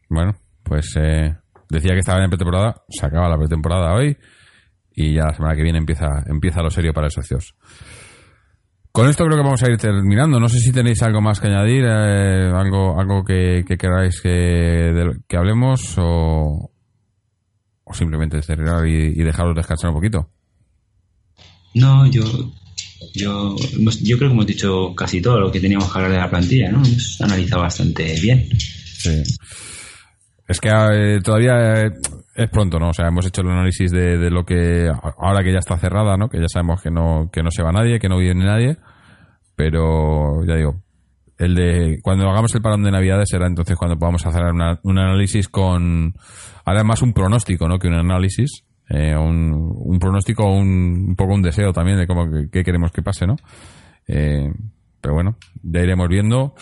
Bueno, 0.08 0.36
pues 0.62 0.94
eh, 1.00 1.34
decía 1.68 1.92
que 1.92 2.00
estaba 2.00 2.22
en 2.22 2.30
pretemporada, 2.30 2.82
se 2.88 3.06
acaba 3.06 3.28
la 3.28 3.38
pretemporada 3.38 3.94
hoy 3.94 4.16
y 4.94 5.14
ya 5.14 5.24
la 5.24 5.34
semana 5.34 5.56
que 5.56 5.62
viene 5.62 5.78
empieza, 5.78 6.06
empieza 6.26 6.62
lo 6.62 6.70
serio 6.70 6.92
para 6.92 7.06
los 7.06 7.14
socios. 7.14 7.54
Con 8.96 9.10
esto 9.10 9.26
creo 9.26 9.36
que 9.36 9.44
vamos 9.44 9.62
a 9.62 9.70
ir 9.70 9.76
terminando. 9.76 10.40
No 10.40 10.48
sé 10.48 10.58
si 10.58 10.72
tenéis 10.72 11.02
algo 11.02 11.20
más 11.20 11.38
que 11.38 11.48
añadir, 11.48 11.84
eh, 11.84 12.50
algo, 12.50 12.98
algo 12.98 13.22
que, 13.22 13.62
que 13.68 13.76
queráis 13.76 14.22
que, 14.22 14.30
de, 14.30 15.18
que 15.28 15.36
hablemos 15.36 15.96
o, 15.98 16.70
o 17.84 17.92
simplemente 17.92 18.40
cerrar 18.40 18.86
y, 18.86 19.08
y 19.08 19.22
dejarlos 19.22 19.54
descansar 19.54 19.90
un 19.90 19.96
poquito. 19.96 20.30
No, 21.74 22.06
yo, 22.06 22.24
yo, 23.12 23.54
yo 24.00 24.16
creo 24.16 24.30
que 24.30 24.34
hemos 24.34 24.46
dicho 24.46 24.94
casi 24.94 25.20
todo 25.20 25.40
lo 25.40 25.52
que 25.52 25.60
teníamos 25.60 25.92
que 25.92 25.98
hablar 25.98 26.12
de 26.12 26.18
la 26.18 26.30
plantilla, 26.30 26.72
¿no? 26.72 26.78
Hemos 26.78 27.20
analizado 27.20 27.60
bastante 27.60 28.18
bien. 28.22 28.48
Sí. 28.58 29.22
Es 30.48 30.58
que 30.58 30.70
eh, 30.70 31.20
todavía 31.22 31.82
eh, 31.82 31.90
es 32.36 32.50
pronto, 32.50 32.78
¿no? 32.78 32.90
O 32.90 32.92
sea, 32.92 33.08
hemos 33.08 33.26
hecho 33.26 33.40
el 33.40 33.48
análisis 33.48 33.90
de, 33.90 34.18
de, 34.18 34.30
lo 34.30 34.44
que 34.44 34.90
ahora 35.18 35.42
que 35.42 35.52
ya 35.52 35.58
está 35.58 35.78
cerrada, 35.78 36.16
¿no? 36.18 36.28
Que 36.28 36.38
ya 36.38 36.48
sabemos 36.48 36.82
que 36.82 36.90
no 36.90 37.30
que 37.32 37.42
no 37.42 37.50
se 37.50 37.62
va 37.62 37.72
nadie, 37.72 37.98
que 37.98 38.08
no 38.08 38.18
viene 38.18 38.44
nadie, 38.44 38.76
pero 39.56 40.44
ya 40.44 40.56
digo, 40.56 40.82
el 41.38 41.54
de 41.54 41.98
cuando 42.02 42.28
hagamos 42.28 42.54
el 42.54 42.60
parón 42.60 42.82
de 42.82 42.90
Navidades 42.90 43.30
será 43.30 43.46
entonces 43.46 43.76
cuando 43.76 43.98
podamos 43.98 44.24
hacer 44.26 44.44
una, 44.44 44.78
un 44.82 44.98
análisis 44.98 45.48
con 45.48 46.14
ahora 46.66 46.84
más 46.84 47.00
un 47.00 47.14
pronóstico, 47.14 47.68
¿no? 47.68 47.78
Que 47.78 47.88
un 47.88 47.94
análisis, 47.94 48.64
eh, 48.90 49.16
un, 49.16 49.72
un, 49.74 49.98
pronóstico, 49.98 50.44
un, 50.44 51.06
un, 51.08 51.16
poco 51.16 51.32
un 51.32 51.42
deseo 51.42 51.72
también 51.72 51.96
de 51.96 52.06
cómo 52.06 52.28
que, 52.52 52.62
queremos 52.62 52.92
que 52.92 53.02
pase, 53.02 53.26
¿no? 53.26 53.36
Eh, 54.06 54.52
pero 55.00 55.14
bueno, 55.14 55.38
ya 55.62 55.80
iremos 55.80 56.08
viendo 56.08 56.54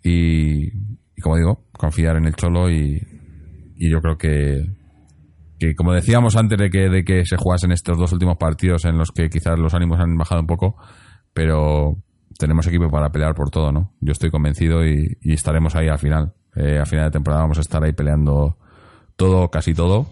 y, 0.00 0.66
y 0.66 1.20
como 1.20 1.36
digo, 1.36 1.64
confiar 1.72 2.16
en 2.18 2.26
el 2.26 2.36
Cholo 2.36 2.70
y, 2.70 3.00
y 3.74 3.90
yo 3.90 4.00
creo 4.00 4.16
que, 4.16 4.64
que 5.62 5.76
como 5.76 5.92
decíamos 5.92 6.36
antes 6.36 6.58
de 6.58 6.70
que, 6.70 6.88
de 6.88 7.04
que 7.04 7.24
se 7.24 7.36
jugasen 7.36 7.70
estos 7.70 7.96
dos 7.96 8.12
últimos 8.12 8.36
partidos 8.36 8.84
en 8.84 8.98
los 8.98 9.12
que 9.12 9.30
quizás 9.30 9.58
los 9.58 9.74
ánimos 9.74 10.00
han 10.00 10.16
bajado 10.16 10.40
un 10.40 10.46
poco, 10.48 10.76
pero 11.32 11.96
tenemos 12.36 12.66
equipo 12.66 12.90
para 12.90 13.10
pelear 13.10 13.34
por 13.34 13.50
todo, 13.50 13.70
¿no? 13.70 13.92
Yo 14.00 14.10
estoy 14.10 14.30
convencido 14.30 14.84
y, 14.84 15.18
y 15.20 15.34
estaremos 15.34 15.76
ahí 15.76 15.86
al 15.86 15.98
final. 15.98 16.32
Eh, 16.56 16.80
a 16.80 16.84
final 16.84 17.06
de 17.06 17.10
temporada 17.12 17.42
vamos 17.42 17.58
a 17.58 17.60
estar 17.60 17.82
ahí 17.82 17.92
peleando 17.92 18.56
todo, 19.16 19.48
casi 19.50 19.72
todo. 19.72 20.06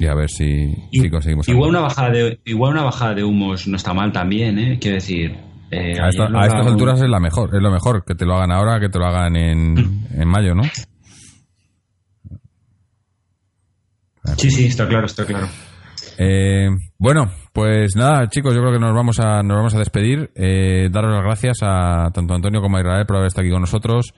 Y 0.00 0.06
a 0.06 0.14
ver 0.14 0.28
si, 0.28 0.74
y, 0.90 1.00
si 1.00 1.10
conseguimos. 1.10 1.48
Igual 1.48 1.70
una, 1.70 1.80
bajada 1.80 2.10
de, 2.10 2.40
igual 2.44 2.72
una 2.72 2.82
bajada 2.82 3.14
de 3.14 3.22
humos 3.22 3.68
no 3.68 3.76
está 3.76 3.94
mal 3.94 4.10
también, 4.10 4.58
¿eh? 4.58 4.78
Quiero 4.80 4.96
decir. 4.96 5.38
Eh, 5.70 6.00
a, 6.00 6.08
esta, 6.08 6.24
a 6.24 6.46
estas 6.46 6.66
alturas 6.66 7.00
es 7.00 7.08
la 7.08 7.20
mejor, 7.20 7.54
es 7.54 7.62
lo 7.62 7.70
mejor, 7.70 8.04
que 8.04 8.16
te 8.16 8.26
lo 8.26 8.34
hagan 8.34 8.50
ahora, 8.50 8.80
que 8.80 8.88
te 8.88 8.98
lo 8.98 9.06
hagan 9.06 9.36
en, 9.36 9.76
en 10.16 10.28
mayo, 10.28 10.52
¿no? 10.52 10.62
Sí, 14.36 14.50
sí, 14.50 14.66
está 14.66 14.86
claro, 14.86 15.06
está 15.06 15.24
claro. 15.24 15.48
Eh, 16.18 16.68
bueno, 16.98 17.30
pues 17.52 17.96
nada, 17.96 18.28
chicos, 18.28 18.54
yo 18.54 18.60
creo 18.60 18.74
que 18.74 18.78
nos 18.78 18.94
vamos 18.94 19.18
a, 19.20 19.42
nos 19.42 19.56
vamos 19.56 19.74
a 19.74 19.78
despedir. 19.78 20.30
Eh, 20.34 20.88
daros 20.90 21.10
las 21.10 21.22
gracias 21.22 21.58
a 21.62 22.10
tanto 22.12 22.34
a 22.34 22.36
Antonio 22.36 22.60
como 22.60 22.76
a 22.76 22.80
Israel 22.80 23.06
por 23.06 23.16
haber 23.16 23.28
estado 23.28 23.46
aquí 23.46 23.52
con 23.52 23.62
nosotros, 23.62 24.12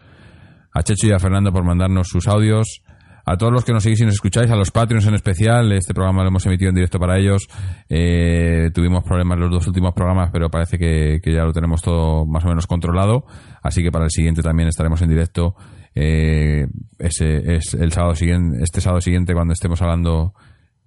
a 0.73 0.83
Checho 0.83 1.07
y 1.07 1.13
a 1.13 1.19
Fernando 1.19 1.53
por 1.53 1.65
mandarnos 1.65 2.09
sus 2.09 2.27
audios, 2.27 2.83
a 3.25 3.37
todos 3.37 3.53
los 3.53 3.65
que 3.65 3.73
nos 3.73 3.85
seguís 3.85 4.01
y 4.01 4.05
nos 4.05 4.15
escucháis, 4.15 4.51
a 4.51 4.57
los 4.57 4.73
Patreons 4.73 5.07
en 5.07 5.15
especial. 5.15 5.71
Este 5.73 5.95
programa 5.95 6.23
lo 6.23 6.29
hemos 6.29 6.45
emitido 6.47 6.71
en 6.71 6.75
directo 6.75 6.99
para 6.99 7.19
ellos. 7.19 7.47
Eh, 7.89 8.71
tuvimos 8.75 9.05
problemas 9.05 9.39
los 9.39 9.51
dos 9.51 9.67
últimos 9.69 9.95
programas, 9.95 10.31
pero 10.33 10.51
parece 10.51 10.79
que, 10.79 11.21
que, 11.23 11.33
ya 11.33 11.45
lo 11.45 11.53
tenemos 11.53 11.83
todo 11.83 12.27
más 12.27 12.45
o 12.45 12.49
menos 12.49 12.67
controlado. 12.67 13.27
Así 13.63 13.83
que 13.83 13.93
para 13.93 14.07
el 14.07 14.11
siguiente 14.11 14.43
también 14.43 14.69
estaremos 14.69 15.01
en 15.03 15.09
directo. 15.09 15.55
Eh, 15.95 16.67
ese 16.99 17.57
es 17.57 17.75
el 17.75 17.93
sábado 17.93 18.15
siguiente, 18.15 18.59
este 18.63 18.81
sábado 18.81 19.01
siguiente 19.01 19.35
cuando 19.35 19.53
estemos 19.53 19.83
hablando 19.83 20.33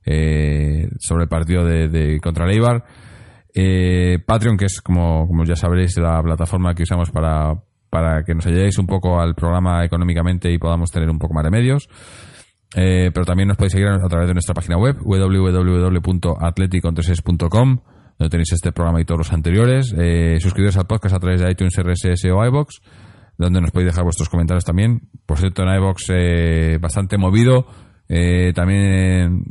eh, 0.06 0.90
sobre 1.00 1.24
el 1.24 1.30
partido 1.30 1.66
de, 1.66 2.20
contra 2.22 2.46
Leibar. 2.46 2.84
Eh, 3.54 4.20
Patreon, 4.26 4.58
que 4.58 4.66
es 4.66 4.82
como, 4.82 5.28
como 5.28 5.46
ya 5.46 5.56
sabréis 5.56 5.96
la 5.98 6.22
plataforma 6.22 6.76
que 6.76 6.84
usamos 6.84 7.10
para, 7.10 7.56
para 7.90 8.24
que 8.24 8.36
nos 8.36 8.46
ayudéis 8.46 8.78
un 8.78 8.86
poco 8.86 9.20
al 9.20 9.36
programa 9.36 9.84
económicamente 9.84 10.50
y 10.52 10.58
podamos 10.58 10.92
tener 10.92 11.10
un 11.10 11.18
poco 11.18 11.34
más 11.34 11.44
de 11.44 11.52
medios. 11.52 11.90
Eh, 12.76 13.12
pero 13.14 13.26
también 13.26 13.48
nos 13.48 13.58
podéis 13.58 13.74
seguir 13.74 13.88
a 13.88 14.08
través 14.08 14.28
de 14.28 14.34
nuestra 14.34 14.54
página 14.54 14.78
web 14.78 14.98
www.atleticontreses.com 15.02 17.80
donde 18.18 18.30
tenéis 18.30 18.54
este 18.54 18.72
programa 18.72 19.02
y 19.02 19.06
todos 19.06 19.18
los 19.20 19.34
anteriores. 19.34 19.94
Suscribiros 20.40 20.78
al 20.78 20.88
podcast 20.88 21.16
a 21.16 21.20
través 21.20 21.42
de 21.42 21.52
iTunes, 21.52 21.76
RSS 21.78 22.24
o 22.32 22.46
iBox 22.46 22.80
donde 23.38 23.62
nos 23.62 23.72
podéis 23.72 23.92
dejar 23.92 24.04
vuestros 24.04 24.30
comentarios 24.30 24.64
también. 24.64 25.10
Por 25.26 25.38
cierto, 25.38 25.64
en 25.64 25.76
iBox 25.76 26.04
eh, 26.10 26.78
bastante 26.80 27.18
movido. 27.18 27.66
Eh, 28.08 28.54
también 28.54 29.44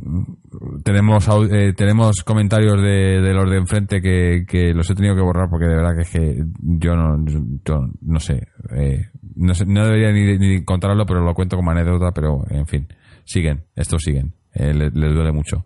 tenemos 0.83 1.27
eh, 1.51 1.73
tenemos 1.75 2.23
comentarios 2.23 2.81
de, 2.81 3.19
de, 3.19 3.33
los 3.33 3.49
de 3.49 3.57
enfrente 3.57 4.01
que, 4.01 4.45
que, 4.47 4.73
los 4.73 4.89
he 4.89 4.95
tenido 4.95 5.13
que 5.13 5.21
borrar 5.21 5.49
porque 5.49 5.65
de 5.65 5.75
verdad 5.75 5.93
que 5.93 6.01
es 6.03 6.09
que 6.09 6.43
yo 6.61 6.95
no, 6.95 7.25
yo 7.65 7.89
no 8.01 8.19
sé, 8.21 8.47
eh, 8.73 9.09
no, 9.35 9.53
sé, 9.53 9.65
no 9.65 9.85
debería 9.85 10.13
ni, 10.13 10.37
ni, 10.37 10.63
contarlo, 10.63 11.05
pero 11.05 11.19
lo 11.19 11.33
cuento 11.33 11.57
como 11.57 11.71
anécdota, 11.71 12.13
pero 12.13 12.45
en 12.49 12.65
fin, 12.65 12.87
siguen, 13.25 13.65
estos 13.75 14.01
siguen, 14.01 14.33
eh, 14.53 14.73
les, 14.73 14.93
les, 14.93 15.13
duele 15.13 15.33
mucho. 15.33 15.65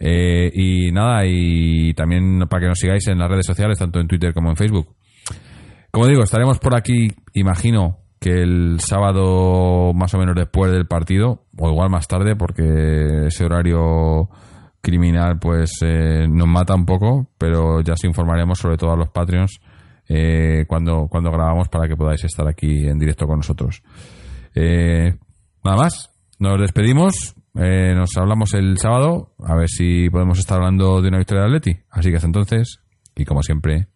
Eh, 0.00 0.50
y 0.54 0.92
nada, 0.92 1.26
y 1.26 1.92
también 1.92 2.46
para 2.48 2.62
que 2.62 2.68
nos 2.68 2.78
sigáis 2.78 3.06
en 3.08 3.18
las 3.18 3.28
redes 3.28 3.46
sociales, 3.46 3.78
tanto 3.78 4.00
en 4.00 4.08
Twitter 4.08 4.32
como 4.32 4.48
en 4.48 4.56
Facebook. 4.56 4.94
Como 5.94 6.08
digo, 6.08 6.24
estaremos 6.24 6.58
por 6.58 6.74
aquí, 6.74 7.06
imagino, 7.34 7.98
que 8.18 8.42
el 8.42 8.80
sábado 8.80 9.92
más 9.94 10.12
o 10.12 10.18
menos 10.18 10.34
después 10.34 10.72
del 10.72 10.88
partido, 10.88 11.44
o 11.56 11.70
igual 11.70 11.88
más 11.88 12.08
tarde, 12.08 12.34
porque 12.34 13.26
ese 13.28 13.44
horario 13.44 14.28
criminal 14.80 15.38
pues 15.38 15.70
eh, 15.82 16.26
nos 16.28 16.48
mata 16.48 16.74
un 16.74 16.84
poco, 16.84 17.28
pero 17.38 17.80
ya 17.80 17.92
os 17.92 18.02
informaremos 18.02 18.58
sobre 18.58 18.76
todo 18.76 18.90
a 18.90 18.96
los 18.96 19.10
Patreons 19.10 19.60
eh, 20.08 20.64
cuando, 20.66 21.06
cuando 21.08 21.30
grabamos 21.30 21.68
para 21.68 21.86
que 21.86 21.94
podáis 21.94 22.24
estar 22.24 22.48
aquí 22.48 22.88
en 22.88 22.98
directo 22.98 23.28
con 23.28 23.36
nosotros. 23.36 23.80
Eh, 24.52 25.14
nada 25.62 25.76
más, 25.76 26.10
nos 26.40 26.60
despedimos, 26.60 27.36
nos 27.54 28.16
hablamos 28.16 28.52
el 28.54 28.78
sábado, 28.78 29.36
a 29.38 29.54
ver 29.54 29.68
si 29.68 30.10
podemos 30.10 30.40
estar 30.40 30.56
hablando 30.56 31.00
de 31.00 31.06
una 31.06 31.18
victoria 31.18 31.44
de 31.44 31.50
Atleti. 31.50 31.80
Así 31.88 32.10
que 32.10 32.16
hasta 32.16 32.26
entonces, 32.26 32.80
y 33.14 33.24
como 33.24 33.44
siempre, 33.44 33.93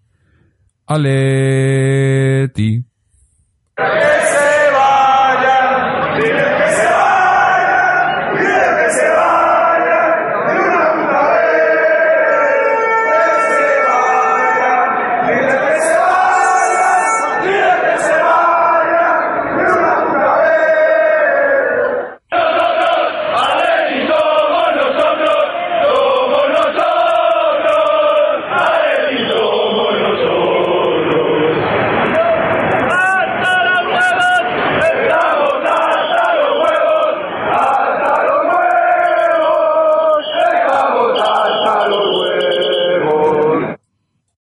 Aleti. 0.89 2.83